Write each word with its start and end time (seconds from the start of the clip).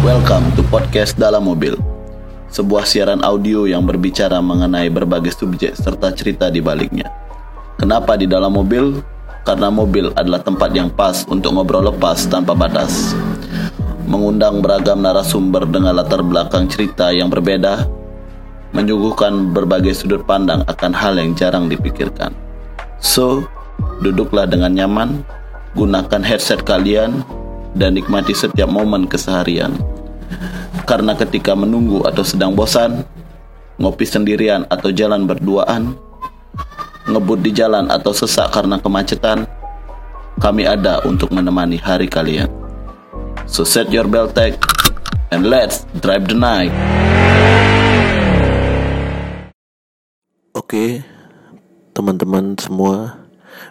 Welcome 0.00 0.54
to 0.54 0.62
podcast 0.70 1.18
dalam 1.18 1.50
mobil. 1.50 1.74
Sebuah 2.50 2.86
siaran 2.86 3.26
audio 3.26 3.66
yang 3.66 3.82
berbicara 3.82 4.38
mengenai 4.38 4.86
berbagai 4.86 5.34
subjek 5.34 5.74
serta 5.74 6.14
cerita 6.14 6.46
di 6.46 6.62
baliknya. 6.62 7.10
Kenapa 7.74 8.14
di 8.14 8.30
dalam 8.30 8.54
mobil? 8.54 9.02
Karena 9.42 9.66
mobil 9.70 10.14
adalah 10.14 10.42
tempat 10.46 10.70
yang 10.70 10.90
pas 10.94 11.26
untuk 11.26 11.54
ngobrol 11.58 11.90
lepas 11.90 12.30
tanpa 12.30 12.54
batas. 12.54 13.18
Mengundang 14.06 14.62
beragam 14.62 15.02
narasumber 15.02 15.66
dengan 15.66 15.98
latar 15.98 16.22
belakang 16.22 16.70
cerita 16.70 17.10
yang 17.10 17.26
berbeda, 17.26 17.90
menyuguhkan 18.70 19.50
berbagai 19.50 19.94
sudut 19.98 20.22
pandang 20.26 20.62
akan 20.66 20.92
hal 20.94 21.18
yang 21.18 21.34
jarang 21.34 21.66
dipikirkan. 21.66 22.30
So, 23.02 23.46
duduklah 24.04 24.46
dengan 24.46 24.76
nyaman, 24.76 25.26
gunakan 25.74 26.22
headset 26.22 26.62
kalian, 26.62 27.24
dan 27.74 27.94
nikmati 27.94 28.34
setiap 28.34 28.70
momen 28.70 29.06
keseharian. 29.06 29.74
Karena 30.86 31.14
ketika 31.14 31.54
menunggu 31.54 32.02
atau 32.06 32.22
sedang 32.26 32.54
bosan, 32.54 33.06
ngopi 33.78 34.06
sendirian 34.06 34.66
atau 34.66 34.90
jalan 34.90 35.26
berduaan, 35.26 35.94
ngebut 37.06 37.40
di 37.42 37.50
jalan 37.54 37.90
atau 37.90 38.14
sesak 38.14 38.50
karena 38.54 38.78
kemacetan, 38.78 39.46
kami 40.40 40.66
ada 40.66 41.02
untuk 41.04 41.30
menemani 41.30 41.78
hari 41.78 42.06
kalian. 42.06 42.48
So 43.50 43.66
set 43.66 43.90
your 43.90 44.06
belt 44.06 44.38
tag 44.38 44.56
and 45.34 45.46
let's 45.46 45.86
drive 45.98 46.30
the 46.30 46.38
night. 46.38 46.70
Oke, 50.60 51.00
teman-teman 51.96 52.52
semua, 52.60 53.16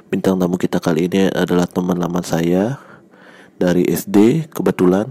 bintang 0.09 0.41
tamu 0.41 0.57
kita 0.57 0.81
kali 0.81 1.05
ini 1.05 1.29
adalah 1.29 1.69
teman 1.69 2.01
lama 2.01 2.17
saya 2.25 2.81
dari 3.61 3.85
SD 3.85 4.49
kebetulan 4.49 5.05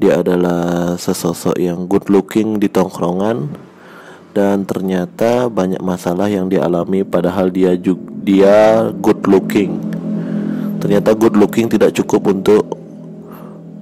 dia 0.00 0.24
adalah 0.24 0.96
sesosok 0.96 1.60
yang 1.60 1.84
good 1.84 2.08
looking 2.08 2.56
di 2.56 2.72
tongkrongan 2.72 3.52
dan 4.32 4.64
ternyata 4.64 5.52
banyak 5.52 5.84
masalah 5.84 6.32
yang 6.32 6.48
dialami 6.48 7.04
padahal 7.04 7.52
dia 7.52 7.76
juga 7.76 8.08
dia 8.24 8.88
good 8.96 9.28
looking. 9.28 9.76
Ternyata 10.80 11.12
good 11.12 11.36
looking 11.36 11.68
tidak 11.68 11.92
cukup 12.00 12.32
untuk 12.32 12.64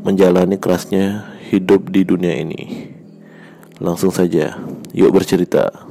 menjalani 0.02 0.58
kerasnya 0.58 1.38
hidup 1.55 1.86
di 1.94 2.02
dunia 2.02 2.34
ini. 2.34 2.91
Langsung 3.78 4.11
saja, 4.11 4.58
yuk 4.91 5.14
bercerita. 5.14 5.86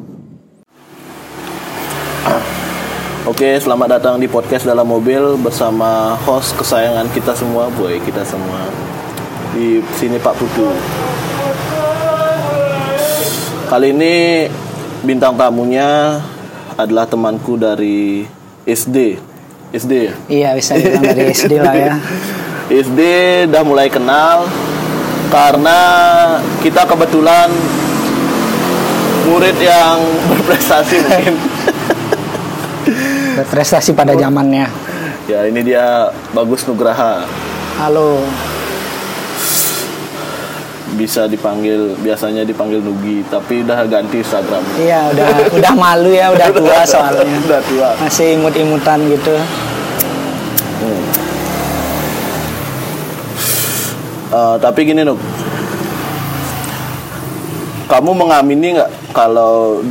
Oke, 3.30 3.56
selamat 3.62 4.00
datang 4.00 4.16
di 4.20 4.28
podcast 4.28 4.66
dalam 4.68 4.84
mobil 4.84 5.38
bersama 5.40 6.18
host 6.28 6.58
kesayangan 6.60 7.08
kita 7.14 7.32
semua, 7.38 7.72
boy, 7.72 8.02
kita 8.04 8.26
semua 8.28 8.68
di 9.56 9.80
sini 9.96 10.20
Pak 10.20 10.36
Putu. 10.36 10.68
Kali 13.70 13.94
ini 13.94 14.50
bintang 15.06 15.38
tamunya 15.38 16.20
adalah 16.74 17.06
temanku 17.06 17.56
dari 17.56 18.26
SD. 18.66 19.22
SD 19.70 19.92
ya? 19.94 20.14
Iya 20.26 20.50
bisa 20.58 20.74
dibilang 20.76 21.04
dari 21.06 21.22
SD 21.30 21.54
lah 21.62 21.76
ya. 21.78 21.94
SD 22.90 23.00
udah 23.54 23.64
mulai 23.64 23.88
kenal 23.94 24.50
karena 25.30 25.78
kita 26.66 26.90
kebetulan 26.90 27.54
murid 29.30 29.58
yang 29.62 30.02
berprestasi 30.34 30.96
mungkin. 31.06 31.36
Berprestasi 33.40 33.96
pada 33.96 34.12
zamannya. 34.20 34.68
Ya 35.32 35.48
ini 35.48 35.64
dia 35.64 36.12
Bagus 36.36 36.68
Nugraha. 36.68 37.24
Halo. 37.80 38.20
Bisa 41.00 41.24
dipanggil 41.32 41.96
biasanya 42.04 42.44
dipanggil 42.44 42.84
Nugi 42.84 43.24
tapi 43.32 43.64
udah 43.64 43.88
ganti 43.88 44.20
Instagram. 44.20 44.60
Iya 44.76 45.08
udah 45.16 45.28
udah 45.56 45.74
malu 45.80 46.12
ya 46.12 46.36
udah 46.36 46.52
tua 46.52 46.84
soalnya. 46.92 47.32
udah 47.48 47.62
tua. 47.64 47.90
Masih 48.04 48.36
imut-imutan 48.36 49.00
gitu. 49.08 49.40
Eh, 54.30 54.56
tapi 54.62 54.86
gini 54.86 55.02
Nuk 55.02 55.18
Kamu 57.90 58.14
mengamini 58.14 58.78
nggak 58.78 59.10
Kalau 59.10 59.82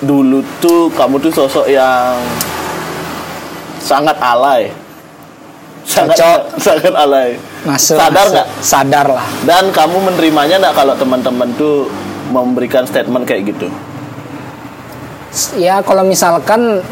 dulu 0.00 0.40
tuh 0.56 0.88
Kamu 0.96 1.20
tuh 1.20 1.28
sosok 1.28 1.68
yang 1.68 2.16
Sangat 3.88 4.16
alay 4.20 4.68
Sangat, 5.88 6.20
Cocok. 6.20 6.40
sangat 6.60 6.92
alay 6.92 7.28
Masuk. 7.64 7.96
Sadar 7.96 8.26
nggak? 8.28 8.48
Sadar 8.60 9.06
lah. 9.08 9.26
Dan 9.48 9.72
kamu 9.72 10.12
menerimanya 10.12 10.60
nggak 10.60 10.76
Kalau 10.76 10.94
teman-teman 11.00 11.48
tuh 11.56 11.88
Memberikan 12.28 12.84
statement 12.84 13.24
kayak 13.24 13.56
gitu 13.56 13.72
Ya 15.56 15.80
kalau 15.80 16.04
misalkan 16.04 16.84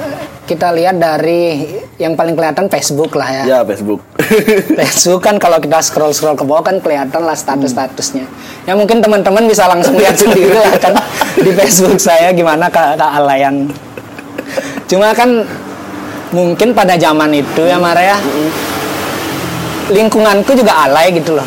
kita 0.47 0.71
lihat 0.71 1.03
dari 1.03 1.67
yang 1.99 2.15
paling 2.15 2.39
kelihatan 2.39 2.71
Facebook 2.71 3.19
lah 3.19 3.43
ya. 3.43 3.45
Ya 3.45 3.61
Facebook 3.67 3.99
Facebook 4.81 5.21
kan 5.21 5.43
kalau 5.43 5.59
kita 5.59 5.83
scroll 5.83 6.15
scroll 6.15 6.39
ke 6.39 6.47
bawah 6.47 6.63
kan 6.63 6.79
kelihatan 6.79 7.27
lah 7.27 7.35
status 7.35 7.75
statusnya. 7.75 8.25
Ya 8.65 8.79
mungkin 8.79 9.03
teman-teman 9.03 9.51
bisa 9.51 9.67
langsung 9.67 9.99
lihat 9.99 10.15
sendiri 10.15 10.55
lah 10.55 10.79
kan 10.79 10.95
di 11.43 11.51
Facebook 11.51 11.99
saya 11.99 12.31
gimana 12.31 12.71
ke 12.71 12.79
kealayan. 12.95 13.67
Cuma 14.87 15.11
kan 15.19 15.43
mungkin 16.35 16.75
pada 16.75 16.99
zaman 16.99 17.31
itu 17.35 17.63
ya 17.63 17.79
Mara 17.79 18.03
ya 18.03 18.19
lingkunganku 19.91 20.51
juga 20.55 20.87
alay 20.87 21.15
gitu 21.15 21.39
loh. 21.39 21.47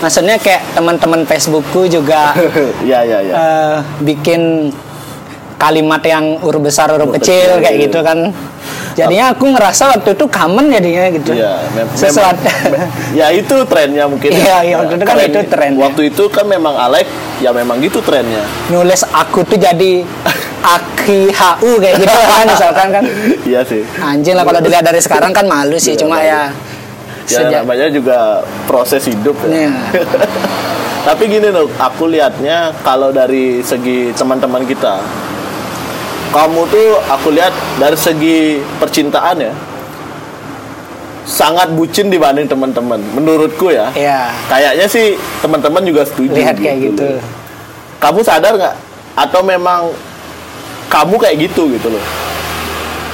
Maksudnya 0.00 0.40
kayak 0.40 0.64
teman-teman 0.72 1.28
Facebookku 1.28 1.84
juga 1.84 2.32
Ya 2.90 3.04
ya 3.04 3.20
ya 3.20 3.34
eh, 3.36 3.76
bikin 4.00 4.72
kalimat 5.60 6.00
yang 6.00 6.40
huruf 6.40 6.64
besar 6.64 6.88
huruf 6.88 7.12
Huruf 7.12 7.20
kecil 7.20 7.56
kecil. 7.56 7.60
kayak 7.60 7.76
gitu 7.88 7.98
kan. 8.00 8.18
Jadinya 9.00 9.26
aku 9.30 9.44
ngerasa 9.48 9.82
waktu 9.90 10.08
itu 10.12 10.24
common 10.26 10.64
jadinya 10.68 11.04
gitu. 11.10 11.30
Mem- 11.32 11.92
Sesuatu. 11.92 12.40
memang- 12.42 12.90
ya 13.18 13.26
itu 13.30 13.56
trennya 13.64 14.04
mungkin. 14.04 14.30
Iya, 14.30 14.56
iya, 14.62 14.74
waktu 14.76 14.94
itu 14.94 15.04
kan 15.04 15.14
Tren- 15.14 15.30
itu 15.30 15.40
trennya. 15.46 15.80
Waktu 15.82 16.02
itu 16.06 16.24
kan 16.26 16.44
memang 16.44 16.74
Alek, 16.76 17.06
ya 17.38 17.50
memang 17.50 17.78
gitu 17.78 17.98
trennya. 17.98 18.44
nulis 18.68 19.00
aku 19.06 19.42
tuh 19.42 19.56
jadi 19.56 20.04
aki 20.60 21.32
hu 21.32 21.70
kayak 21.78 21.96
gitu 21.98 22.12
kan 22.12 22.44
misalkan 22.46 22.88
kan 22.90 23.04
Iya 23.48 23.60
sih. 23.64 23.80
anjing 23.98 24.34
lah 24.34 24.44
kalau 24.44 24.60
dilihat 24.60 24.84
dari 24.84 25.00
sekarang 25.00 25.32
kan 25.32 25.44
malu 25.44 25.74
sih 25.74 25.94
Iya, 25.94 26.00
cuma 26.00 26.16
malu. 26.16 26.28
ya 26.28 26.42
Ya 27.22 27.38
sejak 27.38 27.62
namanya 27.62 27.86
juga 27.88 28.18
proses 28.66 29.06
hidup 29.06 29.38
ya. 29.40 29.48
Iya. 29.48 29.72
Tapi 31.06 31.22
gini 31.28 31.48
loh, 31.48 31.70
aku 31.72 32.04
lihatnya 32.06 32.76
kalau 32.80 33.08
dari 33.08 33.62
segi 33.62 34.12
teman-teman 34.12 34.62
kita, 34.62 34.98
kamu 36.30 36.60
tuh 36.66 36.86
aku 37.04 37.28
lihat 37.30 37.50
dari 37.76 37.94
segi 37.94 38.38
percintaan 38.78 39.36
ya, 39.40 39.52
sangat 41.22 41.70
bucin 41.72 42.08
dibanding 42.08 42.46
teman-teman. 42.46 42.98
Menurutku 43.12 43.70
ya. 43.70 43.90
ya 43.92 44.30
Kayaknya 44.46 44.86
sih 44.86 45.06
teman-teman 45.40 45.82
juga 45.82 46.02
setuju. 46.04 46.34
lihat 46.34 46.56
kayak 46.56 46.78
gitu. 46.90 47.18
Kamu 47.98 48.22
sadar 48.22 48.54
nggak? 48.54 48.76
Atau 49.14 49.42
memang 49.42 49.90
kamu 50.86 51.14
kayak 51.16 51.36
gitu 51.46 51.70
gitu 51.70 51.88
loh? 51.88 52.04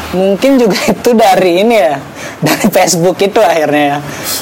mungkin 0.06 0.54
juga 0.56 0.78
itu 0.94 1.10
dari 1.12 1.60
ini 1.60 1.76
ya 1.76 1.98
dari 2.38 2.70
Facebook 2.70 3.18
itu 3.18 3.36
akhirnya 3.36 3.84
ya 3.84 3.98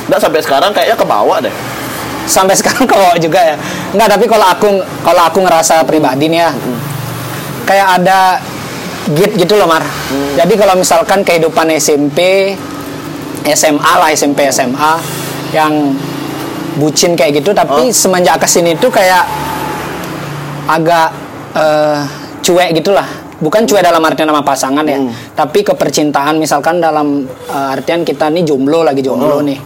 Nggak 0.07 0.21
sampai 0.21 0.41
sekarang 0.45 0.71
kayaknya 0.71 0.95
ke 0.95 1.07
bawah 1.09 1.39
deh. 1.41 1.55
sampai 2.29 2.53
sekarang 2.61 2.84
kalau 2.84 3.11
juga 3.17 3.41
ya 3.43 3.57
nggak 3.91 4.09
tapi 4.13 4.25
kalau 4.29 4.45
aku 4.45 4.69
kalau 5.03 5.23
aku 5.25 5.39
ngerasa 5.41 5.83
pribadi 5.83 6.29
nih 6.29 6.47
ya 6.47 6.51
kayak 7.65 7.89
ada 7.99 8.39
git 9.12 9.36
gitu 9.36 9.60
loh 9.60 9.68
mar. 9.68 9.84
Jadi 10.34 10.54
kalau 10.56 10.74
misalkan 10.74 11.21
kehidupan 11.21 11.68
SMP 11.77 12.53
SMA 13.45 13.92
lah 14.01 14.09
SMP 14.09 14.48
SMA 14.48 14.92
yang 15.53 15.92
bucin 16.80 17.12
kayak 17.12 17.45
gitu 17.45 17.53
tapi 17.53 17.92
Oh. 17.92 17.95
semenjak 17.95 18.41
ke 18.41 18.48
sini 18.48 18.72
tuh 18.80 18.89
kayak 18.89 19.28
agak 20.65 21.12
eh, 21.53 22.01
cuek 22.41 22.72
gitulah. 22.74 23.04
Bukan 23.34 23.68
cuek 23.68 23.84
dalam 23.84 24.01
artian 24.01 24.30
nama 24.30 24.41
pasangan 24.41 24.86
ya 24.86 24.97
tapi 25.36 25.60
kepercintaan 25.60 26.41
misalkan 26.41 26.80
dalam 26.80 27.28
eh, 27.28 27.74
artian 27.77 28.03
kita 28.03 28.33
nih 28.33 28.42
jomblo 28.42 28.80
lagi 28.80 29.04
jomblo 29.04 29.45
nih. 29.45 29.60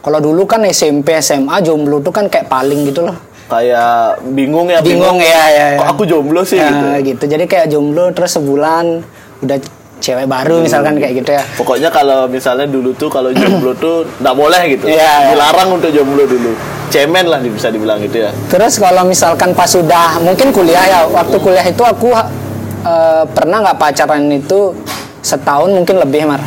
Kalau 0.00 0.16
dulu 0.16 0.48
kan 0.48 0.64
SMP 0.64 1.18
SMA 1.20 1.60
jomblo 1.60 2.00
tuh 2.00 2.14
kan 2.14 2.30
kayak 2.30 2.48
paling 2.48 2.88
gitu 2.88 3.04
loh 3.04 3.16
Kayak 3.50 4.22
bingung 4.30 4.66
ya. 4.66 4.78
bingung 4.80 5.18
ya 5.18 5.42
ya, 5.50 5.66
ya. 5.74 5.78
Kok 5.78 5.88
aku 5.90 6.02
jomblo 6.06 6.40
sih 6.40 6.56
Ya, 6.56 6.70
gitu. 6.70 6.86
gitu 7.10 7.24
jadi 7.26 7.44
kayak 7.44 7.66
jomblo 7.68 8.08
terus 8.10 8.30
sebulan 8.32 9.02
udah 9.40 9.58
cewek 9.98 10.24
baru 10.24 10.62
misalkan 10.62 10.96
kayak 10.96 11.18
gitu 11.18 11.30
ya 11.30 11.42
Pokoknya 11.54 11.90
kalau 11.90 12.24
misalnya 12.24 12.64
dulu 12.64 12.94
tuh 12.94 13.10
kalau 13.10 13.28
jomblo 13.30 13.74
tuh 13.76 14.06
nggak 14.16 14.32
boleh 14.32 14.62
gitu. 14.70 14.86
Iya. 14.86 15.34
Dilarang 15.34 15.74
untuk 15.74 15.90
jomblo 15.90 16.24
dulu. 16.24 16.54
Cemen 16.88 17.26
lah 17.26 17.38
bisa 17.38 17.68
dibilang 17.68 17.98
gitu 17.98 18.22
ya. 18.22 18.30
Terus 18.46 18.78
kalau 18.78 19.02
misalkan 19.02 19.50
pas 19.52 19.66
sudah 19.66 20.18
mungkin 20.18 20.50
kuliah 20.50 20.82
ya, 20.82 21.00
waktu 21.06 21.36
kuliah 21.36 21.62
itu 21.62 21.82
aku 21.82 22.10
eh, 22.10 23.22
pernah 23.28 23.60
nggak 23.60 23.76
pacaran 23.76 24.24
itu 24.26 24.72
setahun 25.20 25.68
mungkin 25.68 25.98
lebih 25.98 26.24
mar 26.24 26.40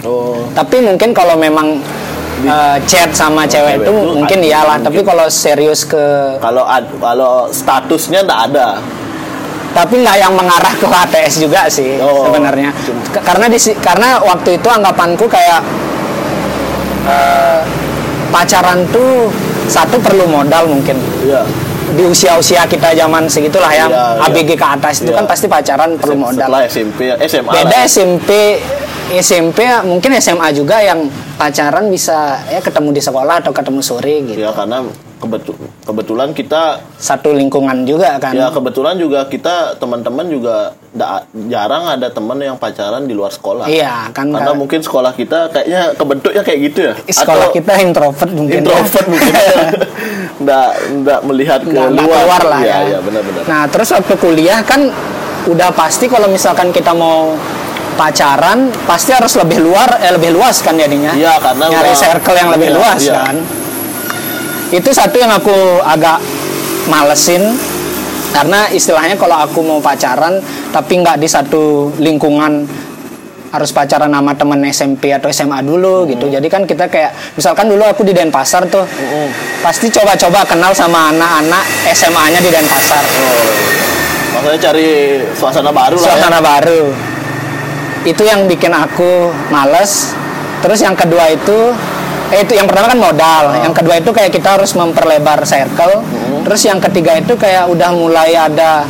Oh. 0.00 0.48
tapi 0.56 0.80
mungkin 0.80 1.12
kalau 1.12 1.36
memang 1.36 1.76
eh, 2.42 2.76
chat 2.84 3.10
sama 3.10 3.42
cewek 3.42 3.76
cewek 3.76 3.84
itu 3.84 3.92
mungkin 4.12 4.38
iyalah 4.40 4.76
mungkin. 4.76 4.86
tapi 4.88 5.00
kalau 5.02 5.26
serius 5.26 5.84
ke 5.84 6.04
Kalau 6.38 6.64
kalau 6.96 7.34
statusnya 7.48 8.22
nggak 8.22 8.40
ada. 8.48 8.68
tapi 9.70 9.94
nggak 9.98 10.16
yang 10.18 10.32
mengarah 10.32 10.74
ke 10.74 10.82
HTS 10.82 11.34
juga 11.40 11.66
sih 11.66 11.94
Oh. 11.98 12.26
sebenarnya 12.26 12.74
karena 13.16 13.46
di 13.46 13.54
karena 13.78 14.18
waktu 14.20 14.56
itu 14.56 14.66
anggapanku 14.66 15.24
kayak 15.24 15.62
eh, 17.06 17.60
pacaran 18.28 18.82
tuh 18.88 19.30
satu 19.66 19.96
perlu 19.98 20.26
modal 20.26 20.66
mungkin 20.66 20.98
Iya. 21.20 21.42
di 21.90 22.02
usia-usia 22.04 22.66
kita 22.66 22.94
zaman 22.94 23.26
segitulah 23.26 23.70
ya 23.70 23.86
Iya, 23.86 24.04
iya. 24.16 24.26
ABG 24.26 24.50
ke 24.54 24.66
atas 24.68 24.94
itu 25.00 25.10
Iya. 25.10 25.18
kan 25.18 25.26
pasti 25.26 25.46
pacaran 25.46 25.90
perlu 25.94 26.16
modal 26.20 26.46
Setelah 26.46 26.62
SMP, 26.66 26.98
SMA 27.20 27.50
beda 27.52 27.70
lah. 27.72 27.86
SMP 27.86 28.30
SMP 29.12 29.58
mungkin 29.82 30.14
SMA 30.16 30.52
juga 30.52 30.78
yang 30.78 31.10
pacaran 31.34 31.86
bisa 31.86 32.16
ya 32.46 32.58
ketemu 32.58 32.92
di 32.92 33.00
sekolah 33.00 33.40
atau 33.40 33.50
ketemu 33.50 33.80
sore 33.80 34.14
gitu 34.24 34.38
Ya 34.38 34.50
karena 34.50 34.86
kebetu- 35.16 35.58
kebetulan 35.82 36.30
kita 36.30 36.78
satu 36.94 37.32
lingkungan 37.32 37.82
juga 37.82 38.16
kan 38.16 38.32
ya 38.32 38.48
kebetulan 38.48 38.94
juga 38.94 39.26
kita 39.26 39.76
teman-teman 39.76 40.26
juga 40.26 40.56
jarang 41.44 41.86
ada 41.88 42.06
teman 42.08 42.34
yang 42.36 42.54
pacaran 42.54 43.04
di 43.04 43.12
luar 43.12 43.30
sekolah. 43.30 43.66
Iya, 43.66 44.10
kan, 44.10 44.26
Karena 44.28 44.50
kan. 44.50 44.58
mungkin 44.58 44.80
sekolah 44.80 45.12
kita 45.12 45.46
kayaknya 45.48 45.94
kebentuknya 45.94 46.42
kayak 46.42 46.58
gitu 46.66 46.78
ya. 46.82 46.94
sekolah 47.06 47.46
Atau 47.46 47.54
kita 47.54 47.72
introvert 47.78 48.30
mungkin 48.32 48.58
ya. 48.58 48.62
introvert 48.66 49.06
mungkin. 49.06 49.34
nggak 50.42 50.68
nggak 50.98 51.20
melihat 51.22 51.60
ke 51.60 51.70
nggak 51.70 51.90
luar. 51.92 52.06
keluar 52.16 52.42
lah 52.44 52.60
Iya, 52.60 52.74
ya. 52.74 52.78
iya, 52.86 52.98
benar-benar. 53.00 53.42
Nah 53.46 53.62
terus 53.66 53.88
waktu 53.88 54.14
kuliah 54.16 54.60
kan 54.62 54.90
udah 55.46 55.70
pasti 55.70 56.04
kalau 56.04 56.26
misalkan 56.26 56.68
kita 56.68 56.90
mau 56.90 57.38
pacaran 58.00 58.72
pasti 58.88 59.12
harus 59.12 59.36
lebih 59.36 59.60
luar 59.60 60.00
eh 60.00 60.16
lebih 60.16 60.32
luas 60.32 60.64
kan 60.64 60.72
jadinya. 60.72 61.12
Iya, 61.12 61.36
karena 61.36 61.68
nyari 61.68 61.92
circle 61.92 62.36
yang 62.40 62.50
lebih 62.56 62.68
iya, 62.72 62.76
luas 62.80 63.00
iya. 63.04 63.20
kan. 63.20 63.36
Itu 64.72 64.88
satu 64.88 65.20
yang 65.20 65.36
aku 65.36 65.84
agak 65.84 66.16
malesin 66.88 67.60
karena 68.32 68.72
istilahnya 68.72 69.20
kalau 69.20 69.36
aku 69.44 69.60
mau 69.60 69.84
pacaran 69.84 70.40
tapi 70.72 71.04
nggak 71.04 71.20
di 71.20 71.28
satu 71.28 71.92
lingkungan 72.00 72.64
harus 73.50 73.74
pacaran 73.74 74.14
sama 74.14 74.32
temen 74.38 74.62
SMP 74.70 75.12
atau 75.12 75.28
SMA 75.28 75.60
dulu 75.60 76.08
gitu. 76.08 76.30
Jadi 76.30 76.46
kan 76.48 76.64
kita 76.64 76.88
kayak 76.88 77.36
misalkan 77.36 77.68
dulu 77.68 77.84
aku 77.84 78.06
di 78.06 78.16
Denpasar 78.16 78.64
tuh. 78.70 78.86
Pasti 79.60 79.92
coba-coba 79.92 80.46
kenal 80.48 80.72
sama 80.72 81.12
anak-anak 81.12 81.92
SMA-nya 81.92 82.40
di 82.40 82.48
Denpasar. 82.48 83.04
Oh. 83.04 83.52
Maksudnya 84.30 84.58
cari 84.70 84.88
suasana 85.34 85.74
baru 85.74 85.98
lah 85.98 86.06
ya. 86.06 86.14
Suasana 86.16 86.38
baru. 86.40 86.82
Itu 88.02 88.22
yang 88.24 88.48
bikin 88.48 88.72
aku 88.72 89.28
males. 89.48 90.16
Terus 90.60 90.80
yang 90.80 90.96
kedua 90.96 91.28
itu 91.28 91.72
eh 92.30 92.46
itu 92.46 92.54
yang 92.54 92.70
pertama 92.70 92.88
kan 92.88 93.00
modal. 93.00 93.44
Yang 93.60 93.74
kedua 93.82 93.94
itu 93.98 94.10
kayak 94.10 94.30
kita 94.30 94.48
harus 94.56 94.72
memperlebar 94.72 95.42
circle. 95.44 96.04
Terus 96.46 96.60
yang 96.64 96.80
ketiga 96.80 97.16
itu 97.16 97.36
kayak 97.36 97.68
udah 97.68 97.90
mulai 97.92 98.32
ada 98.32 98.84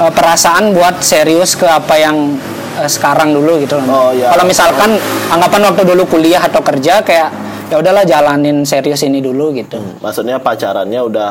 eh, 0.00 0.12
perasaan 0.12 0.72
buat 0.72 1.00
serius 1.00 1.56
ke 1.56 1.64
apa 1.64 1.96
yang 1.96 2.36
eh, 2.76 2.88
sekarang 2.88 3.32
dulu 3.32 3.62
gitu 3.62 3.80
loh. 3.80 3.86
Oh, 3.88 4.10
iya. 4.12 4.28
Kalau 4.28 4.44
misalkan 4.44 4.90
anggapan 5.28 5.60
waktu 5.72 5.82
dulu 5.86 6.02
kuliah 6.06 6.42
atau 6.42 6.60
kerja 6.60 7.00
kayak 7.00 7.28
ya 7.68 7.76
udahlah 7.76 8.04
jalanin 8.04 8.64
serius 8.64 9.04
ini 9.04 9.20
dulu 9.20 9.52
gitu. 9.52 9.80
Maksudnya 10.00 10.40
pacarannya 10.40 11.00
udah 11.04 11.30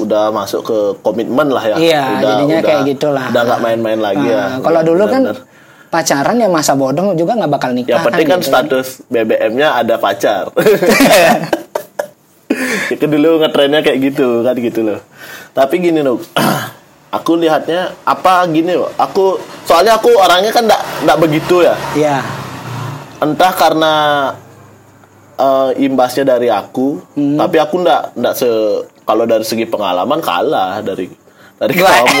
udah 0.00 0.32
masuk 0.32 0.60
ke 0.64 0.78
komitmen 1.04 1.52
lah 1.52 1.64
ya. 1.66 1.76
Iya, 1.76 2.02
udah, 2.16 2.20
jadinya 2.24 2.56
udah- 2.56 2.68
kayak 2.68 2.82
gitulah. 2.88 3.26
Udah 3.28 3.42
nggak 3.44 3.60
main-main 3.60 4.00
lagi 4.00 4.26
ya. 4.28 4.44
Nah, 4.56 4.58
Kalau 4.64 4.80
dulu 4.80 5.04
kan 5.04 5.22
Benar-benar. 5.28 5.49
Pacaran 5.90 6.38
ya 6.38 6.46
masa 6.46 6.78
bodoh 6.78 7.10
juga 7.18 7.34
nggak 7.34 7.50
bakal 7.50 7.70
nikah. 7.74 7.98
Yang 7.98 8.06
penting 8.06 8.26
kan 8.30 8.40
gitu. 8.40 8.48
status 8.48 8.86
BBM-nya 9.10 9.68
ada 9.82 9.98
pacar. 9.98 10.44
Itu 12.94 13.04
dulu 13.06 13.42
ngetrennya 13.42 13.82
kayak 13.82 13.98
gitu 14.10 14.42
kan 14.46 14.54
gitu 14.58 14.80
loh. 14.86 15.00
Tapi 15.50 15.74
gini 15.82 16.00
loh. 16.02 16.22
aku 17.16 17.34
lihatnya 17.38 17.90
apa 18.06 18.46
gini 18.46 18.78
loh. 18.78 18.90
Aku 18.94 19.38
soalnya 19.66 19.98
aku 19.98 20.14
orangnya 20.14 20.54
kan 20.54 20.66
enggak 20.66 20.82
enggak 21.02 21.18
begitu 21.18 21.66
ya. 21.66 21.74
Iya. 21.94 22.18
Entah 23.20 23.52
karena 23.54 23.94
eh, 25.36 25.70
imbasnya 25.82 26.38
dari 26.38 26.48
aku, 26.50 27.02
Hmm. 27.18 27.38
tapi 27.38 27.58
aku 27.58 27.82
enggak 27.82 28.14
enggak 28.14 28.34
se 28.38 28.48
kalau 29.02 29.26
dari 29.26 29.42
segi 29.42 29.66
pengalaman 29.66 30.22
kalah 30.22 30.78
dari 30.86 31.10
dari 31.60 31.76
kamu. 31.76 32.16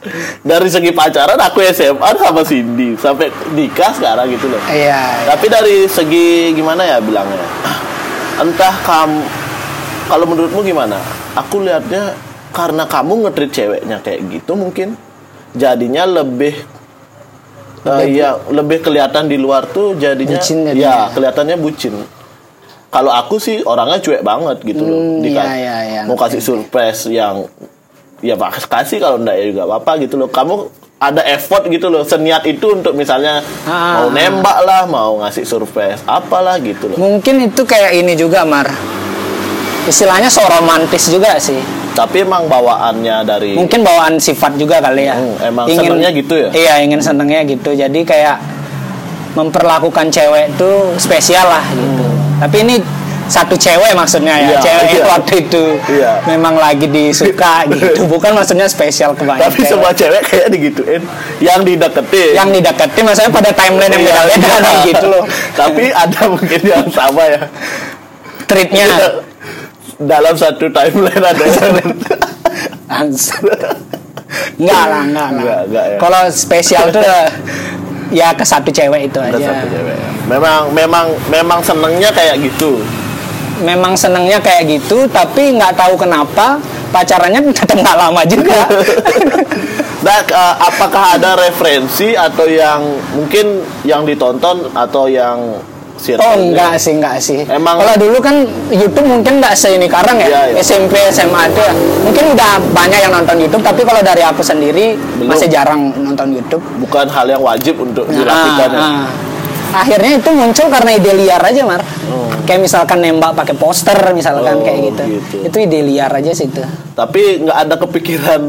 dari 0.54 0.68
segi 0.70 0.90
pacaran 0.94 1.34
aku 1.34 1.58
SMA 1.66 2.10
sama 2.14 2.46
Cindy 2.46 2.94
sampai 2.94 3.26
nikah 3.50 3.90
sekarang 3.90 4.30
gitu 4.30 4.46
loh. 4.46 4.62
Iya. 4.70 5.26
Tapi 5.34 5.46
dari 5.50 5.76
segi 5.90 6.54
gimana 6.54 6.86
ya 6.86 7.02
bilangnya? 7.02 7.42
Entah 8.38 8.74
kamu 8.86 9.18
kalau 10.06 10.24
menurutmu 10.30 10.62
gimana? 10.62 11.02
Aku 11.34 11.58
lihatnya 11.58 12.14
karena 12.54 12.86
kamu 12.86 13.26
ngetrit 13.26 13.50
ceweknya 13.50 13.98
kayak 13.98 14.30
gitu 14.30 14.54
mungkin 14.54 14.94
jadinya 15.58 16.06
lebih 16.06 16.54
eh, 17.82 18.06
ya 18.14 18.38
lebih 18.46 18.78
kelihatan 18.78 19.26
di 19.26 19.34
luar 19.34 19.66
tuh 19.66 19.98
jadinya 19.98 20.38
Bucin 20.38 20.58
ya 20.62 20.70
jadinya. 20.70 21.10
kelihatannya 21.10 21.56
bucin. 21.58 21.94
Kalau 22.94 23.10
aku 23.10 23.42
sih 23.42 23.58
orangnya 23.66 23.98
cuek 23.98 24.22
banget 24.22 24.62
gitu 24.62 24.86
loh. 24.86 24.94
Hmm, 24.94 25.18
Dika- 25.18 25.42
iya, 25.42 25.54
iya, 25.58 25.76
iya, 25.82 26.00
mau 26.06 26.14
kasih 26.14 26.38
surprise 26.38 27.10
yang 27.10 27.42
ya 28.24 28.34
pak 28.34 28.64
kasih 28.64 28.96
kalau 28.96 29.20
enggak 29.20 29.36
ya 29.36 29.44
juga 29.52 29.68
apa 29.68 30.00
gitu 30.00 30.16
loh. 30.16 30.32
Kamu 30.32 30.54
ada 30.96 31.20
effort 31.28 31.68
gitu 31.68 31.92
loh, 31.92 32.00
seniat 32.00 32.40
itu 32.48 32.72
untuk 32.72 32.96
misalnya 32.96 33.44
Ah. 33.68 34.00
mau 34.00 34.08
nembak 34.08 34.58
lah, 34.64 34.88
mau 34.88 35.20
ngasih 35.20 35.44
surprise, 35.44 36.00
apalah 36.08 36.56
gitu 36.64 36.88
loh. 36.88 36.96
Mungkin 36.96 37.52
itu 37.52 37.60
kayak 37.68 37.92
ini 37.92 38.16
juga 38.16 38.40
Mar. 38.48 38.72
Istilahnya 39.84 40.32
so 40.32 40.40
romantis 40.48 41.12
juga 41.12 41.36
sih. 41.36 41.60
Tapi 41.92 42.24
emang 42.24 42.48
bawaannya 42.48 43.22
dari 43.22 43.52
Mungkin 43.54 43.84
bawaan 43.84 44.16
sifat 44.16 44.56
juga 44.56 44.80
kali 44.80 45.06
ya. 45.06 45.14
Hmm, 45.14 45.36
emang 45.44 45.68
senengnya 45.68 46.10
gitu 46.10 46.34
ya? 46.34 46.48
Iya, 46.50 46.74
ingin 46.82 46.98
senengnya 47.04 47.44
gitu. 47.44 47.70
Jadi 47.70 48.00
kayak 48.02 48.40
memperlakukan 49.34 50.08
cewek 50.08 50.56
tuh 50.56 50.94
spesial 50.96 51.46
lah 51.46 51.62
gitu. 51.70 52.04
Tapi 52.40 52.56
ini 52.64 52.76
satu 53.24 53.56
cewek 53.56 53.96
maksudnya 53.96 54.36
ya. 54.36 54.48
Iya, 54.52 54.58
cewek 54.60 54.88
iya. 54.92 55.04
waktu 55.08 55.32
itu 55.48 55.64
Iya. 55.88 56.12
memang 56.28 56.54
lagi 56.56 56.86
disuka 56.86 57.64
gitu. 57.72 58.04
Bukan 58.04 58.36
maksudnya 58.36 58.68
spesial 58.68 59.16
ke 59.16 59.24
banyak 59.24 59.48
tapi 59.48 59.64
cewek. 59.64 59.70
semua 59.72 59.90
cewek 59.96 60.22
kayak 60.28 60.46
digituin, 60.52 61.02
yang 61.40 61.64
dideketin. 61.64 62.32
yang 62.36 62.48
dideketin 62.52 63.02
maksudnya 63.04 63.32
pada 63.32 63.50
timeline 63.52 63.92
yang 63.92 64.04
Iya, 64.04 64.12
beda-beda 64.12 64.48
iya. 64.48 64.58
nih 64.60 64.76
gitu 64.92 65.06
loh. 65.08 65.24
tapi 65.60 65.84
ada 65.88 66.20
mungkin 66.28 66.60
yang 66.62 66.86
sama 66.92 67.22
ya. 67.28 67.42
Treatnya 68.44 68.86
Dalam 69.94 70.34
satu 70.34 70.66
timeline 70.68 71.22
ada 71.22 71.44
yang 71.46 71.70
Enggak 74.58 74.84
lah, 74.90 75.02
enggak 75.06 75.28
lah. 75.30 75.42
Enggak, 75.42 75.60
enggak 75.70 75.84
ya. 75.86 75.96
Kalau 75.98 76.22
spesial 76.30 76.84
tuh 76.90 77.02
ya 78.12 78.28
ke 78.34 78.44
satu 78.46 78.70
cewek 78.70 79.10
itu 79.10 79.18
ada 79.18 79.34
aja. 79.38 79.46
satu 79.50 79.66
cewek. 79.70 79.94
ya. 79.94 80.10
Memang 80.30 80.60
memang 80.74 81.06
memang 81.30 81.58
senengnya 81.62 82.10
kayak 82.14 82.38
gitu. 82.42 82.82
Memang 83.62 83.94
senengnya 83.94 84.42
kayak 84.42 84.66
gitu, 84.66 85.06
tapi 85.06 85.54
nggak 85.54 85.78
tahu 85.78 85.94
kenapa 85.94 86.58
pacarannya 86.90 87.40
tetap 87.58 87.76
nggak 87.78 87.98
lama 87.98 88.22
juga. 88.26 88.60
Nah, 90.04 90.20
apakah 90.60 91.16
ada 91.16 91.32
referensi 91.32 92.12
atau 92.12 92.44
yang 92.44 92.84
mungkin 93.16 93.64
yang 93.88 94.04
ditonton 94.04 94.68
atau 94.76 95.08
yang 95.08 95.56
oh 96.20 96.34
enggak 96.36 96.76
sih, 96.76 96.92
enggak 96.92 97.16
sih. 97.16 97.40
Emang- 97.48 97.80
kalau 97.80 97.96
dulu 97.96 98.20
kan 98.20 98.44
YouTube 98.68 99.08
mungkin 99.08 99.40
nggak 99.40 99.54
seini 99.56 99.88
karang 99.88 100.20
ya. 100.20 100.28
Iya, 100.28 100.42
iya. 100.52 100.60
SMP, 100.60 101.00
SMA 101.08 101.48
itu 101.48 101.60
ya. 101.64 101.72
Mungkin 102.04 102.24
udah 102.36 102.52
banyak 102.76 103.00
yang 103.00 103.12
nonton 103.16 103.36
YouTube, 103.40 103.64
tapi 103.64 103.80
kalau 103.80 104.04
dari 104.04 104.20
aku 104.20 104.44
sendiri 104.44 104.92
Belum. 105.16 105.32
masih 105.32 105.48
jarang 105.48 105.88
nonton 105.96 106.36
YouTube. 106.36 106.60
bukan 106.84 107.08
hal 107.08 107.24
yang 107.24 107.40
wajib 107.40 107.80
untuk 107.80 108.04
dilakukan 108.12 108.68
ya. 108.68 108.80
Ah, 108.80 108.84
ah. 108.84 109.06
Akhirnya 109.74 110.22
itu 110.22 110.30
muncul 110.30 110.66
karena 110.70 110.90
ide 110.94 111.12
liar 111.18 111.42
aja, 111.42 111.62
Mar. 111.66 111.82
Oh. 112.08 112.30
Kayak 112.46 112.60
misalkan 112.70 113.02
nembak 113.02 113.34
pakai 113.34 113.56
poster 113.58 113.98
misalkan 114.14 114.60
Oh, 114.60 114.62
kayak 114.62 114.78
gitu. 114.94 115.02
gitu. 115.18 115.36
Itu 115.50 115.56
ide 115.58 115.80
liar 115.82 116.10
aja 116.14 116.30
sih 116.30 116.46
itu. 116.46 116.62
Tapi 116.94 117.42
nggak 117.42 117.58
ada 117.66 117.74
kepikiran 117.82 118.42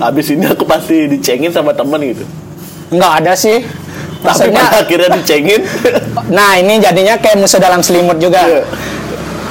habis 0.00 0.26
ini 0.32 0.48
aku 0.48 0.64
pasti 0.64 1.06
dicengin 1.06 1.52
sama 1.52 1.76
temen 1.76 2.00
gitu. 2.00 2.24
Nggak 2.94 3.12
ada 3.20 3.32
sih. 3.36 3.60
Tapi 4.24 4.48
Maksudnya 4.48 4.62
pada 4.64 4.78
akhirnya 4.80 5.08
dicengin. 5.20 5.60
Nah 6.36 6.56
ini 6.56 6.80
jadinya 6.80 7.20
kayak 7.20 7.36
musuh 7.36 7.60
dalam 7.60 7.84
selimut 7.84 8.16
juga. 8.16 8.48
Iya. 8.48 8.62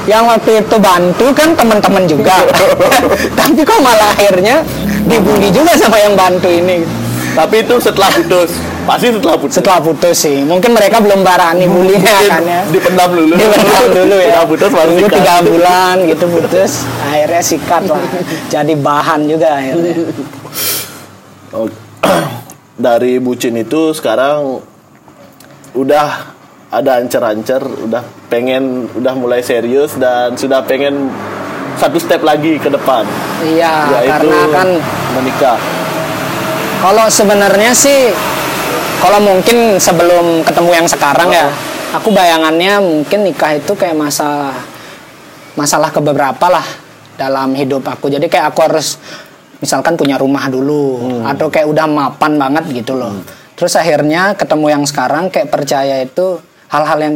Yang 0.09 0.23
waktu 0.25 0.51
itu 0.65 0.75
bantu 0.81 1.25
kan 1.37 1.49
teman-teman 1.53 2.03
juga. 2.09 2.35
Tapi 3.39 3.61
kok 3.61 3.79
malah 3.85 4.09
akhirnya 4.17 4.65
dibully 5.05 5.53
juga 5.53 5.77
sama 5.77 6.01
yang 6.01 6.17
bantu 6.17 6.49
ini. 6.49 7.02
Tapi 7.33 7.55
itu 7.65 7.75
setelah 7.81 8.09
putus. 8.13 8.51
Pasti 8.85 9.07
setelah 9.09 9.37
putus. 9.39 9.55
Setelah 9.57 9.79
putus 9.81 10.15
sih, 10.21 10.37
mungkin 10.45 10.71
mereka 10.77 11.01
belum 11.01 11.25
berani 11.25 11.65
bulinya 11.65 12.13
Mungkin 12.13 12.29
kan 12.29 12.43
ya. 12.45 12.61
dipendam 12.69 13.09
dulu. 13.09 13.33
Dipendam 13.33 13.85
dulu 13.89 14.15
ya. 14.21 14.27
Setelah 14.29 14.47
putus 14.47 14.69
baru 14.69 14.91
sikat. 14.93 15.11
tiga 15.17 15.35
bulan 15.41 15.95
gitu 16.05 16.25
putus, 16.29 16.71
akhirnya 17.01 17.41
sikat 17.41 17.83
lah. 17.89 18.03
Jadi 18.53 18.73
bahan 18.77 19.19
juga 19.25 19.47
akhirnya. 19.57 19.93
Oh. 21.53 21.67
dari 22.73 23.21
bucin 23.21 23.55
itu 23.55 23.93
sekarang 23.95 24.59
udah 25.73 26.35
ada 26.73 26.97
ancer-ancer, 26.99 27.61
udah 27.61 28.01
pengen 28.27 28.89
udah 28.97 29.13
mulai 29.13 29.45
serius 29.45 29.93
dan 29.95 30.33
sudah 30.33 30.65
pengen 30.65 31.13
satu 31.77 31.97
step 31.97 32.21
lagi 32.21 32.61
ke 32.61 32.69
depan 32.69 33.01
iya 33.41 33.89
karena 34.05 34.39
kan 34.53 34.67
menikah. 35.17 35.59
Kalau 36.83 37.07
sebenarnya 37.07 37.71
sih 37.71 38.11
kalau 38.99 39.23
mungkin 39.23 39.79
sebelum 39.79 40.43
ketemu 40.43 40.83
yang 40.83 40.87
sekarang 40.91 41.31
ya 41.31 41.47
aku 41.95 42.11
bayangannya 42.11 42.83
mungkin 42.83 43.23
nikah 43.23 43.55
itu 43.55 43.71
kayak 43.71 43.95
masalah 43.95 44.51
masalah 45.55 45.95
ke 45.95 46.03
beberapa 46.03 46.51
lah 46.51 46.65
dalam 47.15 47.55
hidup 47.55 47.87
aku. 47.87 48.11
Jadi 48.11 48.27
kayak 48.27 48.51
aku 48.51 48.59
harus 48.67 48.99
misalkan 49.63 49.95
punya 49.95 50.19
rumah 50.19 50.51
dulu 50.51 51.23
atau 51.23 51.47
kayak 51.47 51.71
udah 51.71 51.87
mapan 51.87 52.35
banget 52.35 52.83
gitu 52.83 52.99
loh. 52.99 53.15
Terus 53.55 53.79
akhirnya 53.79 54.35
ketemu 54.35 54.75
yang 54.75 54.83
sekarang 54.83 55.31
kayak 55.31 55.47
percaya 55.47 56.03
itu 56.03 56.41
hal-hal 56.67 56.99
yang 56.99 57.13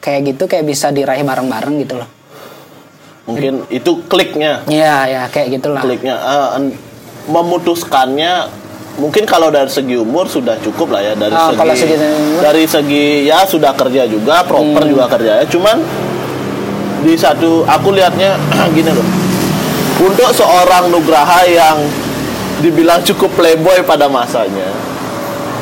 kayak 0.00 0.32
gitu 0.32 0.48
kayak 0.48 0.64
bisa 0.64 0.88
diraih 0.94 1.26
bareng-bareng 1.26 1.76
gitu 1.84 2.00
loh. 2.00 2.08
Mungkin 3.28 3.68
itu 3.68 4.00
kliknya, 4.08 4.64
Iya 4.64 4.96
ya 5.06 5.22
kayak 5.28 5.60
gitulah. 5.60 5.84
Kliknya 5.84 6.16
en- 6.56 6.78
memutuskannya 7.28 8.48
mungkin 8.96 9.22
kalau 9.22 9.48
dari 9.48 9.68
segi 9.68 9.94
umur 9.94 10.26
sudah 10.26 10.58
cukup 10.58 10.90
lah 10.90 11.02
ya 11.02 11.14
dari 11.14 11.30
Ah, 11.30 11.48
segi 11.48 11.56
kalau 11.56 11.74
segi 11.74 11.96
dari 12.38 12.64
segi 12.64 13.06
ya 13.24 13.44
sudah 13.44 13.72
kerja 13.72 14.04
juga 14.04 14.42
proper 14.42 14.82
Hmm. 14.82 14.90
juga 14.90 15.04
kerja 15.06 15.44
cuman 15.46 15.78
di 17.00 17.14
satu 17.14 17.64
aku 17.64 17.92
lihatnya 17.92 18.34
gini 18.76 18.90
loh 18.90 19.06
untuk 20.00 20.32
seorang 20.32 20.88
Nugraha 20.88 21.44
yang 21.44 21.76
dibilang 22.58 23.00
cukup 23.02 23.32
playboy 23.34 23.80
pada 23.82 24.04
masanya 24.04 24.68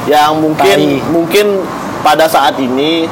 yang 0.06 0.38
mungkin 0.38 0.78
Tai. 0.99 1.11
mungkin 1.11 1.47
pada 2.00 2.26
saat 2.26 2.56
ini 2.56 3.06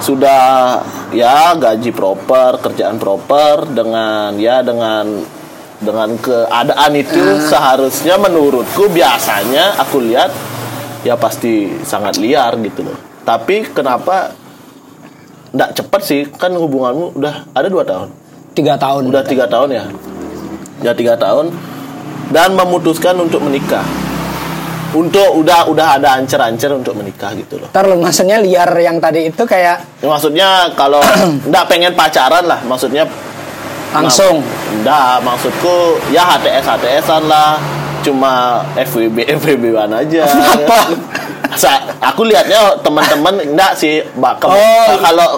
sudah 0.00 0.80
ya 1.10 1.54
gaji 1.54 1.90
proper 1.90 2.58
kerjaan 2.58 2.98
proper 2.98 3.66
dengan 3.66 4.34
ya 4.34 4.60
dengan 4.60 5.22
dengan 5.84 6.16
keadaan 6.16 6.92
itu 6.96 7.44
seharusnya 7.44 8.16
menurutku 8.16 8.88
biasanya 8.88 9.76
aku 9.78 10.00
lihat 10.00 10.32
ya 11.04 11.14
pasti 11.20 11.68
sangat 11.84 12.16
liar 12.16 12.56
gitu 12.64 12.82
loh. 12.82 12.96
Tapi 13.22 13.68
kenapa 13.70 14.32
nggak 15.52 15.70
cepet 15.76 16.02
sih? 16.02 16.22
Kan 16.32 16.56
hubunganmu 16.56 17.14
udah 17.14 17.34
ada 17.52 17.68
dua 17.68 17.84
tahun. 17.84 18.08
Tiga 18.56 18.74
tahun. 18.80 19.12
Udah 19.12 19.22
tiga 19.22 19.44
tahun 19.44 19.68
ya? 19.70 19.84
Ya 20.80 20.92
tiga 20.96 21.14
tahun. 21.14 21.52
Dan 22.32 22.56
memutuskan 22.56 23.20
untuk 23.20 23.44
menikah. 23.44 23.84
Untuk 24.94 25.26
udah 25.42 25.66
udah 25.66 25.98
ada 25.98 26.22
ancer-ancer 26.22 26.70
untuk 26.70 26.94
menikah 26.94 27.34
gitu 27.34 27.58
loh. 27.58 27.68
Ntar 27.74 27.84
lu, 27.90 27.98
maksudnya 27.98 28.38
liar 28.38 28.70
yang 28.78 29.02
tadi 29.02 29.26
itu 29.26 29.42
kayak 29.42 30.00
Ya, 30.00 30.06
maksudnya 30.06 30.70
kalau 30.78 31.02
nggak 31.50 31.64
pengen 31.66 31.92
pacaran 31.98 32.46
lah 32.46 32.62
maksudnya 32.62 33.02
langsung 33.94 34.42
Enggak, 34.74 35.22
maksudku 35.22 35.76
ya 36.10 36.26
HTS 36.28 36.66
HTSan 36.66 37.22
lah, 37.24 37.56
cuma 38.00 38.32
FWB 38.74 39.16
FWB-an 39.38 39.90
aja. 39.94 40.26
Apa? 40.26 40.78
Sa- 41.54 41.86
aku 42.02 42.26
lihatnya 42.26 42.74
teman-teman 42.78 43.38
enggak 43.46 43.72
sih, 43.74 44.02
Mbak. 44.12 44.34
Ke- 44.36 44.48
Oh. 44.50 44.94
Kalau 44.98 45.28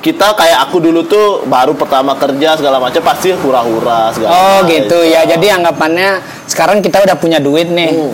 kita 0.00 0.32
kayak 0.32 0.64
aku 0.64 0.80
dulu 0.80 1.04
tuh 1.04 1.44
baru 1.44 1.72
pertama 1.72 2.12
kerja 2.14 2.56
segala 2.56 2.76
macam 2.76 2.98
pasti 3.00 3.30
hura-hura 3.32 4.08
segala 4.10 4.32
Oh 4.32 4.40
macam. 4.58 4.68
gitu 4.70 4.98
ya. 5.02 5.22
Jadi 5.22 5.46
anggapannya 5.50 6.18
sekarang 6.46 6.80
kita 6.80 7.00
udah 7.00 7.14
punya 7.14 7.38
duit 7.38 7.68
nih. 7.68 7.92
Hmm. 7.94 8.12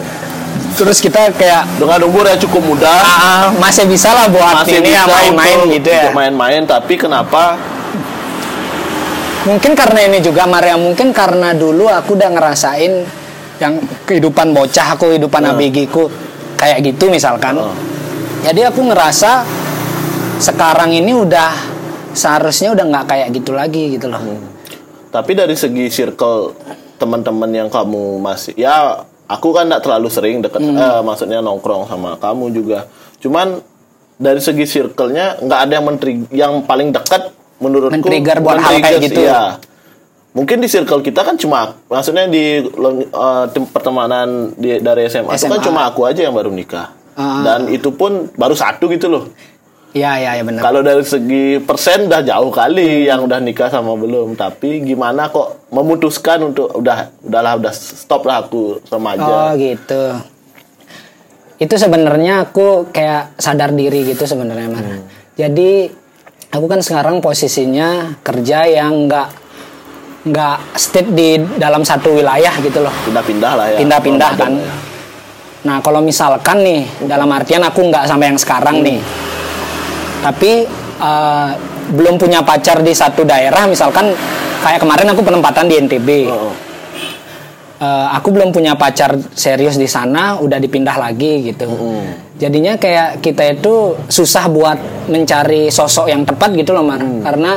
Terus 0.76 1.00
kita 1.00 1.32
kayak 1.32 1.80
Dengan 1.80 2.04
umur 2.04 2.26
yang 2.26 2.36
cukup 2.38 2.60
muda, 2.60 2.90
ah, 2.92 3.48
masih 3.56 3.88
bisa 3.88 4.12
lah 4.12 4.28
buat 4.28 4.60
masih 4.60 4.76
ini 4.76 4.92
bisa 4.92 4.98
ya 4.98 5.02
main-main 5.08 5.58
gitu 5.72 5.88
ya. 5.88 6.12
main-main, 6.12 6.62
tapi 6.62 6.94
kenapa 6.94 7.56
Mungkin 9.46 9.78
karena 9.78 10.00
ini 10.10 10.18
juga 10.18 10.42
Maria 10.44 10.74
mungkin 10.74 11.14
karena 11.14 11.54
dulu 11.54 11.86
aku 11.86 12.18
udah 12.18 12.30
ngerasain 12.34 12.92
yang 13.62 13.78
kehidupan 14.04 14.50
bocah 14.50 14.98
aku, 14.98 15.14
kehidupan 15.14 15.46
Hmm. 15.46 15.54
abigiku 15.54 16.10
kayak 16.58 16.82
gitu 16.82 17.06
misalkan. 17.08 17.54
Oh. 17.56 17.70
Jadi 18.42 18.66
aku 18.66 18.82
ngerasa 18.82 19.46
sekarang 20.42 20.92
ini 20.92 21.14
udah 21.14 21.54
seharusnya 22.10 22.74
udah 22.74 22.84
nggak 22.84 23.06
kayak 23.06 23.28
gitu 23.32 23.54
lagi 23.54 23.94
gitu 23.94 24.10
loh. 24.10 24.18
Hmm. 24.18 24.42
Tapi 25.14 25.32
dari 25.32 25.54
segi 25.54 25.88
circle 25.88 26.52
teman-teman 26.98 27.48
yang 27.54 27.68
kamu 27.70 28.18
masih 28.18 28.52
ya 28.58 29.04
aku 29.30 29.54
kan 29.54 29.70
tidak 29.70 29.86
terlalu 29.86 30.08
sering 30.10 30.42
deket 30.42 30.58
Hmm. 30.58 30.74
eh, 30.74 31.00
maksudnya 31.06 31.38
nongkrong 31.38 31.86
sama 31.86 32.18
kamu 32.18 32.50
juga. 32.50 32.90
Cuman 33.22 33.62
dari 34.18 34.42
segi 34.42 34.66
circle-nya 34.66 35.38
nggak 35.38 35.60
ada 35.62 35.72
yang 35.78 35.86
menteri 35.86 36.12
yang 36.34 36.66
paling 36.66 36.90
dekat 36.90 37.30
menurutku 37.58 37.94
Men-trigger 37.96 38.38
buat 38.40 38.58
hal 38.60 38.80
kayak 38.80 39.00
gitu. 39.00 39.20
sih, 39.22 39.28
ya. 39.28 39.56
Mungkin 40.36 40.60
di 40.60 40.68
circle 40.68 41.00
kita 41.00 41.24
kan 41.24 41.40
cuma 41.40 41.80
maksudnya 41.88 42.28
di 42.28 42.60
tem- 43.48 43.70
pertemanan 43.72 44.52
di, 44.52 44.76
dari 44.84 45.08
SMA, 45.08 45.32
itu 45.32 45.48
kan 45.48 45.60
SMA. 45.60 45.66
cuma 45.72 45.88
aku 45.88 46.04
aja 46.04 46.28
yang 46.28 46.36
baru 46.36 46.52
nikah. 46.52 46.92
Ah. 47.16 47.40
Dan 47.40 47.72
itu 47.72 47.88
pun 47.90 48.28
baru 48.36 48.52
satu 48.52 48.92
gitu 48.92 49.08
loh. 49.08 49.24
Iya 49.96 50.12
iya 50.20 50.30
ya 50.36 50.42
benar. 50.44 50.60
Kalau 50.60 50.84
dari 50.84 51.00
segi 51.00 51.56
persen 51.64 52.04
udah 52.04 52.20
jauh 52.20 52.52
kali 52.52 53.08
yang 53.08 53.24
udah 53.24 53.40
nikah 53.40 53.72
sama 53.72 53.96
belum. 53.96 54.36
Tapi 54.36 54.84
gimana 54.84 55.32
kok 55.32 55.72
memutuskan 55.72 56.52
untuk 56.52 56.68
udah 56.76 57.16
udahlah 57.24 57.56
udah 57.56 57.72
stop 57.72 58.28
lah 58.28 58.44
aku 58.44 58.76
Oh 58.76 58.92
remaja. 58.92 59.56
gitu. 59.56 60.20
Itu 61.56 61.80
sebenarnya 61.80 62.44
aku 62.44 62.92
kayak 62.92 63.40
sadar 63.40 63.72
diri 63.72 64.04
gitu 64.04 64.28
sebenarnya. 64.28 64.68
Hmm. 64.68 65.00
Jadi 65.32 65.88
aku 66.56 66.66
kan 66.72 66.80
sekarang 66.80 67.20
posisinya 67.20 68.16
kerja 68.24 68.64
yang 68.64 69.04
nggak 69.04 69.28
nggak 70.26 70.58
stay 70.74 71.06
di 71.06 71.38
dalam 71.60 71.84
satu 71.86 72.16
wilayah 72.16 72.50
gitu 72.64 72.82
loh. 72.82 72.94
Pindah-pindah 73.06 73.52
lah 73.54 73.66
ya. 73.70 73.78
Pindah-pindah 73.78 74.32
kan. 74.34 74.52
ya. 74.56 74.74
Nah 75.68 75.76
kalau 75.84 76.00
misalkan 76.02 76.64
nih 76.64 76.82
dalam 77.04 77.28
artian 77.30 77.62
aku 77.62 77.86
nggak 77.86 78.08
sampai 78.08 78.26
yang 78.32 78.40
sekarang 78.40 78.82
nih, 78.82 78.98
tapi 80.24 80.66
eh, 80.98 81.50
belum 81.92 82.18
punya 82.18 82.42
pacar 82.42 82.82
di 82.82 82.90
satu 82.90 83.22
daerah, 83.22 83.68
misalkan 83.70 84.10
kayak 84.64 84.82
kemarin 84.82 85.12
aku 85.14 85.22
penempatan 85.22 85.70
di 85.70 85.74
NTB. 85.78 86.08
Oh. 86.26 86.50
Eh, 87.76 88.06
aku 88.16 88.32
belum 88.32 88.50
punya 88.50 88.74
pacar 88.74 89.14
serius 89.36 89.78
di 89.78 89.86
sana, 89.86 90.40
udah 90.42 90.58
dipindah 90.58 90.96
lagi 90.98 91.54
gitu. 91.54 91.70
Jadinya 92.36 92.76
kayak 92.76 93.24
kita 93.24 93.56
itu 93.56 93.96
susah 94.12 94.44
buat 94.52 94.76
mencari 95.08 95.72
sosok 95.72 96.12
yang 96.12 96.20
tepat 96.28 96.52
gitu 96.52 96.76
loh, 96.76 96.84
Mar. 96.84 97.00
Karena 97.00 97.56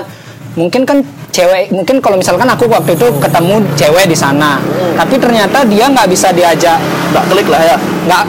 mungkin 0.56 0.88
kan 0.88 1.04
cewek, 1.36 1.76
mungkin 1.76 2.00
kalau 2.00 2.16
misalkan 2.16 2.48
aku 2.48 2.64
waktu 2.72 2.96
itu 2.96 3.08
ketemu 3.20 3.60
cewek 3.76 4.08
di 4.08 4.16
sana, 4.16 4.56
tapi 4.96 5.20
ternyata 5.20 5.68
dia 5.68 5.92
nggak 5.92 6.08
bisa 6.08 6.32
diajak, 6.32 6.80
Nggak 7.12 7.26
klik 7.28 7.48
lah 7.52 7.62
ya. 7.76 7.78
nggak. 8.08 8.26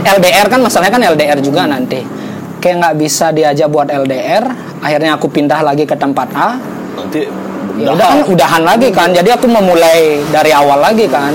LDR 0.00 0.46
kan 0.48 0.60
masalahnya 0.64 0.92
kan 0.96 1.02
LDR 1.16 1.38
juga 1.40 1.64
nanti. 1.64 2.00
Kayak 2.60 2.76
nggak 2.84 2.96
bisa 3.00 3.32
diajak 3.32 3.68
buat 3.72 3.88
LDR, 3.88 4.44
akhirnya 4.84 5.16
aku 5.16 5.32
pindah 5.32 5.64
lagi 5.64 5.88
ke 5.88 5.96
tempat 5.96 6.28
A, 6.36 6.60
Nanti 6.96 7.24
ya 7.80 7.96
udah 7.96 8.06
kan 8.12 8.20
udahan 8.28 8.62
lagi 8.68 8.88
kan. 8.92 9.08
Jadi 9.16 9.32
aku 9.32 9.48
memulai 9.48 10.20
dari 10.28 10.52
awal 10.52 10.80
lagi 10.84 11.08
kan. 11.08 11.32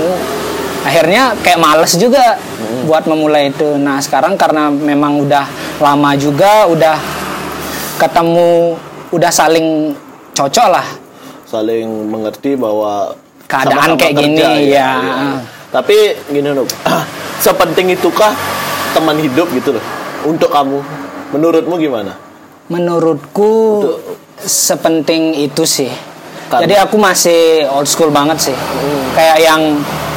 Akhirnya 0.86 1.34
kayak 1.42 1.58
males 1.58 1.98
juga 1.98 2.38
buat 2.86 3.04
memulai 3.04 3.50
itu 3.50 3.76
nah 3.76 3.98
sekarang 3.98 4.38
karena 4.38 4.70
memang 4.70 5.26
udah 5.26 5.44
lama 5.82 6.14
juga 6.14 6.70
udah 6.70 6.96
ketemu 7.98 8.78
udah 9.10 9.30
saling 9.30 9.92
cocok 10.32 10.68
lah 10.70 10.86
saling 11.46 11.86
mengerti 12.06 12.54
bahwa 12.54 13.12
Keadaan 13.46 13.94
sama-sama 13.94 14.00
kayak 14.02 14.14
gini, 14.26 14.74
ya. 14.74 14.98
Tapi 15.70 16.18
gini 16.34 16.50
loh, 16.50 16.66
sepenting 17.46 17.94
itukah 17.94 18.34
teman 18.90 19.14
hidup 19.22 19.46
gitu 19.54 19.70
loh 19.70 19.84
untuk 20.26 20.50
kamu? 20.50 20.82
Menurutmu 21.30 21.78
gimana? 21.78 22.26
menurutku 22.66 23.78
sepenting 24.36 25.38
itu 25.38 25.62
sih 25.62 25.90
Karena- 26.50 26.62
jadi 26.66 26.74
aku 26.86 26.96
masih 26.98 27.66
old 27.70 27.86
school 27.86 28.10
banget 28.10 28.50
sih 28.50 28.56
kayak 29.14 29.38
yang 29.42 29.62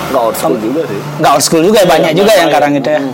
Nggak 0.10 0.24
old 0.24 0.36
school 0.36 0.58
juga 0.58 0.82
sih. 0.84 1.00
nggak 1.18 1.32
old 1.32 1.44
school 1.44 1.63
juga 1.63 1.78
ya, 1.78 1.82
Iya, 1.82 1.92
banyak 1.92 2.12
juga 2.13 2.32
yang 2.34 2.50
sekarang 2.50 2.72
itu 2.75 2.89
ya 2.89 3.01
Hmm. 3.01 3.13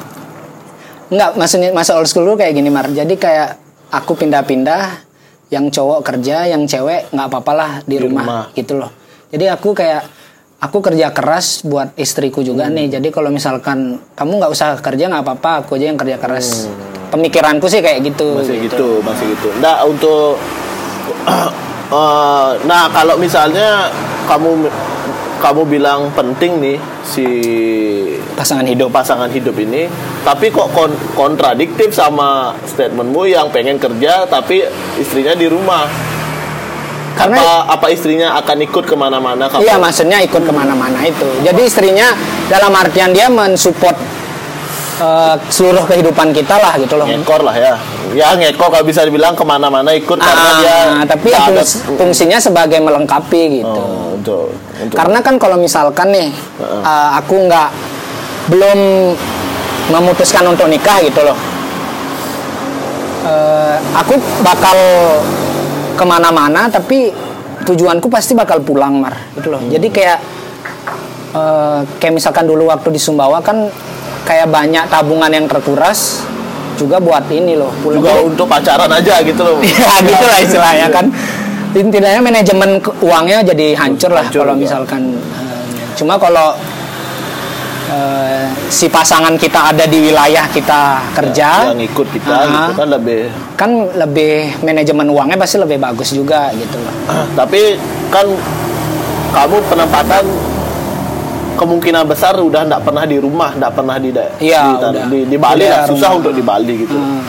nggak 1.06 1.30
maksudnya 1.36 1.70
masa 1.70 1.92
old 1.94 2.06
school 2.06 2.24
dulu 2.24 2.36
kayak 2.36 2.54
gini 2.54 2.68
mar 2.68 2.88
jadi 2.88 3.14
kayak 3.16 3.50
aku 3.92 4.16
pindah-pindah 4.16 5.06
yang 5.48 5.70
cowok 5.70 6.02
kerja 6.02 6.48
yang 6.48 6.66
cewek 6.66 7.08
nggak 7.10 7.28
apa-apa 7.28 7.52
lah 7.54 7.72
di, 7.82 7.96
Di 7.96 8.02
rumah, 8.02 8.24
rumah. 8.24 8.44
gitu 8.52 8.74
loh 8.76 8.90
jadi 9.30 9.54
aku 9.54 9.72
kayak 9.72 10.02
aku 10.58 10.82
kerja 10.82 11.12
keras 11.12 11.62
buat 11.62 11.94
istriku 11.96 12.42
juga 12.42 12.66
Hmm. 12.66 12.74
nih 12.74 12.98
jadi 12.98 13.08
kalau 13.10 13.30
misalkan 13.30 13.80
kamu 14.12 14.32
nggak 14.36 14.52
usah 14.52 14.80
kerja 14.80 15.06
nggak 15.06 15.22
apa-apa 15.22 15.52
aku 15.62 15.76
aja 15.76 15.86
yang 15.88 16.00
kerja 16.00 16.18
keras 16.18 16.66
Hmm. 16.66 16.74
pemikiranku 17.12 17.68
sih 17.68 17.80
kayak 17.80 18.02
gitu 18.04 18.40
masih 18.40 18.58
gitu 18.64 18.90
masih 19.02 19.26
gitu 19.30 19.48
nggak 19.54 19.78
untuk 19.86 20.42
eh, 21.92 22.50
nah 22.66 22.90
kalau 22.90 23.16
misalnya 23.16 23.94
kamu 24.26 24.66
kamu 25.36 25.62
bilang 25.68 26.10
penting 26.16 26.58
nih 26.60 26.78
si 27.04 27.26
pasangan 28.34 28.66
hidup. 28.66 28.90
pasangan 28.90 29.30
hidup 29.30 29.56
ini 29.56 29.88
tapi 30.24 30.50
kok 30.50 30.72
kon- 30.72 30.98
kontradiktif 31.14 31.92
sama 31.92 32.56
statementmu 32.66 33.28
yang 33.28 33.52
pengen 33.52 33.78
kerja 33.78 34.26
tapi 34.26 34.64
istrinya 34.98 35.36
di 35.36 35.48
rumah? 35.48 35.86
Karena- 37.16 37.40
apa 37.40 37.80
apa 37.80 37.88
istrinya 37.96 38.36
akan 38.36 38.58
ikut 38.60 38.84
ke 38.84 38.96
mana-mana 38.96 39.48
Iya 39.56 39.80
maksudnya 39.80 40.20
ikut 40.20 40.44
ke 40.44 40.52
mana-mana 40.52 41.00
itu. 41.08 41.24
Jadi 41.48 41.62
istrinya 41.64 42.12
dalam 42.52 42.76
artian 42.76 43.16
dia 43.16 43.32
mensupport 43.32 43.96
eh, 44.98 45.36
seluruh 45.48 45.84
kehidupan 45.84 46.32
kita 46.32 46.56
lah 46.56 46.74
gitu 46.76 46.96
loh. 46.96 47.06
ngekor 47.06 47.42
lah 47.42 47.54
ya 47.54 47.74
ya 48.12 48.32
ngekor 48.34 48.70
kalau 48.70 48.84
bisa 48.84 49.02
dibilang 49.02 49.34
ke 49.34 49.44
mana-mana 49.44 49.92
ikut 49.92 50.16
karena 50.18 50.48
Ah, 50.48 50.56
dia 50.58 50.78
tapi 51.06 51.28
nggak 51.28 51.36
ya 51.36 51.40
ada- 51.46 51.56
fungs- 51.58 51.84
fungsinya 51.92 52.38
sebagai 52.38 52.80
melengkapi 52.80 53.42
gitu. 53.58 53.68
Oh, 53.68 54.16
untuk 54.16 54.50
untuk 54.78 54.96
Karena 54.96 55.20
kan 55.20 55.36
kalau 55.36 55.58
misalkan 55.58 56.10
nih 56.10 56.30
eh, 56.82 57.10
aku 57.14 57.36
nggak 57.42 57.70
belum 58.48 58.80
memutuskan 59.88 60.46
untuk 60.48 60.66
nikah 60.66 60.98
gitu 61.00 61.22
loh, 61.22 61.38
Eh, 63.26 63.78
aku 63.92 64.14
bakal 64.40 64.78
ke 65.92 66.04
mana-mana 66.04 66.70
tapi 66.70 67.10
tujuanku 67.64 68.06
pasti 68.06 68.32
bakal 68.32 68.62
pulang 68.62 68.94
mar 68.96 69.18
gitu 69.34 69.50
loh. 69.50 69.62
Jadi 69.66 69.88
kayak 69.90 70.20
eh, 71.34 71.80
kayak 71.98 72.14
misalkan 72.14 72.46
dulu 72.46 72.70
waktu 72.70 72.86
di 72.88 73.02
Sumbawa 73.02 73.42
kan 73.42 73.66
kayak 74.26 74.50
banyak 74.50 74.84
tabungan 74.86 75.30
yang 75.30 75.46
terkuras 75.46 76.26
juga 76.76 77.00
buat 77.00 77.24
ini 77.30 77.56
loh. 77.56 77.72
pulang. 77.80 78.02
juga 78.02 78.12
untuk 78.20 78.46
pacaran 78.46 78.90
aja 78.90 79.22
gitu 79.22 79.42
loh 79.42 79.58
ya 79.64 79.94
gitu 80.02 80.26
lah 80.26 80.40
istilahnya 80.40 80.88
kan 80.90 81.06
tidaknya 81.72 82.20
manajemen 82.20 82.70
uangnya 83.00 83.40
jadi 83.46 83.76
hancur 83.76 84.10
lah 84.10 84.24
Hancur 84.24 84.42
kalau 84.42 84.54
juga. 84.54 84.64
misalkan 84.64 85.02
eh, 85.16 85.64
cuma 85.94 86.16
kalau 86.16 86.52
eh, 87.88 88.44
si 88.68 88.88
pasangan 88.88 89.36
kita 89.36 89.72
ada 89.72 89.86
di 89.86 90.00
wilayah 90.02 90.48
kita 90.48 90.82
kerja 91.14 91.70
yang 91.70 91.80
ikut 91.80 92.08
kita 92.10 92.32
Ah. 92.34 92.44
gitu 92.48 92.72
kan 92.76 92.88
lebih 92.90 93.22
kan 93.56 93.72
lebih 93.94 94.34
manajemen 94.62 95.08
uangnya 95.08 95.38
pasti 95.38 95.56
lebih 95.58 95.78
bagus 95.78 96.12
juga 96.12 96.52
gitu 96.54 96.76
loh 96.76 96.96
tapi 97.36 97.80
kan 98.10 98.28
kamu 99.32 99.58
penempatan 99.66 100.24
kemungkinan 101.56 102.04
besar 102.06 102.36
udah 102.38 102.62
nggak 102.66 102.84
pernah 102.84 103.04
di 103.04 103.18
rumah 103.18 103.52
nggak 103.52 103.74
pernah 103.74 103.96
di 103.96 104.12
Iya, 104.40 104.62
di, 104.86 105.00
di, 105.08 105.20
di 105.26 105.38
Bali 105.38 105.64
Udah 105.64 105.72
lah 105.74 105.84
susah 105.88 106.10
rumah. 106.10 106.20
untuk 106.20 106.34
di 106.34 106.44
Bali 106.44 106.74
gitu 106.78 106.94
Hmm. 106.94 107.24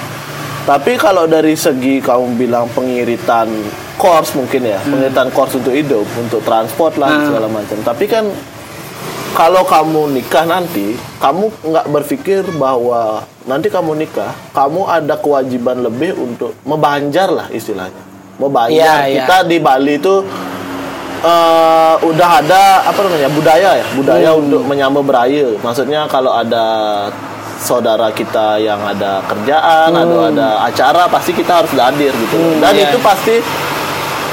tapi 0.65 0.93
kalau 0.97 1.25
dari 1.25 1.55
segi 1.55 1.99
kamu 1.99 2.35
bilang 2.35 2.67
pengiritan 2.69 3.47
course 3.97 4.35
mungkin 4.35 4.67
ya 4.67 4.79
pengiritan 4.81 5.31
course 5.31 5.55
untuk 5.55 5.71
hidup 5.71 6.05
untuk 6.17 6.43
transport 6.43 6.95
lah 6.97 7.09
Hmm. 7.09 7.27
segala 7.27 7.47
macam 7.49 7.79
tapi 7.81 8.05
kan 8.05 8.27
kalau 9.33 9.63
kamu 9.63 10.11
nikah 10.13 10.45
nanti 10.45 10.93
kamu 11.17 11.53
nggak 11.63 11.87
berpikir 11.87 12.41
bahwa 12.53 13.21
nanti 13.45 13.69
kamu 13.69 13.95
nikah 13.97 14.33
kamu 14.51 14.81
ada 14.85 15.15
kewajiban 15.15 15.81
lebih 15.81 16.15
untuk 16.15 16.57
membanjar 16.63 17.29
lah 17.29 17.47
istilahnya 17.49 18.01
membanjar 18.37 18.75
Iya, 18.75 18.95
iya. 19.07 19.17
kita 19.23 19.37
di 19.45 19.57
Bali 19.59 19.95
itu 19.95 20.25
eh, 21.19 21.95
udah 22.03 22.31
ada 22.39 22.63
apa 22.85 22.99
namanya 23.01 23.29
budaya 23.29 23.71
ya 23.75 23.87
budaya 23.93 24.31
Hmm. 24.31 24.43
untuk 24.43 24.63
menyambut 24.63 25.03
beraya 25.03 25.55
maksudnya 25.59 26.05
kalau 26.07 26.33
ada 26.33 26.67
saudara 27.59 28.11
kita 28.11 28.59
yang 28.59 28.79
ada 28.79 29.25
kerjaan 29.25 29.91
atau 29.91 30.21
ada 30.27 30.49
acara 30.63 31.07
pasti 31.07 31.33
kita 31.33 31.59
harus 31.59 31.73
hadir 31.73 32.13
gitu 32.13 32.37
Hmm, 32.37 32.61
dan 32.61 32.73
iya. 32.73 32.85
itu 32.87 33.01
pasti 33.01 33.41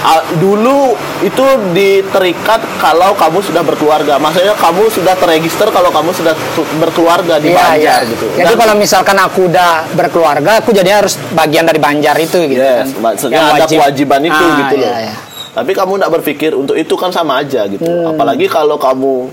ah, 0.04 0.20
dulu 0.36 0.92
itu 1.22 1.46
diterikat 1.72 2.60
kalau 2.78 3.16
kamu 3.16 3.40
sudah 3.40 3.64
berkeluarga 3.64 4.20
maksudnya 4.20 4.52
kamu 4.54 4.92
sudah 4.92 5.16
terregister 5.16 5.68
kalau 5.70 5.88
kamu 5.90 6.12
sudah 6.12 6.36
su- 6.52 6.68
berkeluarga 6.76 7.40
di 7.40 7.48
Iya, 7.50 7.58
Banjar 7.58 7.80
iya. 8.04 8.12
gitu 8.12 8.26
Jadi 8.34 8.44
Dan- 8.46 8.60
kalau 8.60 8.76
misalkan 8.76 9.16
aku 9.18 9.48
udah 9.48 9.72
berkeluarga, 9.94 10.60
aku 10.60 10.70
jadi 10.72 11.00
harus 11.00 11.16
bagian 11.32 11.64
dari 11.64 11.80
Banjar 11.80 12.20
itu 12.20 12.36
gitu 12.44 12.60
Yes, 12.60 12.92
kan. 12.92 13.00
maksudnya 13.02 13.40
Yang 13.40 13.48
ada 13.48 13.56
wajib. 13.58 13.78
kewajiban 13.80 14.22
itu 14.22 14.44
Ah, 14.44 14.58
gitu 14.60 14.76
loh. 14.76 14.84
iya, 14.86 14.98
iya. 15.02 15.16
Tapi 15.54 15.72
kamu 15.78 16.02
tidak 16.02 16.12
berpikir 16.22 16.52
untuk 16.58 16.74
itu 16.74 16.98
kan 16.98 17.14
sama 17.14 17.46
aja 17.46 17.70
gitu. 17.70 17.86
Hmm. 17.86 18.18
Apalagi 18.18 18.50
kalau 18.50 18.82
kamu 18.82 19.30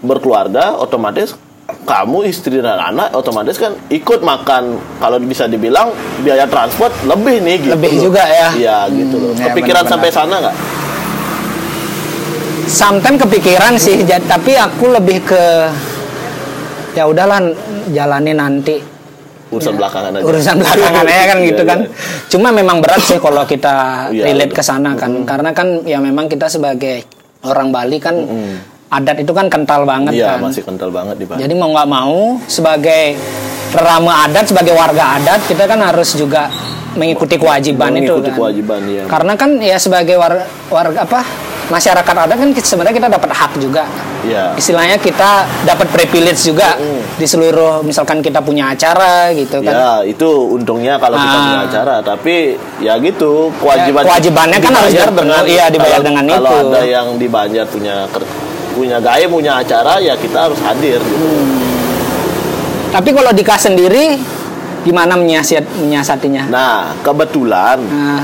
berkeluarga, 0.00 0.80
otomatis 0.80 1.36
kamu 1.84 2.24
istri 2.24 2.64
dan 2.64 2.80
anak 2.80 3.12
otomatis 3.12 3.60
kan 3.60 3.76
ikut 3.92 4.24
makan. 4.24 4.80
Kalau 4.96 5.20
bisa 5.20 5.44
dibilang 5.44 5.92
biaya 6.24 6.48
transport 6.48 6.92
lebih 7.04 7.44
nih 7.44 7.56
gitu. 7.60 7.72
Lebih 7.76 7.92
loh. 7.92 8.02
juga 8.08 8.24
ya. 8.24 8.48
Iya 8.56 8.78
gitu 8.96 9.16
loh. 9.20 9.32
Hmm, 9.36 9.40
ya, 9.44 9.44
Kepikiran 9.52 9.84
benar-benar. 9.84 9.92
sampai 9.92 10.10
sana 10.10 10.34
nggak? 10.40 10.56
Sometimes 12.68 13.18
kepikiran 13.24 13.72
sih, 13.80 14.04
tapi 14.28 14.52
aku 14.52 14.92
lebih 14.92 15.24
ke 15.24 15.44
ya 16.92 17.08
udahlah 17.08 17.40
jalani 17.92 18.36
nanti 18.36 18.76
Urusan 19.48 19.74
belakangan 19.74 20.10
aja. 20.12 20.24
Urusan 20.24 20.56
belakangan 20.56 21.04
aja 21.04 21.24
kan 21.26 21.38
gitu 21.48 21.62
Iya, 21.62 21.66
kan. 21.66 21.78
iya. 21.80 21.90
Cuma 22.28 22.48
memang 22.50 22.76
berat 22.78 23.00
sih 23.00 23.16
kalau 23.16 23.42
kita 23.42 23.74
Iya, 24.14 24.24
relate 24.26 24.52
ke 24.52 24.60
sana 24.60 24.92
kan, 24.92 25.24
karena 25.24 25.50
kan 25.50 25.82
ya 25.82 25.98
memang 25.98 26.26
kita 26.26 26.46
sebagai 26.46 27.04
orang 27.40 27.68
Bali 27.68 27.96
kan 27.96 28.16
adat 28.88 29.16
itu 29.18 29.30
kan 29.30 29.46
kental 29.46 29.84
banget 29.84 30.12
Iya 30.14 30.36
kan. 30.36 30.48
masih 30.48 30.62
kental 30.62 30.88
banget 30.88 31.16
di 31.16 31.24
Bali. 31.24 31.38
Jadi 31.38 31.54
mau 31.54 31.68
nggak 31.70 31.88
mau 31.88 32.16
sebagai 32.44 33.16
rerama 33.70 34.24
adat, 34.24 34.44
sebagai 34.46 34.72
warga 34.72 35.16
adat 35.16 35.44
kita 35.44 35.64
kan 35.64 35.76
harus 35.78 36.12
juga 36.12 36.48
mengikuti 36.94 37.36
kewajiban 37.36 37.92
itu 37.94 38.08
Mengikuti 38.10 38.28
kan. 38.28 38.36
kewajiban 38.36 38.80
ya. 38.86 39.04
Karena 39.04 39.32
kan 39.34 39.50
ya 39.58 39.76
sebagai 39.76 40.16
war- 40.16 40.40
warga 40.66 41.04
apa 41.04 41.20
masyarakat 41.68 42.14
adat 42.18 42.36
kan 42.36 42.48
kita- 42.50 42.64
sebenarnya 42.66 42.96
kita 42.96 43.08
dapat 43.08 43.30
hak 43.30 43.52
juga. 43.56 43.84
Iya. 44.24 44.56
Istilahnya 44.56 44.96
kita 44.96 45.30
dapat 45.62 45.88
privilege 45.88 46.42
juga 46.42 46.74
di 47.14 47.24
seluruh 47.24 47.80
misalkan 47.80 48.18
kita 48.18 48.40
punya 48.40 48.72
acara 48.72 49.30
gitu 49.32 49.60
kan. 49.60 49.72
Ya 49.72 49.92
itu 50.02 50.26
untungnya 50.50 50.96
kalau 50.96 51.14
kita 51.14 51.28
Ah. 51.30 51.44
punya 51.44 51.60
acara, 51.64 51.94
tapi 52.00 52.36
ya 52.78 52.96
gitu 52.98 53.52
kewajiban 53.56 54.02
Ya, 54.02 54.08
kewajibannya 54.08 54.58
kan 54.58 54.72
harus 54.74 54.92
dibayar 54.92 55.08
dipenuhi, 55.08 55.48
iya, 55.48 55.64
dibayar 55.68 55.92
kalau- 55.94 56.06
dengan 56.08 56.24
kalau 56.26 56.50
itu. 56.50 56.68
ada 56.68 56.80
yang 56.82 57.06
di 57.14 57.26
Banjar 57.28 57.66
punya 57.66 57.96
punya 58.74 58.96
gaya 58.98 59.26
punya 59.26 59.52
acara 59.56 59.98
ya 59.98 60.14
kita 60.14 60.38
harus 60.44 60.58
hadir 60.60 60.98
gitu. 60.98 61.26
Tapi 62.88 63.10
kalau 63.12 63.30
Dika 63.30 63.54
sendiri 63.54 64.16
gimana 64.80 65.12
menyiasat 65.14 65.64
menyiasatinya? 65.76 66.48
Nah 66.48 66.96
kebetulan 67.00 67.76
Nah, 67.82 68.22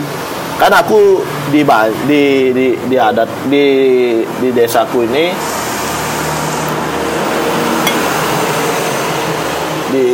kan 0.55 0.71
aku 0.73 1.21
di 1.51 1.61
Ba- 1.63 1.91
di 2.05 2.23
di, 2.51 2.67
di 2.85 2.97
adat 2.97 3.27
di 3.47 3.65
di 4.39 4.49
desaku 4.51 5.03
ini 5.05 5.27
di 9.91 10.05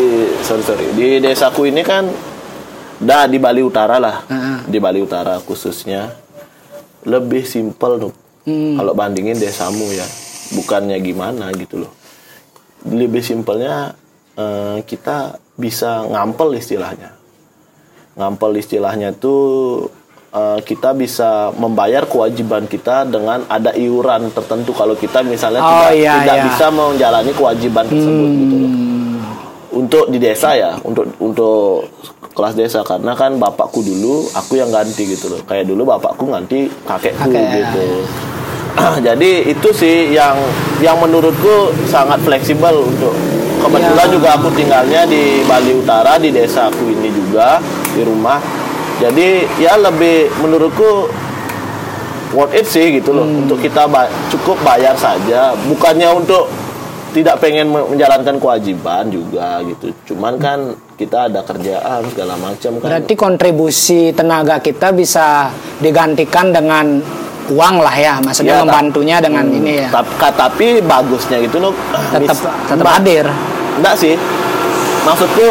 sorry 0.43 0.63
sorry 0.63 0.87
di 0.93 1.09
desaku 1.19 1.69
ini 1.69 1.81
kan 1.81 2.05
dah 3.01 3.25
di 3.25 3.41
Bali 3.41 3.65
Utara 3.65 3.97
lah. 3.97 4.17
Di 4.65 4.77
Bali 4.77 5.01
Utara 5.01 5.41
khususnya. 5.41 6.13
Lebih 7.01 7.49
simpel 7.49 7.97
tuh 7.99 8.13
Hmm. 8.41 8.77
kalau 8.77 8.97
bandingin 8.97 9.37
desamu 9.37 9.85
ya 9.89 10.05
bukannya 10.53 10.97
gimana 11.01 11.53
gitu 11.53 11.85
loh. 11.85 11.93
Lebih 12.85 13.21
simpelnya 13.21 13.93
eh, 14.33 14.81
kita 14.85 15.37
bisa 15.57 16.05
ngampel 16.05 16.57
istilahnya. 16.57 17.17
Ngampel 18.17 18.57
istilahnya 18.57 19.13
tuh 19.13 19.89
eh, 20.31 20.59
kita 20.63 20.95
bisa 20.95 21.51
membayar 21.55 22.07
kewajiban 22.07 22.67
kita 22.67 23.05
dengan 23.05 23.43
ada 23.47 23.75
iuran 23.75 24.31
tertentu 24.31 24.71
kalau 24.73 24.95
kita 24.95 25.23
misalnya 25.23 25.61
Oh, 25.61 25.71
tidak 25.91 25.93
iya, 25.97 26.13
tidak 26.23 26.37
iya. 26.37 26.45
bisa 26.51 26.67
menjalani 26.71 27.33
kewajiban 27.35 27.85
tersebut 27.87 28.31
gitu 28.35 28.57
loh. 28.57 28.73
Untuk 29.71 30.05
di 30.11 30.19
desa 30.19 30.59
ya 30.59 30.75
untuk 30.83 31.07
untuk 31.23 31.87
kelas 32.35 32.55
desa. 32.55 32.81
Karena 32.83 33.15
kan 33.15 33.39
bapakku 33.39 33.83
dulu 33.83 34.27
aku 34.33 34.59
yang 34.59 34.71
ganti 34.71 35.07
gitu 35.07 35.31
loh. 35.31 35.41
Kayak 35.47 35.71
dulu 35.71 35.83
bapakku 35.87 36.27
ganti 36.27 36.67
kakekku 36.87 37.31
Kakek, 37.31 37.51
gitu. 37.55 37.87
Jadi 39.07 39.51
itu 39.51 39.69
sih 39.75 40.15
yang 40.15 40.39
yang 40.79 40.97
menurutku 40.99 41.75
sangat 41.87 42.23
fleksibel 42.23 42.87
untuk 42.87 43.15
kebetulan 43.61 44.09
Ya. 44.09 44.15
juga 44.15 44.29
aku 44.41 44.49
tinggalnya 44.57 45.05
di 45.05 45.45
Bali 45.45 45.75
Utara 45.77 46.17
di 46.17 46.33
desaku 46.33 46.89
ini 46.89 47.13
juga 47.13 47.61
di 47.93 48.01
rumah 48.01 48.41
jadi 49.01 49.29
ya 49.57 49.75
lebih 49.77 50.17
menurutku 50.39 51.09
worth 52.31 52.53
it 52.53 52.67
sih 52.67 52.95
gitu 52.95 53.11
loh. 53.11 53.25
Hmm. 53.25 53.43
untuk 53.43 53.59
kita 53.59 53.87
ba- 53.87 54.11
cukup 54.29 54.61
bayar 54.61 54.95
saja. 54.95 55.57
Bukannya 55.67 56.09
untuk 56.13 56.47
tidak 57.11 57.43
pengen 57.43 57.67
me- 57.67 57.89
menjalankan 57.89 58.39
kewajiban 58.39 59.11
juga 59.11 59.59
gitu. 59.65 59.91
Cuman 60.07 60.39
kan 60.39 60.59
kita 60.95 61.27
ada 61.27 61.43
kerjaan 61.43 62.07
segala 62.07 62.39
macam 62.39 62.71
kan. 62.77 62.87
Berarti 62.87 63.13
kontribusi 63.15 64.13
tenaga 64.13 64.61
kita 64.61 64.93
bisa 64.93 65.51
digantikan 65.83 66.53
dengan 66.53 67.03
uang 67.51 67.77
lah 67.83 67.97
ya, 67.97 68.05
Ya, 68.13 68.23
maksudnya 68.23 68.55
ta- 68.55 68.63
membantunya 68.63 69.17
dengan 69.19 69.43
ini 69.45 69.83
ya. 69.83 69.89
tapi, 69.91 70.13
tapi 70.31 70.67
bagusnya 70.79 71.43
gitu 71.43 71.59
loh. 71.59 71.75
Tetap 72.15 72.37
tetap 72.69 72.87
hadir. 72.87 73.27
enggak 73.75 73.97
sih. 73.97 74.15
Maksudku 75.03 75.51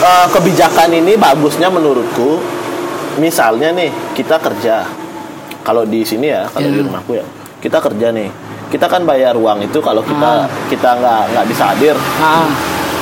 eh, 0.00 0.26
kebijakan 0.32 0.90
ini 0.96 1.14
bagusnya 1.20 1.68
menurutku 1.68 2.40
misalnya 3.20 3.70
nih 3.76 3.90
kita 4.16 4.40
kerja. 4.40 4.88
Kalau 5.60 5.84
di 5.84 6.00
sini 6.08 6.32
ya 6.32 6.48
kalau 6.48 6.68
di 6.72 6.80
rumahku 6.80 7.12
ya 7.20 7.24
kita 7.60 7.78
kerja 7.78 8.08
nih. 8.10 8.30
Kita 8.70 8.86
kan 8.86 9.02
bayar 9.02 9.34
uang 9.34 9.66
itu 9.66 9.82
kalau 9.82 10.00
kita 10.00 10.46
kita 10.70 10.88
nggak 10.96 11.22
nggak 11.36 11.46
bisa 11.50 11.64
hadir. 11.74 11.96
Ah. 12.22 12.48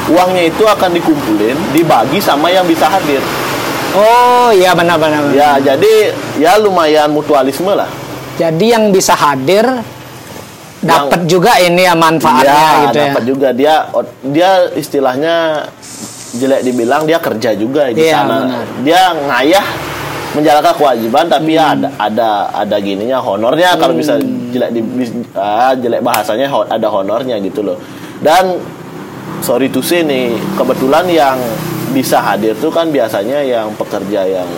uangnya 0.08 0.48
itu 0.48 0.64
akan 0.64 0.96
dikumpulin 0.96 1.76
dibagi 1.76 2.16
sama 2.16 2.48
yang 2.48 2.64
bisa 2.64 2.88
hadir. 2.88 3.20
Oh 3.92 4.48
iya 4.56 4.72
benar-benar. 4.72 5.32
ya 5.36 5.60
jadi 5.60 6.16
ya 6.40 6.56
lumayan 6.56 7.12
mutualisme 7.12 7.76
lah. 7.76 7.88
Jadi 8.40 8.72
yang 8.72 8.88
bisa 8.88 9.12
hadir 9.12 9.68
dapat 10.80 11.26
juga 11.28 11.58
ini 11.58 11.84
ya 11.84 11.92
manfaatnya 11.92 12.48
ya 12.48 12.80
gitu 12.88 12.96
ya. 12.96 13.04
dapat 13.12 13.24
juga. 13.28 13.48
Dia 13.52 13.74
dia 14.24 14.50
istilahnya 14.72 15.66
jelek 16.38 16.62
dibilang 16.62 17.02
dia 17.02 17.18
kerja 17.18 17.52
juga 17.52 17.90
di 17.90 18.00
Iya, 18.00 18.22
sana. 18.22 18.36
benar. 18.40 18.64
dia 18.80 19.02
ngayah 19.12 19.66
menjalankan 20.28 20.74
kewajiban 20.76 21.24
tapi 21.26 21.50
ya 21.52 21.72
ada 21.72 21.88
ada 21.98 22.28
ada 22.54 22.76
gininya 22.78 23.18
honornya. 23.18 23.74
Kalau 23.74 23.92
bisa 23.92 24.14
jelek 24.48 24.70
di 24.70 24.80
ah, 25.34 25.74
jelek 25.74 25.98
bahasanya 25.98 26.46
ada 26.68 26.86
honornya 26.86 27.36
gitu 27.38 27.60
loh. 27.60 27.76
Dan 28.18 28.60
sorry 29.40 29.66
to 29.66 29.80
say 29.80 30.02
nih 30.02 30.36
kebetulan 30.54 31.06
yang 31.06 31.36
bisa 31.90 32.20
hadir 32.20 32.52
tuh 32.54 32.68
kan 32.68 32.88
biasanya 32.88 33.40
yang 33.40 33.72
pekerja 33.74 34.22
yang 34.22 34.48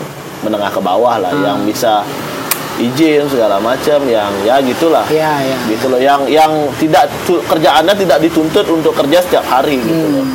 menengah 0.41 0.69
ke 0.69 0.81
bawah 0.81 1.15
lah 1.17 1.31
yang 1.31 1.63
bisa 1.63 2.03
izin 2.75 3.29
segala 3.29 3.55
macam 3.57 4.01
yang 4.03 4.29
ya 4.41 4.57
gitulah. 4.59 5.05
Iya, 5.07 5.33
iya. 5.39 5.57
gitu 5.69 5.85
loh 5.87 5.99
yang 6.01 6.25
yang 6.27 6.51
tidak 6.77 7.07
tu- 7.23 7.41
kerjaannya 7.41 7.95
tidak 7.95 8.19
dituntut 8.19 8.65
untuk 8.65 8.91
kerja 8.91 9.21
setiap 9.21 9.45
hari 9.45 9.79
gitu 9.79 10.07
loh 10.11 10.25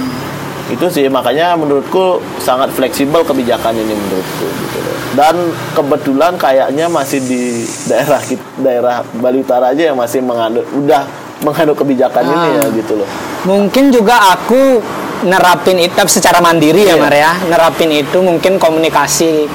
itu 0.67 0.87
sih 0.91 1.07
makanya 1.07 1.55
menurutku 1.55 2.19
sangat 2.43 2.75
fleksibel 2.75 3.23
kebijakan 3.23 3.75
ini 3.77 3.95
menurutku 3.95 4.47
gitu 4.47 4.79
loh 4.83 4.97
dan 5.15 5.35
kebetulan 5.73 6.33
kayaknya 6.35 6.91
masih 6.91 7.23
di 7.23 7.63
daerah 7.87 8.21
daerah 8.59 8.97
Bali 9.17 9.41
Utara 9.41 9.71
aja 9.71 9.95
yang 9.95 9.97
masih 9.97 10.21
menganut 10.21 10.67
udah 10.75 11.07
menganut 11.45 11.77
kebijakan 11.79 12.25
ini 12.27 12.49
ya 12.59 12.65
gitu 12.75 12.95
loh 12.99 13.09
Mungkin 13.47 13.95
juga 13.95 14.35
aku 14.35 14.83
nerapin 15.23 15.79
itu 15.79 16.03
secara 16.11 16.43
mandiri 16.43 16.83
ya 16.83 16.99
Iya. 16.99 17.03
Mar 17.03 17.15
ya. 17.15 17.33
Nerapin 17.47 17.95
itu 17.95 18.19
mungkin 18.19 18.59
komunikasi 18.59 19.47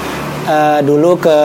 eh, 0.47 0.79
dulu 0.79 1.19
ke 1.19 1.37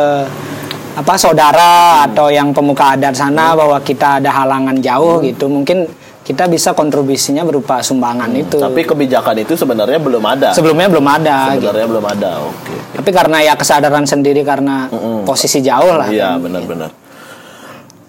apa 0.95 1.15
saudara 1.19 2.07
atau 2.07 2.31
yang 2.31 2.55
pemuka 2.55 2.95
adat 2.95 3.19
sana 3.19 3.53
bahwa 3.59 3.83
kita 3.83 4.23
ada 4.23 4.31
halangan 4.31 4.79
jauh 4.79 5.19
gitu. 5.27 5.51
Mungkin 5.51 5.91
kita 6.27 6.51
bisa 6.51 6.75
kontribusinya 6.75 7.47
berupa 7.47 7.79
sumbangan 7.79 8.27
itu. 8.35 8.59
tapi 8.59 8.83
kebijakan 8.83 9.47
itu 9.47 9.55
sebenarnya 9.55 10.03
belum 10.03 10.25
ada 10.27 10.51
sebelumnya 10.51 10.91
belum 10.91 11.07
ada 11.07 11.55
gitu. 11.55 11.71
sebenarnya 11.71 11.87
belum 11.87 12.07
ada 12.11 12.31
oke 12.43 12.77
Tapi 12.97 13.11
karena 13.13 13.39
ya 13.45 13.55
kesadaran 13.55 14.09
sendiri 14.09 14.41
karena 14.41 14.89
posisi 15.29 15.61
jauh 15.61 15.93
lah. 15.93 16.09
Iya 16.09 16.41
benar-benar. 16.41 16.91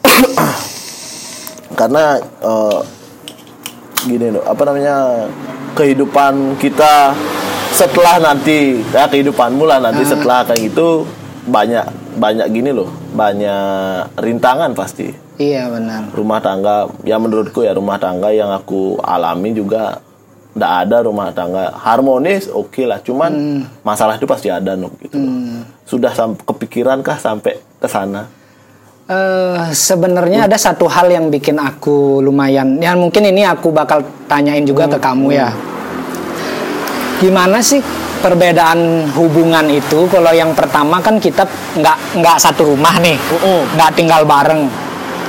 Karena 1.79 2.17
eh, 2.23 2.79
gini 4.07 4.27
loh, 4.31 4.41
apa 4.47 4.61
namanya 4.63 5.27
kehidupan 5.75 6.57
kita 6.57 7.13
setelah 7.75 8.17
nanti 8.17 8.81
ya 8.89 9.05
kehidupanmu 9.05 9.67
lah 9.67 9.77
nanti 9.83 10.01
setelah 10.07 10.47
kayak 10.47 10.71
gitu 10.71 11.05
banyak 11.45 11.85
banyak 12.17 12.47
gini 12.49 12.71
loh, 12.73 12.89
banyak 13.13 14.17
rintangan 14.17 14.73
pasti. 14.73 15.26
Iya 15.37 15.69
benar. 15.69 16.09
Rumah 16.17 16.39
tangga, 16.41 16.89
ya 17.05 17.21
menurutku 17.21 17.61
ya 17.61 17.77
rumah 17.77 18.01
tangga 18.01 18.33
yang 18.33 18.49
aku 18.49 18.97
alami 19.05 19.53
juga 19.53 20.01
tidak 20.57 20.73
ada 20.73 20.97
rumah 21.05 21.29
tangga 21.37 21.69
harmonis 21.77 22.49
oke 22.49 22.81
lah 22.81 22.97
cuman 23.05 23.61
masalah 23.85 24.17
itu 24.17 24.25
pasti 24.25 24.49
ada 24.49 24.73
Nuk, 24.73 24.97
gitu 25.05 25.21
loh. 25.21 25.61
sudah 25.85 26.09
kepikiran 26.17 27.05
kah 27.05 27.13
sampai 27.21 27.61
ke 27.77 27.85
sana 27.85 28.25
Eh 29.07 29.71
sebenarnya 29.71 30.51
ada 30.51 30.59
satu 30.59 30.83
hal 30.91 31.07
yang 31.07 31.31
bikin 31.31 31.55
aku 31.55 32.19
lumayan, 32.19 32.75
ya 32.83 32.91
mungkin 32.91 33.23
ini 33.23 33.39
aku 33.47 33.71
bakal 33.71 34.03
tanyain 34.27 34.67
juga 34.67 34.83
ke 34.83 34.99
kamu 34.99 35.31
ya. 35.31 35.47
Gimana 37.23 37.63
sih 37.63 37.79
perbedaan 38.19 39.07
hubungan 39.15 39.63
itu? 39.71 40.11
Kalau 40.11 40.35
yang 40.35 40.51
pertama 40.51 40.99
kan 40.99 41.23
kita 41.23 41.47
nggak 41.79 42.19
nggak 42.19 42.35
satu 42.35 42.75
rumah 42.75 42.99
nih, 42.99 43.15
nggak 43.79 43.95
tinggal 43.95 44.27
bareng. 44.27 44.67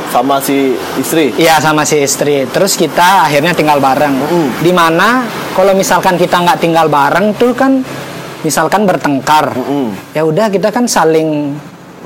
Sama 0.08 0.40
si 0.40 0.72
istri 0.96 1.36
Iya 1.36 1.60
sama 1.60 1.84
si 1.84 2.00
istri. 2.00 2.48
Terus 2.48 2.74
kita 2.74 3.28
akhirnya 3.28 3.52
tinggal 3.52 3.78
bareng. 3.78 4.14
Mm. 4.16 4.48
Di 4.64 4.72
mana 4.72 5.24
kalau 5.52 5.76
misalkan 5.76 6.16
kita 6.16 6.40
nggak 6.40 6.58
tinggal 6.60 6.88
bareng 6.88 7.36
tuh 7.36 7.52
kan, 7.52 7.84
misalkan 8.42 8.88
bertengkar. 8.88 9.52
Mm-mm. 9.52 9.92
Ya 10.16 10.24
udah 10.24 10.48
kita 10.48 10.72
kan 10.72 10.88
saling 10.88 11.56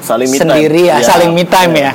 saling 0.02 0.28
me 0.28 0.36
time. 0.36 0.42
sendiri 0.50 0.82
ya, 0.90 0.98
Ya, 0.98 1.06
saling 1.06 1.30
me 1.30 1.44
time 1.46 1.74
ya. 1.78 1.92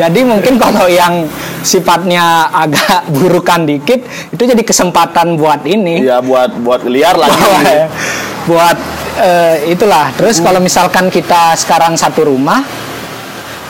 Jadi 0.00 0.24
mungkin 0.24 0.56
kalau 0.56 0.88
yang 0.88 1.28
sifatnya 1.60 2.48
agak 2.48 3.04
burukan 3.16 3.68
dikit 3.68 4.00
itu 4.32 4.42
jadi 4.42 4.62
kesempatan 4.64 5.36
buat 5.36 5.60
ini. 5.68 6.00
ya 6.08 6.24
buat 6.24 6.56
buat 6.64 6.88
liar 6.88 7.20
lagi 7.20 7.36
buat 8.48 8.76
eh, 9.20 9.68
itulah. 9.76 10.08
Terus 10.16 10.40
kalau 10.40 10.56
misalkan 10.56 11.12
kita 11.12 11.52
sekarang 11.60 12.00
satu 12.00 12.24
rumah 12.24 12.64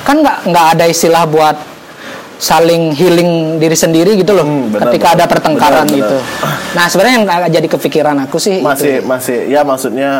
kan 0.06 0.22
nggak 0.22 0.38
nggak 0.48 0.66
ada 0.78 0.84
istilah 0.86 1.26
buat 1.26 1.69
saling 2.40 2.90
healing 2.90 3.30
diri 3.56 3.76
sendiri 3.76 4.16
gitu 4.16 4.32
loh 4.32 4.42
Hmm, 4.42 4.72
benar, 4.72 4.88
ketika 4.88 5.06
benar. 5.06 5.16
ada 5.18 5.24
pertengkaran 5.28 5.84
Benar, 5.84 5.92
benar. 5.92 6.08
itu. 6.08 6.18
Nah, 6.72 6.84
sebenarnya 6.86 7.14
yang 7.14 7.26
agak 7.28 7.50
jadi 7.52 7.68
kepikiran 7.68 8.16
aku 8.18 8.36
sih 8.36 8.56
masih 8.58 8.94
itu. 8.96 9.06
masih 9.06 9.38
ya 9.46 9.60
maksudnya 9.60 10.10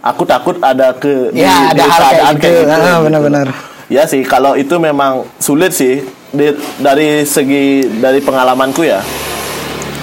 aku 0.00 0.24
takut 0.24 0.56
ada 0.58 0.90
ke 0.92 1.28
di- 1.30 1.44
Ya, 1.44 1.68
ada 1.68 1.76
di 1.76 1.80
hal 1.82 2.00
kayak 2.00 2.08
keadaan 2.10 2.34
gitu. 2.34 2.48
Ah, 2.64 2.80
gitu. 2.80 3.04
benar-benar. 3.04 3.46
ya 3.86 4.02
sih 4.02 4.24
kalau 4.24 4.56
itu 4.56 4.72
memang 4.74 5.28
sulit 5.36 5.70
sih 5.70 6.00
Di- 6.26 6.56
dari 6.78 7.22
segi 7.22 7.84
dari 7.94 8.18
pengalamanku 8.18 8.80
ya 8.80 9.04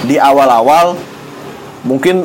di 0.00 0.14
awal-awal 0.14 0.94
mungkin 1.82 2.22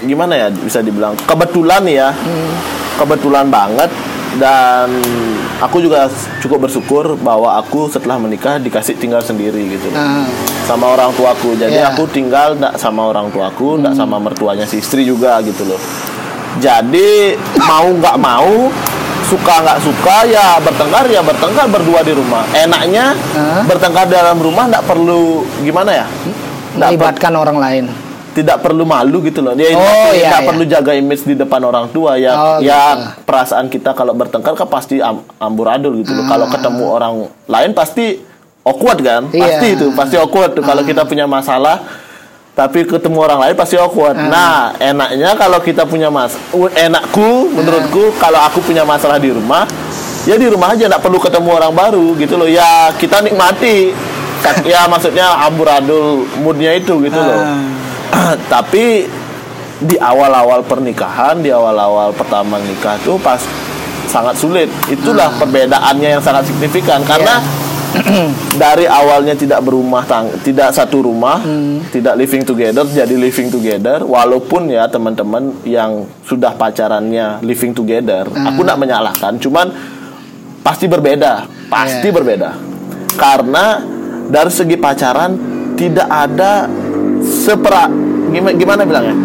gimana 0.00 0.32
ya 0.34 0.48
bisa 0.48 0.80
dibilang 0.80 1.12
kebetulan 1.20 1.84
ya 1.84 2.08
Hmm. 2.10 2.52
kebetulan 2.96 3.46
banget 3.46 3.92
dan 4.34 4.90
aku 5.58 5.78
juga 5.78 6.10
cukup 6.38 6.66
bersyukur 6.66 7.14
bahwa 7.16 7.54
aku 7.56 7.86
setelah 7.86 8.18
menikah 8.18 8.58
dikasih 8.58 8.94
tinggal 8.94 9.20
sendiri 9.20 9.62
gitu 9.70 9.88
Nah, 9.90 10.26
sama 10.64 10.90
orang 10.90 11.14
tuaku. 11.14 11.54
Jadi 11.54 11.76
Iya. 11.76 11.92
aku 11.92 12.04
tinggal 12.06 12.54
nggak 12.54 12.74
sama 12.74 13.06
orang 13.06 13.30
tuaku, 13.30 13.78
nggak 13.78 13.94
sama 13.94 14.18
mertuanya 14.18 14.64
si 14.64 14.78
istri 14.78 15.04
juga 15.04 15.38
gitu 15.40 15.62
loh. 15.64 15.78
Jadi 16.56 17.34
mau 17.60 17.86
nggak 17.90 18.16
mau, 18.16 18.70
suka 19.24 19.54
nggak 19.60 19.78
suka 19.80 20.16
ya 20.24 20.58
bertengkar 20.58 21.04
ya 21.06 21.20
bertengkar 21.20 21.66
berdua 21.66 22.00
di 22.02 22.12
rumah. 22.12 22.42
Enaknya 22.52 23.14
Hah? 23.34 23.62
bertengkar 23.64 24.06
dalam 24.06 24.38
rumah 24.38 24.66
nggak 24.68 24.84
perlu 24.84 25.42
gimana 25.62 25.90
ya? 25.94 26.06
Per- 26.74 26.90
melibatkan 26.90 27.32
orang 27.34 27.58
lain. 27.58 27.84
Tidak 28.34 28.60
perlu 28.60 28.82
malu 28.82 29.22
gitu 29.22 29.40
loh. 29.40 29.54
Dia 29.54 29.70
Oh, 29.72 30.10
iya, 30.10 30.34
nggak 30.34 30.42
iya. 30.42 30.48
perlu 30.50 30.64
jaga 30.66 30.92
image 30.92 31.22
di 31.22 31.34
depan 31.38 31.62
orang 31.62 31.86
tua 31.94 32.18
ya. 32.18 32.32
Oh, 32.34 32.58
ya 32.58 32.98
gitu. 32.98 33.24
perasaan 33.24 33.70
kita 33.70 33.94
kalau 33.94 34.12
bertengkar 34.12 34.58
kan 34.58 34.66
pasti 34.66 34.98
am- 34.98 35.22
amburadul 35.38 35.94
gitu 36.02 36.12
loh. 36.12 36.26
Kalau 36.26 36.50
ketemu 36.50 36.84
orang 36.90 37.14
lain 37.46 37.70
pasti 37.72 38.18
awkward 38.66 38.98
kan? 39.00 39.22
Iya. 39.30 39.40
Pasti 39.46 39.66
itu, 39.78 39.86
pasti 39.94 40.14
awkward 40.18 40.52
tuh 40.52 40.66
kalau 40.66 40.82
kita 40.82 41.06
punya 41.06 41.30
masalah 41.30 42.02
tapi 42.54 42.86
ketemu 42.86 43.18
orang 43.18 43.38
lain 43.42 43.54
pasti 43.54 43.74
awkward. 43.74 44.14
Nah, 44.14 44.78
enaknya 44.78 45.34
kalau 45.34 45.58
kita 45.58 45.82
punya 45.86 46.06
mas 46.06 46.38
enakku 46.78 47.50
menurutku 47.50 48.14
kalau 48.18 48.38
aku 48.42 48.62
punya 48.62 48.86
masalah 48.86 49.18
di 49.18 49.34
rumah 49.34 49.66
ya 50.24 50.38
di 50.38 50.46
rumah 50.46 50.72
aja 50.72 50.86
nggak 50.86 51.02
perlu 51.02 51.18
ketemu 51.18 51.50
orang 51.50 51.74
baru 51.74 52.14
gitu 52.14 52.38
loh. 52.38 52.46
Ya 52.46 52.94
kita 52.94 53.26
nikmati 53.26 53.90
ya 54.62 54.86
maksudnya 54.86 55.34
amburadul 55.50 56.30
moodnya 56.40 56.78
itu 56.78 56.94
gitu 57.02 57.18
loh. 57.18 57.42
tapi 58.52 59.06
di 59.84 59.96
awal-awal 59.98 60.62
pernikahan, 60.64 61.42
di 61.42 61.50
awal-awal 61.50 62.14
pertama 62.14 62.56
nikah 62.62 62.96
tuh 63.02 63.18
pas 63.18 63.42
sangat 64.06 64.38
sulit. 64.38 64.70
Itulah 64.86 65.34
perbedaannya 65.36 66.18
yang 66.18 66.22
sangat 66.22 66.46
signifikan 66.48 67.02
karena 67.02 67.42
dari 68.62 68.86
awalnya 68.90 69.38
tidak 69.38 69.62
berumah 69.62 70.02
tang, 70.02 70.26
tidak 70.42 70.74
satu 70.74 71.06
rumah, 71.06 71.38
tidak 71.94 72.14
living 72.18 72.42
together, 72.42 72.82
jadi 72.86 73.14
living 73.14 73.50
together. 73.50 74.02
Walaupun 74.02 74.66
ya 74.70 74.86
teman-teman 74.90 75.62
yang 75.62 76.06
sudah 76.26 76.54
pacarannya 76.58 77.42
living 77.42 77.70
together, 77.70 78.26
aku 78.30 78.66
tidak 78.66 78.78
menyalahkan, 78.82 79.38
cuman 79.38 79.66
pasti 80.62 80.90
berbeda, 80.90 81.46
pasti 81.70 82.08
Iya. 82.10 82.14
berbeda. 82.14 82.50
Karena 83.14 83.78
dari 84.26 84.50
segi 84.50 84.74
pacaran 84.74 85.30
tidak 85.78 86.08
ada 86.10 86.66
sepera 87.24 87.88
gimana, 88.30 88.52
gimana 88.52 88.82
bilangnya? 88.84 89.16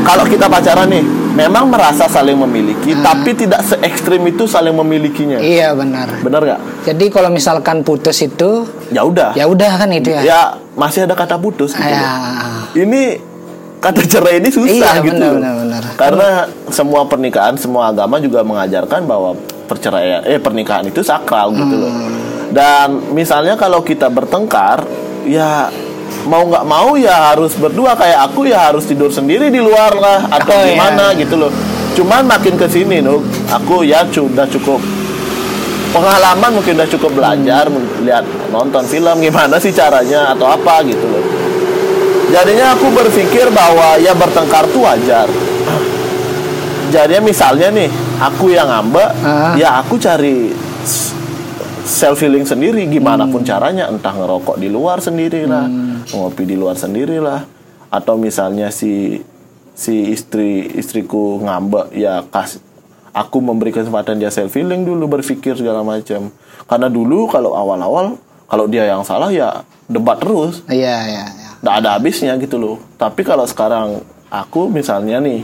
Kalau 0.00 0.24
kita 0.26 0.48
pacaran 0.50 0.88
nih, 0.90 1.04
memang 1.36 1.70
merasa 1.70 2.08
saling 2.08 2.34
memiliki, 2.34 2.96
tapi 2.98 3.36
tidak 3.36 3.62
se 3.62 3.76
ekstrim 3.84 4.24
itu 4.26 4.48
saling 4.48 4.74
memilikinya. 4.74 5.38
Iya 5.38 5.76
benar. 5.76 6.08
Benar 6.24 6.40
nggak? 6.42 6.60
Jadi 6.88 7.04
kalau 7.12 7.30
misalkan 7.30 7.84
putus 7.84 8.18
itu 8.24 8.66
Ya 8.90 9.04
udah. 9.04 9.36
ya 9.36 9.46
udah 9.46 9.70
kan 9.76 9.92
itu 9.92 10.10
ya. 10.10 10.22
Ya 10.24 10.40
masih 10.74 11.04
ada 11.06 11.14
kata 11.14 11.36
putus 11.38 11.76
gitu. 11.76 11.84
Ya. 11.84 12.00
loh. 12.00 12.74
Ini 12.74 13.02
kata 13.78 14.00
cerai 14.04 14.40
ini 14.40 14.48
susah 14.52 14.98
Iya, 14.98 15.04
gitu. 15.04 15.20
benar, 15.20 15.32
benar, 15.36 15.54
benar. 15.62 15.82
Karena 15.94 16.28
semua 16.72 17.04
pernikahan, 17.06 17.54
semua 17.60 17.92
agama 17.92 18.16
juga 18.18 18.40
mengajarkan 18.40 19.04
bahwa 19.04 19.36
perceraian 19.68 20.24
eh 20.26 20.40
pernikahan 20.40 20.88
itu 20.88 21.04
sakral 21.04 21.52
gitu 21.54 21.76
loh. 21.76 21.92
Hmm. 21.92 22.50
Dan 22.50 22.88
misalnya 23.14 23.54
kalau 23.54 23.84
kita 23.84 24.10
bertengkar, 24.10 24.82
ya 25.22 25.70
mau 26.26 26.44
nggak 26.44 26.64
mau 26.64 26.92
ya 26.94 27.32
harus 27.32 27.54
berdua 27.54 27.94
kayak 27.94 28.28
aku 28.28 28.44
ya 28.44 28.68
harus 28.68 28.84
tidur 28.84 29.08
sendiri 29.08 29.48
di 29.48 29.58
luar 29.58 29.94
lah 29.94 30.28
atau 30.28 30.52
Oh, 30.52 30.60
iya, 30.60 30.74
gimana 30.74 31.04
iya. 31.12 31.20
gitu 31.20 31.34
loh. 31.36 31.52
Cuman 31.90 32.22
makin 32.24 32.54
ke 32.54 32.66
sini 32.66 33.00
Nuk, 33.00 33.20
aku 33.46 33.82
ya 33.82 34.04
sudah 34.04 34.44
cukup 34.46 34.78
pengalaman 35.90 36.54
mungkin 36.54 36.78
udah 36.78 36.86
cukup 36.88 37.10
belajar 37.12 37.66
melihat 37.66 38.22
nonton 38.48 38.84
film 38.84 39.16
gimana 39.18 39.58
sih 39.58 39.70
caranya 39.70 40.30
atau 40.30 40.46
apa 40.46 40.84
gitu 40.84 41.02
loh. 41.02 41.24
Jadinya 42.30 42.72
aku 42.72 42.86
berpikir 42.90 43.50
bahwa 43.50 43.98
ya 43.98 44.14
bertengkar 44.14 44.62
tuh 44.70 44.86
wajar. 44.86 45.26
Jadinya 46.90 47.22
misalnya 47.22 47.70
nih, 47.70 47.86
aku 48.18 48.50
yang 48.50 48.66
ngambek, 48.66 49.10
Ah. 49.22 49.54
ya 49.54 49.78
aku 49.78 49.94
cari 49.94 50.50
self 51.90 52.22
healing 52.22 52.46
sendiri 52.46 52.86
gimana 52.86 53.26
pun 53.26 53.42
caranya, 53.42 53.90
entah 53.90 54.14
ngerokok 54.14 54.56
di 54.56 54.70
luar 54.70 55.02
sendiri 55.02 55.44
lah, 55.44 55.66
ngopi 56.14 56.46
di 56.46 56.54
luar 56.54 56.78
sendiri 56.78 57.18
lah, 57.18 57.42
atau 57.90 58.14
misalnya 58.14 58.70
si 58.70 59.18
si 59.74 60.14
istri 60.14 60.70
istriku 60.78 61.42
ngambek, 61.42 61.90
ya 61.92 62.22
kas 62.30 62.62
aku 63.10 63.42
memberi 63.42 63.74
kesempatan 63.74 64.22
dia 64.22 64.30
self 64.30 64.54
healing 64.54 64.86
dulu 64.86 65.18
berpikir 65.18 65.58
segala 65.58 65.82
macam. 65.82 66.30
Karena 66.70 66.86
dulu 66.86 67.26
kalau 67.26 67.58
awal-awal 67.58 68.14
kalau 68.46 68.70
dia 68.70 68.86
yang 68.86 69.02
salah 69.02 69.34
ya 69.34 69.66
debat 69.90 70.22
terus. 70.22 70.62
Iya, 70.70 70.96
iya, 71.10 71.24
iya. 71.26 71.48
nggak 71.58 71.74
ada 71.82 71.88
habisnya 71.98 72.38
gitu 72.38 72.56
loh. 72.56 72.76
Tapi 72.94 73.26
kalau 73.26 73.42
sekarang 73.44 74.06
aku 74.30 74.70
misalnya 74.70 75.18
nih 75.18 75.42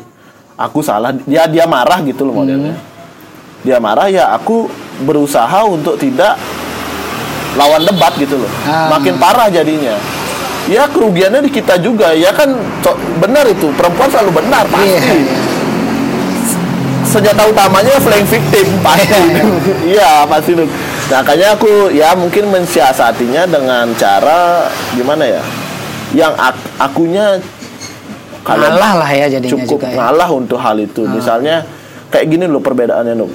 aku 0.56 0.80
salah 0.80 1.12
dia 1.12 1.44
dia 1.50 1.66
marah 1.68 2.00
gitu 2.06 2.24
loh 2.24 2.40
modelnya 2.40 2.95
dia 3.66 3.76
marah 3.76 4.06
ya 4.06 4.30
aku 4.30 4.70
berusaha 5.00 5.66
untuk 5.66 5.98
tidak 5.98 6.38
lawan 7.54 7.82
debat 7.82 8.14
gitu 8.14 8.36
loh 8.36 8.50
Ah. 8.64 8.86
makin 8.88 9.16
parah 9.16 9.48
jadinya 9.48 9.98
ya 10.66 10.86
kerugiannya 10.86 11.40
di 11.40 11.50
kita 11.50 11.76
juga 11.76 12.10
ya 12.10 12.30
kan 12.30 12.54
benar 13.16 13.44
itu 13.44 13.66
perempuan 13.72 14.06
selalu 14.06 14.30
benar 14.36 14.64
pasti 14.66 14.88
Iya, 14.88 15.14
iya. 15.16 15.36
senjata 17.04 17.42
utamanya 17.44 17.96
flank 17.96 18.26
victim 18.26 18.66
pasti 18.86 19.20
iya 19.86 20.22
pasti 20.24 20.52
Nuk. 20.54 20.68
Nah, 21.06 21.22
makanya 21.22 21.54
aku 21.54 21.70
ya 21.88 22.12
mungkin 22.12 22.50
mensiasatinya 22.50 23.46
dengan 23.46 23.86
cara 23.94 24.66
gimana 24.90 25.22
ya 25.24 25.42
yang 26.12 26.34
ak- 26.34 26.66
akunya 26.76 27.38
kalau 28.42 28.62
Ngalah 28.64 28.92
lah 28.96 29.10
ya 29.12 29.26
jadinya 29.28 29.52
cukup 29.54 29.70
juga 29.78 29.86
ya. 29.86 29.96
ngalah 29.96 30.28
untuk 30.28 30.58
hal 30.58 30.76
itu 30.76 31.02
misalnya 31.04 31.62
kayak 32.08 32.26
gini 32.26 32.44
loh 32.44 32.58
perbedaannya 32.58 33.14
Nuk. 33.14 33.30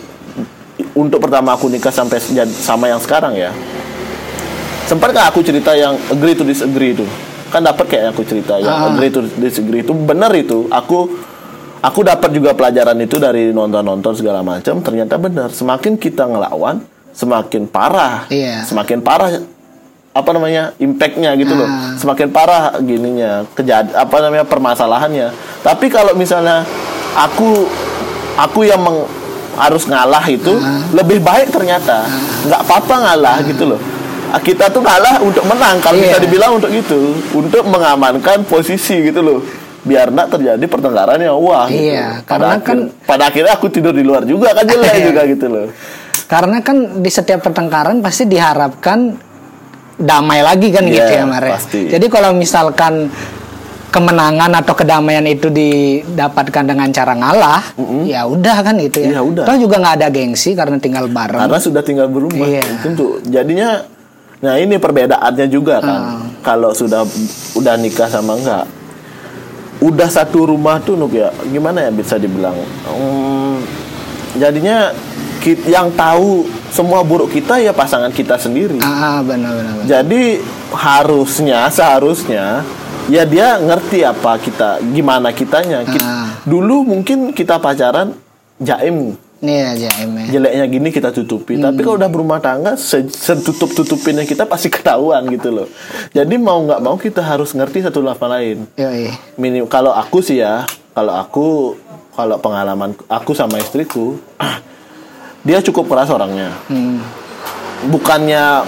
Untuk 0.93 1.19
pertama 1.19 1.53
aku 1.53 1.67
nikah 1.67 1.89
sampai 1.89 2.19
sama 2.45 2.87
yang 2.87 2.99
sekarang 2.99 3.33
ya. 3.33 3.51
Sempat 4.83 5.11
nggak 5.11 5.27
aku 5.29 5.39
cerita 5.39 5.71
yang 5.71 5.95
agree 6.09 6.35
to 6.35 6.43
disagree 6.43 6.91
itu? 6.91 7.05
Kan 7.47 7.63
dapat 7.63 7.87
kayak 7.87 8.11
aku 8.11 8.23
cerita 8.23 8.59
yang 8.59 8.71
Ah. 8.71 8.89
agree 8.89 9.07
to 9.07 9.23
disagree 9.37 9.81
itu. 9.81 9.91
Benar 9.91 10.31
itu. 10.33 10.67
Aku 10.67 11.07
aku 11.79 11.99
dapat 12.01 12.29
juga 12.31 12.51
pelajaran 12.51 12.95
itu 12.97 13.15
dari 13.15 13.49
nonton-nonton 13.49 14.13
segala 14.13 14.43
macam. 14.43 14.79
Ternyata 14.79 15.15
benar. 15.15 15.49
Semakin 15.49 15.95
kita 15.95 16.27
ngelawan 16.27 16.83
semakin 17.11 17.67
parah. 17.67 18.23
Iya. 18.27 18.63
semakin 18.63 19.03
parah 19.03 19.43
apa 20.11 20.29
namanya 20.31 20.75
impactnya 20.75 21.35
gitu 21.35 21.55
loh. 21.55 21.67
Ah. 21.67 21.95
semakin 21.95 22.27
parah 22.27 22.75
gininya 22.79 23.47
kejad 23.51 23.91
apa 23.91 24.15
namanya 24.19 24.43
permasalahannya. 24.43 25.31
Tapi 25.59 25.87
kalau 25.87 26.15
misalnya 26.15 26.67
aku 27.15 27.67
aku 28.35 28.63
yang 28.63 28.79
meng- 28.79 29.07
harus 29.53 29.83
ngalah 29.83 30.23
itu 30.25 30.53
lebih 30.91 31.19
baik 31.19 31.49
ternyata 31.49 32.07
nggak 32.43 32.61
apa-apa 32.61 32.95
ngalah 33.01 33.37
gitu 33.43 33.65
loh 33.67 33.81
Ah, 34.27 34.39
kita 34.39 34.71
tuh 34.71 34.79
ngalah 34.79 35.19
untuk 35.19 35.43
menang 35.43 35.75
kalau 35.77 35.99
Iya. 35.99 36.07
bisa 36.07 36.19
dibilang 36.21 36.51
untuk 36.55 36.71
itu 36.71 36.99
untuk 37.33 37.67
mengamankan 37.67 38.47
posisi 38.47 39.03
gitu 39.03 39.19
loh 39.19 39.43
biar 39.81 40.07
nggak 40.07 40.31
terjadi 40.31 40.65
pertengkaran 40.65 41.19
yang 41.19 41.35
wah 41.35 41.67
gitu. 41.67 41.91
Iya, 41.91 42.23
pada 42.23 42.23
karena 42.23 42.47
akhir- 42.53 42.63
kan- 42.63 42.87
pada 43.03 43.23
akhirnya 43.27 43.51
aku 43.51 43.67
tidur 43.67 43.91
di 43.91 44.01
luar 44.01 44.23
juga 44.23 44.53
kan 44.53 44.63
jelek 44.63 44.87
Iya. 44.89 45.03
juga 45.05 45.21
gitu 45.25 45.45
loh 45.47 45.67
Karena 46.23 46.57
kan 46.59 46.77
di 46.97 47.11
setiap 47.11 47.43
pertengkaran 47.43 47.99
pasti 47.99 48.23
diharapkan 48.23 49.19
damai 49.97 50.39
lagi 50.39 50.71
kan 50.71 50.81
Iya, 50.81 50.95
gitu 50.95 51.11
ya 51.13 51.23
Mare. 51.25 51.49
pasti. 51.51 51.81
Jadi 51.87 52.05
kalau 52.07 52.31
misalkan 52.31 53.11
kemenangan 53.91 54.51
atau 54.55 54.71
kedamaian 54.71 55.21
itu 55.23 55.47
didapatkan 55.47 56.63
dengan 56.63 56.87
cara 56.89 57.11
ngalah, 57.11 57.75
ya 58.01 58.23
udah 58.23 58.57
kan 58.61 58.79
gitu 58.79 59.03
ya. 59.03 59.09
Iya, 59.11 59.21
udah. 59.21 59.43
Toh 59.43 59.57
juga 59.57 59.75
nggak 59.77 59.95
ada 59.99 60.07
gengsi 60.07 60.51
karena 60.51 60.77
tinggal 60.77 61.05
bareng. 61.05 61.37
karena 61.37 61.59
sudah 61.59 61.81
tinggal 61.81 62.07
berumah 62.07 62.47
Iya. 62.47 62.63
tentu 62.79 63.19
jadinya 63.23 63.83
nah 64.39 64.55
ini 64.55 64.75
perbedaannya 64.75 65.45
juga 65.47 65.77
kan 65.77 65.99
Ah. 66.01 66.17
kalau 66.41 66.71
sudah 66.71 67.05
udah 67.53 67.77
nikah 67.77 68.07
sama 68.07 68.33
enggak 68.33 68.65
udah 69.79 70.07
satu 70.07 70.45
rumah 70.47 70.79
tuh 70.79 70.93
Nuk 70.93 71.11
ya 71.11 71.29
gimana 71.45 71.83
ya 71.83 71.91
bisa 71.91 72.15
dibilang 72.15 72.57
Hmm, 72.83 73.61
jadinya 74.33 74.89
yang 75.63 75.89
tahu 75.91 76.41
semua 76.69 77.01
buruk 77.01 77.29
kita 77.29 77.57
ya 77.57 77.69
pasangan 77.69 78.09
kita 78.09 78.33
sendiri 78.35 78.77
Ah, 78.79 78.87
ah, 78.87 79.17
benar 79.19 79.51
benar. 79.51 79.73
benar. 79.75 79.85
jadi 79.85 80.23
harusnya 80.71 81.67
seharusnya 81.67 82.65
ya 83.11 83.23
dia 83.23 83.59
ngerti 83.59 84.01
apa 84.01 84.39
kita 84.39 84.79
gimana 84.87 85.29
kitanya 85.29 85.83
Kit- 85.83 85.99
Ah. 86.01 86.39
dulu 86.43 86.87
mungkin 86.87 87.29
kita 87.31 87.59
pacaran 87.59 88.15
jaim 88.57 89.19
Ini 89.41 89.57
aja 89.67 89.89
Em, 89.97 90.13
ya. 90.13 90.25
jeleknya 90.31 90.65
gini 90.69 90.89
kita 90.89 91.09
tutupi 91.09 91.57
tapi 91.57 91.81
kalau 91.81 91.97
udah 91.97 92.07
berumah 92.07 92.37
tangga 92.37 92.77
se- 92.79 93.09
setutup 93.09 93.73
tutupinnya 93.73 94.21
kita 94.21 94.45
pasti 94.45 94.69
ketahuan 94.71 95.25
gitu 95.27 95.49
loh 95.51 95.67
jadi 96.09 96.29
mau 96.37 96.61
nggak 96.61 96.77
mau 96.79 96.93
kita 96.95 97.19
harus 97.19 97.51
ngerti 97.51 97.81
satu 97.81 97.99
sama 97.99 98.27
lain 98.31 98.69
Yoi. 98.75 99.09
minim 99.35 99.65
kalau 99.65 99.91
aku 99.91 100.21
sih 100.21 100.37
ya 100.37 100.61
kalau 100.91 101.17
aku 101.17 101.73
kalau 102.11 102.37
pengalaman 102.37 102.93
aku 103.09 103.33
sama 103.33 103.57
istriku 103.57 104.21
dia 105.41 105.57
cukup 105.59 105.89
keras 105.89 106.07
orangnya 106.07 106.53
Hmm. 106.69 107.01
bukannya 107.83 108.61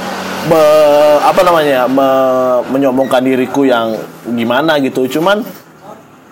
me- 0.45 0.61
apa 1.21 1.41
namanya 1.41 1.87
me- 1.87 2.61
menyombongkan 2.69 3.21
diriku 3.21 3.63
yang 3.63 3.95
gimana 4.27 4.77
gitu 4.77 5.07
cuman 5.09 5.43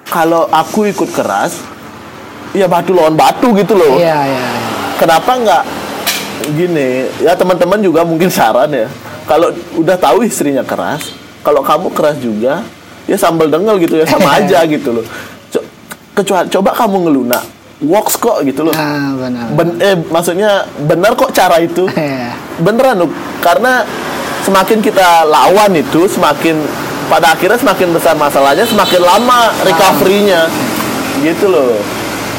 kalau 0.04 0.48
aku 0.48 0.86
ikut 0.86 1.10
keras 1.10 1.60
ya 2.52 2.68
batu 2.68 2.92
lawan 2.92 3.14
batu 3.14 3.54
gitu 3.54 3.74
loh 3.74 3.96
Iya 3.96 4.18
iya. 4.22 4.44
iya. 4.44 4.48
kenapa 4.98 5.32
nggak 5.34 5.64
gini 6.52 6.90
ya 7.20 7.32
teman-teman 7.34 7.80
juga 7.80 8.02
mungkin 8.02 8.28
saran 8.28 8.68
ya 8.68 8.88
kalau 9.24 9.48
udah 9.74 9.96
tahu 9.96 10.22
istrinya 10.22 10.62
keras 10.62 11.14
kalau 11.42 11.62
kamu 11.62 11.88
keras 11.90 12.18
juga 12.18 12.66
ya 13.06 13.16
sambal 13.16 13.48
dengel 13.48 13.78
gitu 13.78 13.96
ya 13.96 14.06
sama 14.06 14.36
aja 14.38 14.60
gitu 14.66 14.92
loh 14.92 15.06
Co- 15.48 15.64
kecuali 16.14 16.50
coba 16.50 16.70
kamu 16.74 16.98
ngelunak 17.08 17.44
works 17.82 18.14
kok 18.16 18.44
gitu 18.44 18.62
loh 18.62 18.76
Ah 18.76 19.16
benar. 19.16 19.48
Ben- 19.56 19.80
eh 19.80 19.96
maksudnya 20.04 20.52
benar 20.82 21.16
kok 21.16 21.32
cara 21.32 21.58
itu 21.58 21.88
Iya. 21.96 22.36
Beneran 22.60 23.06
loh 23.06 23.12
karena 23.40 23.88
semakin 24.44 24.82
kita 24.82 25.24
lawan 25.30 25.72
itu 25.78 26.10
semakin 26.10 26.60
pada 27.12 27.36
akhirnya 27.36 27.60
semakin 27.60 27.92
besar 27.92 28.16
masalahnya 28.16 28.64
semakin 28.64 29.02
lama 29.04 29.52
recovery-nya. 29.68 30.48
Gitu 31.20 31.52
loh. 31.52 31.76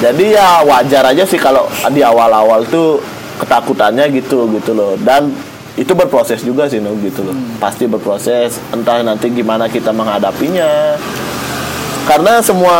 Jadi 0.02 0.34
ya 0.34 0.66
wajar 0.66 1.14
aja 1.14 1.22
sih 1.22 1.38
kalau 1.38 1.70
di 1.92 2.02
awal-awal 2.02 2.66
tuh 2.66 2.98
ketakutannya 3.38 4.10
gitu 4.16 4.48
gitu 4.58 4.72
loh. 4.74 4.98
Dan 4.98 5.30
itu 5.76 5.92
berproses 5.96 6.44
juga 6.44 6.68
sih 6.68 6.80
Nuk, 6.80 6.98
gitu 7.04 7.22
loh. 7.22 7.36
Pasti 7.60 7.84
berproses. 7.84 8.58
Entah 8.72 9.04
nanti 9.04 9.28
gimana 9.30 9.68
kita 9.68 9.92
menghadapinya 9.92 10.96
karena 12.02 12.42
semua 12.42 12.76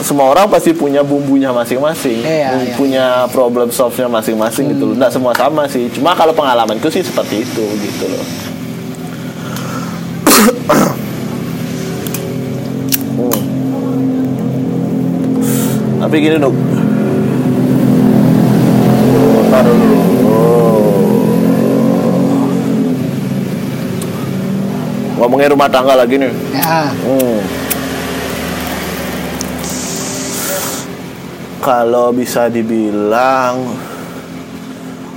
semua 0.00 0.28
orang 0.28 0.46
pasti 0.46 0.70
punya 0.72 1.00
bumbunya 1.00 1.48
masing-masing 1.50 2.20
Iya, 2.20 2.48
iya. 2.60 2.74
punya 2.76 3.04
problem 3.28 3.68
solve-nya 3.68 4.06
masing-masing 4.06 4.68
gitu 4.70 4.84
loh 4.86 4.94
nggak 4.94 5.10
semua 5.10 5.32
sama 5.32 5.64
sih 5.66 5.88
cuma 5.90 6.12
kalau 6.12 6.32
pengalamanku 6.32 6.88
sih 6.88 7.00
seperti 7.00 7.42
itu 7.42 7.64
gitu 7.80 8.04
loh 8.06 8.24
Hmm. 13.14 13.30
tapi 16.00 16.16
gini 16.18 16.36
Nuk 16.36 16.54
Taruh 19.46 19.70
dulu. 19.72 19.98
ngomongin 25.16 25.48
rumah 25.48 25.68
tangga 25.68 25.94
lagi 25.94 26.18
nih 26.18 26.32
Ya. 26.52 26.90
Hmm. 26.90 27.38
Kalau 31.64 32.12
bisa 32.12 32.46
dibilang 32.46 33.56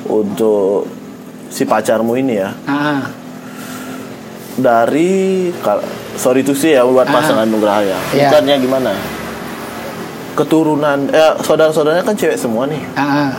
untuk 0.07 0.87
si 1.47 1.63
pacarmu 1.63 2.15
ini 2.15 2.33
ya 2.33 2.55
Ah. 2.63 3.03
dari 4.55 5.51
sorry 6.15 6.41
itu 6.41 6.55
sih 6.55 6.71
ya 6.71 6.81
buat 6.81 7.03
Ah. 7.03 7.13
pasangan 7.13 7.43
Nugraha 7.43 7.83
ya. 7.83 7.99
Iya. 8.09 8.31
Bukannya 8.31 8.55
gimana? 8.57 8.91
Keturunan 10.33 10.99
eh 11.09 11.33
saudara-saudaranya 11.41 12.01
kan 12.01 12.15
cewek 12.15 12.37
semua 12.37 12.63
nih. 12.65 12.79
Ah. 12.95 13.35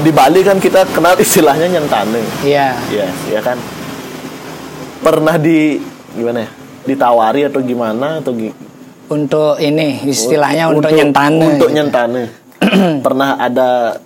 di 0.00 0.08
Bali 0.08 0.40
kan 0.40 0.56
kita 0.56 0.88
kenal 0.90 1.12
istilahnya 1.16 1.68
nyentane. 1.70 2.24
Iya. 2.40 2.72
Iya, 2.88 3.08
ya 3.30 3.40
kan. 3.40 3.60
Pernah 5.00 5.36
di 5.36 5.76
gimana 6.12 6.40
ya? 6.40 6.50
Ditawari 6.84 7.44
atau 7.44 7.60
gimana 7.60 8.16
atau 8.16 8.32
gi- 8.32 8.56
Untuk 9.10 9.58
ini 9.58 10.06
istilahnya 10.06 10.70
untuk, 10.70 10.94
nyentane. 10.94 11.58
Untuk 11.58 11.68
gitu. 11.74 11.76
nyentane. 11.82 12.22
Pernah 13.04 13.42
ada 13.42 13.98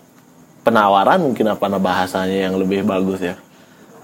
penawaran 0.65 1.21
mungkin 1.21 1.45
apa 1.53 1.69
nah 1.69 1.77
bahasanya 1.77 2.49
yang 2.49 2.57
lebih 2.57 2.89
bagus 2.89 3.21
ya. 3.21 3.37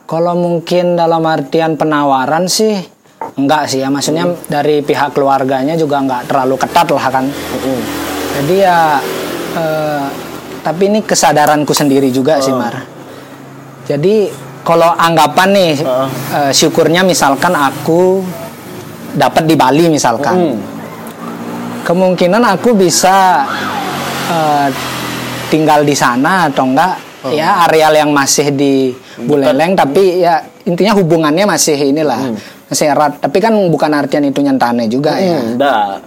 Kalau 0.05 0.37
mungkin 0.37 1.01
dalam 1.01 1.25
artian 1.25 1.81
penawaran 1.81 2.45
sih 2.53 2.77
enggak 3.41 3.73
sih 3.73 3.81
ya. 3.81 3.89
Maksudnya 3.89 4.29
dari 4.53 4.85
pihak 4.85 5.17
keluarganya 5.17 5.73
juga 5.81 6.05
enggak 6.05 6.29
terlalu 6.29 6.61
ketat 6.61 6.89
lah 6.93 7.07
kan. 7.09 7.25
Mm-mm. 7.25 7.81
Jadi 8.37 8.55
ya 8.61 9.01
eh, 9.57 10.05
tapi 10.61 10.83
ini 10.93 11.01
kesadaranku 11.01 11.73
sendiri 11.73 12.13
juga 12.13 12.45
sih 12.45 12.53
Oh. 12.53 12.61
Mar. 12.61 12.77
Jadi 13.89 14.29
kalau 14.61 14.93
anggapan 14.93 15.49
nih 15.57 15.73
Oh. 15.81 16.05
eh, 16.37 16.53
syukurnya 16.53 17.01
misalkan 17.09 17.57
aku 17.57 18.21
dapat 19.17 19.49
di 19.49 19.57
Bali 19.57 19.89
misalkan. 19.89 20.37
Mm. 20.37 20.59
Kemungkinan 21.91 22.39
aku 22.47 22.71
bisa 22.73 23.43
eh, 24.31 24.69
tinggal 25.51 25.83
di 25.83 25.93
sana 25.93 26.47
atau 26.47 26.63
enggak 26.65 27.11
Oh. 27.21 27.29
ya 27.29 27.69
areal 27.69 27.93
yang 27.93 28.17
masih 28.17 28.49
di 28.49 28.97
Buleleng 29.21 29.77
tapi 29.77 30.25
ya 30.25 30.41
intinya 30.65 30.97
hubungannya 30.97 31.45
masih 31.45 31.77
inilah 31.77 32.33
masih 32.65 32.89
erat 32.89 33.21
tapi 33.21 33.37
kan 33.37 33.53
bukan 33.69 33.93
artian 33.93 34.25
itu 34.25 34.41
nyentane 34.41 34.89
juga 34.89 35.21
ya. 35.21 35.37
Hmm, 35.37 35.53
enggak. 35.53 36.01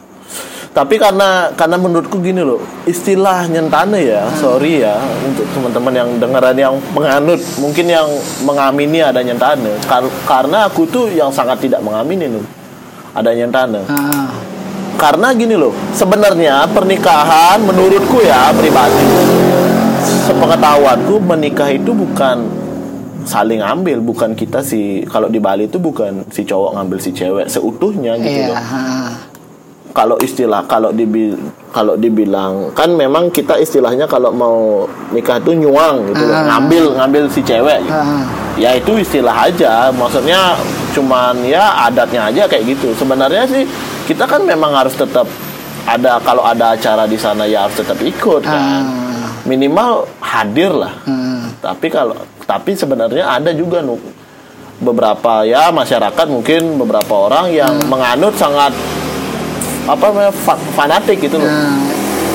Tapi 0.73 0.97
karena 0.97 1.53
karena 1.53 1.77
menurutku 1.77 2.17
gini 2.17 2.41
loh, 2.41 2.57
istilah 2.89 3.45
nyentane 3.45 4.01
ya, 4.01 4.25
sorry 4.33 4.81
ya 4.81 4.97
untuk 5.21 5.45
teman-teman 5.53 5.93
yang 5.93 6.09
dengeran 6.17 6.57
yang 6.57 6.73
menganut, 6.97 7.37
mungkin 7.61 7.85
yang 7.85 8.09
mengamini 8.41 9.05
ada 9.05 9.21
nyentane. 9.21 9.69
Kar- 9.85 10.09
karena 10.25 10.65
aku 10.65 10.89
tuh 10.89 11.13
yang 11.13 11.29
sangat 11.29 11.61
tidak 11.61 11.85
mengamini 11.85 12.25
loh 12.25 12.41
ada 13.13 13.29
nyentane. 13.29 13.85
Ah, 13.85 14.33
Karena 14.95 15.33
gini 15.35 15.57
loh, 15.57 15.73
sebenarnya 15.91 16.63
pernikahan 16.71 17.59
menurutku 17.65 18.23
ya 18.23 18.53
pribadi, 18.55 19.03
sepengetahuanku 20.29 21.19
menikah 21.19 21.69
itu 21.73 21.91
bukan 21.91 22.47
saling 23.27 23.63
ambil, 23.63 23.99
bukan 24.03 24.35
kita 24.35 24.63
si 24.63 25.03
kalau 25.07 25.27
di 25.27 25.39
Bali 25.39 25.67
itu 25.67 25.79
bukan 25.79 26.27
si 26.31 26.43
cowok 26.43 26.75
ngambil 26.79 26.97
si 26.99 27.11
cewek 27.15 27.47
seutuhnya 27.47 28.19
gitu 28.19 28.39
iya. 28.43 28.51
loh 28.51 28.59
kalau 29.93 30.17
istilah 30.19 30.65
kalau 30.65 30.89
dibil 30.89 31.37
kalau 31.69 31.93
dibilang 31.93 32.73
kan 32.73 32.89
memang 32.97 33.29
kita 33.29 33.61
istilahnya 33.61 34.09
kalau 34.09 34.33
mau 34.33 34.89
nikah 35.13 35.37
tuh 35.37 35.53
nyuang 35.53 36.09
gitu 36.09 36.25
loh. 36.25 36.41
Ngambil 36.49 36.83
ngambil 36.97 37.23
si 37.29 37.45
cewek 37.45 37.85
gitu. 37.85 38.01
Ya 38.57 38.73
itu 38.73 38.97
istilah 38.97 39.49
aja 39.49 39.93
maksudnya 39.93 40.57
cuman 40.97 41.45
ya 41.45 41.89
adatnya 41.89 42.29
aja 42.29 42.49
kayak 42.49 42.73
gitu 42.73 42.93
sebenarnya 42.97 43.45
sih 43.45 43.65
kita 44.03 44.23
kan 44.23 44.41
memang 44.41 44.71
harus 44.71 44.93
tetap 44.93 45.25
ada 45.83 46.15
kalau 46.19 46.41
ada 46.41 46.71
acara 46.71 47.03
di 47.03 47.15
sana 47.15 47.43
ya 47.43 47.63
harus 47.63 47.75
tetap 47.75 47.99
ikut 47.99 48.41
kan 48.41 48.55
Ah. 48.55 48.83
minimal 49.43 49.91
hadir 50.19 50.71
lah 50.71 50.95
Hmm. 51.03 51.51
tapi 51.57 51.87
kalau 51.87 52.15
tapi 52.41 52.71
sebenarnya 52.73 53.27
ada 53.29 53.51
juga 53.51 53.79
nu 53.79 53.99
beberapa 54.75 55.43
ya 55.43 55.69
masyarakat 55.69 56.25
mungkin 56.25 56.75
beberapa 56.77 57.27
orang 57.27 57.49
yang 57.49 57.71
Hmm. 57.73 57.87
menganut 57.89 58.33
sangat 58.33 58.71
apa 59.83 60.03
namanya 60.05 60.31
fa- 60.31 60.59
fanatik 60.71 61.19
gitu 61.19 61.35
loh. 61.35 61.51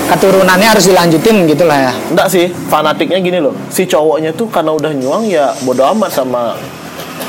Keturunannya 0.07 0.65
harus 0.67 0.85
dilanjutin 0.85 1.45
gitu 1.45 1.65
lah 1.65 1.79
ya. 1.83 1.93
Enggak 2.09 2.29
sih, 2.29 2.49
fanatiknya 2.67 3.21
gini 3.21 3.39
loh. 3.39 3.53
Si 3.69 3.85
cowoknya 3.85 4.33
tuh 4.33 4.49
karena 4.49 4.73
udah 4.73 4.89
nyuang 4.91 5.25
ya 5.25 5.53
bodo 5.63 5.85
amat 5.93 6.09
sama 6.11 6.57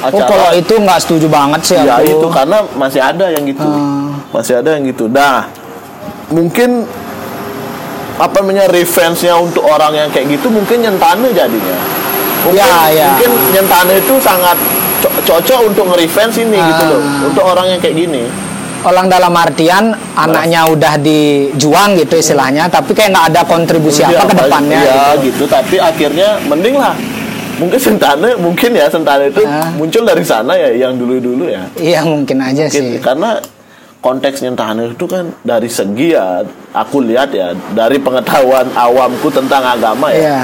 Oh 0.01 0.15
kalau 0.15 0.47
acara. 0.47 0.55
itu 0.55 0.73
nggak 0.73 0.99
setuju 0.99 1.27
banget 1.27 1.61
sih 1.61 1.75
ya 1.75 1.99
aku. 1.99 2.07
itu 2.07 2.27
karena 2.31 2.57
masih 2.73 3.01
ada 3.01 3.25
yang 3.27 3.43
gitu. 3.43 3.61
Hmm. 3.61 4.15
Masih 4.31 4.53
ada 4.55 4.69
yang 4.71 4.83
gitu. 4.83 5.05
Dah. 5.05 5.43
Mungkin 6.29 6.87
apa 8.15 8.35
namanya 8.39 8.67
revenge-nya 8.67 9.35
untuk 9.35 9.63
orang 9.63 9.95
yang 9.95 10.09
kayak 10.09 10.27
gitu 10.29 10.47
mungkin 10.47 10.77
nyentane 10.81 11.31
jadinya. 11.31 11.77
Mungkin, 12.39 12.59
Ya, 12.59 12.87
ya. 12.89 13.07
mungkin 13.11 13.31
nyentane 13.53 13.93
itu 13.97 14.13
sangat 14.19 14.55
co- 14.99 15.15
cocok 15.25 15.59
untuk 15.65 15.83
nge-revenge 15.87 16.35
ini 16.37 16.55
gitu 16.57 16.83
loh. 16.85 16.99
Ah. 16.99 17.27
Untuk 17.27 17.43
orang 17.43 17.65
yang 17.67 17.79
kayak 17.79 17.95
gini. 17.97 18.23
Orang 18.79 19.11
dalam 19.11 19.35
artian 19.35 19.91
anaknya 20.15 20.63
udah 20.63 20.95
dijuang 20.95 21.99
gitu 21.99 22.15
istilahnya, 22.15 22.71
tapi 22.71 22.95
kayak 22.95 23.11
nggak 23.11 23.27
ada 23.35 23.41
kontribusi 23.43 24.07
Iya, 24.07 24.15
apa 24.15 24.31
ke 24.31 24.35
depannya. 24.37 24.79
Iya 24.79 24.95
gitu. 25.19 25.25
gitu. 25.27 25.43
Tapi 25.51 25.75
akhirnya 25.75 26.39
mending 26.47 26.79
lah. 26.79 26.95
Mungkin 27.59 27.79
sentane 27.79 28.29
mungkin 28.39 28.71
ya 28.71 28.87
sentane 28.87 29.29
itu 29.29 29.43
Ah. 29.43 29.67
muncul 29.75 30.03
dari 30.03 30.23
sana 30.23 30.55
ya 30.55 30.71
yang 30.71 30.95
dulu-dulu 30.95 31.51
ya. 31.51 31.67
Iya 31.75 32.01
mungkin 32.07 32.39
aja 32.39 32.71
Mungkin, 32.71 32.85
sih. 32.95 33.03
karena 33.03 33.39
konteks 33.99 34.39
nyentane 34.39 34.95
itu 34.95 35.05
kan 35.05 35.27
dari 35.43 35.67
segi 35.67 36.15
ya 36.15 36.39
aku 36.71 37.03
lihat 37.03 37.35
ya 37.35 37.51
dari 37.75 37.99
pengetahuan 37.99 38.71
awamku 38.71 39.27
tentang 39.27 39.59
agama 39.61 40.07
ya. 40.09 40.19
Iya. 40.19 40.39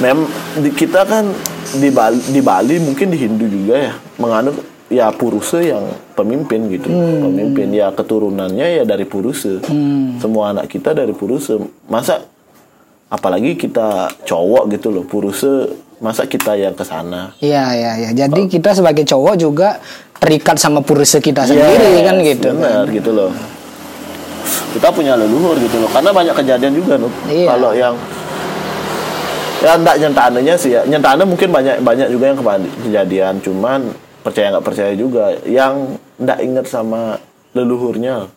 Mem 0.00 0.18
di, 0.58 0.70
kita 0.72 1.06
kan 1.06 1.30
di 1.70 1.86
Bali, 1.88 2.18
di 2.18 2.40
Bali 2.42 2.76
mungkin 2.82 3.14
di 3.14 3.18
Hindu 3.20 3.46
juga 3.46 3.78
ya 3.78 3.92
menganut 4.18 4.58
ya 4.90 5.06
puruse 5.14 5.70
yang 5.70 5.86
pemimpin 6.18 6.66
gitu. 6.66 6.90
Hmm. 6.90 7.30
Pemimpin 7.30 7.70
ya 7.70 7.94
keturunannya 7.94 8.80
ya 8.80 8.82
dari 8.82 9.06
puruse. 9.06 9.62
Semua 10.18 10.50
anak 10.50 10.66
kita 10.66 10.90
dari 10.90 11.14
puruse. 11.14 11.54
Masa 11.86 12.26
apalagi 13.06 13.54
kita 13.54 14.10
cowok 14.26 14.66
gitu 14.74 14.90
loh 14.90 15.06
puruse 15.06 15.68
masa 16.00 16.24
kita 16.24 16.56
yang 16.56 16.72
ke 16.72 16.82
sana. 16.82 17.36
Iya 17.38 17.64
iya 17.72 17.92
iya. 17.96 18.10
Jadi 18.10 18.48
kita 18.48 18.72
sebagai 18.72 19.04
cowok 19.04 19.34
juga 19.36 19.76
terikat 20.16 20.56
sama 20.56 20.80
purse 20.80 21.16
kita 21.16 21.44
sendiri 21.44 21.80
Yes, 21.96 22.04
kan 22.04 22.16
gitu. 22.20 22.48
benar 22.52 22.84
kan. 22.84 22.92
gitu 22.92 23.10
loh 23.10 23.32
kita 24.70 24.88
punya 24.92 25.18
leluhur 25.18 25.58
gitu 25.58 25.82
loh 25.82 25.90
karena 25.90 26.10
banyak 26.12 26.34
kejadian 26.36 26.72
juga 26.72 26.94
loh 26.94 27.10
Iya. 27.26 27.46
kalau 27.48 27.70
yang 27.72 27.94
ya 29.60 29.72
enggak 29.76 29.96
nyentanenya 29.98 30.54
sih 30.56 30.70
ya 30.72 30.82
nyentane 30.84 31.24
mungkin 31.24 31.48
banyak 31.50 31.82
banyak 31.82 32.08
juga 32.08 32.24
yang 32.32 32.38
kejadian 32.80 33.34
cuman 33.40 33.80
percaya 34.22 34.56
nggak 34.56 34.64
percaya 34.64 34.92
juga 34.94 35.24
yang 35.44 35.96
enggak 36.16 36.38
ingat 36.40 36.66
sama 36.66 37.18
leluhurnya 37.52 38.28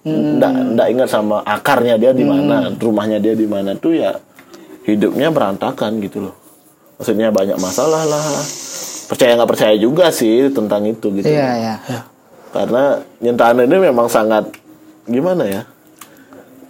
Hmm. 0.00 0.40
enggak 0.40 0.52
enggak 0.56 0.88
ingat 0.96 1.08
sama 1.12 1.44
akarnya 1.44 2.00
dia 2.00 2.16
di 2.16 2.24
mana 2.24 2.72
rumahnya 2.72 3.20
dia 3.20 3.36
di 3.36 3.44
mana 3.44 3.76
tuh 3.76 3.92
ya 3.92 4.16
hidupnya 4.88 5.28
berantakan 5.28 6.00
gitu 6.00 6.24
loh 6.24 6.34
maksudnya 7.00 7.32
banyak 7.32 7.56
masalah 7.56 8.04
lah 8.04 8.20
percaya 9.08 9.32
nggak 9.34 9.48
percaya 9.48 9.74
juga 9.74 10.12
sih 10.12 10.52
tentang 10.52 10.84
itu 10.84 11.08
gitu 11.10 11.26
Iya 11.26 11.48
iya. 11.56 11.74
karena 12.50 12.82
nyentaan 13.18 13.64
ini 13.64 13.76
memang 13.82 14.04
sangat 14.06 14.52
gimana 15.04 15.42
ya 15.42 15.62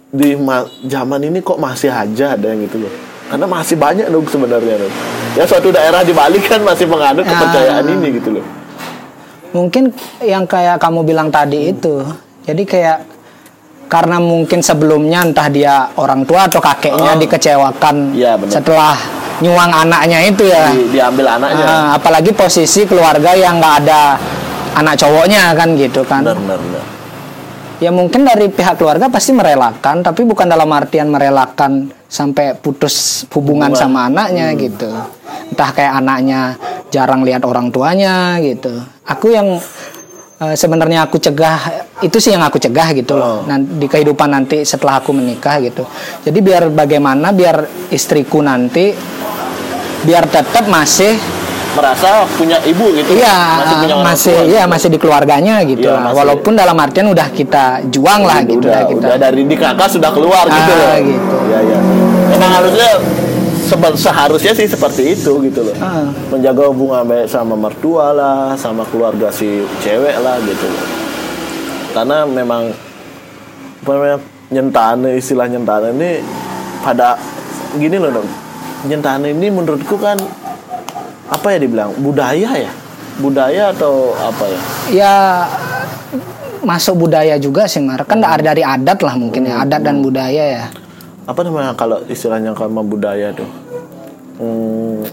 di 0.07 0.33
ma- 0.33 0.67
zaman 0.81 1.21
ini 1.21 1.39
kok 1.39 1.55
masih 1.55 1.87
aja 1.87 2.33
ada 2.33 2.47
yang 2.47 2.63
gitu 2.63 2.79
loh 2.79 2.93
karena 3.27 3.45
masih 3.45 3.75
banyak 3.75 4.07
dong 4.07 4.23
sebenarnya 4.25 4.75
dong 4.77 4.93
ya 5.33 5.43
suatu 5.43 5.67
daerah 5.69 6.01
di 6.01 6.11
Bali 6.11 6.39
kan 6.39 6.59
masih 6.61 6.83
menganut 6.85 7.23
kepercayaan 7.23 7.83
Ah. 7.83 7.93
ini 7.93 8.07
gitu 8.15 8.31
loh 8.33 8.45
Mungkin 9.51 9.91
yang 10.21 10.47
kayak 10.47 10.79
kamu 10.79 11.03
bilang 11.03 11.27
tadi 11.27 11.75
itu, 11.75 11.99
jadi 12.41 12.63
kayak 12.63 12.97
karena 13.91 14.15
mungkin 14.15 14.63
sebelumnya 14.63 15.27
entah 15.27 15.51
dia 15.51 15.91
orang 15.93 16.23
tua 16.23 16.47
atau 16.47 16.63
kakeknya 16.63 17.11
Ah. 17.11 17.19
dikecewakan 17.19 18.15
benar. 18.15 18.47
setelah 18.47 18.95
nyuang 19.41 19.71
anaknya 19.75 20.19
itu 20.23 20.43
ya. 20.45 20.69
Di- 20.69 20.89
diambil 20.93 21.25
anaknya 21.31 21.65
Ah, 21.65 21.87
apalagi 21.93 22.31
posisi 22.31 22.85
keluarga 22.85 23.33
yang 23.33 23.57
nggak 23.57 23.75
ada 23.81 24.15
anak 24.73 24.95
cowoknya 24.95 25.51
kan 25.51 25.73
gitu 25.75 26.01
kan. 26.03 26.21
benar 26.21 26.37
benar 26.37 26.59
benar 26.59 26.85
Ya 27.81 27.89
mungkin 27.89 28.21
dari 28.21 28.45
pihak 28.45 28.77
keluarga 28.77 29.09
pasti 29.09 29.33
merelakan, 29.33 30.05
tapi 30.05 30.21
bukan 30.21 30.45
dalam 30.45 30.69
artian 30.69 31.09
merelakan 31.09 31.89
sampai 32.05 32.53
putus 32.53 33.25
hubungan, 33.33 33.73
Hubungan. 33.73 33.73
sama 33.73 34.05
anaknya 34.05 34.53
gitu. 34.53 34.85
Entah 35.49 35.73
kayak 35.73 35.97
anaknya 35.97 36.61
jarang 36.93 37.25
lihat 37.25 37.41
orang 37.41 37.73
tuanya 37.73 38.37
gitu. 38.37 38.69
Aku 39.01 39.33
yang 39.33 39.57
eh, 40.37 40.53
sebenarnya 40.53 41.09
aku 41.09 41.17
cegah 41.17 41.80
itu 42.01 42.17
sih 42.17 42.29
yang 42.29 42.41
aku 42.41 42.57
cegah 42.57 42.89
gitu 42.93 43.13
loh. 43.13 43.23
Oh. 43.23 43.39
Nanti 43.43 43.77
di 43.77 43.85
kehidupan 43.85 44.27
nanti 44.27 44.57
setelah 44.61 44.97
aku 44.97 45.11
menikah 45.11 45.57
gitu. 45.59 45.85
Jadi 46.21 46.39
biar 46.39 46.67
bagaimana 46.67 47.29
biar 47.29 47.61
istriku 47.89 48.41
nanti 48.41 48.91
biar 50.01 50.25
tetap 50.25 50.65
masih 50.65 51.13
merasa 51.71 52.27
punya 52.35 52.59
ibu 52.61 52.83
gitu 52.91 53.15
Iya, 53.15 53.37
masih 53.55 53.75
punya 53.79 53.95
masih 53.95 54.35
tua, 54.35 54.43
iya 54.45 54.61
gitu. 54.61 54.71
masih 54.75 54.87
di 54.89 54.97
keluarganya 54.97 55.55
gitu 55.63 55.79
Iya, 55.81 55.93
lah. 55.93 56.01
masih- 56.03 56.17
Walaupun 56.19 56.53
dalam 56.53 56.75
artian 56.75 57.07
udah 57.07 57.27
kita 57.31 57.63
juang 57.87 58.21
lah 58.21 58.43
gitu 58.43 58.59
udah, 58.59 58.75
lah 58.75 58.83
kita. 58.83 58.99
udah 58.99 59.15
dari 59.15 59.41
di 59.45 59.55
kakak 59.55 59.87
sudah 59.87 60.11
keluar 60.11 60.43
gitu 60.43 60.67
Ah, 60.67 60.75
loh 60.75 60.95
gitu. 60.99 61.35
ya 61.47 61.59
ya 61.63 61.77
memang 62.27 62.51
harusnya 62.51 62.89
seharusnya 63.95 64.51
sih 64.51 64.67
seperti 64.67 65.15
itu 65.15 65.31
gitu 65.41 65.63
loh 65.63 65.75
Ah. 65.79 66.11
menjaga 66.27 66.67
hubungan 66.67 67.07
baik 67.07 67.31
sama 67.31 67.55
mertua 67.55 68.11
lah 68.11 68.39
sama 68.55 68.83
keluarga 68.83 69.31
si 69.31 69.47
cewek 69.79 70.19
lah 70.19 70.43
gitu 70.43 70.65
loh 70.67 70.85
karena 71.91 72.23
memang 72.23 72.71
apa 73.81 73.89
namanya 73.97 74.17
nyentane 74.51 75.09
istilah 75.17 75.47
nyentane 75.47 75.87
ini 75.95 76.09
pada 76.83 77.15
gini 77.75 77.97
loh 77.99 78.11
dong. 78.21 78.29
Nyentane 78.87 79.31
ini 79.31 79.47
menurutku 79.47 79.95
kan 79.99 80.17
apa 81.31 81.47
ya 81.55 81.57
dibilang 81.59 81.95
budaya 81.99 82.51
ya? 82.55 82.71
Budaya 83.19 83.71
atau 83.75 84.15
apa 84.17 84.43
ya? 84.47 84.61
Ya 84.91 85.13
masuk 86.63 87.07
budaya 87.07 87.35
juga 87.39 87.67
sih 87.67 87.83
Mar. 87.83 88.03
Kan 88.07 88.23
ada 88.23 88.53
dari 88.53 88.63
adat 88.63 88.99
lah 89.03 89.15
mungkin 89.15 89.47
ya 89.47 89.63
adat 89.63 89.81
dan 89.83 90.03
budaya 90.03 90.43
ya. 90.61 90.65
Apa 91.27 91.41
namanya 91.47 91.75
kalau 91.77 92.03
istilahnya 92.07 92.51
kalau 92.55 92.83
budaya 92.83 93.31
tuh? 93.31 93.47
Hmm, 94.41 95.05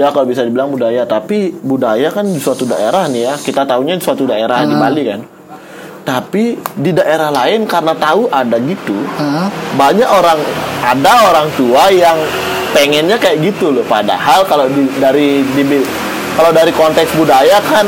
ya 0.00 0.08
kalau 0.10 0.24
bisa 0.24 0.42
dibilang 0.48 0.72
budaya 0.72 1.04
tapi 1.04 1.52
budaya 1.60 2.08
kan 2.08 2.24
di 2.24 2.40
suatu 2.40 2.64
daerah 2.66 3.08
nih 3.08 3.22
ya. 3.30 3.34
Kita 3.36 3.64
tahunya 3.68 4.00
di 4.00 4.04
suatu 4.04 4.24
daerah 4.28 4.64
di 4.64 4.76
Bali 4.76 5.04
kan 5.06 5.39
tapi 6.10 6.44
di 6.74 6.90
daerah 6.90 7.30
lain 7.30 7.70
karena 7.70 7.94
tahu 7.94 8.26
ada 8.26 8.58
gitu 8.58 8.98
Hah? 9.14 9.46
banyak 9.78 10.10
orang 10.10 10.42
ada 10.82 11.30
orang 11.30 11.46
tua 11.54 11.86
yang 11.86 12.18
pengennya 12.74 13.14
kayak 13.14 13.38
gitu 13.46 13.70
loh 13.70 13.86
padahal 13.86 14.42
kalau 14.42 14.66
di, 14.66 14.90
dari 14.98 15.46
di, 15.54 15.62
kalau 16.34 16.50
dari 16.50 16.74
konteks 16.74 17.14
budaya 17.14 17.62
kan 17.62 17.86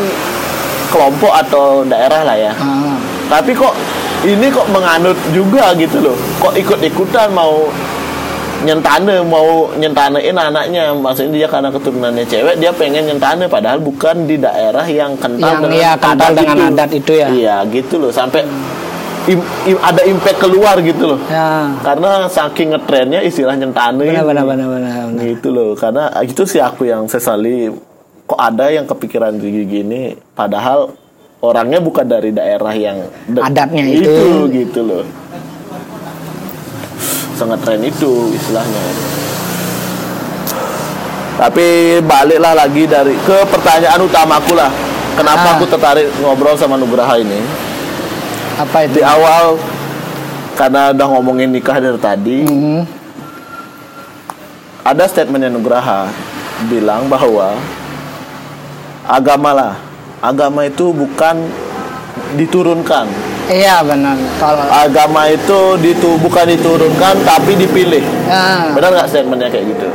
kelompok 0.94 1.34
atau 1.34 1.82
daerah 1.82 2.22
lah 2.22 2.36
ya 2.38 2.52
Ah. 2.54 2.94
tapi 3.26 3.58
kok 3.58 3.74
ini 4.22 4.46
kok 4.54 4.70
menganut 4.70 5.18
juga 5.34 5.74
gitu 5.74 5.98
loh 5.98 6.16
kok 6.38 6.54
ikut-ikutan 6.54 7.34
mau 7.34 7.66
nyentane 8.62 9.22
mau 9.22 9.48
nyentanein 9.74 10.32
anaknya 10.32 10.94
maksudnya 10.94 11.32
dia 11.34 11.48
karena 11.48 11.68
keturunannya 11.68 12.24
cewek 12.24 12.54
dia 12.56 12.70
pengen 12.70 13.04
nyentane 13.04 13.46
padahal 13.46 13.78
bukan 13.78 14.24
di 14.24 14.36
daerah 14.36 14.84
yang 14.84 15.18
kental 15.18 15.58
Yang, 15.60 15.74
iya, 15.74 15.92
kental 15.96 16.30
dengan 16.32 16.56
itu. 16.56 16.68
adat 16.70 16.90
itu 16.92 17.12
ya. 17.12 17.28
iya 17.28 17.56
gitu 17.66 17.94
loh 17.98 18.10
sampai 18.10 18.46
im- 19.24 19.48
im- 19.66 19.82
ada 19.82 20.02
impact 20.02 20.38
keluar 20.38 20.78
gitu 20.78 21.04
loh 21.08 21.20
ya 21.26 21.74
karena 21.80 22.26
saking 22.26 22.70
ngetrennya 22.70 23.20
istilah 23.20 23.54
nyentane 23.54 24.02
benar 24.02 24.22
benar 24.22 24.44
benar 24.44 24.66
benar 24.68 24.92
benar. 25.10 25.22
gitu 25.26 25.48
loh 25.50 25.70
karena 25.74 26.04
itu 26.22 26.42
sih 26.42 26.58
aku 26.58 26.86
yang 26.86 27.06
sesali 27.06 27.70
kok 28.24 28.38
ada 28.38 28.70
yang 28.70 28.86
kepikiran 28.86 29.34
gini 29.38 30.14
padahal 30.32 30.94
orangnya 31.38 31.82
bukan 31.82 32.06
dari 32.06 32.30
daerah 32.30 32.70
yang 32.70 33.02
Adatnya 33.34 33.82
itu. 33.84 34.46
gitu 34.48 34.80
loh 34.80 35.02
sangat 37.34 37.58
tren 37.62 37.80
itu 37.80 38.30
istilahnya. 38.32 38.82
Tapi 41.32 41.66
baliklah 42.04 42.54
lagi 42.54 42.86
dari 42.86 43.16
ke 43.18 43.42
pertanyaan 43.48 43.98
utamaku 43.98 44.52
lah. 44.54 44.70
Kenapa 45.12 45.44
Ah. 45.44 45.54
aku 45.58 45.64
tertarik 45.66 46.08
ngobrol 46.20 46.54
sama 46.54 46.78
Nugraha 46.78 47.18
ini? 47.18 47.40
Apa 48.56 48.86
itu? 48.86 49.00
Di 49.00 49.02
awal 49.02 49.58
karena 50.54 50.92
udah 50.92 51.06
ngomongin 51.08 51.48
nikah 51.50 51.80
dari 51.80 51.98
tadi 51.98 52.44
Hmm. 52.44 52.84
ada 54.84 55.04
statementnya 55.08 55.48
Nugraha 55.50 56.12
bilang 56.68 57.08
bahwa 57.08 57.56
agama 59.04 59.50
lah. 59.52 59.74
Agama 60.22 60.62
itu 60.62 60.94
bukan 60.94 61.50
diturunkan 62.38 63.10
iya 63.52 63.76
benar. 63.84 64.16
Kalau 64.40 64.64
agama 64.66 65.28
itu 65.28 65.76
ditu 65.78 66.16
bukan 66.18 66.48
diturunkan 66.48 67.14
tapi 67.22 67.52
dipilih. 67.60 68.02
Ya, 68.26 68.72
benar 68.72 68.90
nggak 68.96 69.08
statementnya 69.12 69.48
kayak 69.52 69.64
gitu? 69.76 69.86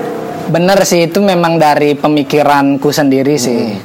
Benar 0.47 0.79
sih 0.87 1.09
itu 1.09 1.19
memang 1.19 1.59
dari 1.59 1.97
pemikiranku 1.97 2.93
sendiri 2.93 3.35
sih. 3.35 3.75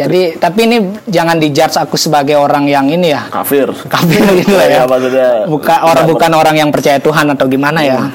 Jadi 0.00 0.40
tapi 0.40 0.64
ini 0.64 0.76
jangan 1.04 1.36
dijudge 1.36 1.76
aku 1.76 2.00
sebagai 2.00 2.40
orang 2.40 2.64
yang 2.64 2.88
ini 2.88 3.12
ya. 3.12 3.28
Kafir. 3.28 3.68
Kafir 3.86 4.24
gitu 4.40 4.56
lah 4.56 4.66
ya. 4.66 4.74
Iya, 4.80 4.82
maksudnya 4.88 5.28
Bukan 5.44 5.78
orang 5.84 6.04
bukan 6.08 6.32
orang 6.32 6.56
yang 6.56 6.70
percaya 6.72 6.96
Tuhan 6.96 7.28
atau 7.36 7.44
gimana 7.44 7.84
ya. 7.84 8.08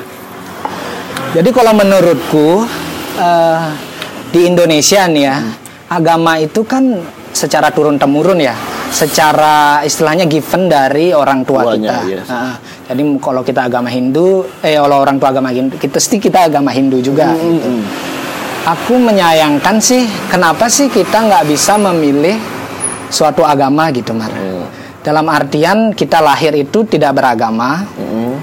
Jadi 1.38 1.50
kalau 1.54 1.78
menurutku 1.78 2.66
eh, 3.22 3.64
di 4.34 4.50
Indonesia 4.50 5.06
nih 5.06 5.24
ya, 5.30 5.38
agama 5.92 6.42
itu 6.42 6.66
kan 6.66 7.04
secara 7.36 7.70
turun 7.70 8.00
temurun 8.00 8.40
ya, 8.40 8.56
secara 8.96 9.84
istilahnya 9.84 10.24
given 10.24 10.72
dari 10.72 11.12
orang 11.12 11.44
tua 11.44 11.68
Tuanya, 11.68 12.00
kita. 12.08 12.24
yes. 12.24 12.28
Nah, 12.32 12.56
jadi 12.88 13.02
kalau 13.20 13.44
kita 13.44 13.68
agama 13.68 13.92
Hindu, 13.92 14.48
eh 14.64 14.80
kalau 14.80 15.04
orang 15.04 15.20
tua 15.20 15.36
agama 15.36 15.52
Hindu, 15.52 15.76
kita 15.76 16.00
pasti 16.00 16.16
kita 16.16 16.48
agama 16.48 16.72
Hindu 16.72 17.04
juga. 17.04 17.36
gitu. 17.36 17.84
Aku 18.66 18.96
menyayangkan 18.98 19.78
sih, 19.84 20.08
kenapa 20.32 20.72
sih 20.72 20.88
kita 20.88 21.28
nggak 21.28 21.44
bisa 21.44 21.76
memilih 21.76 22.40
suatu 23.12 23.44
agama 23.44 23.92
gitu, 23.92 24.16
Mar? 24.16 24.32
Dalam 25.06 25.28
artian 25.30 25.94
kita 25.94 26.18
lahir 26.24 26.56
itu 26.58 26.82
tidak 26.88 27.14
beragama. 27.20 27.86
Mm-mm. 28.00 28.42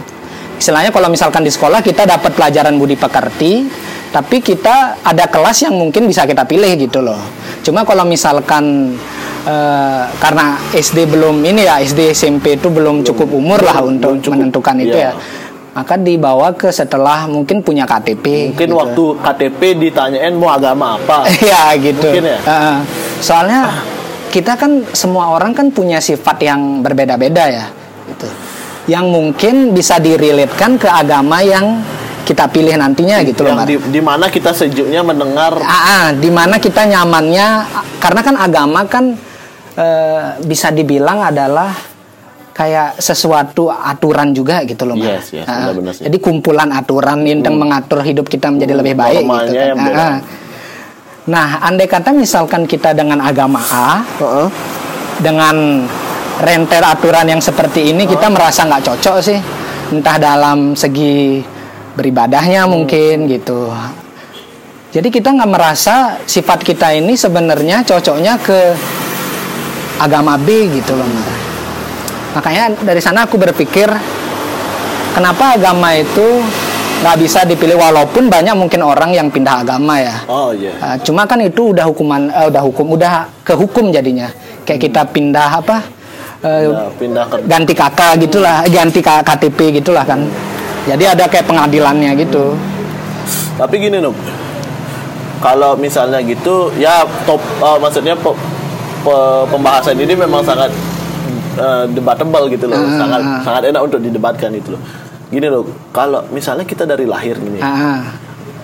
Istilahnya 0.62 0.94
kalau 0.94 1.10
misalkan 1.10 1.42
di 1.42 1.50
sekolah 1.50 1.82
kita 1.82 2.06
dapat 2.06 2.38
pelajaran 2.38 2.78
budi 2.78 2.94
pekerti, 2.94 3.66
tapi 4.14 4.38
kita 4.38 5.02
ada 5.02 5.26
kelas 5.26 5.66
yang 5.66 5.74
mungkin 5.74 6.06
bisa 6.06 6.22
kita 6.22 6.46
pilih 6.46 6.70
gitu 6.78 7.02
loh. 7.02 7.18
Cuma 7.62 7.86
kalau 7.86 8.02
misalkan 8.02 8.94
eh, 9.46 10.02
karena 10.18 10.58
SD 10.74 11.06
belum 11.06 11.42
ini 11.46 11.62
ya 11.62 11.78
SD 11.78 12.10
SMP 12.10 12.58
itu 12.58 12.68
belum 12.68 13.06
cukup 13.06 13.30
umur 13.30 13.62
lah 13.62 13.80
untuk 13.82 14.18
cukup, 14.18 14.34
menentukan 14.34 14.76
itu 14.82 14.98
iya. 14.98 15.14
ya. 15.14 15.40
Maka 15.72 15.96
dibawa 15.96 16.52
ke 16.52 16.68
setelah 16.68 17.24
mungkin 17.24 17.64
punya 17.64 17.88
KTP. 17.88 18.52
mungkin 18.52 18.68
gitu. 18.68 18.76
waktu 18.76 19.04
KTP 19.24 19.60
ditanyain 19.88 20.36
mau 20.36 20.52
agama 20.52 21.00
apa 21.00 21.24
ya 21.50 21.72
gitu. 21.80 22.12
Mungkin 22.12 22.26
ya? 22.28 22.38
Heeh. 22.44 22.76
soalnya 23.22 23.62
kita 24.28 24.56
kan 24.56 24.84
semua 24.92 25.32
orang 25.32 25.52
kan 25.56 25.68
punya 25.72 25.96
sifat 26.02 26.44
yang 26.44 26.84
berbeda-beda 26.84 27.44
ya. 27.48 27.66
Gitu. 28.10 28.28
Yang 28.90 29.06
mungkin 29.08 29.54
bisa 29.72 29.96
direlitkan 30.02 30.76
ke 30.76 30.90
agama 30.90 31.40
yang 31.40 31.80
kita 32.22 32.46
pilih 32.46 32.74
nantinya 32.74 33.18
gitu 33.22 33.42
loh. 33.42 33.58
yang 33.58 33.66
di, 33.66 33.76
di 33.90 34.00
mana 34.00 34.30
kita 34.30 34.54
sejuknya 34.54 35.02
mendengar 35.02 35.58
Ah, 35.58 35.72
ah, 35.74 36.06
di 36.14 36.30
mana 36.30 36.56
kita 36.56 36.86
nyamannya 36.86 37.48
karena 37.98 38.20
kan 38.22 38.34
agama 38.38 38.80
kan 38.86 39.18
eh, 39.74 40.24
bisa 40.42 40.70
dibilang 40.70 41.18
adalah 41.24 41.74
kayak 42.52 43.00
sesuatu 43.00 43.72
aturan 43.72 44.30
juga 44.30 44.60
gitu 44.62 44.84
loh. 44.84 44.94
Yes, 44.94 45.32
yes, 45.32 45.48
Ah, 45.48 45.72
benar-benar 45.72 45.92
sih. 45.96 46.04
Jadi 46.06 46.16
kumpulan 46.20 46.68
aturan 46.70 47.24
yang 47.24 47.42
mengatur 47.56 48.04
hidup 48.04 48.28
kita 48.28 48.52
menjadi 48.52 48.74
lebih 48.76 48.94
baik 48.94 49.24
gitu 49.24 49.90
kan. 49.90 49.96
ah. 49.96 50.16
Nah, 51.22 51.62
andai 51.62 51.86
kata 51.86 52.10
misalkan 52.10 52.66
kita 52.66 52.92
dengan 52.92 53.22
agama 53.22 53.62
A 53.62 54.02
Heeh. 54.02 54.48
dengan 55.22 55.86
rentet 56.42 56.82
aturan 56.82 57.26
yang 57.26 57.38
seperti 57.38 57.94
ini 57.94 58.04
kita 58.04 58.26
merasa 58.26 58.66
nggak 58.66 58.82
cocok 58.90 59.16
sih 59.22 59.38
entah 59.94 60.18
dalam 60.18 60.74
segi 60.74 61.38
beribadahnya 61.94 62.64
mungkin 62.68 63.28
gitu. 63.28 63.72
Jadi 64.92 65.08
kita 65.08 65.32
nggak 65.32 65.50
merasa 65.50 66.20
sifat 66.28 66.60
kita 66.60 66.92
ini 66.92 67.16
sebenarnya 67.16 67.80
cocoknya 67.80 68.36
ke 68.40 68.76
agama 70.02 70.36
B 70.36 70.68
gitu 70.68 70.98
loh 70.98 71.08
makanya 72.32 72.72
dari 72.80 73.00
sana 73.00 73.28
aku 73.28 73.36
berpikir 73.36 73.88
kenapa 75.12 75.60
agama 75.60 75.92
itu 75.92 76.40
nggak 77.02 77.16
bisa 77.18 77.44
dipilih 77.44 77.76
walaupun 77.76 78.30
banyak 78.30 78.54
mungkin 78.54 78.80
orang 78.86 79.10
yang 79.10 79.26
pindah 79.26 79.66
agama 79.66 79.98
ya? 79.98 80.22
Oh 80.30 80.54
iya. 80.54 80.70
Uh, 80.78 80.96
cuma 81.02 81.26
kan 81.26 81.42
itu 81.42 81.74
udah 81.74 81.82
hukuman 81.90 82.30
eh, 82.30 82.46
udah 82.46 82.62
hukum 82.62 82.94
udah 82.94 83.26
ke 83.42 83.58
hukum 83.58 83.90
jadinya. 83.90 84.30
Kayak 84.62 84.80
kita 84.86 85.02
pindah 85.10 85.50
apa 85.50 85.82
eh, 86.46 86.70
Udah 86.70 86.94
pindah 86.94 87.24
ke 87.26 87.36
ganti 87.42 87.74
kakak 87.74 88.22
gitulah 88.22 88.62
ganti 88.70 89.02
KTP 89.02 89.82
gitulah 89.82 90.06
kan 90.06 90.22
jadi 90.84 91.04
ada 91.10 91.24
kayak 91.26 91.46
pengadilannya 91.46 92.10
gitu 92.16 92.54
Tapi 93.52 93.74
gini 93.78 93.98
Nuk, 93.98 94.16
kalau 95.38 95.74
misalnya 95.74 96.18
gitu, 96.20 96.72
ya 96.74 97.02
top, 97.22 97.38
eh, 97.58 97.78
maksudnya 97.78 98.14
pe- 98.14 98.38
pe- 99.02 99.44
pembahasan 99.46 99.94
ini 99.94 100.14
memang 100.16 100.40
sangat 100.40 100.72
eh, 101.52 101.84
debatable 101.86 102.48
gitu 102.48 102.64
loh, 102.64 102.74
Ah, 102.74 102.96
sangat 102.96 103.20
ah. 103.20 103.40
sangat 103.42 103.62
enak 103.68 103.82
untuk 103.82 104.00
didebatkan 104.00 104.50
itu 104.50 104.72
loh. 104.72 104.82
Gini 105.28 105.46
loh, 105.46 105.62
kalau 105.90 106.24
misalnya 106.28 106.62
kita 106.62 106.84
dari 106.84 107.04
lahir 107.04 107.36
nih, 107.36 107.60
ah, 107.60 108.00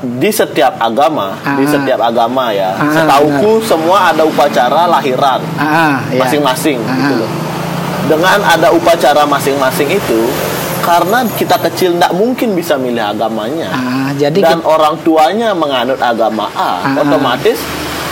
di 0.00 0.30
setiap 0.30 0.78
agama, 0.78 1.36
di 1.54 1.62
Ah. 1.62 1.68
setiap 1.68 2.00
agama 2.00 2.48
ya, 2.50 2.72
Ah, 2.72 2.88
setauku 2.88 3.60
semua 3.60 4.08
ada 4.08 4.24
upacara 4.24 4.88
lahiran 4.88 5.44
ah, 5.54 5.62
ah, 5.62 5.94
ya. 6.08 6.16
masing-masing 6.18 6.80
Ah, 6.80 6.96
gitu 6.96 7.14
loh. 7.18 7.30
Dengan 8.08 8.40
ada 8.40 8.72
upacara 8.72 9.22
masing-masing 9.22 9.92
itu, 9.92 10.20
karena 10.88 11.18
kita 11.30 11.56
kecil 11.60 11.90
tidak 11.94 12.12
mungkin 12.12 12.48
bisa 12.52 12.74
milih 12.74 13.04
agamanya 13.06 13.68
Ah, 13.68 14.10
jadi 14.12 14.34
dan 14.34 14.60
orang 14.62 14.96
tuanya 14.98 15.52
menganut 15.52 16.00
agama 16.00 16.48
A, 16.50 16.80
Ah. 16.82 16.96
otomatis 16.98 17.60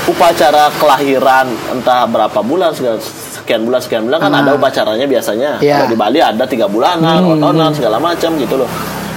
upacara 0.04 0.68
kelahiran 0.72 1.48
entah 1.68 2.04
berapa 2.04 2.38
bulan 2.40 2.70
segala- 2.70 3.00
sekian 3.00 3.62
bulan 3.62 3.80
sekian 3.80 4.04
bulan 4.04 4.18
kan 4.20 4.30
Ah. 4.30 4.40
ada 4.40 4.52
upacaranya 4.52 5.02
biasanya. 5.04 5.50
Kalau 5.58 5.88
di 5.88 5.96
Bali 5.96 6.18
ada 6.20 6.44
tiga 6.44 6.66
bulanan, 6.66 7.22
Hmm, 7.22 7.32
otonan 7.32 7.70
segala 7.70 7.96
macam 7.96 8.34
gitu 8.34 8.54
loh. 8.56 8.70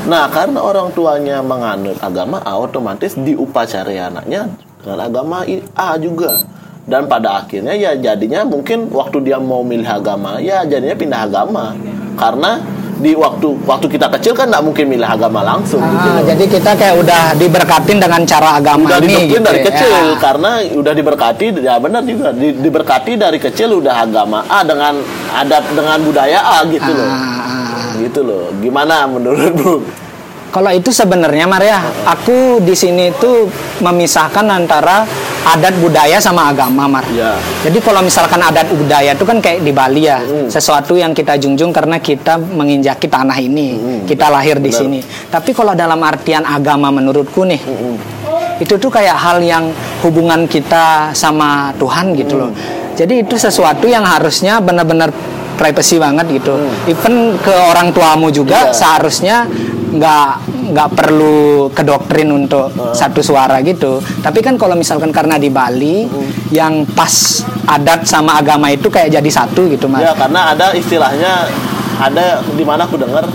Nah 0.06 0.26
karena 0.28 0.60
orang 0.60 0.90
tuanya 0.90 1.42
menganut 1.42 2.00
agama 2.00 2.40
A, 2.42 2.56
otomatis 2.56 3.14
diupacarai 3.14 4.00
anaknya 4.00 4.50
dengan 4.80 5.00
agama 5.04 5.44
A 5.76 5.98
juga. 5.98 6.40
Dan 6.86 7.06
pada 7.06 7.38
akhirnya 7.40 7.74
ya 7.74 7.94
jadinya 7.94 8.42
mungkin 8.44 8.90
waktu 8.90 9.22
dia 9.22 9.38
mau 9.38 9.62
milih 9.62 9.86
agama 9.86 10.42
ya 10.42 10.64
jadinya 10.64 10.96
pindah 10.96 11.22
agama 11.24 11.78
karena 12.16 12.58
di 13.00 13.16
waktu 13.16 13.48
waktu 13.64 13.88
kita 13.88 14.12
kecil 14.12 14.34
kan 14.34 14.48
nggak 14.48 14.60
mungkin 14.62 14.86
milih 14.86 15.08
agama 15.08 15.40
langsung 15.42 15.80
gitu 15.80 16.04
Ah, 16.06 16.20
loh. 16.20 16.28
jadi 16.28 16.44
kita 16.46 16.72
kayak 16.74 16.96
udah 16.98 17.22
diberkatin 17.34 17.98
dengan 17.98 18.22
cara 18.24 18.50
agama 18.56 18.86
udah 18.86 19.00
ini 19.00 19.26
gitu 19.26 19.40
dari 19.40 19.60
ya. 19.60 19.66
kecil 19.66 19.90
Ya. 19.90 20.16
karena 20.18 20.52
udah 20.70 20.94
diberkati 20.94 21.46
ya 21.58 21.76
benar 21.78 22.04
juga 22.04 22.30
di- 22.32 22.56
diberkati 22.56 23.16
dari 23.16 23.38
kecil 23.38 23.80
udah 23.80 24.04
agama 24.04 24.44
A 24.46 24.62
dengan 24.62 25.00
adat 25.32 25.64
dengan 25.72 25.98
budaya 26.00 26.40
A 26.54 26.68
gitu 26.68 26.88
loh 26.90 27.08
Ah, 27.08 27.16
ah. 27.16 27.90
gitu 27.98 28.20
loh 28.22 28.44
gimana 28.56 29.08
menurutmu 29.08 29.74
Kalau 30.50 30.74
itu 30.74 30.90
sebenarnya 30.90 31.46
Maria, 31.46 31.78
aku 32.10 32.58
di 32.60 32.74
sini 32.74 33.14
tuh 33.14 33.46
memisahkan 33.86 34.42
antara 34.50 35.06
adat 35.46 35.78
budaya 35.78 36.18
sama 36.18 36.50
agama, 36.50 36.90
Mar. 36.90 37.06
ya 37.14 37.38
Jadi 37.62 37.78
kalau 37.80 38.02
misalkan 38.02 38.42
adat 38.42 38.66
budaya 38.74 39.14
itu 39.14 39.24
kan 39.24 39.38
kayak 39.38 39.62
di 39.62 39.70
Bali 39.70 40.10
ya, 40.10 40.18
Hmm. 40.20 40.50
sesuatu 40.50 40.98
yang 40.98 41.14
kita 41.14 41.38
junjung 41.38 41.70
karena 41.70 42.02
kita 42.02 42.42
menginjaki 42.42 43.06
tanah 43.06 43.38
ini, 43.38 43.78
Hmm. 43.78 44.00
kita 44.10 44.26
lahir 44.28 44.58
di 44.58 44.74
Benar. 44.74 44.80
sini. 44.82 45.00
Tapi 45.30 45.54
kalau 45.54 45.78
dalam 45.78 46.02
artian 46.02 46.42
agama 46.42 46.90
menurutku 46.90 47.46
nih, 47.46 47.62
Hmm. 47.62 47.96
itu 48.58 48.74
tuh 48.76 48.90
kayak 48.90 49.16
hal 49.16 49.38
yang 49.40 49.70
hubungan 50.02 50.50
kita 50.50 51.14
sama 51.14 51.70
Tuhan 51.78 52.18
gitu 52.18 52.36
loh. 52.36 52.52
Jadi 52.98 53.22
itu 53.22 53.38
sesuatu 53.38 53.86
yang 53.86 54.04
harusnya 54.04 54.58
benar-benar 54.60 55.14
privacy 55.56 56.00
banget 56.00 56.42
gitu. 56.42 56.56
Even 56.84 57.38
ke 57.38 57.52
orang 57.52 57.94
tuamu 57.94 58.28
juga 58.28 58.68
Iya. 58.68 58.76
seharusnya 58.76 59.36
nggak 59.92 60.30
nggak 60.70 60.90
perlu 60.92 61.40
ke 61.70 61.82
doktrin 61.82 62.30
untuk 62.30 62.66
satu 62.92 63.20
suara 63.20 63.58
gitu. 63.62 63.98
Tapi 64.20 64.40
kan 64.40 64.54
kalau 64.54 64.74
misalkan 64.74 65.10
karena 65.10 65.36
di 65.36 65.50
Bali 65.50 66.06
yang 66.50 66.86
pas 66.88 67.42
adat 67.66 68.04
sama 68.04 68.38
agama 68.38 68.68
itu 68.68 68.88
kayak 68.88 69.10
jadi 69.12 69.30
satu 69.32 69.66
gitu 69.68 69.86
mas. 69.86 70.02
ya 70.02 70.14
karena 70.14 70.52
ada 70.52 70.74
istilahnya 70.74 71.46
ada 71.98 72.26
di 72.48 72.64
mana 72.64 72.84
aku 72.84 72.96
dengar 72.96 73.26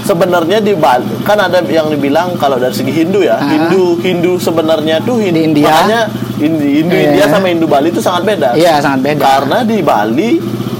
sebenarnya 0.00 0.60
di 0.60 0.74
Bali 0.74 1.08
kan 1.22 1.40
ada 1.40 1.64
yang 1.64 1.88
dibilang 1.88 2.36
kalau 2.36 2.54
dari 2.56 2.70
segi 2.70 2.92
Hindu 2.92 3.20
ya 3.20 3.34
Ah. 3.34 3.48
Hindu 3.48 3.96
Hindu 3.98 4.36
sebenarnya 4.36 5.00
tuh 5.00 5.16
Hindu, 5.16 5.34
Di 5.34 5.42
India. 5.44 5.66
makanya 5.66 6.00
Hindu, 6.36 6.60
Hindu 6.62 6.92
Iya. 6.92 7.04
India 7.08 7.24
sama 7.26 7.46
Hindu 7.48 7.66
Bali 7.66 7.88
itu 7.88 7.98
sangat 7.98 8.22
beda 8.26 8.52
Iya 8.52 8.78
sangat 8.78 9.00
beda. 9.02 9.22
karena 9.22 9.58
di 9.64 9.78
Bali 9.80 10.30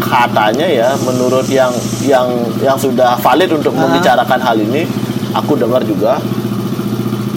katanya 0.04 0.66
ya 0.66 0.88
menurut 1.00 1.48
yang 1.48 1.72
yang 2.00 2.28
yang 2.60 2.76
sudah 2.76 3.16
valid 3.18 3.48
untuk 3.50 3.72
Ah. 3.72 3.80
membicarakan 3.82 4.36
hal 4.38 4.56
ini 4.58 4.84
aku 5.32 5.56
dengar 5.56 5.80
juga 5.82 6.20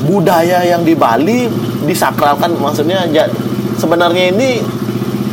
budaya 0.04 0.64
yang 0.64 0.82
di 0.82 0.94
Bali 0.94 1.48
disakralkan 1.84 2.56
maksudnya 2.56 3.04
ja- 3.10 3.32
sebenarnya 3.76 4.32
ini 4.32 4.60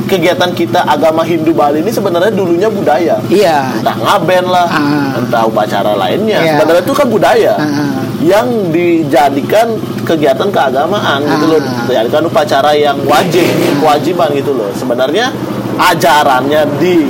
kegiatan 0.04 0.52
kita 0.52 0.84
agama 0.84 1.24
Hindu 1.24 1.50
Bali 1.50 1.80
ini 1.80 1.88
sebenarnya 1.88 2.28
dulunya 2.28 2.68
budaya 2.68 3.16
Iya. 3.26 3.72
entah 3.74 3.96
ngaben 3.96 4.44
lah 4.46 4.66
Ah. 4.66 5.16
entah 5.16 5.42
upacara 5.44 5.94
lainnya 5.94 6.38
Iya. 6.38 6.50
sebenarnya 6.54 6.82
itu 6.82 6.92
kan 6.92 7.06
budaya 7.08 7.54
Ah. 7.56 8.02
yang 8.20 8.46
dijadikan 8.68 9.74
kegiatan 10.02 10.48
keagamaan 10.48 11.24
gitu 11.24 11.44
loh 11.48 11.60
dijadikan 11.88 12.22
upacara 12.22 12.70
yang 12.72 12.96
wajib 13.02 13.48
kewajiban 13.78 14.28
gitu 14.32 14.52
loh 14.52 14.68
sebenarnya 14.70 15.32
ajarannya 15.76 16.62
di 16.78 17.04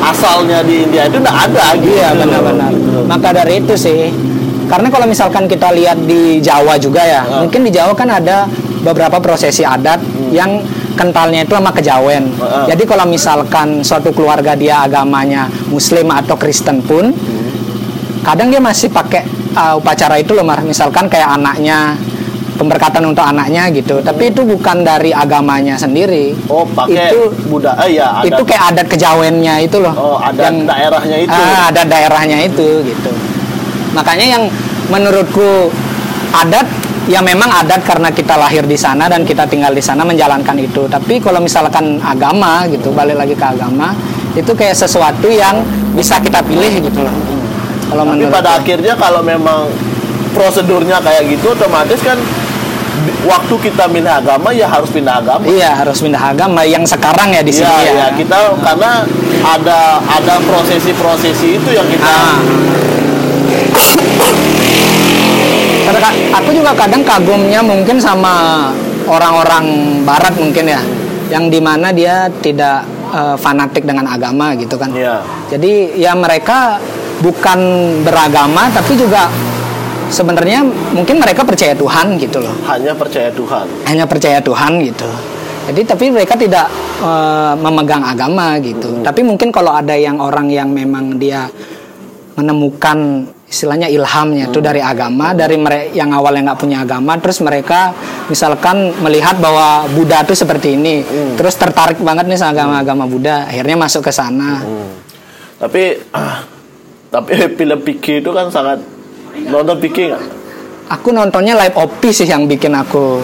asalnya 0.00 0.60
di 0.60 0.84
India 0.84 1.08
itu 1.08 1.16
enggak 1.16 1.38
ada 1.48 1.64
gitu 1.80 1.96
Iya 1.96 2.08
benar-benar. 2.12 2.70
Maka 3.08 3.28
dari 3.32 3.60
itu 3.64 3.74
sih, 3.74 4.12
karena 4.68 4.88
kalau 4.92 5.06
misalkan 5.08 5.48
kita 5.48 5.72
lihat 5.72 5.96
di 6.04 6.40
Jawa 6.40 6.76
juga 6.76 7.00
ya, 7.00 7.22
Ah. 7.24 7.40
mungkin 7.44 7.64
di 7.64 7.72
Jawa 7.72 7.96
kan 7.96 8.08
ada 8.12 8.44
beberapa 8.84 9.16
prosesi 9.20 9.64
adat 9.64 10.00
yang 10.28 10.60
kentalnya 10.94 11.42
itu 11.42 11.56
sama 11.56 11.72
kejawen. 11.72 12.24
Hmm. 12.36 12.44
Ah, 12.44 12.44
ah. 12.44 12.64
Jadi 12.68 12.84
kalau 12.84 13.08
misalkan 13.08 13.80
suatu 13.80 14.12
keluarga 14.12 14.52
dia 14.52 14.84
agamanya 14.84 15.48
Muslim 15.72 16.12
atau 16.12 16.36
Kristen 16.36 16.84
pun, 16.84 17.08
Hmm. 17.10 17.48
kadang 18.20 18.52
dia 18.52 18.60
masih 18.60 18.92
pakai 18.92 19.24
uh, 19.56 19.80
upacara 19.80 20.20
itu 20.20 20.36
loh, 20.36 20.44
Mar. 20.44 20.60
Misalkan 20.60 21.08
kayak 21.08 21.32
anaknya 21.32 21.96
pemberkatan 22.54 23.02
untuk 23.10 23.24
anaknya 23.26 23.68
gitu. 23.74 24.00
Tapi 24.00 24.30
itu 24.30 24.42
bukan 24.46 24.86
dari 24.86 25.10
agamanya 25.10 25.74
sendiri. 25.74 26.34
oh 26.48 26.64
pakai 26.64 27.10
itu 27.10 27.20
budaya 27.50 27.86
ya 27.86 28.06
ada 28.22 28.26
itu 28.26 28.42
kayak 28.46 28.62
adat 28.74 28.86
kejawennya 28.88 29.54
itu 29.62 29.76
loh. 29.82 29.94
oh 29.94 30.16
ada 30.18 30.50
daerahnya 30.50 31.16
itu 31.22 31.34
Ah, 31.34 31.70
ada 31.70 31.82
daerahnya 31.84 32.38
itu 32.46 32.66
gitu. 32.86 33.10
Makanya 33.94 34.26
yang 34.38 34.42
menurutku 34.90 35.70
adat 36.34 36.66
ya 37.06 37.20
memang 37.20 37.46
adat 37.52 37.84
karena 37.84 38.08
kita 38.08 38.34
lahir 38.34 38.64
di 38.64 38.78
sana 38.78 39.06
dan 39.06 39.22
kita 39.28 39.44
tinggal 39.44 39.70
di 39.70 39.82
sana 39.84 40.02
menjalankan 40.02 40.56
itu. 40.58 40.88
Tapi 40.88 41.20
kalau 41.20 41.38
misalkan 41.42 42.00
agama 42.00 42.64
gitu, 42.70 42.90
balik 42.90 43.18
lagi 43.18 43.34
ke 43.36 43.44
agama, 43.44 43.92
itu 44.34 44.50
kayak 44.50 44.74
sesuatu 44.74 45.28
yang 45.30 45.62
bisa 45.94 46.18
kita 46.18 46.42
pilih 46.42 46.82
gitu 46.82 47.04
loh. 47.04 47.14
Kalau 47.86 48.02
tapi 48.08 48.26
pada 48.26 48.58
akhirnya 48.58 48.94
kalau 48.98 49.20
memang 49.22 49.70
prosedurnya 50.34 50.98
kayak 50.98 51.30
gitu 51.30 51.54
otomatis 51.54 52.00
kan 52.02 52.18
waktu 53.24 53.54
kita 53.60 53.84
milih 53.86 54.10
agama 54.10 54.48
ya 54.50 54.66
harus 54.66 54.88
pindah 54.88 55.18
agama 55.18 55.42
Iya 55.44 55.70
harus 55.76 55.98
pindah 55.98 56.22
agama 56.30 56.60
yang 56.62 56.84
sekarang 56.84 57.30
ya 57.30 57.40
di 57.40 57.50
sini 57.50 57.66
Iya, 57.66 57.80
ya. 57.80 57.92
iya, 57.92 58.06
kita 58.14 58.36
karena 58.58 59.02
ada 59.42 59.80
ada 60.00 60.34
prosesi-prosesi 60.40 61.56
itu 61.56 61.70
yang 61.70 61.86
kita 61.86 62.04
Ah. 62.04 62.38
Karena 65.84 66.00
ka- 66.00 66.18
aku 66.34 66.50
juga 66.50 66.72
kadang 66.74 67.04
kagumnya 67.04 67.60
mungkin 67.60 68.00
sama 68.00 68.66
orang-orang 69.04 69.64
Barat 70.02 70.32
mungkin 70.34 70.64
ya, 70.66 70.80
yang 71.28 71.52
di 71.52 71.60
mana 71.60 71.92
dia 71.92 72.32
tidak 72.40 72.84
eh, 73.12 73.36
fanatik 73.36 73.84
dengan 73.84 74.08
agama 74.08 74.56
gitu 74.56 74.74
kan. 74.74 74.88
Iya. 74.90 75.20
Jadi 75.52 75.94
ya 75.94 76.16
mereka 76.16 76.80
bukan 77.20 77.58
beragama 78.02 78.66
tapi 78.68 78.96
juga 78.96 79.28
sebenarnya 80.10 80.64
mungkin 80.92 81.20
mereka 81.20 81.44
percaya 81.44 81.72
Tuhan 81.76 82.16
gitu 82.20 82.40
loh, 82.42 82.54
hanya 82.68 82.92
percaya 82.96 83.30
Tuhan. 83.32 83.66
hanya 83.88 84.04
percaya 84.04 84.38
Tuhan 84.40 84.72
gitu. 84.82 85.08
Jadi 85.64 85.80
tapi 85.88 86.04
mereka 86.12 86.36
tidak 86.36 86.68
eh, 87.00 87.54
memegang 87.56 88.04
agama 88.04 88.60
gitu. 88.60 89.00
Tapi 89.00 89.24
mungkin 89.24 89.48
kalau 89.48 89.72
ada 89.72 89.96
yang 89.96 90.20
orang 90.20 90.52
yang 90.52 90.68
memang 90.68 91.16
dia 91.16 91.48
menemukan 92.34 93.24
istilahnya 93.44 93.86
ilhamnya 93.86 94.50
itu 94.50 94.58
dari 94.58 94.82
agama 94.82 95.30
dari 95.30 95.54
mereka 95.54 95.94
yang 95.94 96.10
awalnya 96.10 96.50
nggak 96.50 96.60
punya 96.60 96.82
agama 96.82 97.14
terus 97.22 97.38
mereka 97.38 97.94
misalkan 98.26 98.90
melihat 98.98 99.38
bahwa 99.38 99.86
Buddha 99.94 100.26
itu 100.26 100.34
seperti 100.34 100.74
ini 100.74 101.06
terus 101.38 101.54
tertarik 101.54 102.02
banget 102.02 102.26
nih 102.26 102.34
sama 102.34 102.50
agama-agama 102.58 103.04
Buddha 103.06 103.46
akhirnya 103.46 103.76
masuk 103.78 104.02
ke 104.02 104.12
sana. 104.12 104.58
Tapi 105.62 105.82
tapi 107.14 107.32
film 107.54 107.78
Piki 107.86 108.18
itu 108.18 108.30
kan 108.34 108.50
sangat 108.50 108.82
nonton 109.34 109.76
Piki 109.78 110.10
nggak? 110.10 110.22
aku 110.86 111.08
nontonnya 111.10 111.54
live 111.56 111.74
opi 111.74 112.08
sih 112.10 112.24
yang 112.24 112.44
bikin 112.44 112.72
aku 112.72 113.18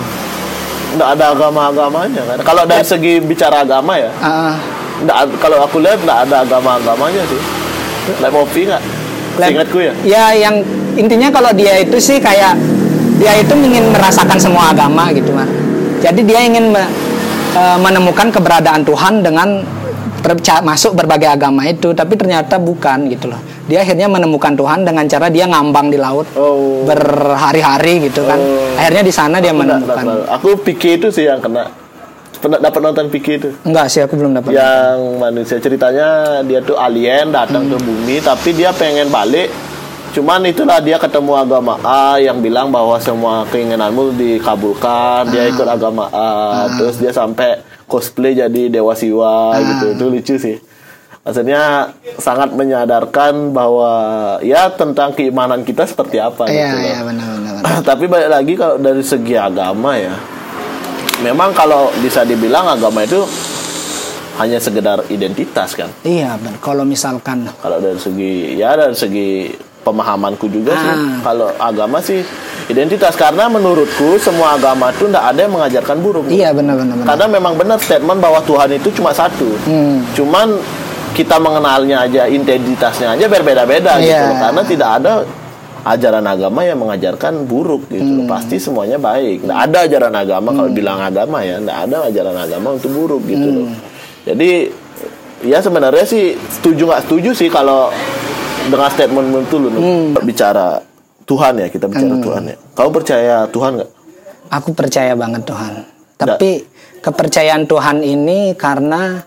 Nggak 0.90 1.06
ada 1.14 1.24
agama-agamanya 1.30 2.22
kan? 2.26 2.38
Kalau 2.42 2.66
dari 2.66 2.82
segi 2.82 3.22
bicara 3.22 3.62
agama 3.62 3.94
ya, 3.94 4.11
ah, 4.18 4.58
nggak 4.98 5.38
kalau 5.38 5.62
aku 5.62 5.78
lihat 5.78 6.02
nggak 6.02 6.26
ada 6.26 6.42
agama-agamanya 6.42 7.22
sih. 7.30 7.38
Live 8.18 8.34
Opi 8.34 8.66
nggak? 8.66 8.82
Seingatku 9.38 9.78
ya. 9.78 9.92
ya 10.02 10.24
yang 10.34 10.66
intinya 10.98 11.30
kalau 11.30 11.54
dia 11.54 11.78
itu 11.78 11.94
sih 11.94 12.18
kayak 12.18 12.58
dia 13.22 13.38
itu 13.38 13.54
ingin 13.54 13.94
merasakan 13.94 14.34
semua 14.34 14.74
agama 14.74 15.14
gitu 15.14 15.30
mah 15.30 15.46
jadi 16.02 16.20
dia 16.20 16.40
ingin 16.42 16.74
me- 16.74 16.90
eh, 17.54 17.78
menemukan 17.78 18.34
keberadaan 18.34 18.82
Tuhan 18.82 19.22
dengan 19.22 19.62
perca- 20.20 20.61
masuk 20.61 20.98
berbagai 20.98 21.30
agama 21.30 21.70
itu 21.70 21.94
tapi 21.94 22.18
ternyata 22.18 22.58
bukan 22.58 23.06
gitu 23.06 23.30
loh 23.30 23.40
dia 23.71 23.87
akhirnya 23.87 24.11
menemukan 24.11 24.59
Tuhan 24.59 24.83
dengan 24.83 25.07
cara 25.07 25.31
dia 25.31 25.47
ngambang 25.47 25.95
di 25.95 25.99
laut. 26.03 26.27
Oh. 26.35 26.83
berhari-hari 26.83 28.11
gitu 28.11 28.27
kan. 28.27 28.35
Oh. 28.43 28.75
akhirnya 28.75 29.07
di 29.07 29.14
sana 29.14 29.39
dia 29.39 29.55
menemukan 29.55 29.87
nggak 29.87 30.03
tahu. 30.03 30.23
Aku 30.35 30.49
Piki 30.66 30.99
itu 30.99 31.14
sih 31.14 31.31
yang 31.31 31.39
kena. 31.39 31.71
Pernah 32.41 32.59
dapat 32.59 32.81
nonton 32.81 33.07
Piki 33.12 33.33
itu? 33.39 33.49
enggak 33.62 33.87
sih 33.87 34.03
aku 34.03 34.18
belum 34.18 34.35
dapat. 34.35 34.51
Yang 34.51 34.99
manusia 35.23 35.57
ceritanya 35.62 36.41
dia 36.43 36.59
tuh 36.64 36.75
alien 36.75 37.31
datang 37.31 37.71
ke 37.71 37.77
bumi 37.79 38.18
tapi 38.18 38.51
dia 38.59 38.75
pengen 38.75 39.07
balik. 39.07 39.53
Cuman 40.11 40.43
itulah 40.43 40.83
dia 40.83 40.99
ketemu 40.99 41.39
agama 41.39 41.79
A 41.87 42.18
yang 42.18 42.43
bilang 42.43 42.75
bahwa 42.75 42.99
semua 42.99 43.47
keinginanmu 43.47 44.18
dikabulkan. 44.18 45.31
Dia 45.31 45.47
ikut 45.47 45.68
agama 45.71 46.11
A. 46.11 46.66
Terus 46.75 46.99
dia 46.99 47.14
sampai 47.14 47.62
cosplay 47.87 48.35
jadi 48.35 48.66
dewa 48.66 48.99
siwa 48.99 49.55
gitu. 49.62 49.87
Itu 49.95 50.05
lucu 50.11 50.35
sih 50.35 50.70
maksudnya 51.21 51.93
sangat 52.16 52.49
menyadarkan 52.51 53.53
bahwa 53.53 53.93
ya 54.41 54.73
tentang 54.73 55.12
keimanan 55.12 55.61
kita 55.61 55.85
seperti 55.85 56.16
apa 56.16 56.49
iya 56.49 56.64
gitu 56.64 56.77
loh. 56.77 56.85
iya 56.87 56.99
benar-benar 57.03 57.53
benar. 57.61 57.81
tapi 57.89 58.05
balik 58.07 58.31
lagi 58.31 58.53
kalau 58.55 58.77
dari 58.77 59.05
segi 59.05 59.37
agama 59.37 59.91
ya 59.95 60.16
memang 61.21 61.53
kalau 61.53 61.93
bisa 62.01 62.25
dibilang 62.25 62.64
agama 62.66 63.05
itu 63.05 63.21
hanya 64.37 64.57
sekedar 64.57 65.05
identitas 65.07 65.77
kan 65.77 65.93
iya 66.03 66.41
benar 66.41 66.57
kalau 66.59 66.83
misalkan 66.83 67.45
kalau 67.55 67.77
dari 67.77 68.01
segi 68.01 68.57
ya 68.57 68.73
dari 68.73 68.97
segi 68.97 69.53
pemahamanku 69.81 70.49
juga 70.49 70.73
sih 70.75 70.89
Ah. 70.89 71.21
kalau 71.23 71.49
agama 71.55 72.01
sih 72.01 72.25
identitas 72.66 73.12
karena 73.12 73.45
menurutku 73.47 74.16
semua 74.16 74.57
agama 74.57 74.89
itu 74.89 75.05
tidak 75.05 75.25
ada 75.27 75.39
yang 75.39 75.53
mengajarkan 75.53 75.97
buruk 75.99 76.25
iya 76.29 76.49
benar-benar 76.51 76.97
benar. 76.97 77.07
karena 77.07 77.27
memang 77.29 77.53
benar 77.55 77.77
statement 77.77 78.16
bahwa 78.18 78.41
Tuhan 78.41 78.73
itu 78.73 78.89
cuma 78.91 79.12
satu 79.12 79.53
Hmm. 79.62 80.01
cuman 80.11 80.57
kita 81.11 81.36
mengenalnya 81.36 82.04
aja 82.04 82.22
identitasnya 82.24 83.14
aja 83.14 83.26
berbeda-beda 83.26 83.98
gitu 83.98 84.08
Iya. 84.08 84.22
loh. 84.26 84.38
karena 84.38 84.62
tidak 84.62 84.90
ada 84.96 85.12
ajaran 85.80 86.24
agama 86.24 86.61
yang 86.61 86.76
mengajarkan 86.76 87.44
buruk 87.44 87.88
gitu 87.88 88.04
Hmm. 88.04 88.18
loh. 88.20 88.26
pasti 88.28 88.56
semuanya 88.56 88.96
baik 88.96 89.42
nggak 89.42 89.61
ada 89.64 89.78
ajaran 89.84 90.14
agama 90.14 90.48
kalau 90.52 90.70
bilang 90.70 90.98
agama 90.98 91.40
ya 91.40 91.56
nggak 91.56 91.78
ada 91.84 91.96
ajaran 92.06 92.36
agama 92.36 92.68
untuk 92.76 92.90
buruk 92.90 93.22
gitu 93.24 93.48
loh 93.48 93.66
Hmm. 93.66 93.78
jadi 94.22 94.50
ya 95.42 95.58
sebenarnya 95.58 96.04
sih 96.04 96.24
setuju 96.50 96.84
nggak 96.84 97.02
setuju 97.04 97.30
sih 97.32 97.48
kalau 97.48 97.88
dengan 98.62 98.88
statement 98.88 99.28
itu 99.40 99.56
loh 99.56 99.70
Hmm. 99.72 100.12
bicara 100.20 100.78
Tuhan 101.22 101.52
ya 101.56 101.66
kita 101.66 101.86
bicara 101.86 102.16
Tuhan 102.18 102.42
ya 102.44 102.56
kau 102.70 102.90
percaya 102.90 103.36
Tuhan 103.46 103.72
nggak 103.76 103.90
Aku 104.50 104.74
percaya 104.74 105.14
banget 105.14 105.46
Tuhan. 105.46 105.86
Tapi 106.18 106.66
kepercayaan 106.98 107.64
Tuhan 107.64 108.02
ini 108.02 108.50
karena 108.52 109.22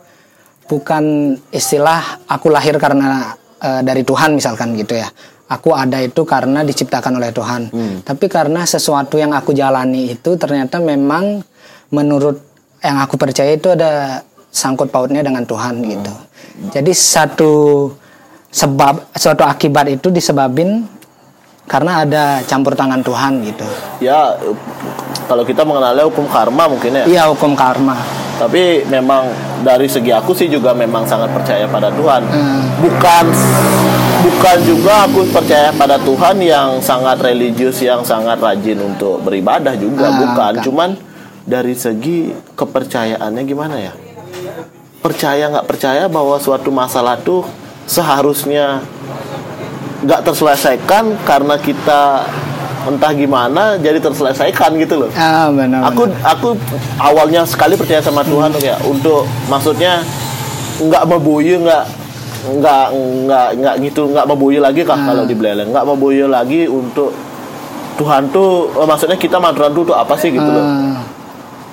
bukan 0.66 1.04
istilah 1.50 2.24
aku 2.26 2.50
lahir 2.50 2.76
karena 2.78 3.34
eh, 3.60 3.82
dari 3.82 4.02
Tuhan 4.02 4.36
misalkan 4.36 4.76
gitu 4.76 4.96
ya. 4.96 5.08
Aku 5.44 5.76
ada 5.76 6.02
itu 6.02 6.26
karena 6.26 6.66
diciptakan 6.66 7.20
oleh 7.20 7.30
Tuhan. 7.30 7.70
Tapi 8.02 8.26
karena 8.26 8.66
sesuatu 8.66 9.22
yang 9.22 9.36
aku 9.36 9.54
jalani 9.54 10.10
itu 10.10 10.34
ternyata 10.34 10.82
memang 10.82 11.44
menurut 11.94 12.42
yang 12.82 12.98
aku 12.98 13.22
percaya 13.22 13.54
itu 13.54 13.70
ada 13.70 14.24
sangkut 14.50 14.90
pautnya 14.90 15.22
dengan 15.22 15.46
Tuhan 15.46 15.84
gitu. 15.86 16.14
Jadi 16.74 16.92
satu 16.96 17.54
sebab 18.50 19.14
suatu 19.14 19.46
akibat 19.46 19.94
itu 19.94 20.10
disebabin 20.10 20.86
karena 21.66 22.04
ada 22.04 22.24
campur 22.44 22.74
tangan 22.74 23.02
Tuhan 23.02 23.40
gitu. 23.48 23.66
ya 24.00 24.36
kalau 25.26 25.42
kita 25.42 25.64
mengenalnya 25.64 26.04
hukum 26.06 26.28
karma 26.28 26.68
mungkin 26.68 26.92
ya 26.92 27.04
Iya 27.06 27.24
hukum 27.32 27.56
karma. 27.56 27.98
Tapi 28.44 28.64
memang 28.86 29.32
dari 29.60 29.88
segi 29.88 30.12
aku 30.12 30.32
sih 30.32 30.48
juga 30.48 30.72
memang 30.72 31.04
sangat 31.04 31.32
percaya 31.32 31.64
pada 31.66 31.88
Tuhan 31.90 32.22
Hmm. 32.24 32.62
bukan 32.80 33.26
bukan 34.22 34.58
juga 34.62 34.94
aku 35.04 35.24
percaya 35.30 35.72
pada 35.72 35.96
Tuhan 35.98 36.36
yang 36.38 36.70
sangat 36.80 37.20
religius 37.20 37.80
yang 37.80 38.04
sangat 38.04 38.38
rajin 38.38 38.80
untuk 38.82 39.20
beribadah 39.20 39.76
juga 39.76 40.08
Ah, 40.08 40.18
bukan 40.18 40.54
bukan. 40.54 40.54
cuman 40.62 40.90
dari 41.44 41.74
segi 41.74 42.32
kepercayaannya 42.54 43.44
gimana 43.44 43.76
ya 43.78 43.94
percaya 45.00 45.48
nggak 45.50 45.68
percaya 45.68 46.04
bahwa 46.08 46.36
suatu 46.38 46.70
masalah 46.70 47.16
tuh 47.18 47.44
seharusnya 47.84 48.80
nggak 50.02 50.22
terselesaikan 50.22 51.20
karena 51.24 51.56
kita 51.58 52.24
entah 52.86 53.12
gimana 53.12 53.64
jadi 53.78 53.98
terselesaikan 53.98 54.76
gitu 54.78 55.06
loh. 55.06 55.10
Ah 55.14 55.48
benar. 55.50 55.88
aku 55.88 56.04
aku 56.20 56.50
awalnya 56.98 57.44
sekali 57.44 57.74
percaya 57.74 58.00
sama 58.00 58.22
Tuhan 58.22 58.50
tuh 58.50 58.60
ya 58.60 58.76
untuk 58.84 59.24
maksudnya 59.48 60.04
nggak 60.76 61.04
membuyu 61.06 61.62
nggak 61.62 61.84
nggak 62.44 62.86
nggak 63.24 63.48
nggak 63.56 63.76
gitu 63.82 64.10
nggak 64.10 64.26
membuyu 64.26 64.60
lagi 64.60 64.84
kah 64.84 64.98
kalau 64.98 65.24
di 65.24 65.32
Beleleng 65.32 65.72
nggak 65.72 65.86
membuyu 65.86 66.28
lagi 66.28 66.66
untuk 66.66 67.16
Tuhan 67.94 68.28
tuh 68.30 68.74
eh, 68.74 68.84
maksudnya 68.84 69.16
kita 69.16 69.38
mantuan 69.38 69.72
tuh 69.72 69.86
tuh 69.86 69.96
apa 69.96 70.18
sih 70.18 70.28
gitu 70.28 70.44
loh. 70.44 70.60
Ah, 70.60 71.00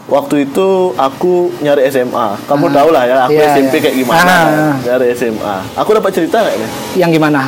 waktu 0.07 0.45
itu 0.45 0.93
aku 0.95 1.51
nyari 1.59 1.89
SMA 1.89 2.39
kamu 2.45 2.67
tau 2.69 2.91
lah 2.91 3.03
ya 3.03 3.25
aku 3.25 3.35
Iya, 3.35 3.51
SMP 3.53 3.75
iya. 3.79 3.83
kayak 3.83 3.97
gimana. 3.97 4.35
Ah. 4.47 4.75
nyari 4.79 5.07
SMA 5.11 5.57
aku 5.75 5.91
dapat 5.93 6.11
cerita 6.13 6.39
nggak 6.39 6.55
nih 6.55 6.71
yang 6.99 7.11
gimana? 7.11 7.47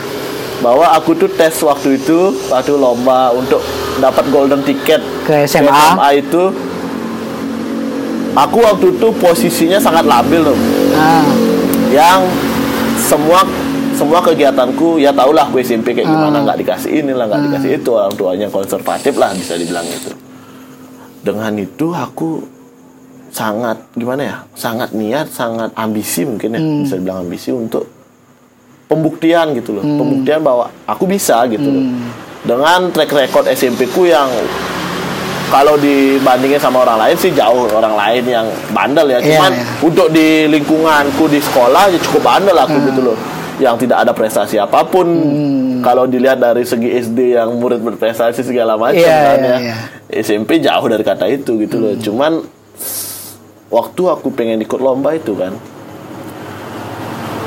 Bahwa 0.62 0.86
aku 0.88 1.12
tuh 1.12 1.26
tes 1.28 1.52
waktu 1.60 1.98
itu 1.98 2.18
waktu 2.46 2.72
lomba 2.72 3.34
untuk 3.34 3.58
dapat 3.98 4.24
golden 4.30 4.62
ticket 4.62 5.02
Ke 5.22 5.42
SMA. 5.44 5.66
SMA 5.66 6.08
itu 6.16 6.42
aku 8.32 8.58
waktu 8.58 8.86
itu 8.92 9.08
posisinya 9.18 9.76
sangat 9.76 10.06
labil 10.06 10.40
loh 10.40 10.58
Ah, 10.94 11.26
yang 11.90 12.24
semua 12.96 13.42
semua 13.92 14.22
kegiatanku 14.22 14.96
ya 14.96 15.12
tau 15.12 15.30
lah 15.30 15.46
gue 15.46 15.60
SMP 15.60 15.92
kayak 15.92 16.06
gimana 16.06 16.40
nggak 16.40 16.58
dikasih 16.58 17.04
inilah 17.04 17.28
nggak 17.28 17.42
dikasih 17.44 17.70
itu. 17.76 17.90
Orang 17.92 18.14
tuanya 18.14 18.48
konservatif 18.48 19.14
lah 19.14 19.34
bisa 19.34 19.54
dibilang 19.54 19.84
itu 19.84 20.10
dengan 21.20 21.52
itu 21.54 21.92
aku 21.92 22.42
sangat 23.28 23.78
gimana 23.94 24.22
ya 24.22 24.36
sangat 24.52 24.90
niat 24.92 25.28
sangat 25.28 25.70
ambisi 25.72 26.24
mungkin 26.24 26.50
ya 26.50 26.60
bisa 26.82 26.94
dibilang 26.96 27.22
ambisi 27.22 27.48
untuk 27.48 27.88
pembuktian 28.92 29.56
gitu 29.56 29.80
loh. 29.80 29.84
Pembuktian 29.84 30.44
bahwa 30.44 30.68
aku 30.84 31.08
bisa 31.08 31.40
gitu 31.48 31.64
loh. 31.64 31.84
Dengan 32.44 32.92
track 32.92 33.08
record 33.16 33.48
SMP 33.48 33.88
ku 33.88 34.04
yang 34.04 34.28
kalau 35.48 35.76
dibandingin 35.76 36.56
sama 36.56 36.80
orang 36.84 36.96
lain 36.96 37.16
sih 37.16 37.32
jauh 37.32 37.68
orang 37.72 37.96
lain 37.96 38.24
yang 38.24 38.46
bandel 38.72 39.08
ya. 39.08 39.20
Iya, 39.20 39.36
cuman 39.36 39.50
iya. 39.52 39.64
untuk 39.84 40.08
di 40.12 40.48
lingkunganku 40.48 41.28
di 41.28 41.40
sekolah 41.40 41.92
ya 41.92 41.98
cukup 42.00 42.22
bandel 42.24 42.56
aku 42.56 42.76
gitu 42.92 43.00
loh. 43.12 43.16
Yang 43.60 43.86
tidak 43.86 44.08
ada 44.08 44.12
prestasi 44.12 44.56
apa 44.60 44.84
pun. 44.84 45.08
Kalau 45.82 46.06
dilihat 46.06 46.38
dari 46.38 46.62
segi 46.62 46.94
SD 46.94 47.34
yang 47.34 47.58
murid 47.58 47.82
berprestasi 47.82 48.46
segala 48.46 48.78
macam 48.78 49.02
Iya, 49.02 49.18
kan 49.18 49.38
iya, 49.42 49.50
ya. 49.50 49.58
iya. 49.58 49.76
SMP 50.22 50.62
jauh 50.62 50.86
dari 50.86 51.02
kata 51.02 51.26
itu 51.26 51.58
gitu 51.58 51.76
loh. 51.82 51.92
Cuman 51.98 52.38
waktu 53.72 54.02
aku 54.08 54.28
pengen 54.30 54.60
ikut 54.62 54.78
lomba 54.78 55.16
itu 55.16 55.32
kan 55.32 55.56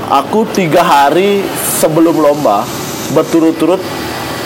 aku 0.10 0.46
tiga 0.54 0.86
hari 0.86 1.42
sebelum 1.82 2.18
lomba 2.18 2.66
berturut-turut 3.14 3.82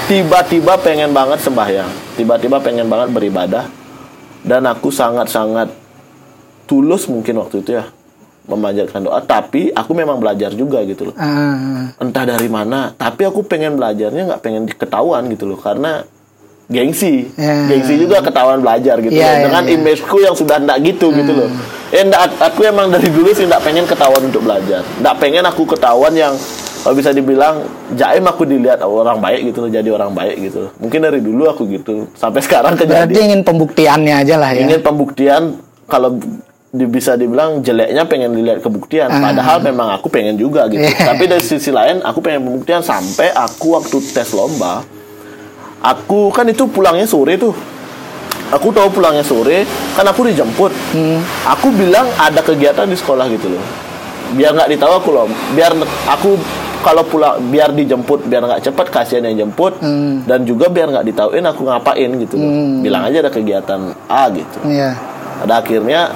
tiba-tiba 0.07 0.79
pengen 0.79 1.11
banget 1.11 1.43
sembahyang. 1.43 1.89
Tiba-tiba 2.15 2.59
pengen 2.59 2.87
banget 2.87 3.09
beribadah. 3.13 3.65
Dan 4.39 4.63
aku 4.65 4.87
sangat-sangat 4.87 5.67
tulus 6.63 7.11
mungkin 7.11 7.43
waktu 7.43 7.59
itu 7.59 7.75
ya 7.75 7.91
memanjatkan 8.47 9.03
doa. 9.03 9.19
Tapi 9.21 9.69
aku 9.75 9.91
memang 9.93 10.17
belajar 10.17 10.55
juga 10.55 10.81
gitu 10.87 11.11
loh. 11.11 11.15
Ah, 11.19 11.91
entah 11.99 12.25
dari 12.25 12.47
mana 12.47 12.95
tapi 12.95 13.27
aku 13.27 13.45
pengen 13.45 13.75
belajarnya 13.75 14.31
nggak 14.31 14.41
pengen 14.41 14.63
diketahuan 14.65 15.27
gitu 15.29 15.45
loh. 15.45 15.59
Karena 15.59 16.01
gengsi 16.69 17.33
Ya. 17.33 17.65
gengsi 17.65 17.97
juga 17.97 18.21
ketahuan 18.21 18.61
belajar 18.61 18.95
gitu 18.99 19.09
Ya, 19.11 19.25
loh 19.25 19.33
ya, 19.33 19.43
dengan 19.43 19.63
ya. 19.63 19.73
imageku 19.73 20.17
yang 20.19 20.33
sudah 20.33 20.57
ndak 20.57 20.77
gitu 20.85 21.09
gitu 21.11 21.33
loh 21.33 21.49
ya 21.89 22.01
ndak, 22.03 22.37
aku 22.37 22.61
emang 22.63 22.87
dari 22.87 23.09
dulu 23.09 23.33
sih 23.33 23.43
ndak 23.43 23.59
pengen 23.59 23.83
ketahuan 23.83 24.21
untuk 24.23 24.41
belajar 24.41 24.85
ndak 24.95 25.15
pengen 25.17 25.41
aku 25.43 25.65
ketahuan 25.65 26.13
yang 26.13 26.37
kalau 26.79 26.95
bisa 26.95 27.09
dibilang 27.09 27.65
jaim 27.91 28.23
aku 28.23 28.45
dilihat 28.45 28.79
oh, 28.81 29.01
orang 29.01 29.17
baik 29.17 29.49
gitu 29.49 29.59
loh 29.59 29.69
jadi 29.69 29.89
orang 29.89 30.13
baik 30.13 30.37
gitu 30.39 30.57
loh 30.61 30.71
mungkin 30.77 30.99
dari 31.01 31.19
dulu 31.19 31.43
aku 31.45 31.65
gitu 31.67 32.05
sampai 32.13 32.39
sekarang 32.39 32.73
berarti 32.73 32.85
kejadian 32.85 33.25
ingin 33.27 33.41
pembuktiannya 33.41 34.15
aja 34.15 34.35
lah 34.37 34.49
ya. 34.51 34.61
ingin 34.61 34.79
pembuktian 34.79 35.41
kalau 35.85 36.21
di- 36.69 36.85
bisa 36.85 37.17
dibilang 37.17 37.59
jeleknya 37.59 38.05
pengen 38.05 38.29
dilihat 38.31 38.61
kebuktian 38.61 39.09
padahal 39.09 39.57
memang 39.59 39.89
aku 39.91 40.05
pengen 40.07 40.37
juga 40.37 40.69
gitu 40.69 40.79
Ah. 40.79 40.93
Iya. 40.93 41.05
tapi 41.09 41.23
dari 41.25 41.41
sisi 41.41 41.73
lain 41.73 41.99
aku 41.99 42.21
pengen 42.21 42.45
pembuktian 42.45 42.79
sampai 42.79 43.33
aku 43.33 43.73
waktu 43.73 43.97
tes 44.07 44.29
lomba 44.31 44.85
aku 45.81 46.29
kan 46.29 46.45
itu 46.45 46.65
pulangnya 46.65 47.03
sore 47.03 47.35
tuh 47.35 47.55
aku 48.49 48.67
tahu 48.69 48.89
pulangnya 48.91 49.21
sore 49.21 49.63
kan 49.93 50.03
aku 50.03 50.25
dijemput 50.25 50.71
Hmm. 50.91 51.19
aku 51.45 51.71
bilang 51.71 52.07
ada 52.15 52.39
kegiatan 52.39 52.83
di 52.83 52.95
sekolah 52.95 53.29
gitu 53.29 53.47
loh 53.49 53.63
biar 54.31 54.53
nggak 54.53 54.69
ditahu 54.69 54.93
aku 54.95 55.09
loh 55.09 55.25
biar 55.51 55.73
aku 56.05 56.35
kalau 56.79 57.03
pulang 57.03 57.43
biar 57.45 57.71
dijemput 57.71 58.23
biar 58.23 58.39
nggak 58.41 58.63
cepat 58.63 58.87
kasihan 58.89 59.23
yang 59.25 59.45
jemput 59.45 59.75
Hmm. 59.77 60.23
dan 60.23 60.43
juga 60.43 60.67
biar 60.67 60.89
nggak 60.89 61.05
ditahuin 61.05 61.45
aku 61.45 61.61
ngapain 61.63 62.09
gitu 62.17 62.35
loh 62.35 62.51
bilang 62.79 63.03
aja 63.03 63.21
ada 63.21 63.31
kegiatan 63.31 63.79
A 64.05 64.27
gitu 64.29 64.57
Iya. 64.63 64.95
pada 65.39 65.59
akhirnya 65.59 66.11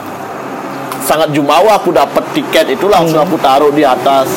sangat 0.99 1.31
jumawa 1.31 1.75
aku 1.75 1.91
dapat 1.91 2.23
tiket 2.31 2.71
itu 2.71 2.87
langsung 2.87 3.19
Hmm. 3.19 3.27
aku 3.27 3.35
taruh 3.37 3.71
di 3.71 3.83
atas 3.83 4.27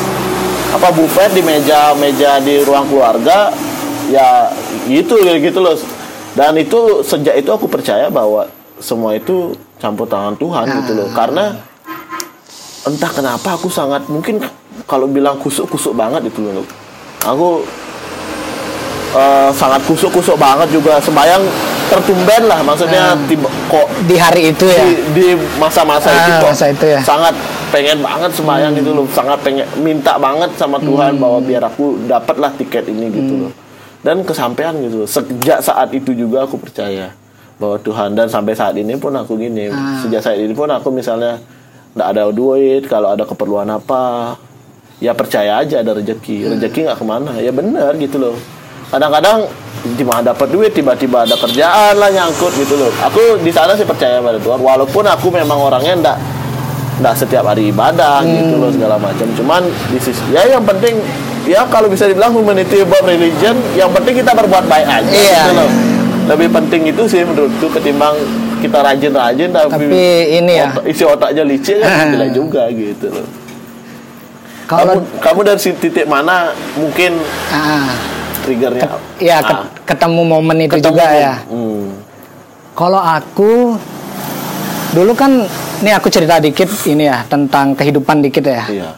apa 0.67 0.91
buffet 0.91 1.31
di 1.31 1.41
meja 1.41 1.95
meja 1.95 2.39
di 2.39 2.59
ruang 2.59 2.83
keluarga 2.85 3.51
ya 4.07 4.51
gitu 4.85 5.19
gitu 5.19 5.59
loh. 5.59 5.75
Dan 6.33 6.53
itu 6.53 7.01
sejak 7.01 7.33
itu 7.35 7.49
aku 7.49 7.65
percaya 7.65 8.07
bahwa 8.07 8.45
semua 8.77 9.13
itu 9.13 9.51
campur 9.77 10.05
tangan 10.05 10.37
Tuhan 10.37 10.65
gitu 10.81 10.91
loh. 10.93 11.09
Karena 11.11 11.57
entah 12.83 13.11
kenapa 13.11 13.53
aku 13.53 13.67
sangat 13.67 14.05
mungkin 14.05 14.39
kalau 14.85 15.09
bilang 15.09 15.35
kusuk-kusuk 15.37 15.91
banget 15.91 16.29
itu 16.29 16.39
loh. 16.43 16.61
Aku 17.25 17.65
eh, 19.13 19.49
sangat 19.51 19.81
kusuk-kusuk 19.83 20.37
banget 20.37 20.69
juga. 20.71 21.01
Sembayang 21.01 21.41
tertumben 21.87 22.43
lah 22.45 22.59
maksudnya 22.61 23.15
tiba, 23.25 23.47
kok 23.65 23.87
Di 24.05 24.19
hari 24.19 24.51
itu 24.51 24.67
ya. 24.67 24.83
di, 24.83 24.93
di 25.15 25.27
masa-masa 25.55 26.11
itu 26.11 26.29
Ah, 26.29 26.39
kok 26.43 26.51
masa 26.51 26.65
itu 26.67 26.85
ya. 26.85 26.99
sangat 27.01 27.31
pengen 27.71 28.03
banget 28.03 28.31
sembahyang 28.31 28.71
gitu 28.75 28.91
loh. 28.93 29.07
Sangat 29.09 29.39
pengen 29.41 29.65
minta 29.77 30.19
banget 30.19 30.51
sama 30.53 30.77
Tuhan 30.77 31.15
Hmm. 31.15 31.23
bahwa 31.23 31.39
biar 31.41 31.63
aku 31.63 31.97
dapatlah 32.05 32.51
tiket 32.55 32.85
ini 32.87 33.07
gitu 33.09 33.33
loh 33.41 33.51
dan 34.05 34.21
kesampaian 34.21 34.73
gitu. 34.81 35.05
Sejak 35.07 35.63
saat 35.63 35.89
itu 35.93 36.13
juga 36.13 36.45
aku 36.45 36.57
percaya 36.61 37.13
bahwa 37.57 37.77
Tuhan. 37.81 38.13
Dan 38.13 38.29
sampai 38.29 38.53
saat 38.53 38.77
ini 38.77 38.93
pun 38.97 39.13
aku 39.13 39.37
gini. 39.37 39.69
Ah. 39.69 40.01
sejak 40.01 40.21
saat 40.21 40.37
ini 40.37 40.53
pun 40.53 40.69
aku 40.69 40.93
misalnya 40.93 41.41
nggak 41.97 42.07
ada 42.13 42.23
duit 42.29 42.85
kalau 42.85 43.09
ada 43.09 43.25
keperluan 43.25 43.65
apa 43.73 44.37
ya 45.01 45.17
percaya 45.17 45.65
aja 45.65 45.81
ada 45.81 45.97
rezeki 45.97 46.57
rezeki 46.57 46.79
nggak 46.89 46.97
ke 46.97 47.05
mana. 47.05 47.31
Ya 47.41 47.49
benar 47.49 47.97
gitu 47.97 48.21
loh. 48.21 48.35
Kadang-kadang 48.87 49.49
mana 50.03 50.33
dapat 50.33 50.47
duit 50.51 50.71
tiba-tiba 50.73 51.23
ada 51.23 51.35
kerjaan 51.37 51.95
lah 51.95 52.09
nyangkut 52.11 52.53
gitu 52.57 52.75
loh. 52.75 52.91
Aku 53.07 53.39
di 53.39 53.51
sana 53.53 53.77
sih 53.77 53.85
percaya 53.85 54.19
pada 54.19 54.39
Tuhan. 54.41 54.59
Walaupun 54.59 55.03
aku 55.05 55.31
memang 55.31 55.59
orangnya 55.59 55.93
ndak 55.95 56.17
nggak 56.97 57.13
setiap 57.13 57.45
hari 57.45 57.69
ibadah 57.69 58.25
gitu 58.25 58.57
loh 58.57 58.71
segala 58.73 58.97
macam. 58.97 59.27
Cuman 59.37 59.61
di 59.93 59.99
sisi 60.01 60.23
ya 60.33 60.43
yang 60.49 60.65
penting 60.65 60.97
ya 61.47 61.63
kalau 61.65 61.87
bisa 61.87 62.05
dibilang 62.05 62.29
humanity 62.29 62.79
above 62.79 63.01
religion 63.01 63.55
yang 63.73 63.89
penting 63.89 64.15
kita 64.15 64.31
berbuat 64.31 64.65
baik 64.65 64.83
aja 64.85 65.07
Iya. 65.07 65.41
gitu 65.41 65.51
loh 65.55 65.69
lebih 66.27 66.51
penting 66.51 66.81
itu 66.85 67.03
sih 67.05 67.23
menurutku 67.23 67.71
ketimbang 67.71 68.11
kita 68.57 68.83
rajin-rajin 68.83 69.49
tapi, 69.49 69.69
Tapi 69.87 70.03
ini 70.35 70.53
ya. 70.53 70.69
otak- 70.69 70.85
isi 70.85 71.03
otaknya 71.03 71.43
licin 71.43 71.77
kan 71.79 72.07
jelek 72.13 72.31
juga 72.31 72.67
gitu 72.67 73.07
loh 73.09 73.27
kamu, 74.67 74.75
Kalau 74.77 74.93
kamu 75.23 75.39
dari 75.45 75.59
si 75.61 75.71
titik 75.73 76.03
mana 76.03 76.51
mungkin 76.75 77.15
ah, 77.47 77.87
triggernya 78.43 78.83
ya 79.17 79.39
Ah, 79.39 79.41
ket- 79.41 79.71
ketemu 79.87 80.21
momen 80.21 80.57
itu 80.59 80.75
ketemu. 80.75 80.91
juga 80.91 81.07
ya. 81.09 81.33
Hmm. 81.47 81.95
Kalau 82.73 82.99
aku 82.99 83.79
dulu 84.91 85.13
kan 85.13 85.47
ini 85.77 85.91
aku 85.91 86.07
cerita 86.07 86.37
dikit 86.37 86.67
ini 86.83 87.05
ya 87.05 87.23
tentang 87.23 87.71
kehidupan 87.71 88.19
dikit 88.19 88.43
ya. 88.43 88.63
iya 88.67 88.89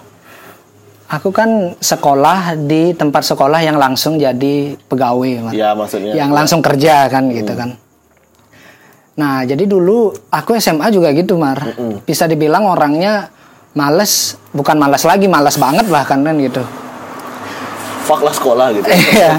Aku 1.09 1.33
kan 1.33 1.73
sekolah 1.81 2.53
di 2.69 2.93
tempat 2.93 3.25
sekolah 3.25 3.65
yang 3.65 3.81
langsung 3.81 4.21
jadi 4.21 4.77
pegawai. 4.85 5.49
Iya 5.49 5.73
maksudnya 5.73 6.13
yang 6.13 6.29
langsung 6.29 6.61
kerja 6.61 7.09
kan 7.09 7.33
gitu 7.33 7.57
kan. 7.57 7.73
Nah, 9.19 9.43
jadi 9.43 9.67
dulu 9.67 10.15
aku 10.31 10.55
SMA 10.61 10.93
juga 10.95 11.11
gitu, 11.11 11.35
Mar. 11.35 11.59
Bisa 12.07 12.23
dibilang 12.23 12.63
orangnya 12.69 13.27
males, 13.75 14.39
bukan 14.55 14.79
males 14.79 15.03
lagi, 15.03 15.27
males 15.27 15.59
banget 15.59 15.85
bahkan 15.91 16.23
kan 16.23 16.35
gitu. 16.39 16.63
fuck 18.07 18.25
lah 18.25 18.33
sekolah 18.33 18.73
gitu 18.73 18.89
Iya. 19.17 19.37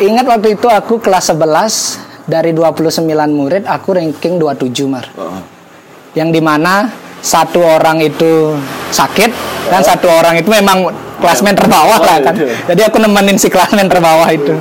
Ingat 0.00 0.24
waktu 0.24 0.56
itu 0.56 0.72
aku 0.72 1.04
kelas 1.04 1.36
11 1.36 2.24
dari 2.24 2.56
29 2.56 3.04
murid 3.28 3.68
aku 3.68 3.92
ranking 3.92 4.40
27, 4.40 4.88
Mar. 4.88 5.04
Heeh. 5.12 5.42
Yang 6.16 6.28
di 6.38 6.40
mana 6.40 6.88
satu 7.22 7.62
orang 7.62 8.02
itu 8.02 8.58
sakit 8.90 9.30
dan 9.70 9.80
satu 9.80 10.10
orang 10.10 10.36
itu 10.36 10.50
memang 10.50 10.90
klasmen 11.22 11.54
terbawah 11.54 12.02
lah 12.02 12.18
kan. 12.18 12.34
Jadi 12.68 12.80
aku 12.82 12.98
nemenin 12.98 13.38
si 13.38 13.46
klasmen 13.46 13.86
terbawah 13.86 14.26
itu. 14.28 14.58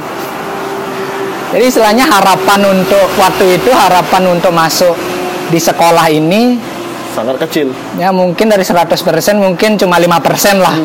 Jadi 1.51 1.63
istilahnya 1.67 2.07
harapan 2.07 2.63
untuk 2.69 3.11
waktu 3.19 3.59
itu 3.59 3.73
harapan 3.75 4.23
untuk 4.31 4.55
masuk 4.55 4.95
di 5.51 5.59
sekolah 5.59 6.07
ini 6.07 6.55
sangat 7.11 7.43
kecil 7.43 7.75
ya 7.99 8.07
mungkin 8.07 8.47
dari 8.47 8.63
100% 8.63 8.87
mungkin 9.35 9.75
cuma 9.75 9.99
5% 9.99 10.61
lah. 10.61 10.77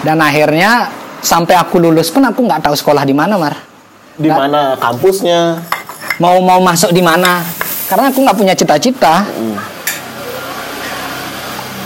Dan 0.00 0.22
akhirnya 0.22 0.88
sampai 1.20 1.58
aku 1.58 1.82
lulus 1.82 2.08
pun 2.08 2.22
aku 2.22 2.46
nggak 2.46 2.64
tahu 2.64 2.78
sekolah 2.78 3.02
di 3.02 3.12
mana, 3.12 3.34
Mar. 3.34 3.58
di 4.16 4.30
mana 4.32 4.78
kampusnya 4.80 5.60
Mau 6.16 6.40
mau 6.40 6.56
masuk 6.64 6.96
di 6.96 7.04
mana? 7.04 7.44
Karena 7.86 8.08
aku 8.08 8.24
nggak 8.24 8.36
punya 8.40 8.54
cita-cita. 8.56 9.28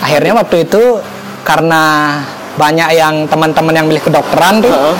Akhirnya 0.00 0.32
waktu 0.36 0.64
itu 0.64 0.82
karena 1.44 1.82
banyak 2.56 2.88
yang 2.96 3.14
teman-teman 3.28 3.72
yang 3.72 3.86
milih 3.88 4.02
kedokteran 4.04 4.60
tuh, 4.60 4.72
Heeh. 4.72 4.96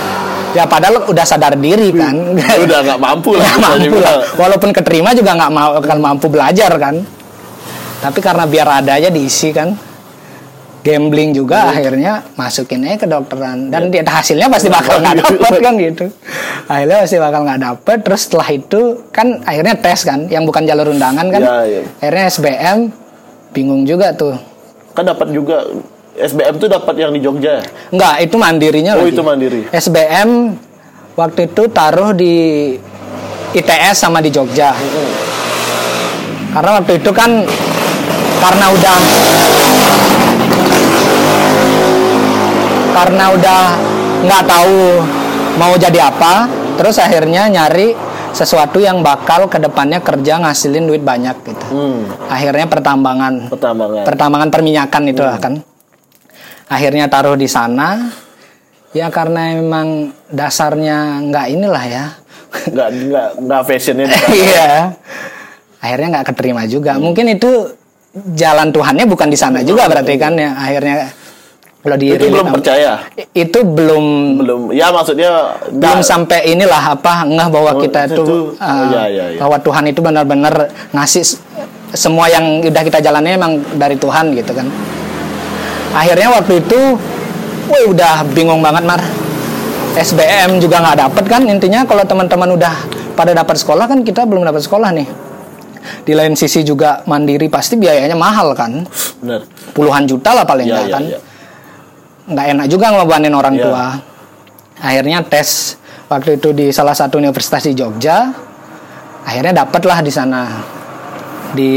ya 0.57 0.64
padahal 0.64 1.09
udah 1.09 1.24
sadar 1.24 1.57
diri 1.57 1.92
kan. 1.92 2.14
udah 2.64 2.78
nggak 2.84 3.01
mampu 3.01 3.36
lah 3.36 3.44
bisa 3.44 3.61
mampu 3.61 3.96
lah. 4.01 4.14
Walaupun 4.36 4.70
keterima 4.72 5.12
juga 5.12 5.36
nggak 5.36 5.53
mau 5.53 5.70
akan 5.80 5.98
mampu 6.01 6.26
belajar 6.28 6.72
kan. 6.80 7.01
Tapi 8.01 8.18
karena 8.24 8.44
biar 8.48 8.68
ada 8.84 8.96
aja 8.96 9.12
diisi 9.12 9.53
kan. 9.53 9.72
Gambling 10.80 11.36
juga 11.36 11.68
akhirnya 11.68 12.24
masukin 12.40 12.88
aja 12.88 13.05
kedokteran 13.05 13.68
dan 13.68 13.92
dia 13.92 14.01
hasilnya 14.01 14.48
pasti 14.48 14.72
bakal 14.72 14.96
nggak 15.05 15.16
dapet 15.20 15.53
kan 15.61 15.74
gitu. 15.76 16.05
Akhirnya 16.64 17.05
pasti 17.05 17.16
bakal 17.20 17.40
nggak 17.44 17.61
dapet. 17.61 17.98
Terus 18.01 18.20
setelah 18.24 18.48
itu 18.48 18.80
kan 19.12 19.44
akhirnya 19.44 19.76
tes 19.76 20.09
kan, 20.09 20.24
yang 20.32 20.48
bukan 20.48 20.64
jalur 20.64 20.88
undangan 20.88 21.28
kan. 21.28 21.42
Iya, 21.44 21.59
iya. 21.68 21.82
Akhirnya 22.01 22.24
SBM 22.32 22.78
bingung 23.53 23.84
juga 23.84 24.16
tuh. 24.16 24.49
Kan 24.91 25.05
dapat 25.05 25.30
juga 25.30 25.64
SBM 26.12 26.59
tuh 26.59 26.68
dapat 26.68 26.95
yang 26.97 27.11
di 27.11 27.20
Jogja 27.20 27.59
ya? 27.59 27.64
Enggak, 27.88 28.14
itu 28.20 28.36
mandirinya 28.36 28.93
Oh, 28.95 29.03
lagi. 29.03 29.14
itu 29.14 29.22
mandiri. 29.22 29.61
SBM 29.70 30.30
waktu 31.14 31.41
itu 31.47 31.62
taruh 31.70 32.11
di 32.12 32.34
ITS 33.53 33.97
sama 33.97 34.20
di 34.20 34.28
Jogja. 34.28 34.74
Karena 36.51 36.70
waktu 36.76 36.99
itu 36.99 37.11
kan 37.11 37.30
karena 38.41 38.66
udah 38.68 38.97
karena 42.91 43.24
udah 43.32 43.61
nggak 44.20 44.45
tahu 44.45 44.78
mau 45.57 45.72
jadi 45.74 46.11
apa, 46.11 46.47
terus 46.76 46.99
akhirnya 46.99 47.49
nyari 47.49 47.95
sesuatu 48.33 48.78
yang 48.81 49.03
bakal 49.05 49.51
ke 49.51 49.59
depannya 49.59 50.01
kerja 50.01 50.41
ngasilin 50.41 50.87
duit 50.87 51.03
banyak 51.03 51.37
gitu. 51.45 51.66
hmm. 51.74 52.31
Akhirnya 52.31 52.66
pertambangan. 52.70 53.49
Pertambangan. 53.53 54.05
Pertambangan 54.07 54.49
perminyakan 54.49 55.03
itu 55.11 55.22
lah 55.22 55.39
kan 55.39 55.55
akhirnya 56.70 57.11
taruh 57.11 57.35
di 57.35 57.51
sana. 57.51 58.14
Ya 58.95 59.11
karena 59.11 59.59
memang 59.59 60.14
dasarnya 60.31 61.18
nggak 61.26 61.47
inilah 61.51 61.85
ya. 61.87 62.05
Nggak 62.74 62.89
nggak 63.07 63.28
nggak 63.47 63.62
fashionnya 63.62 64.07
di 64.11 64.16
sana. 64.18 64.35
iya. 64.35 64.70
Akhirnya 65.78 66.09
nggak 66.18 66.26
keterima 66.35 66.62
juga. 66.66 66.99
Mungkin 66.99 67.39
itu 67.39 67.70
jalan 68.35 68.74
Tuhannya 68.74 69.07
bukan 69.07 69.31
di 69.31 69.39
sana 69.39 69.62
juga 69.62 69.87
berarti 69.87 70.18
kan 70.18 70.35
ya. 70.35 70.59
Akhirnya 70.59 71.14
kalau 71.81 71.97
di 71.97 72.12
itu 72.12 72.28
belum 72.28 72.53
percaya? 72.53 72.93
Itu 73.33 73.64
belum 73.64 74.05
belum. 74.45 74.61
Ya 74.76 74.93
maksudnya 74.93 75.57
belum 75.72 76.05
sampai 76.05 76.53
inilah 76.53 76.93
apa 76.93 77.24
ngeh 77.24 77.49
bahwa 77.49 77.70
Oh, 77.72 77.81
kita 77.81 78.11
itu 78.11 78.20
itu 78.20 78.37
uh, 78.59 78.66
oh, 78.66 78.85
iya, 78.93 79.03
iya, 79.09 79.24
iya. 79.33 79.39
bahwa 79.41 79.57
Tuhan 79.62 79.85
itu 79.89 80.01
benar-benar 80.03 80.55
ngasih 80.93 81.24
semua 81.97 82.28
yang 82.28 82.61
udah 82.61 82.83
kita 82.85 82.99
jalani 83.01 83.33
emang 83.39 83.62
dari 83.81 83.97
Tuhan 83.97 84.37
gitu 84.37 84.53
kan. 84.53 84.68
Akhirnya 85.97 86.28
waktu 86.37 86.61
itu 86.61 86.78
woi 87.70 87.85
udah 87.97 88.28
bingung 88.35 88.61
banget 88.61 88.85
mar. 88.85 89.01
SBM 89.91 90.61
juga 90.61 90.85
nggak 90.85 90.99
dapet 91.09 91.24
kan 91.26 91.43
intinya 91.49 91.83
kalau 91.89 92.05
teman-teman 92.05 92.55
udah 92.55 92.74
pada 93.18 93.35
dapat 93.35 93.59
sekolah 93.59 93.91
kan 93.91 94.05
kita 94.05 94.28
belum 94.28 94.45
dapat 94.45 94.61
sekolah 94.61 94.93
nih. 94.93 95.09
Di 96.05 96.12
lain 96.12 96.37
sisi 96.37 96.61
juga 96.61 97.01
mandiri 97.09 97.49
pasti 97.49 97.81
biayanya 97.81 98.14
mahal 98.14 98.53
kan. 98.53 98.85
Benar 99.24 99.49
puluhan 99.72 100.05
juta 100.05 100.35
lah 100.35 100.45
paling 100.45 100.66
ya 100.68 100.74
nggak 100.76 100.87
ya 100.87 100.93
kan. 100.93 101.03
ya 101.07 101.18
nggak 102.31 102.47
enak 102.57 102.66
juga 102.70 102.95
ngebebanin 102.95 103.35
orang 103.35 103.55
Iya. 103.59 103.64
tua. 103.66 103.87
Akhirnya 104.81 105.18
tes 105.26 105.76
waktu 106.09 106.41
itu 106.41 106.55
di 106.57 106.66
salah 106.70 106.95
satu 106.97 107.18
universitas 107.20 107.66
di 107.66 107.74
Jogja. 107.76 108.31
Akhirnya 109.26 109.66
dapet 109.66 109.83
lah 109.85 109.99
di 110.01 110.12
sana. 110.14 110.43
Di 111.53 111.72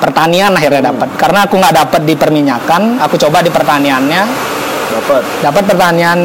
pertanian 0.00 0.54
akhirnya 0.56 0.94
dapat. 0.94 1.08
Karena 1.18 1.44
aku 1.44 1.60
nggak 1.60 1.74
dapat 1.76 2.00
di 2.06 2.14
perminyakan 2.16 3.02
aku 3.02 3.20
coba 3.20 3.44
di 3.44 3.50
pertaniannya. 3.52 4.22
Dapat. 4.90 5.22
Dapat 5.44 5.64
pertanian. 5.66 6.18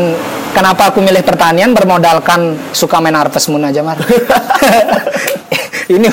Kenapa 0.55 0.87
aku 0.87 1.03
milih 1.03 1.19
pertanian? 1.19 1.75
Bermodalkan 1.75 2.55
suka 2.71 3.03
main 3.03 3.11
harvest 3.11 3.51
moon 3.51 3.67
aja 3.67 3.83
mar 3.83 3.99
ini 5.91 6.07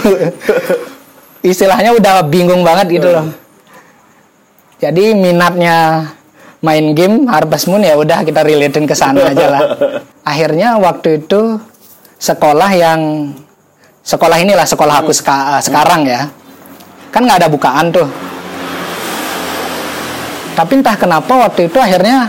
istilahnya 1.46 1.94
udah 1.94 2.26
bingung 2.26 2.66
banget 2.66 2.98
gitu 2.98 3.06
loh. 3.06 3.30
Jadi 4.82 5.14
minatnya 5.14 6.10
main 6.62 6.94
game 6.94 7.26
Harvest 7.26 7.66
Moon 7.66 7.82
ya 7.82 7.94
udah 7.94 8.22
kita 8.22 8.40
relatein 8.40 8.86
ke 8.86 8.94
sana 8.94 9.28
aja 9.28 9.46
lah. 9.48 9.60
Akhirnya 10.24 10.78
waktu 10.78 11.20
itu 11.20 11.58
sekolah 12.16 12.70
yang 12.70 13.30
sekolah 14.00 14.38
inilah 14.38 14.62
sekolah 14.62 15.02
aku 15.02 15.10
seka- 15.10 15.58
eh, 15.58 15.62
sekarang 15.62 16.06
ya. 16.06 16.30
Kan 17.10 17.26
nggak 17.26 17.38
ada 17.38 17.48
bukaan 17.48 17.90
tuh. 17.90 18.06
Tapi 20.52 20.72
entah 20.78 20.94
kenapa 20.94 21.32
waktu 21.42 21.66
itu 21.66 21.76
akhirnya 21.76 22.28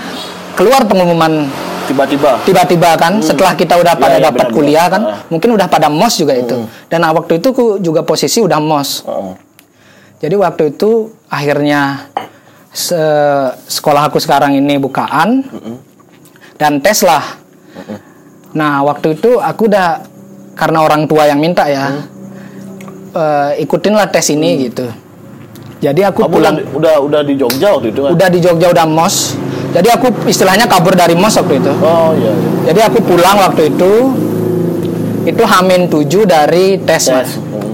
keluar 0.55 0.81
pengumuman 0.84 1.43
tiba-tiba 1.84 2.39
tiba-tiba 2.41 2.95
kan 2.95 3.19
setelah 3.19 3.51
kita 3.51 3.75
udah 3.75 3.99
pada 3.99 4.15
iya, 4.15 4.31
dapat 4.31 4.47
benar-benar. 4.47 4.55
kuliah 4.55 4.88
kan 4.88 5.01
Ah. 5.03 5.19
mungkin 5.27 5.51
udah 5.51 5.67
pada 5.67 5.91
mos 5.91 6.15
juga 6.15 6.31
itu 6.31 6.55
dan 6.88 7.03
waktu 7.03 7.43
itu 7.43 7.51
ku 7.51 7.75
juga 7.77 8.07
posisi 8.07 8.39
udah 8.39 8.55
mos 8.55 9.03
Oh. 9.03 9.36
jadi 10.17 10.31
waktu 10.39 10.71
itu 10.71 11.11
akhirnya 11.27 12.07
se- 12.74 13.53
sekolah 13.69 14.09
aku 14.09 14.17
sekarang 14.17 14.57
ini 14.57 14.76
bukaan 14.76 15.45
dan 16.57 16.82
tes 16.82 17.05
lah. 17.05 17.21
Nah 18.53 18.82
waktu 18.82 19.15
itu 19.15 19.38
aku 19.38 19.69
udah 19.69 20.01
karena 20.53 20.82
orang 20.82 21.05
tua 21.05 21.26
yang 21.26 21.38
minta 21.38 21.65
ya 21.65 22.01
eh, 23.13 23.61
ikutin 23.61 23.93
lah 23.93 24.09
tes 24.09 24.30
ini 24.30 24.67
gitu. 24.67 24.86
Jadi 25.80 25.99
aku 26.01 26.24
kamu 26.24 26.32
udah, 26.32 26.34
pulang 26.34 26.55
udah 26.74 26.95
udah 27.01 27.21
di 27.21 27.34
Jogja 27.36 27.67
waktu 27.76 27.91
itu 27.91 27.99
kan 28.01 28.11
udah 28.13 28.28
di 28.30 28.39
Jogja 28.39 28.67
udah 28.71 28.86
mos. 28.86 29.36
Jadi 29.74 29.89
aku 29.89 30.30
istilahnya 30.30 30.69
kabur 30.69 30.93
dari 30.93 31.13
mos 31.13 31.34
waktu 31.34 31.57
itu. 31.57 31.74
oh 31.74 32.13
iya, 32.13 32.30
iya. 32.30 32.49
Jadi 32.69 32.80
aku 32.86 32.97
pulang 33.03 33.41
waktu 33.41 33.74
itu 33.74 33.93
itu 35.24 35.39
hamin 35.39 35.88
7 35.88 36.03
dari 36.24 36.78
tes, 36.84 37.07
tes 37.07 37.09
Mas 37.09 37.32
Hmm. 37.34 37.72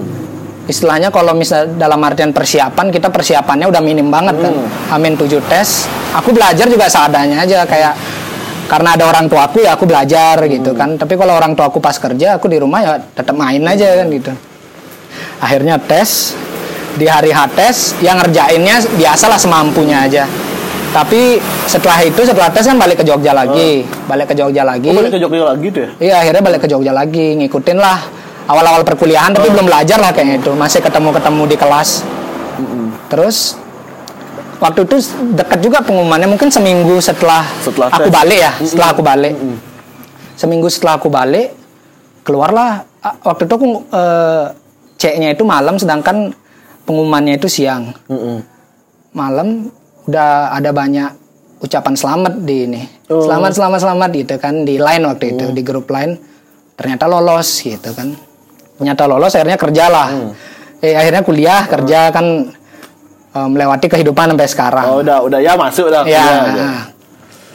Istilahnya 0.69 1.09
kalau 1.09 1.33
misal 1.33 1.65
dalam 1.73 1.97
artian 2.05 2.29
persiapan 2.29 2.93
kita 2.93 3.09
persiapannya 3.09 3.65
udah 3.65 3.81
minim 3.81 4.13
banget 4.13 4.37
kan. 4.37 4.53
Amin 4.93 5.17
7 5.17 5.41
tes. 5.49 5.89
Aku 6.13 6.29
belajar 6.29 6.69
juga 6.69 6.85
seadanya 6.85 7.41
aja 7.41 7.65
kayak 7.65 7.97
karena 8.69 8.93
ada 8.93 9.09
orang 9.09 9.25
tuaku 9.25 9.65
ya 9.65 9.73
aku 9.73 9.89
belajar 9.89 10.37
gitu 10.45 10.77
kan. 10.77 10.93
Tapi 10.93 11.17
kalau 11.17 11.33
orang 11.33 11.57
tuaku 11.57 11.81
pas 11.81 11.97
kerja 11.97 12.37
aku 12.37 12.45
di 12.45 12.61
rumah 12.61 12.79
ya 12.85 12.93
tetap 13.01 13.33
main 13.33 13.65
aja 13.65 13.97
kan 13.97 14.07
gitu. 14.13 14.31
Akhirnya 15.41 15.81
tes 15.81 16.37
di 16.93 17.09
hari 17.09 17.33
H 17.33 17.39
tes 17.57 17.97
yang 18.05 18.21
ngerjainnya 18.21 18.85
biasalah 18.93 19.41
semampunya 19.41 20.05
aja. 20.05 20.29
Tapi 20.89 21.41
setelah 21.65 22.01
itu 22.05 22.21
setelah 22.25 22.49
tes 22.53 22.65
kan 22.65 22.77
balik 22.77 23.01
ke 23.01 23.05
Jogja 23.09 23.33
lagi. 23.33 23.85
Balik 24.05 24.33
ke 24.33 24.35
Jogja 24.37 24.61
lagi. 24.61 24.93
Oh, 24.93 25.01
balik 25.01 25.17
ke 25.17 25.21
Jogja 25.21 25.45
lagi 25.49 25.67
tuh 25.73 25.81
ya? 25.81 25.89
Iya 25.97 26.15
akhirnya 26.21 26.43
balik 26.45 26.59
ke 26.61 26.67
Jogja 26.69 26.93
lagi. 26.93 27.25
Ngikutin 27.41 27.77
lah 27.77 27.99
awal-awal 28.49 28.81
perkuliahan 28.81 29.31
tapi 29.31 29.53
belum 29.53 29.69
belajar 29.69 30.01
lah 30.01 30.09
kayaknya 30.09 30.41
itu 30.41 30.51
masih 30.57 30.81
ketemu-ketemu 30.81 31.43
di 31.45 31.55
kelas. 31.55 31.89
Terus 33.13 33.55
waktu 34.59 34.83
itu 34.83 34.95
dekat 35.37 35.59
juga 35.63 35.79
pengumumannya 35.85 36.27
mungkin 36.27 36.51
seminggu 36.51 36.99
setelah, 36.99 37.47
Setelah 37.63 37.87
aku 37.93 38.09
tes. 38.09 38.15
balik 38.19 38.39
ya 38.43 38.51
setelah 38.59 38.89
aku 38.91 39.01
balik 39.01 39.33
seminggu 40.35 40.67
setelah 40.67 40.99
aku 40.99 41.07
balik 41.07 41.55
keluarlah 42.27 42.83
ah, 42.99 43.15
waktu 43.23 43.47
itu 43.47 43.53
aku 43.55 43.67
eh, 43.87 44.45
ceknya 44.99 45.31
itu 45.31 45.47
malam 45.47 45.79
sedangkan 45.79 46.35
pengumumannya 46.83 47.39
itu 47.39 47.47
siang 47.47 47.95
Mm-mm. 48.11 48.43
malam 49.15 49.71
udah 50.11 50.51
ada 50.51 50.75
banyak 50.75 51.07
ucapan 51.59 51.95
selamat 51.95 52.33
di 52.47 52.55
ini. 52.67 52.81
Oh. 53.11 53.19
Selamat 53.19 53.51
selamat 53.51 53.79
selamat 53.83 54.09
gitu 54.15 54.35
kan 54.39 54.63
di 54.63 54.79
line 54.79 55.03
waktu 55.03 55.35
itu 55.35 55.51
di 55.51 55.59
grup 55.63 55.91
line 55.91 56.15
ternyata 56.75 57.07
lolos 57.07 57.63
gitu 57.63 57.91
kan. 57.95 58.15
Ternyata 58.79 59.11
lolos 59.11 59.35
akhirnya 59.35 59.59
kerjalah. 59.59 60.07
Hmm. 60.07 60.31
Eh 60.79 60.95
akhirnya 60.95 61.19
kuliah 61.27 61.67
kerja 61.67 62.15
kan 62.15 62.47
eh, 63.35 63.47
melewati 63.51 63.91
kehidupan 63.91 64.31
sampai 64.31 64.47
sekarang. 64.47 64.85
Oh, 64.87 65.03
udah, 65.03 65.19
udah 65.27 65.39
ya 65.43 65.59
masuk 65.59 65.91
dah. 65.91 66.07
Ya. 66.07 66.87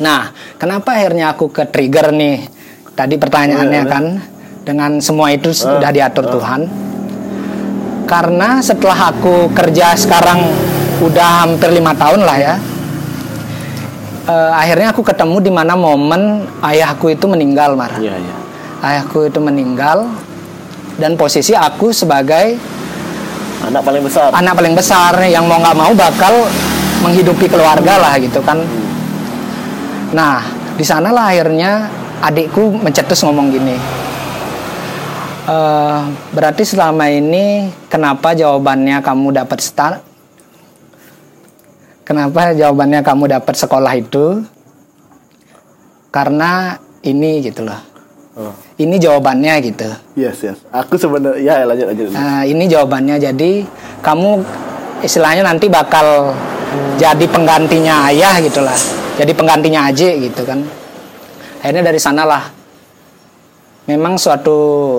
Nah, 0.04 0.36
kenapa 0.60 1.00
akhirnya 1.00 1.32
aku 1.32 1.48
ke 1.48 1.64
trigger 1.64 2.12
nih? 2.12 2.44
Tadi 2.92 3.16
pertanyaannya 3.16 3.82
iya. 3.82 3.90
kan 3.90 4.04
dengan 4.68 5.00
semua 5.00 5.32
itu 5.32 5.50
sudah 5.56 5.88
diatur 5.88 6.28
Tuhan. 6.28 6.68
Karena 8.04 8.60
setelah 8.60 9.16
aku 9.16 9.48
kerja 9.56 9.96
sekarang 9.96 10.44
udah 11.00 11.48
hampir 11.48 11.72
lima 11.72 11.96
tahun 11.96 12.20
lah 12.20 12.36
ya. 12.36 12.54
eh, 14.28 14.52
akhirnya 14.52 14.92
aku 14.92 15.00
ketemu 15.00 15.36
di 15.40 15.52
mana 15.52 15.72
momen 15.72 16.44
ayahku 16.60 17.12
itu 17.12 17.24
meninggal, 17.24 17.76
Mar. 17.76 17.96
Iya, 17.96 18.12
iya. 18.16 18.36
Ayahku 18.84 19.24
itu 19.24 19.40
meninggal 19.40 20.12
dan 20.98 21.18
posisi 21.18 21.52
aku 21.54 21.90
sebagai 21.90 22.58
Anak 23.64 23.80
paling 23.80 24.02
besar. 24.04 24.28
anak 24.30 24.54
paling 24.54 24.74
besar 24.76 25.12
yang 25.24 25.48
mau 25.48 25.56
nggak 25.56 25.76
mau 25.78 25.92
bakal 25.96 26.46
menghidupi 27.00 27.48
keluarga 27.48 27.96
lah 28.00 28.14
gitu 28.20 28.40
kan. 28.44 28.60
Nah, 30.12 30.40
di 30.76 30.84
sanalah 30.84 31.32
akhirnya 31.32 31.88
adikku 32.20 32.76
mencetus 32.76 33.24
ngomong 33.24 33.52
gini. 33.52 33.76
"Eh, 35.48 36.00
berarti 36.32 36.62
selama 36.64 37.08
ini 37.08 37.68
kenapa 37.88 38.36
jawabannya 38.36 39.00
kamu 39.00 39.44
dapat 39.44 39.58
start? 39.60 40.00
Kenapa 42.04 42.52
jawabannya 42.52 43.00
kamu 43.00 43.32
dapat 43.32 43.54
sekolah 43.56 43.92
itu? 43.96 44.44
Karena 46.12 46.76
ini 47.00 47.40
gitu 47.40 47.64
loh. 47.64 47.80
Oh. 48.36 48.63
Ini 48.74 48.98
jawabannya 48.98 49.54
gitu. 49.62 49.86
Yes, 50.18 50.42
yes. 50.42 50.58
Aku 50.74 50.98
sebenarnya 50.98 51.38
ya 51.38 51.62
lanjut 51.62 51.86
lanjut. 51.94 52.06
Nah, 52.10 52.42
ini 52.42 52.66
jawabannya. 52.66 53.22
Jadi 53.22 53.62
kamu 54.02 54.42
istilahnya 54.98 55.46
nanti 55.46 55.70
bakal 55.70 56.34
jadi 56.98 57.22
penggantinya 57.30 58.10
ayah 58.10 58.42
gitulah. 58.42 58.74
Jadi 59.14 59.30
penggantinya 59.30 59.86
Aji 59.86 60.26
gitu 60.26 60.42
kan. 60.42 60.58
Akhirnya 61.62 61.86
dari 61.86 62.02
sanalah 62.02 62.50
memang 63.86 64.18
suatu 64.18 64.98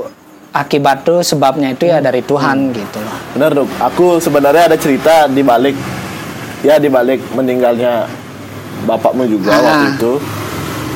akibat 0.56 1.04
tuh 1.04 1.20
sebabnya 1.20 1.76
itu 1.76 1.84
ya 1.84 2.00
dari 2.00 2.24
Tuhan 2.24 2.72
gitu 2.72 2.98
loh. 3.04 3.18
Benar 3.36 3.52
dok. 3.52 3.68
Aku 3.84 4.24
sebenarnya 4.24 4.72
ada 4.72 4.78
cerita 4.80 5.28
di 5.28 5.44
balik 5.44 5.76
ya 6.64 6.80
di 6.80 6.88
balik 6.88 7.20
meninggalnya 7.36 8.08
bapakmu 8.88 9.28
juga 9.28 9.52
Ah. 9.52 9.60
waktu 9.60 9.88
itu. 10.00 10.14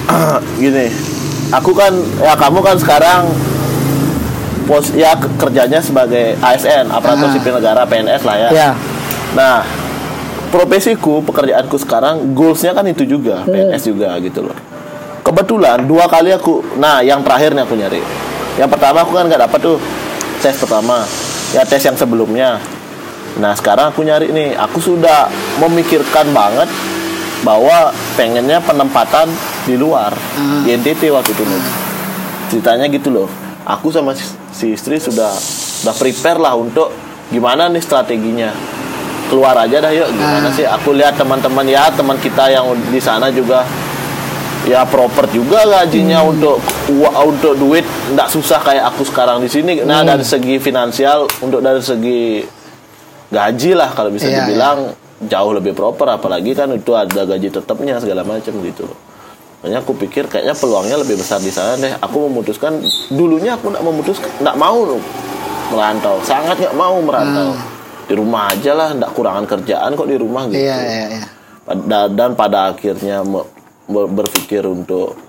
Gini, 0.64 0.86
aku 1.50 1.72
kan 1.72 1.92
ya 2.18 2.34
kamu 2.34 2.60
kan 2.60 2.76
sekarang 2.76 3.22
pos 4.64 4.94
ya 4.94 5.18
ke- 5.18 5.34
kerjanya 5.36 5.82
sebagai 5.82 6.38
ASN 6.38 6.88
aparatur 6.88 7.26
Ah. 7.26 7.34
sipil 7.34 7.54
negara 7.54 7.82
PNS 7.84 8.22
lah 8.22 8.36
ya. 8.38 8.50
Ya. 8.52 8.70
Nah, 9.32 9.66
profesiku, 10.48 11.22
pekerjaanku 11.22 11.74
sekarang 11.76 12.34
goalsnya 12.34 12.74
kan 12.74 12.86
itu 12.86 13.02
juga, 13.04 13.42
PNS 13.46 13.84
juga 13.84 14.14
gitu 14.20 14.46
loh. 14.46 14.58
Kebetulan 15.22 15.86
dua 15.86 16.06
kali 16.06 16.30
aku, 16.30 16.62
nah 16.76 17.02
yang 17.02 17.22
terakhir 17.22 17.54
nih 17.54 17.64
aku 17.64 17.74
nyari. 17.74 18.02
Yang 18.56 18.70
pertama 18.70 19.02
aku 19.02 19.14
kan 19.14 19.26
nggak 19.26 19.42
dapat 19.46 19.60
tuh 19.60 19.78
tes 20.40 20.54
pertama, 20.54 21.06
ya 21.52 21.62
tes 21.62 21.82
yang 21.82 21.94
sebelumnya. 21.94 22.58
Nah 23.38 23.54
sekarang 23.54 23.90
aku 23.90 24.02
nyari 24.02 24.30
nih, 24.30 24.54
aku 24.54 24.78
sudah 24.80 25.30
memikirkan 25.58 26.30
banget 26.30 26.70
bahwa 27.42 27.90
pengennya 28.14 28.60
penempatan 28.60 29.32
di 29.64 29.74
luar 29.74 30.12
di 30.62 30.74
NTT 30.74 31.08
waktu 31.10 31.32
itu 31.32 31.44
nih. 31.44 31.62
Ceritanya 32.50 32.86
gitu 32.88 33.10
loh. 33.10 33.30
Aku 33.64 33.90
sama 33.90 34.12
si, 34.14 34.26
istri 34.70 34.98
sudah 34.98 35.30
sudah 35.80 35.94
prepare 35.94 36.38
lah 36.38 36.54
untuk 36.54 36.90
gimana 37.28 37.68
nih 37.68 37.80
strateginya. 37.80 38.50
Keluar 39.28 39.54
aja 39.56 39.78
dah 39.80 39.90
yuk 39.90 40.10
gimana 40.10 40.50
sih? 40.50 40.66
Aku 40.66 40.92
lihat 40.92 41.14
teman-teman 41.14 41.64
ya 41.64 41.88
teman 41.90 42.18
kita 42.18 42.50
yang 42.50 42.66
di 42.90 42.98
sana 42.98 43.30
juga 43.30 43.62
ya 44.66 44.84
proper 44.84 45.30
juga 45.30 45.64
gajinya 45.64 46.20
untuk 46.22 46.58
ua- 46.90 47.24
untuk 47.24 47.54
duit. 47.56 47.86
Nggak 48.10 48.26
susah 48.28 48.60
kayak 48.60 48.90
aku 48.90 49.06
sekarang 49.06 49.38
di 49.38 49.48
sini. 49.48 49.80
Nah 49.80 50.02
dari 50.04 50.26
segi 50.26 50.58
finansial 50.58 51.24
untuk 51.40 51.62
dari 51.62 51.80
segi 51.80 52.42
gaji 53.30 53.72
lah 53.72 53.94
kalau 53.94 54.10
bisa 54.10 54.26
Iya, 54.26 54.42
dibilang 54.44 54.90
jauh 55.28 55.52
lebih 55.52 55.76
proper 55.76 56.16
apalagi 56.16 56.56
kan 56.56 56.72
itu 56.72 56.96
ada 56.96 57.28
gaji 57.28 57.52
tetapnya 57.52 58.00
segala 58.00 58.24
macam 58.24 58.56
gitu. 58.64 58.88
Loh 58.88 59.00
makanya 59.60 59.84
aku 59.84 59.92
pikir 59.92 60.32
kayaknya 60.32 60.56
peluangnya 60.56 60.96
lebih 61.04 61.20
besar 61.20 61.44
di 61.44 61.52
sana 61.52 61.76
deh. 61.76 61.92
Aku 62.00 62.32
memutuskan 62.32 62.80
dulunya 63.12 63.60
aku 63.60 63.76
nggak 63.76 63.84
memutuskan 63.84 64.32
nggak 64.40 64.56
mau 64.56 64.88
loh 64.88 65.04
merantau. 65.76 66.16
Sangat 66.24 66.56
nggak 66.64 66.80
mau 66.80 66.96
merantau. 67.04 67.60
Di 68.08 68.16
rumah 68.16 68.48
aja 68.56 68.72
lah 68.72 68.96
nggak 68.96 69.12
kurangan 69.12 69.44
kerjaan 69.44 70.00
kok 70.00 70.08
di 70.08 70.16
rumah 70.16 70.48
gitu. 70.48 70.64
Iya, 70.64 70.78
iya, 70.80 71.06
iya. 71.12 71.28
Dan 72.08 72.40
pada 72.40 72.72
akhirnya 72.72 73.20
berpikir 73.92 74.64
untuk 74.64 75.20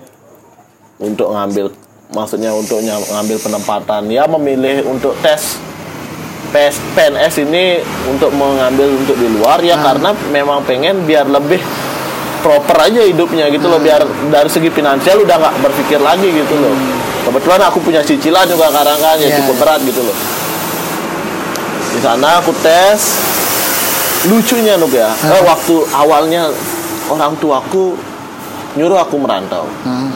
untuk 0.95 1.27
ngambil 1.35 1.75
maksudnya 2.15 2.55
untuk 2.55 2.79
ngambil 2.87 3.35
penempatan. 3.35 4.07
Ya 4.07 4.31
memilih 4.31 4.87
untuk 4.87 5.11
tes 5.19 5.59
PS, 6.51 6.75
PNS 6.93 7.33
ini 7.41 7.79
untuk 8.05 8.29
mengambil 8.31 8.91
untuk 8.91 9.15
di 9.15 9.27
luar 9.27 9.59
ya 9.59 9.79
karena 9.79 10.11
memang 10.29 10.61
pengen 10.61 11.03
biar 11.03 11.25
lebih 11.25 11.63
proper 12.41 12.91
aja 12.91 13.01
hidupnya 13.01 13.47
gitu 13.47 13.69
loh 13.69 13.77
biar 13.77 14.01
dari 14.27 14.49
segi 14.49 14.67
finansial 14.67 15.21
udah 15.21 15.35
nggak 15.37 15.55
berpikir 15.61 15.97
lagi 15.97 16.27
gitu 16.27 16.55
loh. 16.57 16.73
Kebetulan 17.21 17.61
aku 17.63 17.79
punya 17.79 18.01
cicilan 18.01 18.43
juga 18.45 18.67
sekarang 18.67 18.97
kan 18.97 19.15
ya 19.15 19.29
Iya. 19.29 19.37
cukup 19.41 19.55
berat 19.61 19.79
gitu 19.81 20.01
loh. 20.03 20.17
Di 21.91 21.99
sana 22.03 22.39
aku 22.39 22.51
tes. 22.59 22.99
Lucunya 24.21 24.77
Nuk 24.77 24.93
ya. 24.93 25.09
Eh, 25.09 25.41
waktu 25.41 25.81
awalnya 25.97 26.45
orang 27.09 27.33
tuaku 27.41 27.97
nyuruh 28.77 29.01
aku 29.01 29.17
merantau. 29.17 29.65
Hmm. 29.81 30.10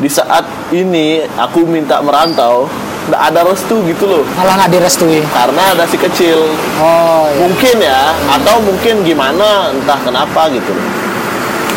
Di 0.00 0.08
saat 0.08 0.44
ini 0.72 1.26
aku 1.36 1.66
minta 1.68 2.00
merantau 2.00 2.70
nggak 3.10 3.22
ada 3.34 3.40
restu 3.42 3.82
gitu 3.90 4.06
loh. 4.06 4.22
Malah 4.38 4.62
nggak 4.62 4.70
direstui. 4.78 5.20
karena 5.26 5.62
ada 5.74 5.84
si 5.90 5.98
kecil. 5.98 6.38
Oh, 6.78 7.26
iya. 7.26 7.38
mungkin 7.42 7.76
ya 7.82 8.02
atau 8.38 8.62
mungkin 8.62 9.02
gimana 9.02 9.74
entah 9.74 9.98
kenapa 10.06 10.46
gitu 10.54 10.70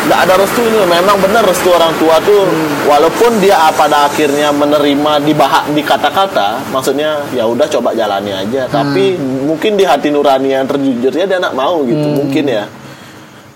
nggak 0.06 0.20
ada 0.22 0.34
restu 0.38 0.62
ini 0.62 0.86
memang 0.86 1.18
benar 1.18 1.42
restu 1.42 1.66
orang 1.74 1.90
tua 1.98 2.22
tuh 2.22 2.46
walaupun 2.86 3.42
dia 3.42 3.58
pada 3.74 4.06
akhirnya 4.06 4.54
menerima 4.54 5.18
di 5.26 5.34
bahak 5.34 5.66
di 5.74 5.82
kata-kata 5.82 6.62
maksudnya 6.70 7.26
ya 7.34 7.42
udah 7.42 7.66
coba 7.66 7.90
jalani 7.90 8.30
aja. 8.30 8.70
Tapi 8.70 9.18
mungkin 9.18 9.74
di 9.74 9.82
hati 9.82 10.14
nurani 10.14 10.54
yang 10.54 10.70
terjujurnya 10.70 11.26
dia 11.26 11.38
nggak 11.42 11.58
mau 11.58 11.82
gitu 11.82 12.06
mungkin 12.22 12.46
ya 12.46 12.70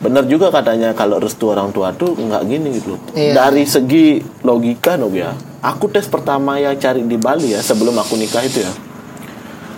benar 0.00 0.24
juga 0.24 0.48
katanya 0.48 0.96
kalau 0.96 1.20
restu 1.20 1.52
orang 1.52 1.68
tua 1.70 1.92
tuh 1.92 2.16
nggak 2.16 2.42
gini 2.44 2.80
gitu 2.80 2.96
loh. 2.96 3.00
Iya. 3.12 3.36
dari 3.36 3.68
segi 3.68 4.16
logika 4.40 4.96
Nog 4.96 5.12
ya 5.12 5.30
aku 5.60 5.92
tes 5.92 6.08
pertama 6.08 6.56
yang 6.56 6.72
cari 6.74 7.04
di 7.04 7.20
Bali 7.20 7.52
ya 7.52 7.60
sebelum 7.60 7.92
aku 7.94 8.16
nikah 8.16 8.40
itu 8.40 8.64
ya 8.64 8.72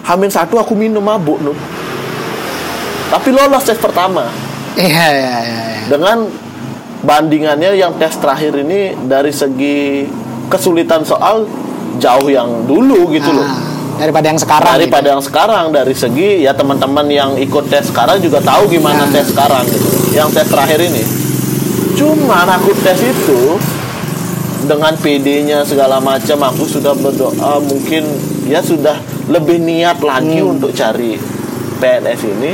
Hamin 0.02 0.30
satu 0.30 0.58
aku 0.58 0.74
minum 0.74 1.02
mabuk 1.02 1.38
Nuk 1.38 1.58
tapi 3.10 3.28
lolos 3.30 3.62
tes 3.62 3.76
pertama 3.76 4.30
Iya, 4.72 4.88
iya, 4.88 5.10
iya. 5.12 5.38
iya. 5.44 5.84
dengan 5.90 6.30
bandingannya 7.02 7.74
yang 7.74 7.98
tes 7.98 8.14
terakhir 8.16 8.56
ini 8.56 8.94
dari 9.04 9.28
segi 9.28 10.06
kesulitan 10.46 11.02
soal 11.02 11.44
jauh 11.98 12.30
yang 12.30 12.64
dulu 12.64 13.10
gitu 13.10 13.26
loh 13.28 13.44
Ah, 13.44 13.58
daripada 14.02 14.26
yang 14.26 14.36
sekarang. 14.36 14.74
daripada 14.74 15.06
yang 15.08 15.22
sekarang 15.22 15.64
dari 15.70 15.94
segi 15.94 16.42
ya 16.42 16.50
teman-teman 16.50 17.06
yang 17.06 17.30
ikut 17.38 17.70
tes 17.70 17.86
sekarang 17.86 18.18
juga 18.18 18.42
tahu 18.42 18.66
gimana 18.66 19.06
Ya. 19.06 19.14
tes 19.14 19.30
sekarang 19.30 19.62
gitu 19.64 19.88
yang 20.12 20.26
tes 20.28 20.44
terakhir 20.44 20.82
ini 20.82 21.02
cuman 21.94 22.50
aku 22.50 22.74
tes 22.82 22.98
itu 22.98 23.40
dengan 24.62 24.94
PD-nya 24.94 25.62
segala 25.62 25.98
macam 25.98 26.38
aku 26.40 26.66
sudah 26.66 26.94
berdoa 26.94 27.58
mungkin 27.60 28.06
ya 28.44 28.58
sudah 28.58 28.98
lebih 29.26 29.58
niat 29.58 30.02
lagi 30.02 30.38
Hmm. 30.38 30.52
untuk 30.52 30.70
cari 30.72 31.14
PNS 31.78 32.20
ini 32.28 32.52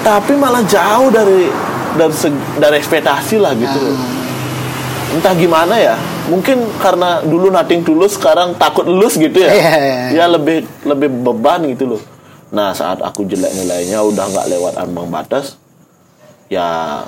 tapi 0.00 0.34
malah 0.34 0.62
jauh 0.62 1.10
dari 1.10 1.50
dari 1.94 2.14
dari 2.56 2.76
ekspektasi 2.76 3.38
lah 3.38 3.54
gitu 3.54 3.74
loh 3.76 3.98
entah 5.10 5.34
gimana 5.34 5.74
ya 5.74 5.96
mungkin 6.28 6.62
karena 6.78 7.24
dulu 7.24 7.48
nating 7.48 7.82
tulus 7.82 8.14
sekarang 8.14 8.54
takut 8.54 8.84
lulus 8.84 9.16
gitu 9.16 9.34
ya? 9.34 9.50
Iya, 9.50 9.72
iya, 9.80 9.96
iya. 10.12 10.24
ya 10.24 10.24
lebih 10.28 10.64
lebih 10.84 11.08
beban 11.10 11.64
gitu 11.68 11.96
loh. 11.96 12.02
Nah 12.52 12.72
saat 12.72 13.00
aku 13.00 13.24
jelek 13.24 13.52
nilainya 13.56 14.00
udah 14.04 14.24
nggak 14.28 14.46
lewat 14.48 14.74
ambang 14.80 15.08
batas 15.08 15.56
ya 16.48 17.02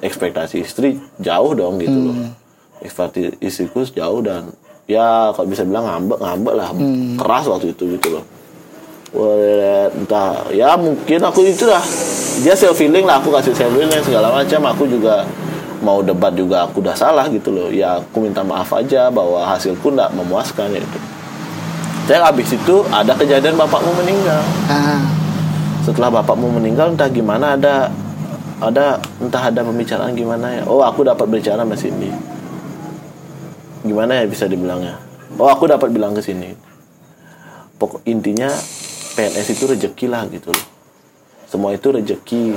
ekspektasi 0.00 0.64
istri 0.64 1.00
jauh 1.20 1.52
dong 1.56 1.80
gitu 1.80 1.98
loh. 2.12 2.16
Ekspektasi 2.80 3.40
istriku 3.40 3.84
jauh 3.88 4.20
dan 4.24 4.52
ya 4.88 5.32
kalau 5.32 5.48
bisa 5.48 5.64
bilang 5.64 5.88
ngambek 5.88 6.18
ngambek 6.20 6.54
lah. 6.56 6.68
Keras 7.20 7.44
waktu 7.48 7.76
itu 7.76 7.96
gitu 7.98 8.20
loh. 8.20 8.24
Wah, 9.12 9.92
entah 9.92 10.48
ya 10.56 10.72
mungkin 10.80 11.20
aku 11.20 11.44
itu 11.44 11.68
lah 11.68 11.84
dia 12.40 12.56
self 12.56 12.80
feeling 12.80 13.04
lah 13.04 13.20
aku 13.20 13.28
kasih 13.28 13.52
self 13.52 13.72
feeling 13.76 13.92
segala 14.00 14.32
macam. 14.32 14.60
Aku 14.72 14.88
juga 14.88 15.28
mau 15.82 16.00
debat 16.00 16.32
juga 16.32 16.64
aku 16.64 16.80
udah 16.80 16.94
salah 16.94 17.26
gitu 17.28 17.50
loh. 17.50 17.68
Ya 17.68 17.98
aku 17.98 18.22
minta 18.24 18.40
maaf 18.46 18.70
aja 18.72 19.10
bahwa 19.10 19.42
hasilku 19.44 19.92
nggak 19.92 20.14
memuaskan 20.14 20.78
itu 20.78 20.98
saya 22.02 22.26
habis 22.26 22.50
itu 22.50 22.82
ada 22.90 23.14
kejadian 23.14 23.54
bapakmu 23.54 23.94
meninggal. 24.02 24.42
Ah, 24.66 25.06
setelah 25.86 26.10
bapakmu 26.10 26.50
meninggal 26.58 26.90
entah 26.90 27.06
gimana 27.06 27.54
ada 27.54 27.94
ada 28.58 28.98
entah 29.22 29.42
ada 29.42 29.62
pembicaraan 29.62 30.10
gimana 30.14 30.60
ya? 30.60 30.62
Oh 30.66 30.82
aku 30.82 31.06
dapat 31.06 31.30
bicara 31.30 31.62
sama 31.62 31.78
Cindy. 31.78 32.10
Gimana 33.86 34.18
ya 34.18 34.24
bisa 34.26 34.50
dibilangnya? 34.50 34.98
Oh 35.38 35.46
aku 35.46 35.70
dapat 35.70 35.94
bilang 35.94 36.14
ke 36.14 36.22
sini 36.22 36.72
pokok 37.82 38.06
intinya 38.06 38.46
PNS 39.18 39.58
itu 39.58 39.64
rezeki 39.66 40.06
lah 40.06 40.22
gitu 40.30 40.54
loh. 40.54 40.66
Semua 41.50 41.74
itu 41.74 41.90
rezeki 41.90 42.54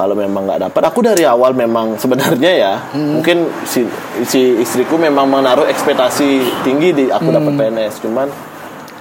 kalau 0.00 0.16
memang 0.16 0.48
nggak 0.48 0.72
dapat 0.72 0.82
aku 0.88 1.04
dari 1.04 1.28
awal 1.28 1.52
memang 1.52 2.00
sebenarnya 2.00 2.52
ya 2.56 2.74
mungkin 2.96 3.52
si, 3.68 3.84
si 4.24 4.56
istriku 4.56 4.96
memang 4.96 5.28
menaruh 5.28 5.68
ekspektasi 5.68 6.64
tinggi 6.64 6.96
di 6.96 7.04
aku 7.12 7.28
dapat 7.28 7.52
PNS 7.52 8.00
cuman 8.00 8.28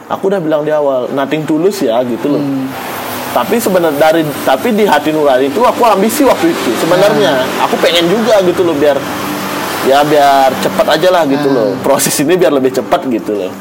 aku 0.10 0.24
udah 0.28 0.41
bilang 0.41 0.66
di 0.66 0.74
awal 0.74 1.08
nothing 1.14 1.45
tulus 1.45 1.86
ya 1.86 2.02
gitu 2.04 2.34
loh. 2.36 2.43
Tapi 3.30 3.62
sebenarnya 3.62 4.02
dari 4.02 4.26
tapi 4.41 4.74
di 4.74 4.89
hati 4.89 5.14
nurani 5.14 5.54
itu 5.54 5.62
aku 5.62 5.86
ambisi 5.86 6.26
waktu 6.26 6.50
itu 6.50 6.70
sebenarnya. 6.82 7.45
Aku 7.70 7.78
pengen 7.78 8.10
juga 8.10 8.41
gitu 8.41 8.66
loh 8.66 8.74
biar 8.74 8.97
ya 9.86 10.02
biar 10.02 10.50
cepat 10.66 10.97
aja 10.97 11.10
lah 11.14 11.24
gitu 11.30 11.47
loh. 11.54 11.78
Proses 11.86 12.18
ini 12.26 12.34
biar 12.36 12.50
lebih 12.50 12.74
cepat 12.74 13.06
gitu 13.06 13.38
loh. 13.38 13.54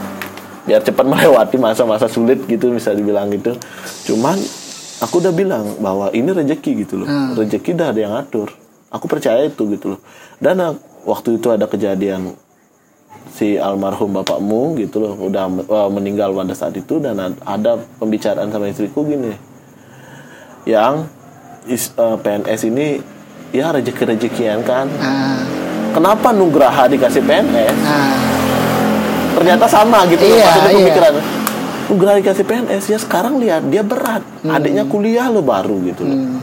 Biar 0.65 0.81
cepat 0.81 1.05
melewati 1.05 1.61
masa-masa 1.61 2.09
sulit 2.09 2.49
gitu 2.49 2.73
bisa 2.73 2.97
dibilang 2.97 3.29
gitu. 3.29 3.53
Cuman 4.09 4.41
aku 4.99 5.19
udah 5.19 5.31
bilang 5.31 5.79
bahwa 5.79 6.11
ini 6.11 6.29
rezeki 6.29 6.71
gitu 6.83 6.95
loh. 6.99 7.09
Rezeki 7.35 7.71
dah 7.73 7.91
ada 7.91 8.01
yang 8.01 8.15
atur 8.15 8.51
aku 8.89 9.05
percaya 9.05 9.43
itu 9.43 9.63
gitu 9.69 9.95
loh. 9.95 10.01
Dan 10.37 10.59
uh, 10.59 10.73
waktu 11.05 11.37
itu 11.37 11.49
ada 11.49 11.65
kejadian 11.65 12.33
si 13.29 13.55
almarhum 13.55 14.11
bapakmu 14.13 14.75
gitu 14.77 14.99
loh 14.99 15.15
udah 15.15 15.45
uh, 15.63 15.89
meninggal 15.89 16.33
pada 16.33 16.53
saat 16.53 16.75
itu 16.75 16.97
dan 16.97 17.15
ad- 17.17 17.39
ada 17.41 17.73
pembicaraan 17.97 18.49
sama 18.49 18.67
istriku 18.67 19.05
gini. 19.05 19.37
Yang 20.65 21.07
is- 21.67 21.95
uh, 21.95 22.17
PNS 22.17 22.61
ini 22.67 22.99
ya 23.51 23.71
rezeki-rezekian 23.71 24.61
kan. 24.63 24.89
Ah, 24.95 25.41
kenapa 25.91 26.31
Nugraha 26.31 26.85
dikasih 26.87 27.23
PNS 27.23 27.77
ah. 27.81 28.13
ternyata 29.33 29.65
sama 29.65 30.03
gitu 30.07 30.21
loh 30.21 30.35
Iya, 30.35 30.51
iya. 30.51 30.63
pemikiran 30.83 31.15
Nugraha 31.89 32.17
dikasih 32.17 32.45
PNS 32.45 32.85
ya 32.87 32.99
sekarang 32.99 33.39
lihat 33.39 33.65
dia 33.67 33.81
berat. 33.81 34.21
Hmm. 34.39 34.53
adiknya 34.53 34.85
kuliah 34.85 35.27
lo 35.27 35.41
baru 35.41 35.81
gitu 35.83 36.03
loh. 36.03 36.39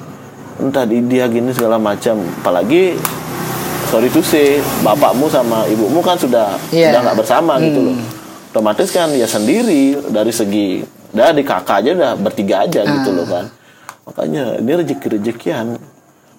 Entah 0.58 0.84
di- 0.84 1.00
dia 1.02 1.26
gini 1.26 1.52
segala 1.52 1.78
macam 1.78 2.18
apalagi 2.36 2.98
sorry 3.88 4.10
to 4.10 4.20
say 4.20 4.58
bapakmu 4.82 5.28
sama 5.28 5.64
ibumu 5.66 6.00
kan 6.00 6.16
sudah 6.16 6.58
Iya. 6.70 6.92
sudah 6.92 7.00
nggak 7.02 7.18
bersama 7.18 7.54
gitu 7.60 7.80
loh. 7.84 7.96
Otomatis 8.50 8.90
kan 8.90 9.12
ya 9.12 9.24
sendiri 9.24 10.02
dari 10.08 10.32
segi 10.32 10.82
dari 11.10 11.40
kakak 11.42 11.78
aja 11.78 11.90
udah 11.94 12.12
bertiga 12.16 12.56
aja 12.62 12.82
gitu 12.82 13.10
Ah. 13.10 13.16
loh 13.16 13.26
kan. 13.26 13.46
Makanya 14.04 14.44
ini 14.60 14.72
rezeki 14.76 15.08
rezekian 15.12 15.78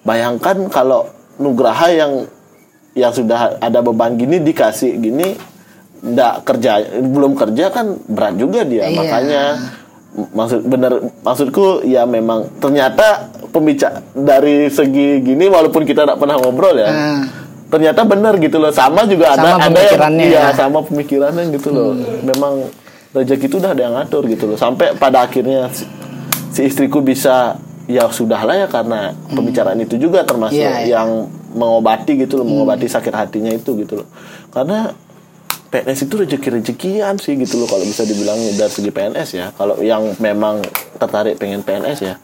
bayangkan 0.01 0.67
kalau 0.67 1.07
Nugraha 1.37 1.87
yang 1.89 2.25
yang 2.91 3.09
sudah 3.09 3.55
ada 3.57 3.79
beban 3.79 4.13
gini 4.13 4.41
dikasih 4.41 4.97
gini 4.97 5.37
ndak 5.99 6.43
kerja 6.43 6.71
belum 6.99 7.33
kerja 7.33 7.65
kan 7.67 7.97
berat 8.03 8.35
juga 8.35 8.61
dia 8.61 8.85
Iya. 8.85 8.93
makanya 8.93 9.43
maksud 10.33 10.59
bener 10.63 10.93
maksudku 11.21 11.83
ya 11.83 12.03
memang 12.03 12.49
ternyata 12.57 13.27
pembicara 13.47 14.01
dari 14.11 14.65
segi 14.67 15.21
gini 15.21 15.45
walaupun 15.45 15.83
kita 15.83 16.05
tidak 16.05 16.17
pernah 16.17 16.37
ngobrol 16.37 16.73
ya 16.73 16.89
Ah. 16.89 17.21
ternyata 17.67 18.01
benar 18.01 18.37
gitu 18.37 18.57
loh 18.57 18.71
sama 18.71 19.03
juga 19.03 19.33
Sama 19.33 19.59
ada 19.59 19.67
ada 19.67 19.81
yang 19.83 20.15
iya, 20.17 20.41
ya. 20.49 20.55
sama 20.55 20.79
pemikirannya 20.81 21.51
gitu 21.51 21.69
loh 21.69 21.91
memang 22.23 22.65
rezeki 23.11 23.45
itu 23.45 23.55
udah 23.57 23.71
ada 23.71 23.81
yang 23.83 23.93
ngatur 23.93 24.23
gitu 24.25 24.45
loh 24.45 24.57
sampai 24.57 24.95
pada 24.95 25.21
akhirnya 25.21 25.67
si, 25.69 25.83
si 26.49 26.61
istriku 26.63 27.01
bisa 27.01 27.57
ya 27.85 28.07
sudahlah 28.07 28.55
ya 28.55 28.67
karena 28.67 29.11
pembicaraan 29.27 29.79
itu 29.79 29.95
juga 29.95 30.23
termasuk 30.23 30.55
Iya, 30.55 30.71
iya. 30.81 30.99
yang 30.99 31.27
mengobati 31.51 32.17
gitu 32.17 32.37
loh 32.37 32.45
mengobati 32.45 32.85
sakit 32.85 33.11
hatinya 33.11 33.49
itu 33.49 33.73
gitu 33.77 34.03
loh 34.03 34.07
karena 34.49 34.91
PNS 35.67 36.07
itu 36.07 36.13
rezeki-rezekian 36.23 37.19
sih 37.19 37.35
gitu 37.35 37.59
loh 37.59 37.67
kalau 37.67 37.83
bisa 37.83 38.07
dibilang 38.07 38.39
dari 38.55 38.71
segi 38.71 38.87
PNS 38.87 39.29
ya. 39.35 39.47
Kalau 39.51 39.75
yang 39.83 40.15
memang 40.23 40.63
tertarik 40.95 41.35
pengen 41.35 41.59
PNS 41.59 41.99
ya. 41.99 42.15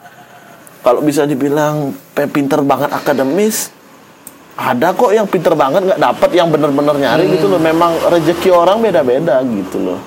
Kalau 0.83 1.03
bisa 1.03 1.27
dibilang 1.27 1.95
pinter 2.31 2.59
banget 2.63 2.91
akademis 2.91 3.71
ada 4.53 4.93
kok 4.93 5.09
yang 5.09 5.25
pinter 5.25 5.57
banget 5.57 5.81
nggak 5.81 6.01
dapat 6.01 6.29
yang 6.37 6.47
bener-bener 6.47 6.95
nyari 6.95 7.25
gitu 7.35 7.51
loh. 7.51 7.59
Memang 7.59 7.99
rezeki 8.07 8.49
orang 8.53 8.79
beda-beda 8.79 9.43
gitu 9.43 9.91
loh. 9.91 9.99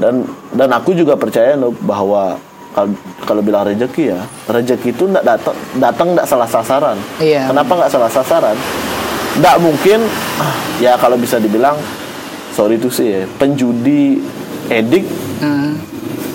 Dan 0.00 0.24
dan 0.56 0.72
aku 0.72 0.96
juga 0.96 1.18
percaya 1.18 1.52
loh 1.58 1.76
bahwa 1.84 2.40
kalau 2.72 2.88
kalau 3.28 3.40
bilang 3.44 3.68
rezeki 3.68 4.16
ya 4.16 4.20
rezeki 4.48 4.96
itu 4.96 5.04
nggak 5.12 5.24
datang 5.28 5.56
datang 5.76 6.06
nggak 6.16 6.24
salah 6.24 6.48
sasaran. 6.48 6.96
Iya. 7.20 7.52
kenapa 7.52 7.72
nggak 7.84 7.90
salah 7.92 8.08
sasaran? 8.08 8.56
Nggak 9.36 9.56
mungkin 9.60 10.00
ah, 10.40 10.56
ya 10.80 10.96
kalau 10.96 11.20
bisa 11.20 11.36
dibilang 11.36 11.76
sorry 12.52 12.76
itu 12.76 12.88
sih 12.88 13.08
ya, 13.08 13.22
penjudi 13.36 14.20
edik 14.68 15.04
Ah, 15.42 15.74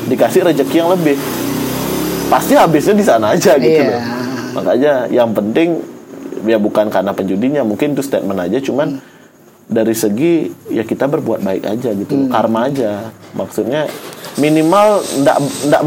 dikasih 0.05 0.43
rezeki 0.43 0.75
yang 0.77 0.91
lebih 0.91 1.15
pasti 2.27 2.53
habisnya 2.53 2.91
di 2.91 3.01
sana 3.01 3.31
aja 3.31 3.55
gitu 3.55 3.79
Iya. 3.79 3.87
loh 3.87 4.03
makanya 4.51 4.93
yang 5.07 5.31
penting 5.31 5.79
ya 6.43 6.57
bukan 6.57 6.89
karena 6.89 7.11
penjudinya 7.11 7.61
mungkin 7.63 7.93
itu 7.93 8.03
statement 8.03 8.39
aja 8.41 8.59
cuman 8.59 8.99
dari 9.63 9.91
segi 9.91 10.47
ya 10.67 10.83
kita 10.83 11.07
berbuat 11.07 11.39
baik 11.39 11.63
aja 11.63 11.89
gitu 11.93 12.13
Hmm. 12.13 12.27
karma 12.27 12.67
aja 12.67 13.11
maksudnya 13.31 13.87
minimal 14.35 14.99
ndak 15.23 15.37
ndak 15.67 15.81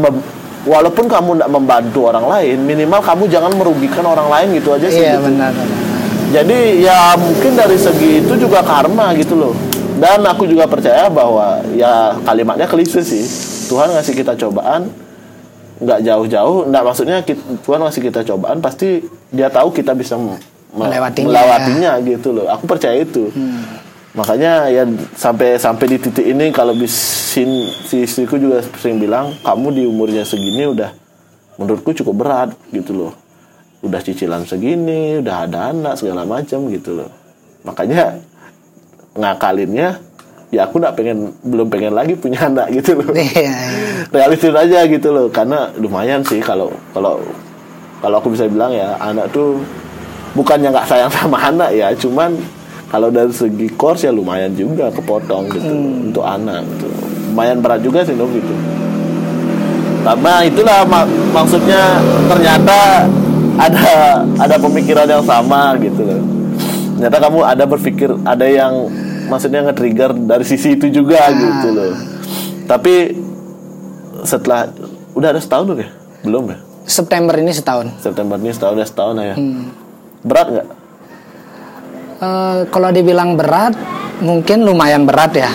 walaupun 0.63 1.05
kamu 1.05 1.29
ndak 1.37 1.49
membantu 1.49 1.99
orang 2.05 2.25
lain 2.25 2.57
minimal 2.61 3.01
kamu 3.01 3.25
jangan 3.25 3.53
merugikan 3.53 4.05
orang 4.05 4.29
lain 4.29 4.47
gitu 4.57 4.69
aja 4.71 4.85
sih 4.85 4.97
iya 4.99 5.17
gitu. 5.17 5.29
benar 5.29 5.53
benar. 5.53 5.77
Jadi 6.31 6.59
ya 6.79 7.11
mungkin 7.19 7.51
dari 7.53 7.75
segi 7.75 8.23
itu 8.23 8.33
juga 8.39 8.63
karma 8.63 9.11
gitu 9.13 9.35
loh. 9.35 9.51
Dan 10.01 10.25
aku 10.25 10.49
juga 10.49 10.65
percaya 10.65 11.05
bahwa 11.07 11.61
ya 11.77 12.17
kalimatnya 12.25 12.65
klise 12.65 13.05
sih. 13.05 13.21
Tuhan 13.69 13.93
ngasih 13.93 14.17
kita 14.17 14.33
cobaan 14.35 14.89
nggak 15.77 15.99
jauh-jauh, 16.01 16.65
nggak 16.67 16.83
maksudnya 16.83 17.17
ki- 17.21 17.61
Tuhan 17.61 17.81
ngasih 17.81 18.01
kita 18.09 18.21
cobaan 18.25 18.57
pasti 18.59 19.01
dia 19.29 19.47
tahu 19.47 19.69
kita 19.69 19.93
bisa 19.93 20.17
me- 20.17 20.41
Melewatinya. 20.71 21.27
melewatinya 21.29 21.91
gitu 22.01 22.33
loh. 22.33 22.49
Aku 22.49 22.65
percaya 22.65 22.97
itu. 22.97 23.29
Makanya 24.11 24.67
ya 24.67 24.83
sampai 25.15 25.55
sampai 25.55 25.85
di 25.87 25.97
titik 25.97 26.25
ini 26.25 26.51
kalau 26.51 26.75
bisin 26.75 27.47
si 27.85 28.03
istriku 28.03 28.35
juga 28.35 28.59
sering 28.75 28.99
bilang 28.99 29.31
kamu 29.39 29.67
di 29.71 29.83
umurnya 29.85 30.25
segini 30.25 30.67
udah 30.67 30.91
menurutku 31.55 31.93
cukup 31.93 32.15
berat 32.17 32.49
gitu 32.69 32.91
loh 32.91 33.13
udah 33.81 33.97
cicilan 33.97 34.45
segini, 34.45 35.17
udah 35.17 35.49
ada 35.49 35.73
anak 35.73 35.97
segala 35.97 36.21
macam 36.21 36.69
gitu 36.69 36.93
loh. 36.93 37.09
Makanya 37.65 38.21
ngakalinnya 39.15 39.99
ya 40.51 40.67
aku 40.67 40.83
nggak 40.83 40.95
pengen 40.99 41.31
belum 41.47 41.67
pengen 41.71 41.95
lagi 41.95 42.13
punya 42.19 42.45
anak 42.51 42.71
gitu 42.75 42.99
loh. 42.99 43.11
Iya, 43.15 43.23
iya. 43.39 43.53
Realistis 44.11 44.51
aja 44.51 44.83
gitu 44.83 45.07
loh 45.11 45.31
karena 45.31 45.71
lumayan 45.79 46.19
sih 46.27 46.43
kalau 46.43 46.71
kalau 46.91 47.23
kalau 48.03 48.15
aku 48.19 48.33
bisa 48.33 48.49
bilang 48.51 48.75
ya 48.75 48.99
anak 48.99 49.31
tuh 49.31 49.63
bukannya 50.35 50.71
nggak 50.75 50.87
sayang 50.87 51.11
sama 51.15 51.39
anak 51.39 51.71
ya, 51.71 51.91
cuman 51.95 52.35
kalau 52.91 53.07
dari 53.07 53.31
segi 53.31 53.71
course 53.79 54.03
ya 54.03 54.11
lumayan 54.11 54.51
juga 54.51 54.91
kepotong 54.91 55.47
gitu 55.55 55.71
untuk 56.11 56.27
anak 56.27 56.67
gitu. 56.75 56.91
Lumayan 57.31 57.63
berat 57.63 57.79
juga 57.79 58.03
sih 58.03 58.11
dong 58.19 58.35
gitu. 58.35 58.51
Karena 60.01 60.43
itulah 60.43 60.83
mak- 60.83 61.07
maksudnya 61.31 61.95
ternyata 62.27 63.07
ada 63.55 63.91
ada 64.35 64.55
pemikiran 64.59 65.07
yang 65.07 65.23
sama 65.23 65.79
gitu 65.79 66.03
loh. 66.03 66.19
Ternyata 66.97 67.17
kamu 67.17 67.39
ada 67.45 67.63
berpikir 67.65 68.09
ada 68.27 68.45
yang 68.45 68.89
maksudnya 69.31 69.63
nge-trigger 69.69 70.11
dari 70.27 70.45
sisi 70.45 70.75
itu 70.75 70.91
juga 70.91 71.31
gitu 71.31 71.67
loh. 71.71 71.93
Tapi 72.67 72.95
setelah 74.27 74.69
udah 75.15 75.29
ada 75.35 75.41
setahun 75.41 75.65
loh 75.71 75.77
ya. 75.79 75.89
Belum 76.21 76.43
ya? 76.51 76.57
September 76.85 77.33
ini 77.37 77.51
setahun. 77.55 77.87
September 78.01 78.35
ini 78.37 78.51
setahun 78.51 78.75
ya 78.77 78.85
setahun 78.87 79.15
ya. 79.21 79.35
Hmm. 79.35 79.71
Berat 80.21 80.47
nggak? 80.51 80.67
Eh, 82.21 82.59
kalau 82.69 82.89
dibilang 82.93 83.33
berat, 83.33 83.73
mungkin 84.21 84.61
lumayan 84.61 85.09
berat 85.09 85.33
ya. 85.33 85.49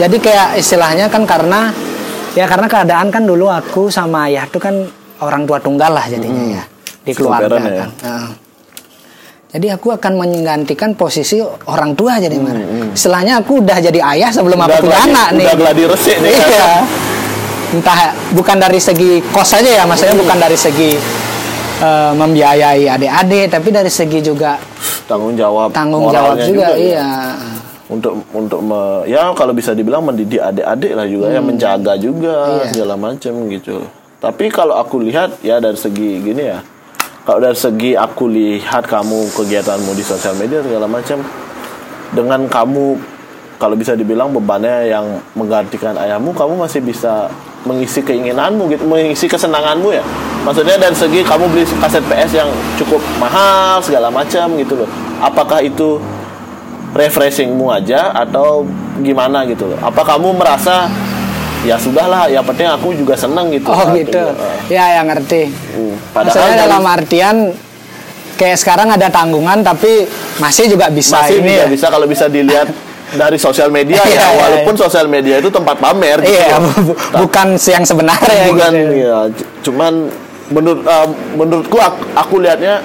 Jadi 0.00 0.16
kayak 0.16 0.56
istilahnya 0.56 1.12
kan 1.12 1.28
karena 1.28 1.72
ya 2.32 2.44
karena 2.48 2.68
keadaan 2.68 3.08
kan 3.12 3.24
dulu 3.24 3.48
aku 3.48 3.88
sama 3.92 4.28
ayah 4.28 4.44
tuh 4.48 4.60
kan 4.60 4.74
orang 5.24 5.48
tua 5.48 5.56
tunggal 5.60 5.92
lah 5.92 6.04
jadinya 6.04 6.60
ya 6.60 6.64
di 7.00 7.12
keluarga 7.16 7.56
ya? 7.56 7.84
kan. 7.88 7.90
Jadi 9.56 9.72
aku 9.72 9.88
akan 9.88 10.12
menggantikan 10.14 10.92
posisi 10.92 11.40
orang 11.64 11.96
tua 11.96 12.20
jadi 12.20 12.36
mana? 12.36 12.60
Istilahnya 12.92 13.40
aku 13.40 13.64
udah 13.64 13.80
jadi 13.80 14.04
ayah 14.12 14.28
sebelum 14.28 14.60
aku 14.60 14.84
punya 14.84 15.00
anak 15.00 15.28
nih. 15.32 15.48
Udah 15.48 15.56
gladi 15.56 15.82
resik 15.88 16.16
nih. 16.20 16.28
Iya. 16.28 16.68
Entah 17.72 17.98
bukan 18.30 18.56
dari 18.60 18.76
segi 18.76 19.24
kos 19.26 19.56
aja 19.56 19.70
ya, 19.74 19.84
maksudnya 19.84 20.12
bukan 20.12 20.36
dari 20.36 20.54
segi 20.54 20.92
eh, 21.78 22.12
membiayai 22.12 22.84
adik-adik, 22.86 23.48
tapi 23.48 23.68
dari 23.70 23.88
segi 23.88 24.20
juga 24.20 24.60
Tanggung 25.08 25.32
jawab. 25.32 25.72
tanggung 25.72 26.12
jawab 26.12 26.36
juga, 26.36 26.76
ya. 26.76 26.76
iya. 26.76 27.08
Untuk 27.86 28.28
untuk 28.30 28.60
me- 28.60 29.06
ya 29.06 29.32
kalau 29.32 29.54
bisa 29.54 29.72
dibilang 29.72 30.02
mendidik 30.02 30.42
adik-adik 30.42 30.92
lah 30.92 31.06
juga 31.06 31.26
ya 31.30 31.40
menjaga 31.40 31.96
juga 31.96 32.34
Hmm. 32.36 32.56
Iya. 32.58 32.66
segala 32.68 32.94
macam 32.94 33.32
gitu. 33.48 33.76
Tapi 34.18 34.44
kalau 34.48 34.76
aku 34.76 35.00
lihat 35.00 35.40
ya 35.40 35.56
dari 35.58 35.80
segi 35.80 36.20
gini 36.20 36.44
ya. 36.44 36.60
Kalau 37.26 37.42
dari 37.42 37.58
segi 37.58 37.98
aku 37.98 38.30
lihat 38.30 38.86
kamu 38.86 39.34
kegiatanmu 39.34 39.90
di 39.98 40.04
sosial 40.06 40.38
media 40.38 40.62
segala 40.62 40.86
macam 40.86 41.18
dengan 42.14 42.46
kamu 42.46 42.94
kalau 43.58 43.74
bisa 43.74 43.98
dibilang 43.98 44.30
bebannya 44.30 44.92
yang 44.94 45.18
menggantikan 45.34 45.96
ayahmu, 45.98 46.30
kamu 46.36 46.54
masih 46.54 46.84
bisa 46.84 47.26
mengisi 47.66 48.04
keinginanmu 48.04 48.70
gitu, 48.70 48.86
mengisi 48.86 49.26
kesenanganmu 49.26 49.90
ya. 49.90 50.04
Maksudnya 50.46 50.78
dari 50.78 50.94
segi 50.94 51.26
kamu 51.26 51.50
beli 51.50 51.66
kaset 51.66 52.04
PS 52.06 52.32
yang 52.36 52.50
cukup 52.78 53.02
mahal 53.18 53.82
segala 53.82 54.06
macam 54.06 54.54
gitu 54.60 54.78
loh. 54.78 54.88
Apakah 55.18 55.64
itu 55.66 55.98
refreshingmu 56.94 57.66
aja 57.74 58.14
atau 58.14 58.62
gimana 59.02 59.42
gitu 59.50 59.66
loh? 59.66 59.78
Apa 59.82 60.06
kamu 60.06 60.36
merasa 60.38 60.86
ya 61.62 61.76
sudahlah, 61.76 62.26
ya 62.26 62.40
penting 62.40 62.66
aku 62.66 62.92
juga 62.92 63.14
seneng 63.14 63.48
gitu. 63.48 63.68
Oh 63.68 63.88
gitu. 63.90 64.12
gimana? 64.12 64.68
Ya, 64.68 64.84
ya 64.92 65.02
ngerti. 65.02 65.48
Hmm, 65.48 65.94
Padahal 66.10 66.26
Maksudnya 66.28 66.52
dari- 66.52 66.62
dalam 66.62 66.84
artian 66.84 67.36
kayak 68.36 68.58
sekarang 68.58 68.88
ada 68.90 69.08
tanggungan 69.08 69.62
tapi 69.62 70.04
masih 70.36 70.68
juga 70.68 70.92
bisa 70.92 71.16
masih 71.18 71.40
ini 71.40 71.48
bisa, 71.48 71.62
ya. 71.62 71.66
bisa 71.66 71.86
kalau 71.88 72.04
bisa 72.04 72.24
dilihat 72.26 72.68
dari 73.08 73.38
sosial 73.38 73.70
media 73.70 73.96
Iya, 73.96 74.12
ya, 74.12 74.12
iya, 74.12 74.28
walaupun 74.36 74.74
sosial 74.76 75.06
media 75.06 75.38
itu 75.38 75.48
tempat 75.48 75.78
pamer 75.78 76.20
gitu. 76.20 76.36
Iya, 76.36 76.58
bu- 76.58 76.84
bu- 76.84 76.98
bukan 77.22 77.56
yang 77.56 77.80
sebenarnya 77.82 78.44
bukan 78.52 78.70
gitu. 78.70 78.92
ya 78.98 79.18
cuman 79.62 79.92
menurut 80.46 80.80
eh, 80.84 81.06
menurutku 81.32 81.78
aku, 81.80 82.00
aku 82.12 82.34
lihatnya 82.38 82.84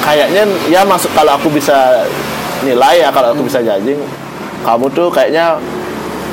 kayaknya 0.00 0.42
ya 0.66 0.82
masuk 0.82 1.12
kalau 1.12 1.36
aku 1.36 1.48
bisa 1.48 2.02
nilai 2.62 2.96
ya 2.98 3.08
kalau 3.10 3.30
aku 3.30 3.44
bisa 3.44 3.60
judging 3.60 4.00
kamu 4.62 4.86
tuh 4.90 5.06
kayaknya 5.08 5.58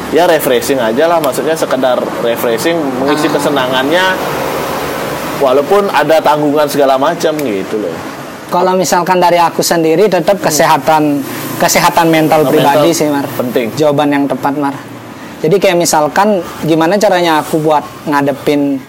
ya 0.10 0.26
refreshing 0.26 0.78
aja 0.78 1.06
lah 1.06 1.18
maksudnya 1.18 1.54
sekedar 1.54 1.98
refreshing 2.20 2.78
mengisi 2.98 3.26
Ah. 3.26 3.34
kesenangannya 3.36 4.06
walaupun 5.40 5.88
ada 5.88 6.20
tanggungan 6.20 6.68
segala 6.68 6.98
macam 6.98 7.34
gitu 7.38 7.78
loh 7.80 7.96
Kalau 8.50 8.74
misalkan 8.74 9.22
dari 9.22 9.38
aku 9.38 9.62
sendiri 9.62 10.10
tetap 10.10 10.42
kesehatan 10.42 11.22
kesehatan 11.56 12.10
mental 12.10 12.42
Mental 12.42 12.50
pribadi 12.50 12.90
sih 12.90 13.06
Mar. 13.06 13.22
penting. 13.30 13.70
Jawaban 13.78 14.10
yang 14.10 14.26
tepat 14.26 14.58
Mar. 14.58 14.74
Jadi 15.40 15.56
kayak 15.56 15.78
misalkan 15.78 16.42
gimana 16.66 16.98
caranya 16.98 17.40
aku 17.40 17.62
buat 17.62 17.86
ngadepin 18.04 18.82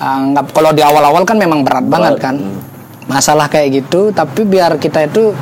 uh, 0.00 0.32
kalau 0.48 0.72
di 0.72 0.80
awal-awal 0.80 1.22
kan 1.22 1.36
memang 1.36 1.60
berat, 1.60 1.84
banget 1.84 2.16
kan. 2.18 2.40
hmm. 2.40 2.56
Masalah 3.04 3.46
kayak 3.46 3.84
gitu 3.84 4.08
tapi 4.10 4.48
biar 4.48 4.80
kita 4.80 5.04
itu 5.04 5.36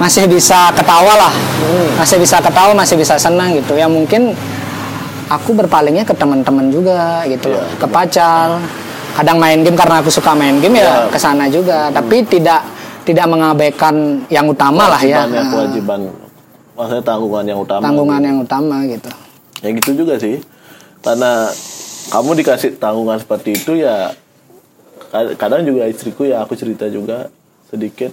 masih 0.00 0.24
bisa 0.24 0.72
ketawa 0.72 1.12
lah. 1.18 1.32
Hmm. 1.60 1.88
Masih 1.94 2.16
bisa 2.16 2.40
ketawa, 2.40 2.72
masih 2.72 2.96
bisa 2.96 3.14
senang 3.14 3.52
gitu. 3.52 3.76
Ya 3.76 3.86
mungkin 3.86 4.32
aku 5.28 5.52
berpalingnya 5.52 6.02
ke 6.02 6.12
teman-teman 6.12 6.68
juga 6.68 7.22
gitu 7.24 7.52
loh, 7.52 7.60
Iya, 7.60 7.76
ke 7.76 7.86
pacar. 7.86 8.48
Kadang 9.10 9.36
main 9.36 9.60
game 9.60 9.74
karena 9.74 10.00
aku 10.00 10.08
suka 10.08 10.32
main 10.32 10.56
game 10.56 10.78
ya 10.78 10.82
Iya. 10.82 10.96
ke 11.06 11.18
sana 11.18 11.46
juga, 11.46 11.90
tapi 11.90 12.24
tidak 12.24 12.64
tidak 13.00 13.26
mengabaikan 13.26 13.94
yang 14.28 14.46
utama 14.46 14.86
lah 14.86 14.98
ya. 14.98 15.24
kewajiban 15.24 15.34
yang 15.34 15.48
kewajiban 15.48 16.00
maksudnya 16.70 17.02
tanggungan 17.02 17.44
yang 17.44 17.58
utama 17.58 17.82
Tanggungan 17.82 18.20
yang 18.22 18.38
utama 18.38 18.76
gitu. 18.84 19.08
ya 19.58 19.68
gitu 19.72 19.90
juga 19.94 20.14
sih 20.16 20.36
karena 21.00 21.48
kamu 22.08 22.30
dikasih 22.38 22.70
tanggungan 22.76 23.18
seperti 23.18 23.52
itu 23.54 23.72
ya 23.74 24.12
kad- 25.08 25.32
kadang 25.36 25.64
juga 25.64 25.84
istriku 25.84 26.24
ya 26.24 26.40
aku 26.40 26.54
cerita 26.54 26.86
juga 26.86 27.28
sedikit 27.66 28.12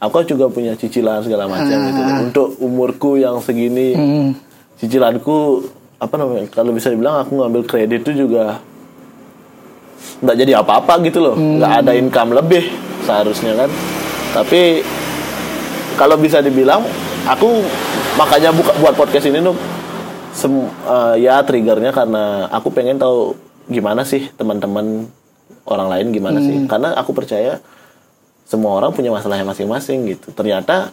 aku 0.00 0.24
juga 0.24 0.48
punya 0.48 0.72
cicilan 0.74 1.20
segala 1.20 1.44
macam 1.44 1.76
gitu. 1.86 2.00
Untuk 2.24 2.48
umurku 2.58 3.10
yang 3.14 3.38
segini 3.38 3.92
Hmm. 3.92 4.30
cicilanku 4.76 5.68
apa 6.00 6.16
namanya 6.16 6.48
kalau 6.48 6.72
bisa 6.72 6.88
dibilang 6.88 7.20
aku 7.20 7.36
ngambil 7.36 7.62
kredit 7.62 8.00
itu 8.00 8.24
juga 8.24 8.56
nggak 10.20 10.36
jadi 10.36 10.52
apa-apa 10.58 11.00
gitu 11.04 11.20
loh. 11.20 11.36
Nggak 11.36 11.72
ada 11.78 11.92
income 11.92 12.32
lebih 12.34 12.64
seharusnya 13.04 13.52
kan. 13.56 13.70
Tapi 14.32 14.80
kalau 15.96 16.16
bisa 16.16 16.40
dibilang 16.40 16.80
aku 17.24 17.60
makanya 18.16 18.50
buka 18.50 18.72
buat 18.80 18.96
podcast 18.96 19.28
ini 19.28 19.40
tuh 19.40 19.56
sem- 20.32 20.64
eh, 20.86 21.14
ya 21.20 21.44
triggernya 21.44 21.92
karena 21.92 22.48
aku 22.48 22.72
pengen 22.72 22.96
tahu 22.96 23.36
gimana 23.68 24.02
sih 24.02 24.32
teman-teman 24.34 25.04
orang 25.68 25.88
lain 25.92 26.06
gimana 26.10 26.40
sih. 26.40 26.64
Karena 26.64 26.96
aku 26.96 27.12
percaya 27.12 27.60
semua 28.50 28.82
orang 28.82 28.90
punya 28.90 29.14
masalahnya 29.14 29.46
masing-masing 29.46 30.10
gitu. 30.10 30.34
Ternyata 30.34 30.90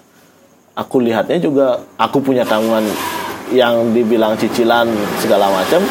aku 0.77 1.01
lihatnya 1.01 1.41
juga 1.41 1.81
aku 1.97 2.21
punya 2.21 2.45
tanggungan 2.45 2.85
yang 3.49 3.97
dibilang 3.97 4.37
cicilan 4.37 4.85
segala 5.17 5.49
macam. 5.49 5.81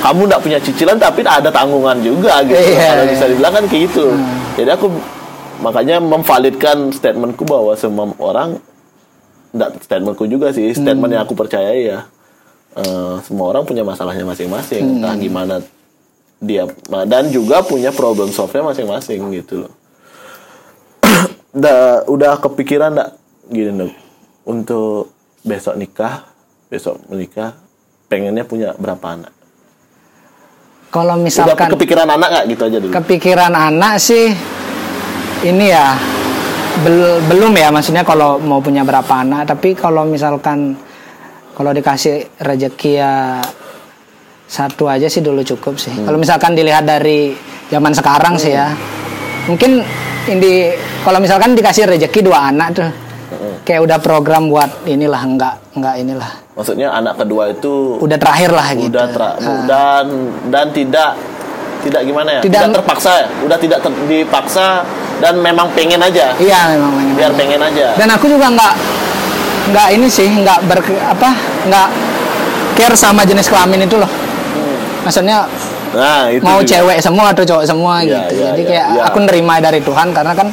Kamu 0.00 0.20
nggak 0.32 0.40
punya 0.40 0.56
cicilan 0.56 0.96
tapi 0.96 1.20
ada 1.20 1.52
tanggungan 1.52 2.00
juga 2.00 2.40
gitu. 2.48 2.56
Iya, 2.56 2.96
kalau 2.96 3.04
iya. 3.04 3.12
bisa 3.12 3.24
dibilang 3.28 3.52
kan 3.52 3.64
kayak 3.68 3.82
gitu. 3.92 4.06
Jadi 4.56 4.70
aku 4.72 4.86
makanya 5.60 6.00
memvalidkan 6.00 6.88
statementku 6.88 7.44
bahwa 7.44 7.76
semua 7.76 8.08
orang 8.16 8.56
nggak 9.52 9.84
statementku 9.84 10.24
juga 10.24 10.56
sih 10.56 10.72
statement 10.72 11.12
yang 11.12 11.28
aku 11.28 11.36
percayai 11.36 11.92
ya. 11.92 12.08
Eh, 12.80 13.14
semua 13.28 13.52
orang 13.52 13.68
punya 13.68 13.84
masalahnya 13.84 14.24
masing-masing. 14.24 15.04
Entah 15.04 15.20
gimana 15.20 15.60
dia 16.40 16.64
dan 17.04 17.28
juga 17.28 17.60
punya 17.60 17.92
problem 17.92 18.32
solve-nya 18.32 18.72
masing-masing 18.72 19.20
gitu 19.36 19.68
loh 19.68 19.79
udah 21.50 22.06
udah 22.06 22.32
kepikiran 22.38 22.94
nggak 22.94 23.10
gini 23.50 23.70
dong 23.74 23.92
untuk 24.46 25.10
besok 25.42 25.74
nikah 25.74 26.26
besok 26.70 27.02
menikah 27.10 27.58
pengennya 28.06 28.46
punya 28.46 28.74
berapa 28.78 29.02
anak? 29.02 29.32
Kalau 30.90 31.14
udah 31.14 31.22
misalkan 31.22 31.70
kepikiran 31.70 32.06
anak 32.06 32.28
nggak? 32.30 32.44
Gitu 32.50 32.62
aja 32.66 32.78
dulu. 32.82 32.92
Kepikiran 32.94 33.52
anak 33.54 33.94
sih 34.02 34.30
ini 35.46 35.66
ya 35.70 35.94
bel- 36.82 37.22
belum 37.30 37.54
ya 37.54 37.70
maksudnya 37.70 38.02
kalau 38.02 38.38
mau 38.42 38.58
punya 38.58 38.82
berapa 38.82 39.22
anak. 39.22 39.50
Tapi 39.50 39.78
kalau 39.78 40.06
misalkan 40.06 40.74
kalau 41.54 41.70
dikasih 41.70 42.26
rezeki 42.42 42.92
ya 42.98 43.38
satu 44.50 44.90
aja 44.90 45.06
sih 45.06 45.22
dulu 45.22 45.46
cukup 45.46 45.78
sih. 45.78 45.94
Hmm. 45.94 46.10
kalau 46.10 46.18
misalkan 46.18 46.58
dilihat 46.58 46.82
dari 46.82 47.30
zaman 47.70 47.94
sekarang 47.94 48.34
sih 48.34 48.50
ya 48.50 48.74
mungkin 49.46 49.78
ini 50.26 50.74
kalau 51.00 51.18
misalkan 51.18 51.52
dikasih 51.52 51.86
rezeki 51.86 52.20
dua 52.22 52.48
anak 52.48 52.68
tuh 52.72 52.90
Hmm. 53.30 53.62
kayak 53.62 53.86
udah 53.86 53.98
program 53.98 54.50
buat 54.50 54.82
inilah 54.84 55.22
enggak 55.22 55.54
enggak 55.72 55.94
inilah. 55.96 56.30
Maksudnya 56.50 56.90
anak 56.90 57.14
kedua 57.14 57.46
itu 57.48 57.94
udah 57.96 58.18
terakhir 58.18 58.50
lah 58.50 58.68
gitu. 58.74 58.90
Udah 58.90 59.06
tra- 59.08 59.38
dan 59.64 60.04
dan 60.50 60.66
tidak 60.70 61.14
tidak 61.80 62.02
gimana 62.02 62.28
ya? 62.36 62.40
Tidak- 62.42 62.50
tidak, 62.60 62.74
terpaksa 62.74 63.10
ya? 63.16 63.26
Udah 63.40 63.54
tidak 63.56 63.78
ter- 63.80 64.02
dipaksa 64.04 64.82
dan 65.18 65.38
memang 65.38 65.70
pengen 65.70 66.02
aja? 66.02 66.34
Iya 66.36 66.74
memang 66.74 66.90
pengen. 66.92 67.14
Biar 67.14 67.32
pengen 67.32 67.60
aja? 67.62 67.86
Dan 67.94 68.08
aku 68.10 68.26
juga 68.26 68.50
nggak 68.50 68.74
nggak 69.70 69.88
ini 69.94 70.06
sih 70.10 70.26
nggak 70.26 70.58
ber 70.66 70.82
apa 70.98 71.30
nggak 71.70 71.88
care 72.74 72.98
sama 72.98 73.22
jenis 73.22 73.46
kelamin 73.46 73.86
itu 73.86 73.94
loh. 73.94 74.10
Maksudnya 75.00 75.46
nah 75.90 76.26
itu 76.26 76.42
mau 76.42 76.58
juga. 76.58 76.70
cewek 76.70 76.98
semua 76.98 77.30
atau 77.30 77.42
cowok 77.42 77.64
semua 77.64 77.98
Iya, 77.98 78.26
gitu. 78.26 78.34
iya, 78.36 78.46
jadi 78.48 78.60
iya, 78.60 78.68
kayak 78.68 78.86
iya. 78.90 79.02
aku 79.06 79.18
nerima 79.22 79.54
dari 79.58 79.78
Tuhan 79.80 80.10
karena 80.10 80.34
kan 80.34 80.50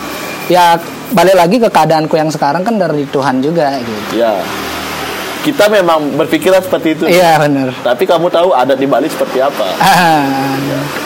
ya 0.48 0.80
balik 1.12 1.36
lagi 1.36 1.56
ke 1.60 1.70
keadaanku 1.72 2.16
yang 2.16 2.32
sekarang 2.32 2.64
kan 2.64 2.76
dari 2.76 3.04
Tuhan 3.08 3.40
juga 3.44 3.80
gitu. 3.80 4.20
Ya. 4.20 4.40
Kita 5.44 5.72
memang 5.72 6.12
berpikiran 6.20 6.60
seperti 6.60 7.00
itu. 7.00 7.04
Iya 7.08 7.40
benar. 7.40 7.72
Tapi 7.80 8.04
kamu 8.04 8.28
tahu 8.28 8.52
adat 8.52 8.76
di 8.76 8.84
Bali 8.84 9.08
seperti 9.08 9.40
apa. 9.40 9.80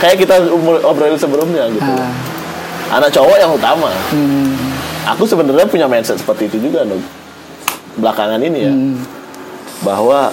Kayak 0.02 0.18
kita 0.18 0.36
umur- 0.50 0.82
obrolin 0.82 1.18
sebelumnya 1.18 1.70
gitu. 1.70 1.86
Ah. 1.86 2.10
anak 2.92 3.08
cowok 3.16 3.38
yang 3.40 3.52
utama. 3.56 3.88
Hmm, 4.12 4.52
aku 5.08 5.24
sebenarnya 5.24 5.64
punya 5.64 5.88
mindset 5.88 6.20
seperti 6.20 6.52
itu 6.52 6.68
juga 6.68 6.84
dong 6.84 7.00
belakangan 7.96 8.42
ini 8.44 8.60
ya. 8.68 8.74
Hmm. 8.74 9.00
bahwa 9.80 10.28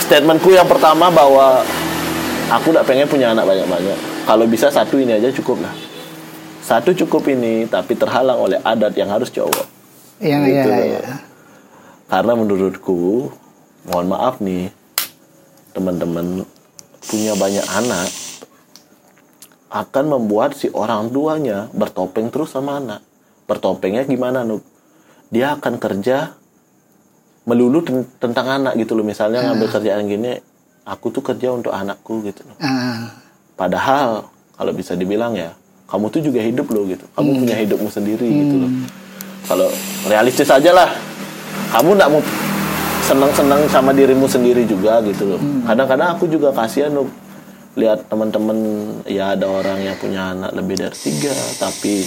statementku 0.00 0.56
yang 0.56 0.64
pertama 0.64 1.12
bahwa 1.12 1.60
aku 2.48 2.72
nggak 2.72 2.86
pengen 2.88 3.06
punya 3.10 3.36
anak 3.36 3.44
banyak-banyak. 3.44 3.98
Kalau 4.24 4.48
bisa 4.48 4.72
satu 4.72 4.96
ini 4.96 5.20
aja 5.20 5.28
cukup 5.34 5.60
lah 5.66 5.74
satu 6.66 6.90
cukup 6.96 7.22
ini 7.28 7.64
tapi 7.64 7.94
terhalang 7.94 8.38
oleh 8.40 8.58
adat 8.60 8.92
yang 8.92 9.08
harus 9.08 9.30
cowok 9.30 9.66
Iya, 10.18 10.38
iya, 10.40 10.62
Gitu. 10.64 10.70
iya. 10.90 11.02
karena 12.06 12.32
menurutku 12.34 13.30
mohon 13.84 14.06
maaf 14.08 14.40
nih 14.40 14.72
teman-teman 15.70 16.42
punya 17.02 17.32
banyak 17.34 17.62
anak 17.68 18.08
akan 19.68 20.04
membuat 20.08 20.54
si 20.54 20.70
orang 20.70 21.06
tuanya 21.06 21.68
bertopeng 21.70 22.30
terus 22.30 22.50
sama 22.50 22.78
anak 22.78 23.02
bertopengnya 23.44 24.02
gimana 24.04 24.42
Nuk? 24.42 24.62
dia 25.28 25.52
akan 25.52 25.76
kerja 25.76 26.32
melulu 27.44 27.78
ten- 27.80 28.08
tentang 28.16 28.46
anak 28.56 28.74
gitu 28.74 28.94
loh 28.94 29.04
misalnya 29.04 29.42
ngambil 29.44 29.68
kerjaan 29.70 30.06
gini 30.06 30.38
aku 30.82 31.10
tuh 31.10 31.22
kerja 31.22 31.50
untuk 31.50 31.70
anakku 31.70 32.22
gitu 32.22 32.42
loh 32.42 32.56
Ah, 32.56 33.10
Padahal 33.52 34.26
kalau 34.52 34.70
bisa 34.70 34.92
dibilang 34.92 35.32
ya, 35.32 35.52
kamu 35.86 36.04
tuh 36.10 36.20
juga 36.22 36.40
hidup 36.42 36.66
loh 36.70 36.84
gitu. 36.86 37.04
Kamu 37.14 37.30
Hmm. 37.30 37.40
punya 37.46 37.56
hidupmu 37.62 37.88
sendiri 37.90 38.26
gitu 38.26 38.54
loh. 38.66 38.70
Kalau 39.46 39.68
realistis 40.10 40.50
aja 40.50 40.70
lah, 40.74 40.90
kamu 41.70 41.94
nggak 41.94 42.10
mau 42.10 42.22
senang-senang 43.06 43.62
sama 43.70 43.94
dirimu 43.94 44.26
sendiri 44.26 44.66
juga 44.66 44.98
gitu 45.06 45.36
loh. 45.36 45.40
Hmm. 45.40 45.62
Kadang-kadang 45.62 46.18
aku 46.18 46.26
juga 46.26 46.50
kasihan 46.50 46.90
loh 46.90 47.06
lihat 47.78 48.10
teman-teman 48.10 48.56
ya 49.06 49.36
ada 49.36 49.46
orang 49.46 49.78
yang 49.84 49.94
punya 50.00 50.32
anak 50.34 50.50
lebih 50.56 50.80
dari 50.80 50.96
tiga, 50.96 51.30
tapi 51.60 52.02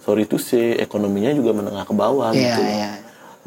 sorry 0.00 0.24
to 0.24 0.40
say 0.40 0.78
ekonominya 0.78 1.34
juga 1.34 1.50
menengah 1.52 1.84
ke 1.84 1.92
bawah 1.92 2.30
iya, 2.32 2.40
gitu. 2.40 2.60
loh 2.62 2.72
iya. 2.72 2.90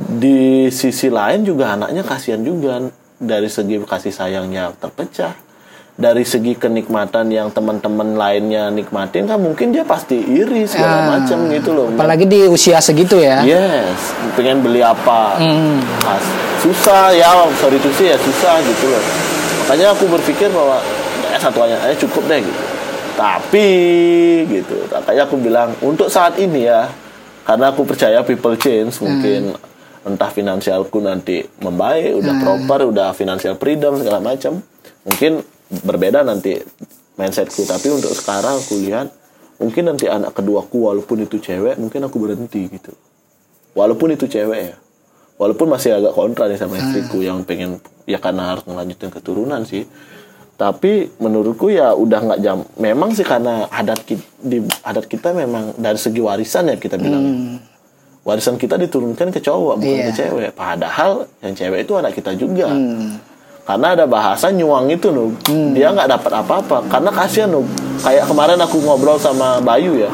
Di 0.02 0.40
sisi 0.70 1.08
lain 1.10 1.42
juga 1.48 1.74
anaknya 1.74 2.04
kasihan 2.06 2.44
juga 2.44 2.78
dari 3.18 3.50
segi 3.50 3.82
kasih 3.82 4.14
sayangnya 4.14 4.76
terpecah. 4.78 5.34
Dari 6.02 6.26
segi 6.26 6.58
kenikmatan 6.58 7.30
yang 7.30 7.54
teman-teman 7.54 8.18
lainnya 8.18 8.74
nikmatin 8.74 9.30
kan 9.30 9.38
mungkin 9.38 9.70
dia 9.70 9.86
pasti 9.86 10.18
iri 10.18 10.66
segala 10.66 10.98
Ah, 10.98 11.22
macam 11.22 11.46
gitu 11.54 11.78
loh. 11.78 11.94
Apalagi 11.94 12.26
di 12.26 12.50
usia 12.50 12.82
segitu 12.82 13.22
ya. 13.22 13.46
Yes, 13.46 14.18
pengen 14.34 14.66
beli 14.66 14.82
apa? 14.82 15.38
Hmm. 15.38 15.78
Susah 16.58 17.14
ya, 17.14 17.46
sorry 17.62 17.78
to 17.78 17.94
say 17.94 18.10
ya 18.10 18.18
susah 18.18 18.58
gitu 18.66 18.90
loh. 18.90 19.04
Makanya 19.62 19.94
aku 19.94 20.10
berpikir 20.10 20.50
bahwa 20.50 20.82
ya 21.30 21.38
satu 21.38 21.62
aja 21.70 21.78
aja 21.86 21.94
cukup 22.02 22.26
deh 22.26 22.42
gitu. 22.42 22.64
Tapi 23.14 23.70
gitu, 24.50 24.82
makanya 24.90 25.30
aku 25.30 25.38
bilang 25.38 25.70
untuk 25.86 26.10
saat 26.10 26.34
ini 26.42 26.66
ya, 26.66 26.90
karena 27.46 27.70
aku 27.70 27.86
percaya 27.86 28.26
people 28.26 28.58
change 28.58 28.98
mungkin 29.06 29.54
entah 30.02 30.34
finansialku 30.34 30.98
nanti 30.98 31.46
membaik, 31.62 32.18
udah 32.18 32.34
proper, 32.42 32.90
udah 32.90 33.14
financial 33.14 33.54
freedom 33.62 34.02
segala 34.02 34.18
macam, 34.18 34.66
mungkin 35.06 35.46
berbeda 35.80 36.28
nanti 36.28 36.60
mindsetku. 37.16 37.64
Tapi 37.64 37.88
untuk 37.88 38.12
sekarang 38.12 38.60
aku 38.60 38.76
lihat 38.84 39.08
mungkin 39.56 39.88
nanti 39.88 40.12
anak 40.12 40.36
keduaku 40.36 40.92
walaupun 40.92 41.24
itu 41.24 41.40
cewek, 41.40 41.80
mungkin 41.80 42.04
aku 42.04 42.18
berhenti 42.20 42.68
gitu. 42.68 42.92
Walaupun 43.72 44.12
itu 44.12 44.28
cewek 44.28 44.60
ya. 44.60 44.76
Walaupun 45.40 45.74
masih 45.74 45.98
agak 45.98 46.14
kontra 46.14 46.46
nih 46.46 46.60
sama 46.60 46.78
istriku 46.78 47.24
yang 47.26 47.42
pengen 47.42 47.82
ya 48.06 48.22
karena 48.22 48.54
harus 48.54 48.62
ngelanjutin 48.68 49.10
keturunan 49.10 49.66
sih. 49.66 49.88
Tapi 50.54 51.10
menurutku 51.18 51.74
ya 51.74 51.98
udah 51.98 52.20
nggak 52.22 52.40
jam 52.46 52.62
memang 52.78 53.18
sih 53.18 53.26
karena 53.26 53.66
adat 53.74 54.06
kita, 54.06 54.22
di 54.38 54.62
adat 54.86 55.10
kita 55.10 55.34
memang 55.34 55.74
dari 55.82 55.98
segi 55.98 56.22
warisan 56.22 56.70
ya 56.70 56.78
kita 56.78 57.02
bilang. 57.02 57.58
Warisan 58.22 58.62
kita 58.62 58.78
diturunkan 58.78 59.34
ke 59.34 59.42
cowok 59.42 59.82
bukan 59.82 59.98
Iya. 59.98 60.14
ke 60.14 60.14
cewek. 60.14 60.50
Padahal 60.54 61.26
yang 61.42 61.58
cewek 61.58 61.90
itu 61.90 61.94
anak 61.98 62.14
kita 62.14 62.38
juga 62.38 62.70
karena 63.72 63.96
ada 63.96 64.04
bahasa 64.04 64.52
nyuang 64.52 64.92
itu 64.92 65.16
nuh 65.16 65.32
dia 65.72 65.96
nggak 65.96 66.12
dapat 66.20 66.44
apa-apa. 66.44 66.92
Karena 66.92 67.08
kasihan 67.08 67.48
nuh 67.48 67.64
kayak 68.04 68.28
kemarin 68.28 68.60
aku 68.60 68.84
ngobrol 68.84 69.16
sama 69.16 69.64
Bayu 69.64 69.96
ya. 69.96 70.12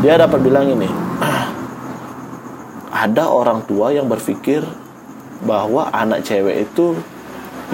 Dia 0.00 0.16
dapat 0.16 0.40
bilang 0.40 0.64
ini 0.64 0.88
ada 3.04 3.28
orang 3.28 3.60
tua 3.68 3.92
yang 3.92 4.08
berpikir 4.08 4.64
bahwa 5.44 5.92
anak 5.92 6.24
cewek 6.24 6.64
itu 6.64 6.96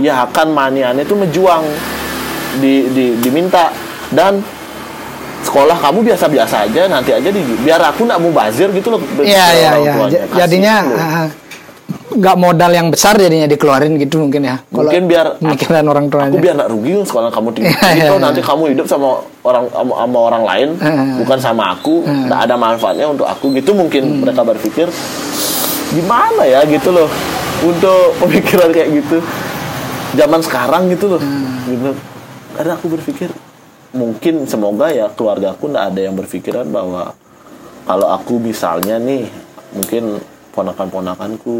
ya 0.02 0.26
akan 0.26 0.50
maniannya 0.50 1.06
itu 1.06 1.14
menjuang 1.14 1.62
di, 2.58 2.90
di 2.90 3.04
diminta. 3.22 3.70
Dan 4.10 4.42
sekolah 5.46 5.78
kamu 5.78 6.10
biasa-biasa 6.10 6.66
aja 6.66 6.90
nanti 6.90 7.14
aja 7.14 7.30
di 7.30 7.38
biar 7.62 7.78
aku 7.86 8.02
nggak 8.02 8.18
mau 8.18 8.34
bazir 8.34 8.66
gitu 8.74 8.98
loh 8.98 9.00
Iya, 9.22 9.46
iya, 9.54 9.70
iya. 9.78 9.94
Jadinya 10.42 10.74
loh. 10.90 10.98
Nggak 12.12 12.36
modal 12.36 12.68
yang 12.68 12.88
besar 12.88 13.14
jadinya 13.14 13.46
dikeluarin 13.46 13.94
gitu 13.96 14.18
mungkin 14.18 14.42
ya. 14.42 14.56
Kalau 14.64 14.84
mungkin 14.84 15.02
biar 15.06 15.26
pemikiran 15.36 15.84
orang 15.86 16.06
tuanya. 16.06 16.28
aku 16.28 16.38
biar 16.38 16.54
nggak 16.54 16.70
rugi 16.70 16.92
sekolah 17.02 17.28
kamu 17.28 17.48
tinggi 17.52 17.70
Iya, 17.70 17.88
iya, 17.90 18.04
Kalau 18.06 18.18
iya. 18.18 18.26
nanti 18.26 18.40
kamu 18.40 18.62
hidup 18.70 18.86
sama 18.86 19.08
orang 19.40 19.64
sama, 19.68 19.92
sama 19.96 20.18
orang 20.22 20.42
lain 20.44 20.68
bukan 21.18 21.38
sama 21.38 21.64
aku 21.72 21.94
nggak 22.02 22.40
ada 22.42 22.54
manfaatnya 22.54 23.06
untuk 23.06 23.24
aku 23.24 23.52
gitu 23.52 23.70
mungkin 23.72 24.02
Hmm. 24.02 24.20
mereka 24.20 24.42
berpikir 24.42 24.86
gimana 25.90 26.42
ya 26.42 26.60
gitu 26.64 26.88
loh 26.90 27.08
untuk 27.62 28.12
pemikiran 28.20 28.70
kayak 28.70 28.88
gitu 28.94 29.18
zaman 30.12 30.40
sekarang 30.40 30.88
gitu 30.88 31.06
loh 31.08 31.20
Hmm. 31.20 31.64
gitu 31.66 31.90
karena 32.52 32.72
aku 32.74 32.86
berpikir 32.90 33.28
mungkin 33.90 34.44
semoga 34.44 34.88
ya 34.88 35.08
keluarga 35.08 35.52
aku 35.52 35.68
nggak 35.68 35.86
ada 35.88 36.00
yang 36.02 36.12
berpikiran 36.12 36.64
bahwa 36.66 37.12
kalau 37.82 38.08
aku 38.08 38.36
misalnya 38.38 38.96
nih 38.96 39.28
mungkin 39.72 40.20
ponakan-ponakanku 40.52 41.56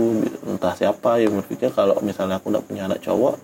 entah 0.47 0.73
siapa 0.73 1.17
yang 1.17 1.33
berpikir 1.35 1.69
kalau 1.69 1.97
misalnya 2.01 2.37
aku 2.37 2.49
nggak 2.49 2.65
punya 2.65 2.83
anak 2.85 3.01
cowok 3.01 3.35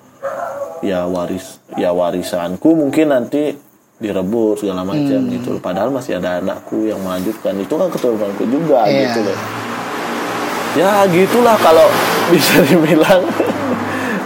ya 0.80 1.04
waris 1.04 1.58
ya 1.74 1.90
warisanku 1.90 2.70
mungkin 2.70 3.08
nanti 3.08 3.56
direbut 3.98 4.54
segala 4.56 4.86
macam 4.86 5.18
Hmm. 5.18 5.32
gitu 5.32 5.48
loh. 5.50 5.60
padahal 5.60 5.90
masih 5.90 6.16
ada 6.16 6.38
anakku 6.38 6.86
yang 6.86 7.00
melanjutkan 7.00 7.56
itu 7.56 7.74
kan 7.74 7.88
keturunanku 7.88 8.44
juga 8.46 8.86
Iya. 8.86 9.10
gitu 9.10 9.20
loh 9.24 9.38
ya 10.74 10.92
gitulah 11.04 11.56
kalau 11.56 11.88
bisa 12.28 12.62
dibilang 12.68 13.24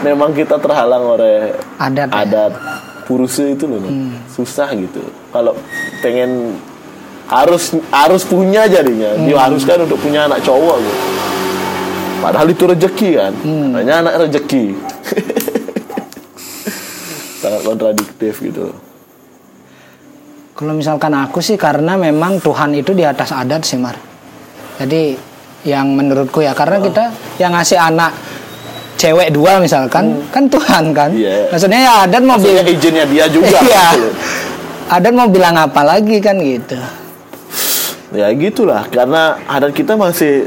memang 0.03 0.35
kita 0.35 0.59
terhalang 0.59 1.07
oleh 1.09 1.55
Adat 1.79 2.11
ya. 2.11 2.21
adat 2.21 2.53
puruse 3.03 3.49
itu 3.49 3.65
loh 3.65 3.81
Hmm. 3.81 4.13
susah 4.29 4.69
gitu 4.75 5.01
kalau 5.31 5.57
pengen 6.03 6.59
harus 7.27 7.75
harus 7.89 8.23
punya 8.23 8.65
jadinya 8.65 9.13
Hmm. 9.15 9.27
diharuskan 9.27 9.85
untuk 9.85 9.99
punya 9.99 10.25
anak 10.25 10.41
cowok 10.41 10.77
gitu 10.79 10.99
padahal 12.19 12.47
itu 12.47 12.63
rezeki 12.65 13.09
kan 13.15 13.33
Hmm. 13.41 13.69
hanya 13.75 13.93
anak 14.01 14.13
rezeki 14.21 14.63
sangat 17.39 17.61
kontradiktif 17.63 18.35
gitu 18.41 18.67
Kalau 20.53 20.77
misalkan 20.77 21.11
aku 21.11 21.41
sih 21.41 21.57
karena 21.57 21.97
memang 21.97 22.39
Tuhan 22.39 22.71
itu 22.71 22.93
di 22.93 23.03
atas 23.03 23.33
adat 23.33 23.65
sih 23.65 23.75
Mar. 23.75 23.97
Jadi 24.79 25.17
yang 25.65 25.91
menurutku 25.91 26.39
ya 26.39 26.53
karena 26.53 26.79
kita 26.79 27.09
yang 27.41 27.51
ngasih 27.51 27.75
anak 27.75 28.13
cewek 28.95 29.33
dua 29.33 29.59
misalkan 29.59 30.23
kan 30.31 30.47
Tuhan 30.47 30.93
kan. 30.95 31.11
Hmm. 31.11 31.19
Iya. 31.19 31.51
Maksudnya 31.51 31.81
ya 31.83 31.93
adat 32.07 32.23
mau 32.23 32.39
maksudnya 32.39 32.63
bilang 32.63 32.79
izinnya 32.79 33.05
dia 33.09 33.25
juga 33.27 33.59
Iya. 33.59 33.87
gitu. 33.97 34.09
Adat 34.87 35.13
mau 35.17 35.27
bilang 35.27 35.57
apa 35.57 35.81
lagi 35.83 36.17
kan 36.21 36.37
gitu. 36.39 36.79
Ya 38.13 38.29
gitulah 38.37 38.85
karena 38.93 39.41
adat 39.49 39.73
kita 39.73 39.97
masih 39.97 40.45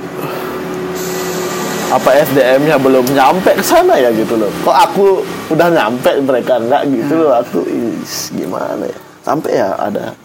apa 1.89 2.09
SDM-nya 2.17 2.81
belum 2.81 3.05
nyampe 3.13 3.55
ke 3.55 3.63
sana 3.63 3.95
ya 3.95 4.09
gitu 4.11 4.35
loh. 4.35 4.49
Kok 4.65 4.77
aku 4.89 5.05
udah 5.53 5.69
nyampe 5.69 6.17
mereka 6.25 6.57
enggak 6.57 6.83
gitu 6.89 7.13
loh. 7.23 7.31
Aku 7.39 7.63
is, 7.69 8.33
gimana 8.33 8.83
ya? 8.89 8.97
Sampai 9.21 9.57
ya 9.57 9.77
ada 9.77 10.17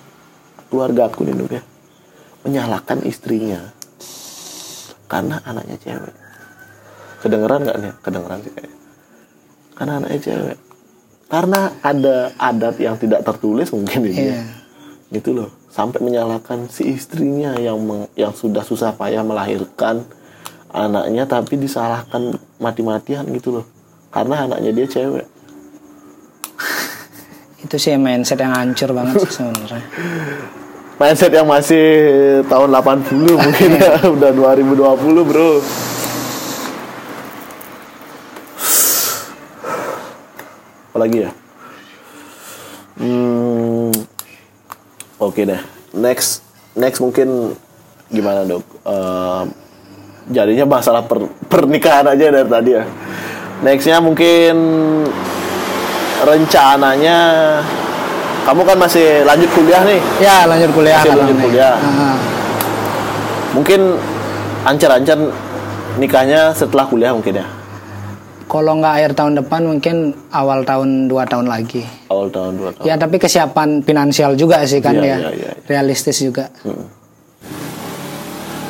keluarga 0.72 1.06
aku 1.06 1.24
nih 1.28 1.34
Nuk, 1.36 1.52
ya 1.52 1.62
menyalahkan 2.40 3.04
istrinya 3.04 3.60
karena 5.06 5.38
anaknya 5.44 5.76
cewek. 5.84 6.14
Kedengeran 7.20 7.60
nggak 7.68 7.78
nih? 7.78 7.92
Kedengeran 8.00 8.38
sih 8.40 8.52
kayak. 8.56 8.74
Karena 9.76 9.92
anaknya 10.00 10.20
cewek. 10.24 10.58
Karena 11.30 11.60
ada 11.84 12.16
adat 12.40 12.76
yang 12.80 12.96
tidak 12.96 13.22
tertulis 13.22 13.68
mungkin 13.70 14.00
ini. 14.10 14.16
ya 14.16 14.24
Iya. 14.34 14.42
gitu 15.10 15.30
loh 15.34 15.59
sampai 15.70 16.02
menyalahkan 16.02 16.66
si 16.66 16.90
istrinya 16.90 17.54
yang 17.56 17.78
meng- 17.78 18.10
yang 18.18 18.34
sudah 18.34 18.66
susah 18.66 18.90
payah 18.94 19.22
melahirkan 19.22 20.02
anaknya 20.70 21.26
tapi 21.26 21.58
disalahkan 21.58 22.34
mati-matian 22.58 23.26
gitu 23.34 23.62
loh. 23.62 23.66
Karena 24.10 24.50
anaknya 24.50 24.74
dia 24.74 24.86
cewek. 24.90 25.26
Itu 27.64 27.78
sih 27.78 27.94
mindset 27.94 28.42
yang 28.42 28.54
hancur 28.54 28.90
banget 28.90 29.22
sih 29.26 29.32
sebenarnya. 29.38 29.84
mindset 31.00 31.32
yang 31.32 31.48
masih 31.48 31.86
tahun 32.44 32.68
80 32.76 33.08
mungkin 33.46 33.70
ya 33.78 33.92
udah 34.04 34.30
2020 34.36 35.28
bro. 35.30 35.50
Apalagi 40.90 41.18
ya? 41.24 41.30
Hmm, 43.00 43.59
oke 45.20 45.40
deh 45.44 45.60
next 45.94 46.42
next 46.74 46.98
mungkin 46.98 47.54
gimana 48.10 48.42
dok 48.42 48.64
Eh, 48.80 49.42
jadinya 50.32 50.64
masalah 50.66 51.04
per- 51.04 51.30
pernikahan 51.46 52.08
aja 52.08 52.32
dari 52.32 52.48
tadi 52.48 52.70
ya 52.74 52.84
nextnya 53.60 54.00
mungkin 54.00 54.56
rencananya 56.24 57.18
kamu 58.40 58.62
kan 58.64 58.76
masih 58.80 59.22
lanjut 59.28 59.50
kuliah 59.52 59.84
nih. 59.84 60.00
Ya 60.16 60.48
lanjut 60.48 60.72
kuliah. 60.72 61.04
Masih 61.04 61.12
lanjut 61.12 61.36
nih. 61.36 61.44
kuliah. 61.44 61.76
Ah. 61.76 62.16
Mungkin 63.52 63.80
ancar-ancar 64.64 65.18
nikahnya 66.00 66.56
setelah 66.56 66.88
kuliah 66.88 67.12
mungkin 67.12 67.36
ya. 67.36 67.46
Kalau 68.50 68.82
nggak 68.82 68.94
akhir 68.98 69.12
tahun 69.14 69.38
depan 69.38 69.62
mungkin 69.62 69.96
awal 70.34 70.66
tahun 70.66 71.06
dua 71.06 71.22
tahun 71.22 71.46
lagi. 71.46 71.86
Awal 72.10 72.34
tahun 72.34 72.52
dua 72.58 72.70
tahun. 72.74 72.82
Ya 72.82 72.98
tapi 72.98 73.16
kesiapan 73.16 73.86
finansial 73.86 74.34
juga 74.34 74.66
sih 74.66 74.82
kan 74.82 74.98
Iya, 74.98 75.06
ya. 75.06 75.16
iya, 75.16 75.30
iya. 75.30 75.50
Realistis 75.70 76.18
juga. 76.18 76.50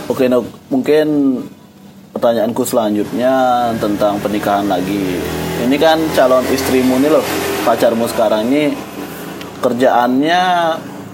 Oke, 0.05 0.29
nah, 0.29 0.43
mungkin 0.69 1.41
pertanyaanku 2.13 2.61
selanjutnya 2.61 3.33
tentang 3.81 4.21
pernikahan 4.21 4.69
lagi. 4.69 5.17
Ini 5.65 5.77
kan 5.81 5.97
calon 6.13 6.45
istrimu 6.51 7.01
nih 7.01 7.09
loh, 7.09 7.25
pacarmu 7.65 8.05
sekarang 8.05 8.53
ini 8.53 8.77
kerjaannya 9.61 10.41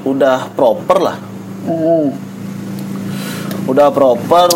udah 0.02 0.51
proper 0.55 0.98
lah, 1.02 1.16
Hmm. 1.66 2.14
Udah 3.66 3.88
proper 3.90 4.48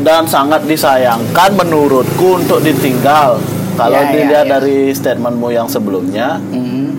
dan 0.00 0.26
sangat 0.26 0.66
disayangkan 0.66 1.54
menurutku 1.54 2.38
untuk 2.38 2.60
ditinggal. 2.60 3.38
Kalau 3.74 3.96
Ya, 3.96 4.06
ya, 4.06 4.12
dilihat 4.12 4.46
ya. 4.46 4.52
dari 4.58 4.78
statementmu 4.90 5.48
yang 5.50 5.64
sebelumnya, 5.64 6.36
Hmm. 6.36 6.90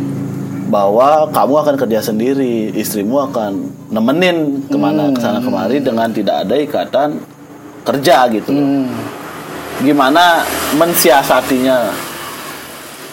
bahwa 0.67 1.27
kamu 1.29 1.53
akan 1.61 1.75
kerja 1.77 1.99
sendiri, 2.01 2.71
istrimu 2.73 3.27
akan 3.27 3.51
nemenin 3.91 4.65
ke 4.65 4.77
mana 4.79 5.11
Hmm. 5.11 5.13
ke 5.13 5.19
sana 5.19 5.39
kemari 5.39 5.77
dengan 5.77 6.09
tidak 6.09 6.47
ada 6.47 6.55
ikatan 6.55 7.09
kerja 7.83 8.31
gitu. 8.31 8.49
Hmm. 8.49 8.87
Gimana 9.81 10.45
mensiasatinya? 10.77 11.91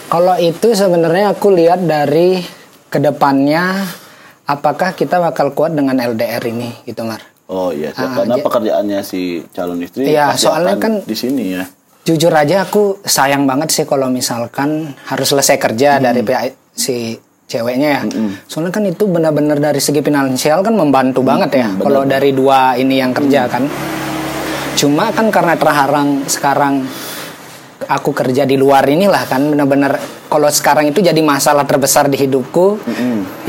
Kalau 0.07 0.37
itu 0.37 0.73
sebenarnya 0.73 1.33
aku 1.33 1.53
lihat 1.53 1.85
dari 1.85 2.41
ke 2.89 2.97
depannya 2.97 3.85
apakah 4.45 4.93
kita 4.93 5.21
bakal 5.21 5.53
kuat 5.53 5.77
dengan 5.77 5.97
LDR 5.97 6.41
ini 6.45 6.73
gitu 6.85 7.05
Mar. 7.05 7.21
Oh 7.49 7.73
iya, 7.73 7.89
Ah, 7.91 8.13
karena 8.15 8.37
ja- 8.37 8.45
pekerjaannya 8.45 8.99
si 9.01 9.21
calon 9.49 9.81
istri 9.81 10.05
Iya, 10.07 10.37
soalnya 10.37 10.77
kan- 10.77 11.01
di 11.01 11.17
sini 11.17 11.45
ya. 11.51 11.65
Jujur 11.99 12.29
aja 12.29 12.63
aku 12.63 13.01
sayang 13.03 13.43
banget 13.43 13.69
sih 13.71 13.83
kalau 13.83 14.05
misalkan 14.07 14.93
harus 15.03 15.27
selesai 15.27 15.57
kerja 15.57 15.97
dari 15.97 16.21
pihak 16.21 16.53
si 16.71 17.17
ceweknya 17.45 17.89
ya. 17.89 18.01
Soalnya 18.45 18.69
kan 18.71 18.83
itu 18.83 19.05
benar-benar 19.05 19.57
dari 19.57 19.77
segi 19.77 19.99
finansial 19.99 20.61
kan 20.61 20.73
membantu 20.73 21.21
banget 21.21 21.49
ya. 21.55 21.67
Kalau 21.75 22.05
dari 22.05 22.29
dua 22.31 22.73
ini 22.75 22.97
yang 22.97 23.11
kerja 23.11 23.45
kan. 23.45 23.65
Cuma 24.75 25.09
kan 25.09 25.27
karena 25.27 25.53
terhalang 25.53 26.23
sekarang 26.23 26.85
aku 27.89 28.13
kerja 28.13 28.45
di 28.45 28.53
luar 28.53 28.85
inilah 28.85 29.25
kan 29.25 29.49
benar-benar 29.49 29.97
kalau 30.29 30.45
sekarang 30.45 30.93
itu 30.93 31.01
jadi 31.01 31.17
masalah 31.25 31.65
terbesar 31.65 32.05
di 32.05 32.21
hidupku. 32.21 32.77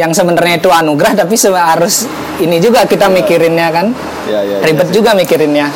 Yang 0.01 0.17
sebenarnya 0.17 0.65
itu 0.65 0.73
anugerah 0.73 1.13
tapi 1.13 1.37
harus 1.53 2.09
ini 2.41 2.57
juga 2.57 2.89
kita 2.89 3.13
mikirinnya 3.13 3.69
kan. 3.69 3.87
Ya, 4.25 4.41
ya, 4.41 4.57
ya, 4.57 4.65
Ribet 4.65 4.89
juga 4.89 5.13
mikirinnya. 5.13 5.69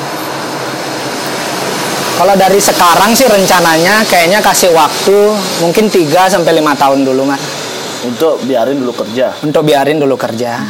Kalau 2.15 2.35
dari 2.39 2.63
sekarang 2.63 3.13
sih 3.13 3.27
rencananya 3.27 4.07
kayaknya 4.07 4.39
kasih 4.41 4.71
waktu 4.73 5.35
mungkin 5.61 5.91
3 5.91 6.31
sampai 6.31 6.63
5 6.63 6.73
tahun 6.79 7.03
dulu, 7.05 7.27
Mas. 7.27 7.43
Untuk 8.07 8.39
biarin 8.47 8.79
dulu 8.81 8.95
kerja. 8.95 9.35
Untuk 9.43 9.67
biarin 9.67 9.99
dulu 9.99 10.15
kerja. 10.15 10.63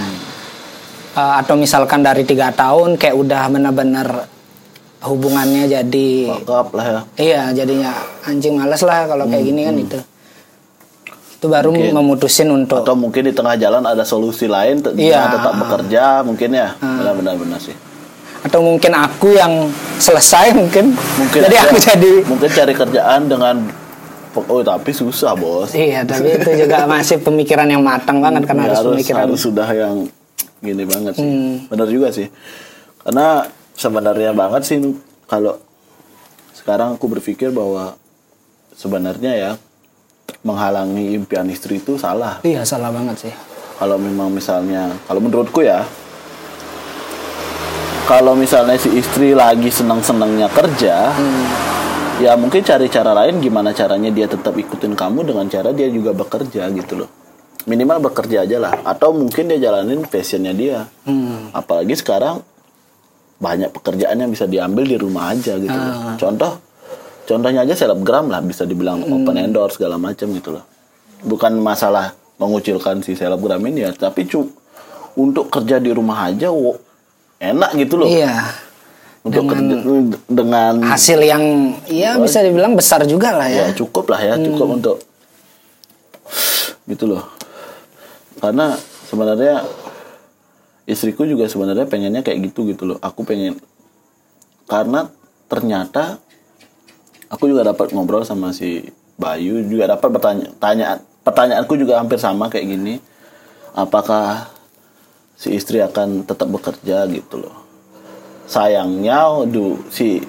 Eh, 1.14 1.34
atau 1.38 1.54
misalkan 1.54 2.02
dari 2.02 2.26
tiga 2.26 2.50
tahun 2.50 2.98
kayak 2.98 3.14
udah 3.14 3.42
benar-benar 3.46 4.33
hubungannya 5.04 5.64
jadi 5.66 6.08
Lengkap 6.32 6.66
lah 6.72 6.84
ya. 6.86 7.00
iya 7.16 7.42
jadinya 7.54 7.92
anjing 8.22 8.54
males 8.54 8.80
lah 8.80 9.04
kalau 9.04 9.24
kayak 9.24 9.44
gini 9.44 9.62
kan 9.62 9.76
itu. 9.76 9.98
Itu 11.34 11.46
baru 11.46 11.70
Mungkin. 11.70 11.92
memutusin 11.92 12.48
untuk 12.48 12.80
Atau 12.80 12.96
mungkin 12.96 13.20
di 13.22 13.32
tengah 13.32 13.52
jalan 13.54 13.84
ada 13.84 14.00
solusi 14.02 14.46
lain 14.46 14.80
Iya. 14.90 15.28
tetap 15.30 15.52
bekerja 15.54 16.04
mungkin 16.20 16.50
ya. 16.50 16.72
Benar-benar 16.74 17.36
benar 17.36 17.60
sih. 17.60 17.76
atau 18.40 18.60
mungkin 18.60 18.92
aku 18.92 19.32
yang 19.32 19.72
selesai 19.96 20.52
mungkin, 20.52 20.92
Mungkin 20.92 21.40
jadi 21.42 21.54
aja- 21.54 21.64
aku 21.64 21.76
jadi 21.78 22.12
mungkin 22.24 22.48
cari 22.50 22.74
kerjaan 22.74 23.20
dengan 23.24 23.56
oh 24.36 24.60
tapi 24.60 24.92
susah, 24.92 25.32
Bos. 25.32 25.72
Iya, 25.72 26.04
tapi 26.04 26.28
itu 26.34 26.52
juga 26.58 26.84
masih 26.92 27.20
pemikiran 27.20 27.64
yang 27.64 27.80
matang 27.80 28.20
banget 28.20 28.44
kan 28.44 28.52
Ya, 28.54 28.62
harus, 28.62 28.76
harus 28.78 28.92
pemikiran. 28.94 29.20
harus 29.24 29.40
sudah 29.40 29.64
yang 29.66 29.96
gini 30.60 30.84
banget 30.84 31.12
sih. 31.14 31.24
Hmm. 31.24 31.52
Benar 31.66 31.88
juga 31.88 32.08
sih. 32.10 32.28
Karena 33.00 33.48
sebenarnya 33.74 34.32
banget 34.32 34.62
sih 34.66 34.78
kalau 35.26 35.58
sekarang 36.54 36.96
aku 36.96 37.06
berpikir 37.10 37.50
bahwa 37.50 37.98
sebenarnya 38.72 39.32
ya 39.34 39.50
menghalangi 40.44 41.16
impian 41.16 41.48
istri 41.48 41.80
itu 41.80 41.96
salah. 42.00 42.40
Iya, 42.44 42.64
salah 42.64 42.88
banget 42.92 43.28
sih. 43.28 43.34
Kalau 43.76 43.98
memang 43.98 44.30
misalnya 44.30 44.94
kalau 45.04 45.20
menurutku 45.20 45.60
ya 45.60 45.82
kalau 48.04 48.36
misalnya 48.36 48.76
si 48.76 48.92
istri 49.00 49.32
lagi 49.32 49.72
senang-senangnya 49.72 50.52
kerja, 50.52 51.08
Hmm. 51.16 51.44
ya 52.20 52.36
mungkin 52.36 52.60
cari 52.60 52.92
cara 52.92 53.16
lain 53.16 53.40
gimana 53.40 53.72
caranya 53.72 54.12
dia 54.12 54.28
tetap 54.28 54.52
ikutin 54.52 54.92
kamu 54.92 55.24
dengan 55.24 55.48
cara 55.48 55.72
dia 55.72 55.88
juga 55.88 56.12
bekerja 56.12 56.68
gitu 56.76 57.00
loh. 57.04 57.08
Minimal 57.64 58.12
bekerja 58.12 58.44
aja 58.44 58.60
lah. 58.60 58.76
Atau 58.84 59.16
mungkin 59.16 59.48
dia 59.48 59.56
jalanin 59.56 60.04
passionnya 60.04 60.52
dia. 60.52 60.84
Hmm. 61.08 61.48
Apalagi 61.56 61.96
sekarang 61.96 62.44
banyak 63.38 63.70
pekerjaan 63.74 64.16
yang 64.20 64.30
bisa 64.30 64.46
diambil 64.46 64.84
di 64.86 64.96
rumah 64.96 65.34
aja 65.34 65.58
gitu. 65.58 65.74
Ah. 65.74 66.14
Contoh, 66.16 66.58
contohnya 67.26 67.66
aja 67.66 67.74
selebgram 67.74 68.30
lah 68.30 68.40
bisa 68.40 68.64
dibilang 68.64 69.02
Hmm. 69.02 69.22
open 69.22 69.36
endorse 69.36 69.76
segala 69.76 69.98
macam 69.98 70.30
gitu 70.32 70.54
loh. 70.54 70.64
Bukan 71.24 71.58
masalah 71.58 72.14
mengucilkan 72.36 73.02
si 73.02 73.14
selebgram 73.14 73.62
ini 73.66 73.86
ya, 73.86 73.90
tapi 73.92 74.28
cu 74.28 74.46
untuk 75.14 75.50
kerja 75.50 75.78
di 75.78 75.90
rumah 75.94 76.26
aja 76.30 76.50
wo, 76.50 76.74
enak 77.38 77.70
gitu 77.78 78.00
loh. 78.00 78.08
Iya. 78.10 78.44
Untuk 79.24 79.48
kerja 79.48 79.80
dengan 80.28 80.84
Hasil 80.84 81.16
yang 81.24 81.72
ya 81.88 82.20
bisa 82.20 82.44
dibilang 82.44 82.76
besar 82.76 83.08
juga 83.08 83.32
lah 83.32 83.48
ya. 83.48 83.72
ya 83.72 83.72
cukup 83.72 84.12
lah 84.12 84.20
ya 84.20 84.36
cukup 84.36 84.68
untuk 84.76 84.96
gitu 86.84 87.08
loh 87.08 87.24
karena 88.36 88.76
sebenarnya 89.08 89.64
istriku 90.84 91.24
juga 91.24 91.48
sebenarnya 91.48 91.88
pengennya 91.88 92.20
kayak 92.20 92.52
gitu 92.52 92.68
gitu 92.68 92.84
loh. 92.84 92.98
Aku 93.00 93.24
pengen 93.24 93.60
karena 94.64 95.08
ternyata 95.48 96.20
aku 97.28 97.48
juga 97.48 97.68
dapat 97.68 97.92
ngobrol 97.92 98.24
sama 98.24 98.52
si 98.52 98.88
Bayu 99.14 99.62
juga 99.70 99.94
dapat 99.94 100.08
bertanya 100.10 100.46
tanya 100.58 100.86
pertanyaanku 101.22 101.74
juga 101.78 102.00
hampir 102.00 102.18
sama 102.20 102.50
kayak 102.50 102.66
gini. 102.66 102.94
Apakah 103.74 104.50
si 105.34 105.54
istri 105.54 105.82
akan 105.82 106.22
tetap 106.26 106.46
bekerja 106.46 107.06
gitu 107.10 107.42
loh. 107.42 107.56
Sayangnya 108.46 109.44
du 109.48 109.80
si 109.88 110.20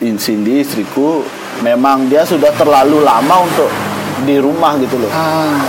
Cindy 0.00 0.64
istriku 0.64 1.22
memang 1.62 2.10
dia 2.10 2.26
sudah 2.26 2.50
terlalu 2.58 3.04
lama 3.04 3.46
untuk 3.46 3.93
di 4.24 4.36
rumah 4.36 4.74
gitu 4.76 4.96
loh 4.96 5.08
Ah, 5.08 5.60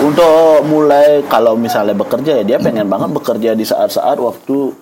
untuk 0.00 0.30
mulai 0.64 1.24
kalau 1.26 1.54
misalnya 1.54 1.92
bekerja 1.92 2.38
ya 2.38 2.44
dia 2.44 2.58
pengen 2.58 2.86
banget 2.86 3.10
bekerja 3.10 3.50
di 3.52 3.62
saat-saat 3.62 4.16
waktu 4.16 4.72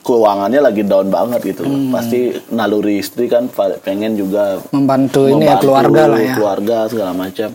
keuangannya 0.00 0.60
lagi 0.60 0.82
down 0.82 1.08
banget 1.08 1.42
gitu 1.44 1.62
loh. 1.62 1.90
pasti 1.90 2.30
naluri 2.50 2.98
istri 2.98 3.26
kan 3.26 3.50
pengen 3.80 4.14
juga 4.14 4.62
membantu, 4.70 5.26
ini 5.26 5.42
ya 5.42 5.54
membantu 5.54 5.64
keluarga 5.64 6.02
lah 6.06 6.20
ya. 6.20 6.34
keluarga 6.34 6.76
segala 6.86 7.12
macam 7.12 7.48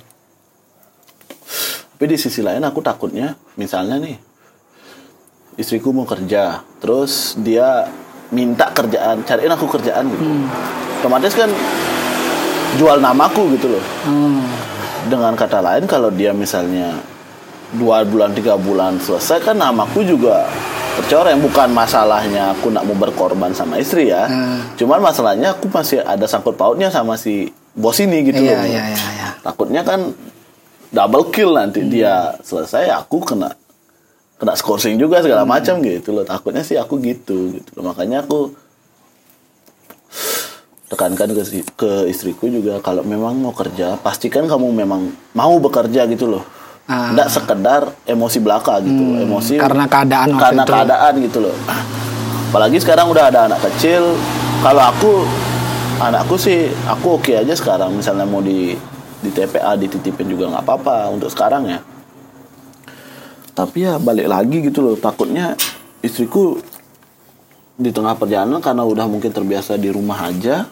tapi 1.92 2.06
di 2.08 2.18
sisi 2.18 2.42
lain 2.42 2.60
aku 2.60 2.82
takutnya 2.82 3.28
misalnya 3.56 3.96
nih 3.98 4.18
istriku 5.56 5.92
mau 5.92 6.04
kerja 6.04 6.60
terus 6.78 7.38
dia 7.38 7.86
minta 8.32 8.68
kerjaan 8.70 9.22
cariin 9.22 9.52
aku 9.52 9.66
kerjaan 9.70 10.10
gitu 10.10 10.20
Hmm. 10.20 10.48
otomatis 11.00 11.34
kan 11.34 11.50
jual 12.76 12.98
namaku 12.98 13.56
gitu 13.56 13.68
loh. 13.72 13.84
Hmm. 14.06 14.44
dengan 15.02 15.34
kata 15.34 15.60
lain 15.60 15.90
kalau 15.90 16.14
dia 16.14 16.30
misalnya 16.30 16.94
dua 17.74 18.06
bulan 18.06 18.32
tiga 18.32 18.54
bulan 18.54 19.02
selesai 19.02 19.42
kan 19.42 19.58
namaku 19.58 20.06
juga 20.06 20.46
tercoreng. 20.96 21.42
Bukan 21.42 21.74
masalahnya 21.74 22.54
aku 22.54 22.70
nak 22.70 22.86
mau 22.86 22.94
berkorban 22.94 23.50
sama 23.52 23.82
istri 23.82 24.14
ya. 24.14 24.30
Hmm. 24.30 24.62
cuman 24.78 25.02
masalahnya 25.02 25.58
aku 25.58 25.68
masih 25.68 26.06
ada 26.06 26.24
sangkut 26.26 26.54
pautnya 26.54 26.88
sama 26.88 27.18
si 27.18 27.50
bos 27.72 27.98
ini 27.98 28.22
gitu 28.24 28.44
Iya, 28.44 28.62
loh. 28.62 28.68
iya, 28.68 28.84
iya, 28.92 29.08
iya. 29.16 29.28
takutnya 29.42 29.82
kan 29.82 30.12
double 30.92 31.32
kill 31.32 31.56
nanti 31.56 31.82
dia 31.82 32.36
selesai 32.44 32.92
aku 32.92 33.24
kena 33.24 33.56
kena 34.36 34.54
scoring 34.54 35.00
juga 35.00 35.24
segala 35.24 35.48
macam 35.48 35.80
gitu 35.82 36.12
loh. 36.12 36.28
Takutnya 36.28 36.62
sih 36.62 36.76
aku 36.76 37.00
gitu 37.00 37.56
gitu 37.56 37.70
loh. 37.80 37.90
Makanya 37.90 38.22
aku 38.22 38.52
tekankan 40.92 41.32
ke 41.32 41.44
ke 41.80 41.92
istriku 42.12 42.52
juga 42.52 42.84
kalau 42.84 43.02
memang 43.08 43.40
mau 43.40 43.56
kerja 43.56 43.96
pastikan 43.96 44.44
kamu 44.44 44.76
memang 44.76 45.08
mau 45.32 45.56
bekerja 45.58 46.04
gitu 46.12 46.28
loh 46.28 46.44
Ah. 46.92 47.14
tidak 47.16 47.30
sekedar 47.32 47.82
emosi 48.04 48.44
belaka 48.44 48.84
gitu 48.84 49.00
loh. 49.00 49.24
emosi 49.24 49.56
karena 49.56 49.88
keadaan 49.88 50.36
karena 50.36 50.64
itu. 50.68 50.72
keadaan 50.76 51.14
gitu 51.24 51.38
loh 51.40 51.56
apalagi 52.52 52.78
sekarang 52.84 53.08
udah 53.08 53.32
ada 53.32 53.48
anak 53.48 53.64
kecil 53.72 54.20
kalau 54.60 54.84
aku 54.92 55.24
anakku 56.04 56.36
sih 56.36 56.68
aku 56.90 57.22
oke 57.22 57.32
aja 57.32 57.54
sekarang 57.56 57.96
misalnya 57.96 58.28
mau 58.28 58.44
di 58.44 58.76
di 59.22 59.30
TPA 59.32 59.78
dititipin 59.80 60.36
juga 60.36 60.52
nggak 60.52 60.64
apa-apa 60.68 61.14
untuk 61.16 61.32
sekarang 61.32 61.70
ya 61.70 61.80
tapi 63.56 63.88
ya 63.88 63.96
balik 63.96 64.28
lagi 64.28 64.58
gitu 64.60 64.84
loh 64.84 64.96
takutnya 65.00 65.56
istriku 66.04 66.60
di 67.78 67.94
tengah 67.94 68.20
perjalanan 68.20 68.60
karena 68.60 68.84
udah 68.84 69.06
mungkin 69.08 69.32
terbiasa 69.32 69.80
di 69.80 69.88
rumah 69.94 70.28
aja 70.28 70.66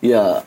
ya 0.00 0.40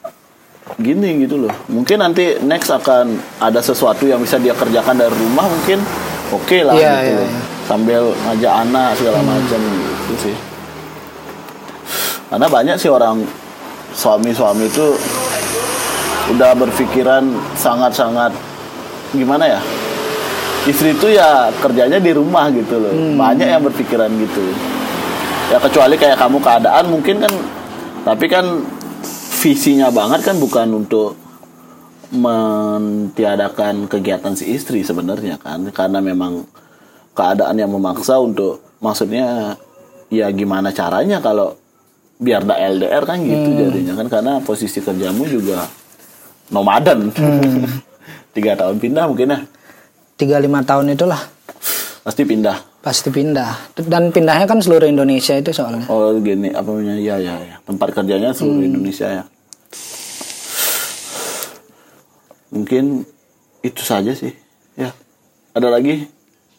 gini 0.77 1.25
gitu 1.25 1.45
loh. 1.45 1.53
Mungkin 1.67 1.97
nanti 1.97 2.37
next 2.41 2.69
akan 2.69 3.17
ada 3.39 3.59
sesuatu 3.59 4.05
yang 4.05 4.21
bisa 4.21 4.37
dia 4.37 4.53
kerjakan 4.53 4.95
dari 4.95 5.13
rumah 5.13 5.45
mungkin. 5.45 5.81
Oke 6.29 6.61
lah 6.61 6.77
Iya, 6.77 6.93
gitu 7.01 7.13
loh. 7.15 7.25
iya. 7.25 7.41
sambil 7.65 8.01
ngajak 8.25 8.53
anak 8.65 8.89
segala 8.93 9.19
macam 9.21 9.61
gitu 9.61 10.29
sih. 10.29 10.35
Karena 12.29 12.45
banyak 12.45 12.75
sih 12.77 12.89
orang 12.89 13.25
suami-suami 13.93 14.65
itu 14.65 14.93
udah 16.29 16.53
berpikiran 16.53 17.25
sangat-sangat 17.53 18.29
gimana 19.09 19.49
ya? 19.49 19.59
Istri 20.65 20.93
itu 20.93 21.07
ya 21.09 21.49
kerjanya 21.57 21.97
di 21.97 22.13
rumah 22.13 22.53
gitu 22.53 22.77
loh. 22.77 22.93
Banyak 23.17 23.47
yang 23.49 23.61
berpikiran 23.65 24.09
gitu. 24.13 24.53
Ya 25.49 25.57
kecuali 25.57 25.97
kayak 25.97 26.21
kamu 26.21 26.37
keadaan 26.37 26.85
mungkin 26.89 27.25
kan 27.25 27.33
tapi 28.05 28.29
kan 28.29 28.45
visinya 29.39 29.87
banget 29.87 30.27
kan 30.27 30.35
bukan 30.35 30.83
untuk 30.83 31.15
mentiadakan 32.11 33.87
kegiatan 33.87 34.35
si 34.35 34.51
istri 34.51 34.83
sebenarnya 34.83 35.39
kan. 35.39 35.71
Karena 35.71 36.03
memang 36.03 36.43
keadaan 37.15 37.55
yang 37.55 37.71
memaksa 37.71 38.19
untuk 38.19 38.59
maksudnya 38.83 39.55
ya 40.11 40.27
gimana 40.35 40.75
caranya 40.75 41.23
kalau 41.23 41.55
biar 42.19 42.43
ndak 42.43 42.59
LDR 42.77 43.03
kan 43.07 43.17
gitu 43.23 43.49
jadinya 43.55 43.93
kan. 43.95 44.07
Karena 44.11 44.33
posisi 44.43 44.83
kerjamu 44.83 45.23
juga 45.25 45.63
nomaden. 46.51 47.09
Tiga 48.35 48.59
tahun 48.59 48.77
pindah 48.77 49.05
mungkin 49.07 49.33
ya. 49.33 49.39
Tiga 50.19 50.35
lima 50.37 50.59
tahun 50.67 50.91
itulah. 50.93 51.23
Pasti 52.03 52.27
pindah 52.27 52.68
pasti 52.89 53.13
pindah. 53.13 53.77
Dan 53.77 54.09
pindahnya 54.09 54.49
kan 54.49 54.57
seluruh 54.57 54.89
Indonesia 54.89 55.37
itu 55.37 55.53
soalnya. 55.53 55.85
Oh 55.93 56.17
gini 56.17 56.49
apa 56.49 56.73
namanya? 56.73 56.97
Ya 56.97 57.21
ya 57.21 57.37
ya 57.37 57.61
tempat 57.61 57.93
kerjanya 57.93 58.33
seluruh 58.33 58.65
Indonesia 58.65 59.05
ya. 59.05 59.23
Mungkin 62.49 63.05
itu 63.61 63.81
saja 63.85 64.09
sih 64.17 64.33
ya. 64.73 64.89
Ada 65.53 65.69
lagi? 65.69 66.09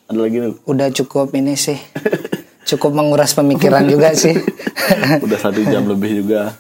Ada 0.07 0.19
lagi 0.23 0.37
nih? 0.39 0.55
Udah 0.71 0.89
cukup 0.95 1.35
ini 1.35 1.59
sih. 1.59 1.83
Cukup 2.71 2.95
menguras 2.95 3.35
pemikiran 3.35 3.83
juga 3.91 4.15
sih. 4.15 4.39
Udah 5.27 5.39
satu 5.43 5.59
jam 5.67 5.91
lebih 5.91 6.23
juga. 6.23 6.55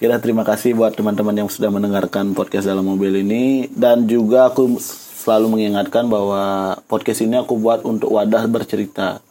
Kira 0.00 0.16
terima 0.16 0.48
kasih 0.48 0.72
buat 0.72 0.96
teman-teman 0.96 1.44
yang 1.44 1.48
sudah 1.52 1.68
mendengarkan 1.68 2.32
podcast 2.32 2.64
dalam 2.64 2.88
mobil 2.88 3.20
ini. 3.20 3.68
Dan 3.68 4.08
juga 4.08 4.48
aku 4.48 4.80
selalu 5.24 5.56
mengingatkan 5.56 6.04
bahwa 6.12 6.76
podcast 6.84 7.24
ini 7.24 7.40
aku 7.40 7.56
buat 7.56 7.80
untuk 7.88 8.12
wadah 8.12 8.44
bercerita. 8.44 9.24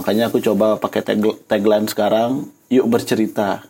Makanya 0.00 0.32
aku 0.32 0.40
coba 0.40 0.80
pakai 0.80 1.04
tag 1.04 1.20
tagline 1.44 1.84
sekarang 1.84 2.48
yuk 2.72 2.88
bercerita. 2.88 3.60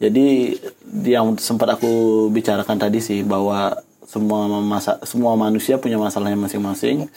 Jadi 0.00 0.56
yang 1.04 1.36
sempat 1.36 1.76
aku 1.76 2.26
bicarakan 2.32 2.80
tadi 2.80 3.04
sih 3.04 3.20
bahwa 3.20 3.76
semua 4.08 4.48
masa 4.64 4.96
semua 5.04 5.36
manusia 5.36 5.76
punya 5.76 6.00
masalahnya 6.00 6.40
masing-masing. 6.40 7.12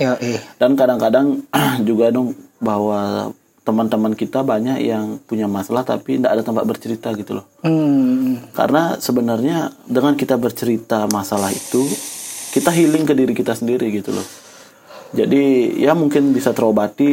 Dan 0.59 0.75
kadang-kadang 0.75 1.47
juga 1.87 2.11
dong 2.11 2.35
bahwa 2.59 3.31
teman-teman 3.61 4.17
kita 4.17 4.41
banyak 4.41 4.83
yang 4.83 5.21
punya 5.23 5.45
masalah 5.45 5.85
tapi 5.85 6.17
tidak 6.17 6.33
ada 6.33 6.43
tempat 6.43 6.65
bercerita 6.67 7.13
gitu 7.15 7.39
loh. 7.39 7.45
Hmm, 7.63 8.51
karena 8.51 8.97
sebenarnya 8.97 9.71
dengan 9.87 10.17
kita 10.17 10.35
bercerita 10.35 11.05
masalah 11.07 11.53
itu 11.53 11.85
kita 12.51 12.69
healing 12.69 13.03
ke 13.03 13.13
diri 13.13 13.31
kita 13.31 13.51
sendiri 13.51 13.87
gitu 13.89 14.11
loh. 14.11 14.27
Jadi 15.11 15.75
ya 15.75 15.91
mungkin 15.91 16.31
bisa 16.31 16.51
terobati 16.51 17.11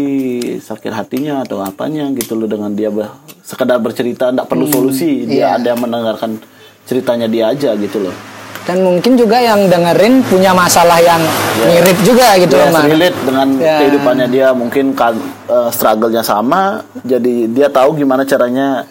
sakit 0.57 0.93
hatinya 0.93 1.43
atau 1.43 1.59
apanya 1.59 2.07
gitu 2.13 2.35
loh 2.35 2.47
dengan 2.47 2.71
dia 2.71 2.91
ber- 2.91 3.11
sekedar 3.43 3.79
bercerita 3.79 4.31
tidak 4.31 4.47
perlu 4.47 4.67
solusi. 4.67 5.25
Dia 5.25 5.55
ada 5.55 5.75
yang 5.75 5.83
mendengarkan 5.83 6.39
ceritanya 6.87 7.27
dia 7.27 7.51
aja 7.51 7.75
gitu 7.75 7.99
loh. 8.01 8.15
Dan 8.63 8.85
mungkin 8.85 9.17
juga 9.17 9.41
yang 9.41 9.67
dengerin 9.67 10.21
punya 10.23 10.53
masalah 10.53 11.01
yang 11.01 11.19
mirip 11.65 11.97
juga 12.05 12.37
gitu 12.37 12.53
dia 12.53 12.69
loh 12.69 12.85
relate 12.85 13.19
dengan 13.25 13.49
Ya. 13.57 13.77
kehidupannya 13.81 14.27
dia. 14.29 14.49
Mungkin 14.53 14.93
kan 14.93 15.19
eh, 15.49 15.71
struggle-nya 15.73 16.23
sama. 16.23 16.85
Jadi 17.03 17.49
dia 17.49 17.67
tahu 17.67 17.97
gimana 17.97 18.23
caranya 18.23 18.87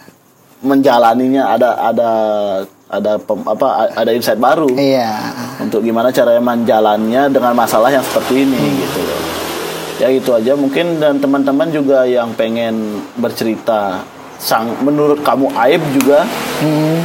menjalaninya. 0.60 1.54
Ada 1.54 1.70
ada 1.94 2.10
ada 2.90 3.12
pem- 3.20 3.46
apa 3.46 3.68
ada 3.94 4.12
insight 4.12 4.42
baru. 4.42 4.72
Iya 4.74 5.14
untuk 5.58 5.82
gimana 5.82 6.14
caranya 6.14 6.44
menjalannya 6.44 7.34
dengan 7.34 7.54
masalah 7.58 7.90
yang 7.90 8.06
seperti 8.06 8.46
ini 8.46 8.62
gitu 8.86 9.00
loh. 9.02 9.22
Ya 9.98 10.08
itu 10.14 10.30
aja. 10.30 10.54
Mungkin 10.54 11.02
dan 11.02 11.18
teman-teman 11.18 11.74
juga 11.74 12.06
yang 12.06 12.30
pengen 12.38 13.02
bercerita 13.18 14.06
sang 14.38 14.70
menurut 14.86 15.26
kamu 15.26 15.50
aib 15.66 15.82
juga. 15.98 16.30
Hmm, 16.62 17.02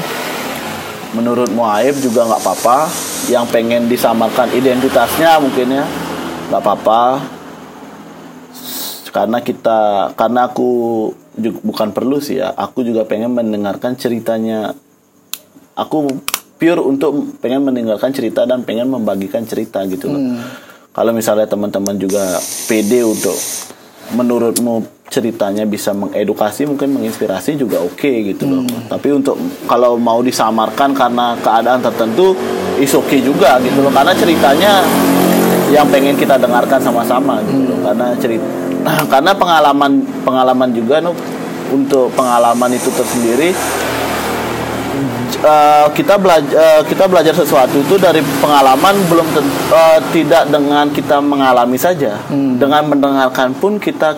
menurutmu 1.17 1.65
aib 1.81 1.97
juga 2.05 2.29
nggak 2.29 2.41
apa-apa. 2.45 2.93
Yang 3.33 3.45
pengen 3.49 3.89
disamarkan 3.89 4.53
identitasnya 4.53 5.41
mungkin 5.41 5.73
ya 5.73 5.85
nggak 6.53 6.61
apa-apa. 6.61 7.03
Karena 9.13 9.41
kita 9.41 10.13
karena 10.13 10.53
aku 10.53 10.71
ju- 11.41 11.61
bukan 11.65 11.97
perlu 11.97 12.21
sih 12.21 12.45
ya. 12.45 12.53
Aku 12.53 12.85
juga 12.85 13.09
pengen 13.09 13.33
mendengarkan 13.33 13.97
ceritanya. 13.97 14.77
Aku 15.73 16.05
pure 16.63 16.79
untuk 16.79 17.43
pengen 17.43 17.67
mendengarkan 17.67 18.15
cerita 18.15 18.47
dan 18.47 18.63
pengen 18.63 18.87
membagikan 18.87 19.43
cerita 19.43 19.83
gitu 19.91 20.07
loh. 20.07 20.39
Kalau 20.95 21.11
misalnya 21.11 21.51
teman-teman 21.51 21.99
juga 21.99 22.39
pede 22.71 23.03
untuk 23.03 23.35
menurutmu 24.15 25.03
ceritanya 25.11 25.67
bisa 25.67 25.91
mengedukasi 25.91 26.71
mungkin 26.71 26.95
menginspirasi 26.95 27.59
juga 27.59 27.83
oke 27.83 28.31
gitu 28.31 28.47
loh. 28.47 28.63
Tapi 28.87 29.11
untuk 29.11 29.35
kalau 29.67 29.99
mau 29.99 30.23
disamarkan 30.23 30.95
karena 30.95 31.35
keadaan 31.43 31.83
tertentu 31.83 32.39
is 32.79 32.95
oke 32.95 33.19
juga 33.19 33.59
gitu 33.59 33.83
loh. 33.83 33.91
Karena 33.91 34.15
ceritanya 34.15 34.87
yang 35.75 35.91
pengen 35.91 36.15
kita 36.15 36.39
dengarkan 36.39 36.79
sama-sama 36.79 37.43
gitu 37.43 37.75
loh. 37.75 37.79
Karena 37.83 38.15
cerita 38.23 38.47
karena 39.13 39.35
pengalaman 39.35 40.07
pengalaman 40.23 40.71
juga 40.71 41.03
no, 41.03 41.11
untuk 41.75 42.15
pengalaman 42.15 42.71
itu 42.71 42.87
tersendiri 42.95 43.51
eh, 45.43 45.87
kita 45.93 46.15
belajar 46.17 46.87
kita 46.87 47.05
belajar 47.07 47.35
sesuatu 47.35 47.77
itu 47.77 47.99
dari 47.99 48.23
pengalaman 48.41 48.95
belum 49.07 49.27
eh, 49.71 49.99
tidak 50.11 50.49
dengan 50.49 50.87
kita 50.89 51.19
mengalami 51.19 51.77
saja. 51.77 52.17
Dengan 52.57 52.87
mendengarkan 52.87 53.53
pun 53.53 53.77
kita 53.77 54.17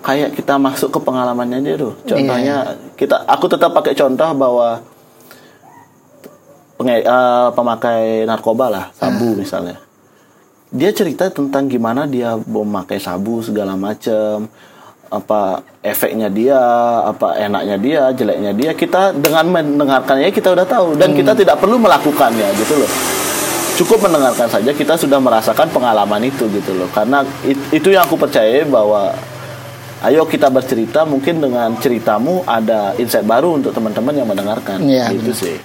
kayak 0.00 0.32
kita 0.32 0.56
masuk 0.56 0.88
ke 0.88 0.98
pengalamannya 1.00 1.60
aja 1.60 1.72
tuh. 1.76 1.92
Contohnya 2.08 2.56
kita 2.96 3.28
aku 3.28 3.46
tetap 3.46 3.70
pakai 3.70 3.92
contoh 3.92 4.30
bahwa 4.34 4.80
penge- 6.80 7.04
eh, 7.04 7.48
pemakai 7.52 8.24
narkoba 8.24 8.66
lah 8.72 8.84
sabu 8.96 9.36
misalnya. 9.36 9.76
Dia 10.70 10.94
cerita 10.94 11.26
tentang 11.28 11.66
gimana 11.66 12.06
dia 12.06 12.38
memakai 12.38 13.02
sabu 13.02 13.42
segala 13.42 13.74
macam 13.74 14.46
apa 15.10 15.66
efeknya 15.82 16.30
dia 16.30 16.54
apa 17.02 17.34
enaknya 17.34 17.76
dia 17.76 18.02
jeleknya 18.14 18.54
dia 18.54 18.70
kita 18.72 19.10
dengan 19.10 19.42
mendengarkannya 19.50 20.30
kita 20.30 20.54
udah 20.54 20.64
tahu. 20.64 20.94
Dan 20.94 21.12
kita 21.12 21.34
tidak 21.34 21.58
perlu 21.58 21.76
melakukannya 21.76 22.46
gitu 22.56 22.78
loh. 22.78 22.90
Cukup 23.74 24.06
mendengarkan 24.06 24.46
saja 24.46 24.70
kita 24.70 24.94
sudah 24.94 25.18
merasakan 25.18 25.66
pengalaman 25.68 26.22
itu 26.22 26.46
gitu 26.48 26.78
loh. 26.78 26.86
Karena 26.94 27.26
it- 27.42 27.68
itu 27.72 27.90
yang 27.90 28.06
aku 28.06 28.14
percaya 28.14 28.62
bahwa 28.62 29.10
ayo 30.06 30.22
kita 30.24 30.46
bercerita 30.46 31.02
mungkin 31.02 31.42
dengan 31.42 31.74
ceritamu 31.74 32.46
ada 32.46 32.94
insight 32.94 33.26
baru 33.26 33.58
untuk 33.58 33.74
teman-teman 33.74 34.14
yang 34.14 34.28
mendengarkan. 34.28 34.78
Iya, 34.78 35.10
itu 35.10 35.34
sih. 35.34 35.56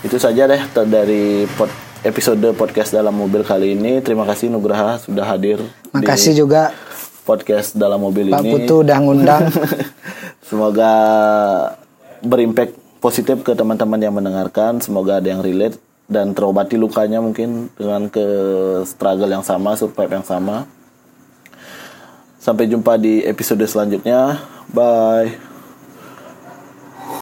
Itu 0.00 0.16
saja 0.16 0.48
deh 0.48 0.58
dari 0.88 1.44
pod- 1.46 1.72
episode 2.00 2.56
podcast 2.56 2.90
dalam 2.90 3.12
mobil 3.12 3.44
kali 3.44 3.76
ini. 3.76 4.00
Terima 4.00 4.24
kasih 4.24 4.48
Nugraha 4.48 4.96
sudah 4.98 5.28
hadir 5.28 5.60
makasih 5.92 6.32
di 6.32 6.40
juga 6.40 6.72
podcast 7.30 7.78
dalam 7.78 8.02
mobil 8.02 8.34
Pak 8.34 8.42
ini. 8.42 8.50
Putu 8.58 8.82
udah 8.82 8.98
ngundang. 8.98 9.46
Semoga 10.50 10.92
berimpact 12.26 12.74
positif 12.98 13.46
ke 13.46 13.54
teman-teman 13.54 14.02
yang 14.02 14.14
mendengarkan. 14.18 14.82
Semoga 14.82 15.22
ada 15.22 15.30
yang 15.30 15.38
relate 15.38 15.78
dan 16.10 16.34
terobati 16.34 16.74
lukanya 16.74 17.22
mungkin 17.22 17.70
dengan 17.78 18.10
ke 18.10 18.26
struggle 18.82 19.30
yang 19.30 19.46
sama 19.46 19.78
survive 19.78 20.10
yang 20.10 20.26
sama. 20.26 20.66
Sampai 22.42 22.66
jumpa 22.66 22.98
di 22.98 23.22
episode 23.22 23.62
selanjutnya. 23.62 24.42
Bye 24.74 25.49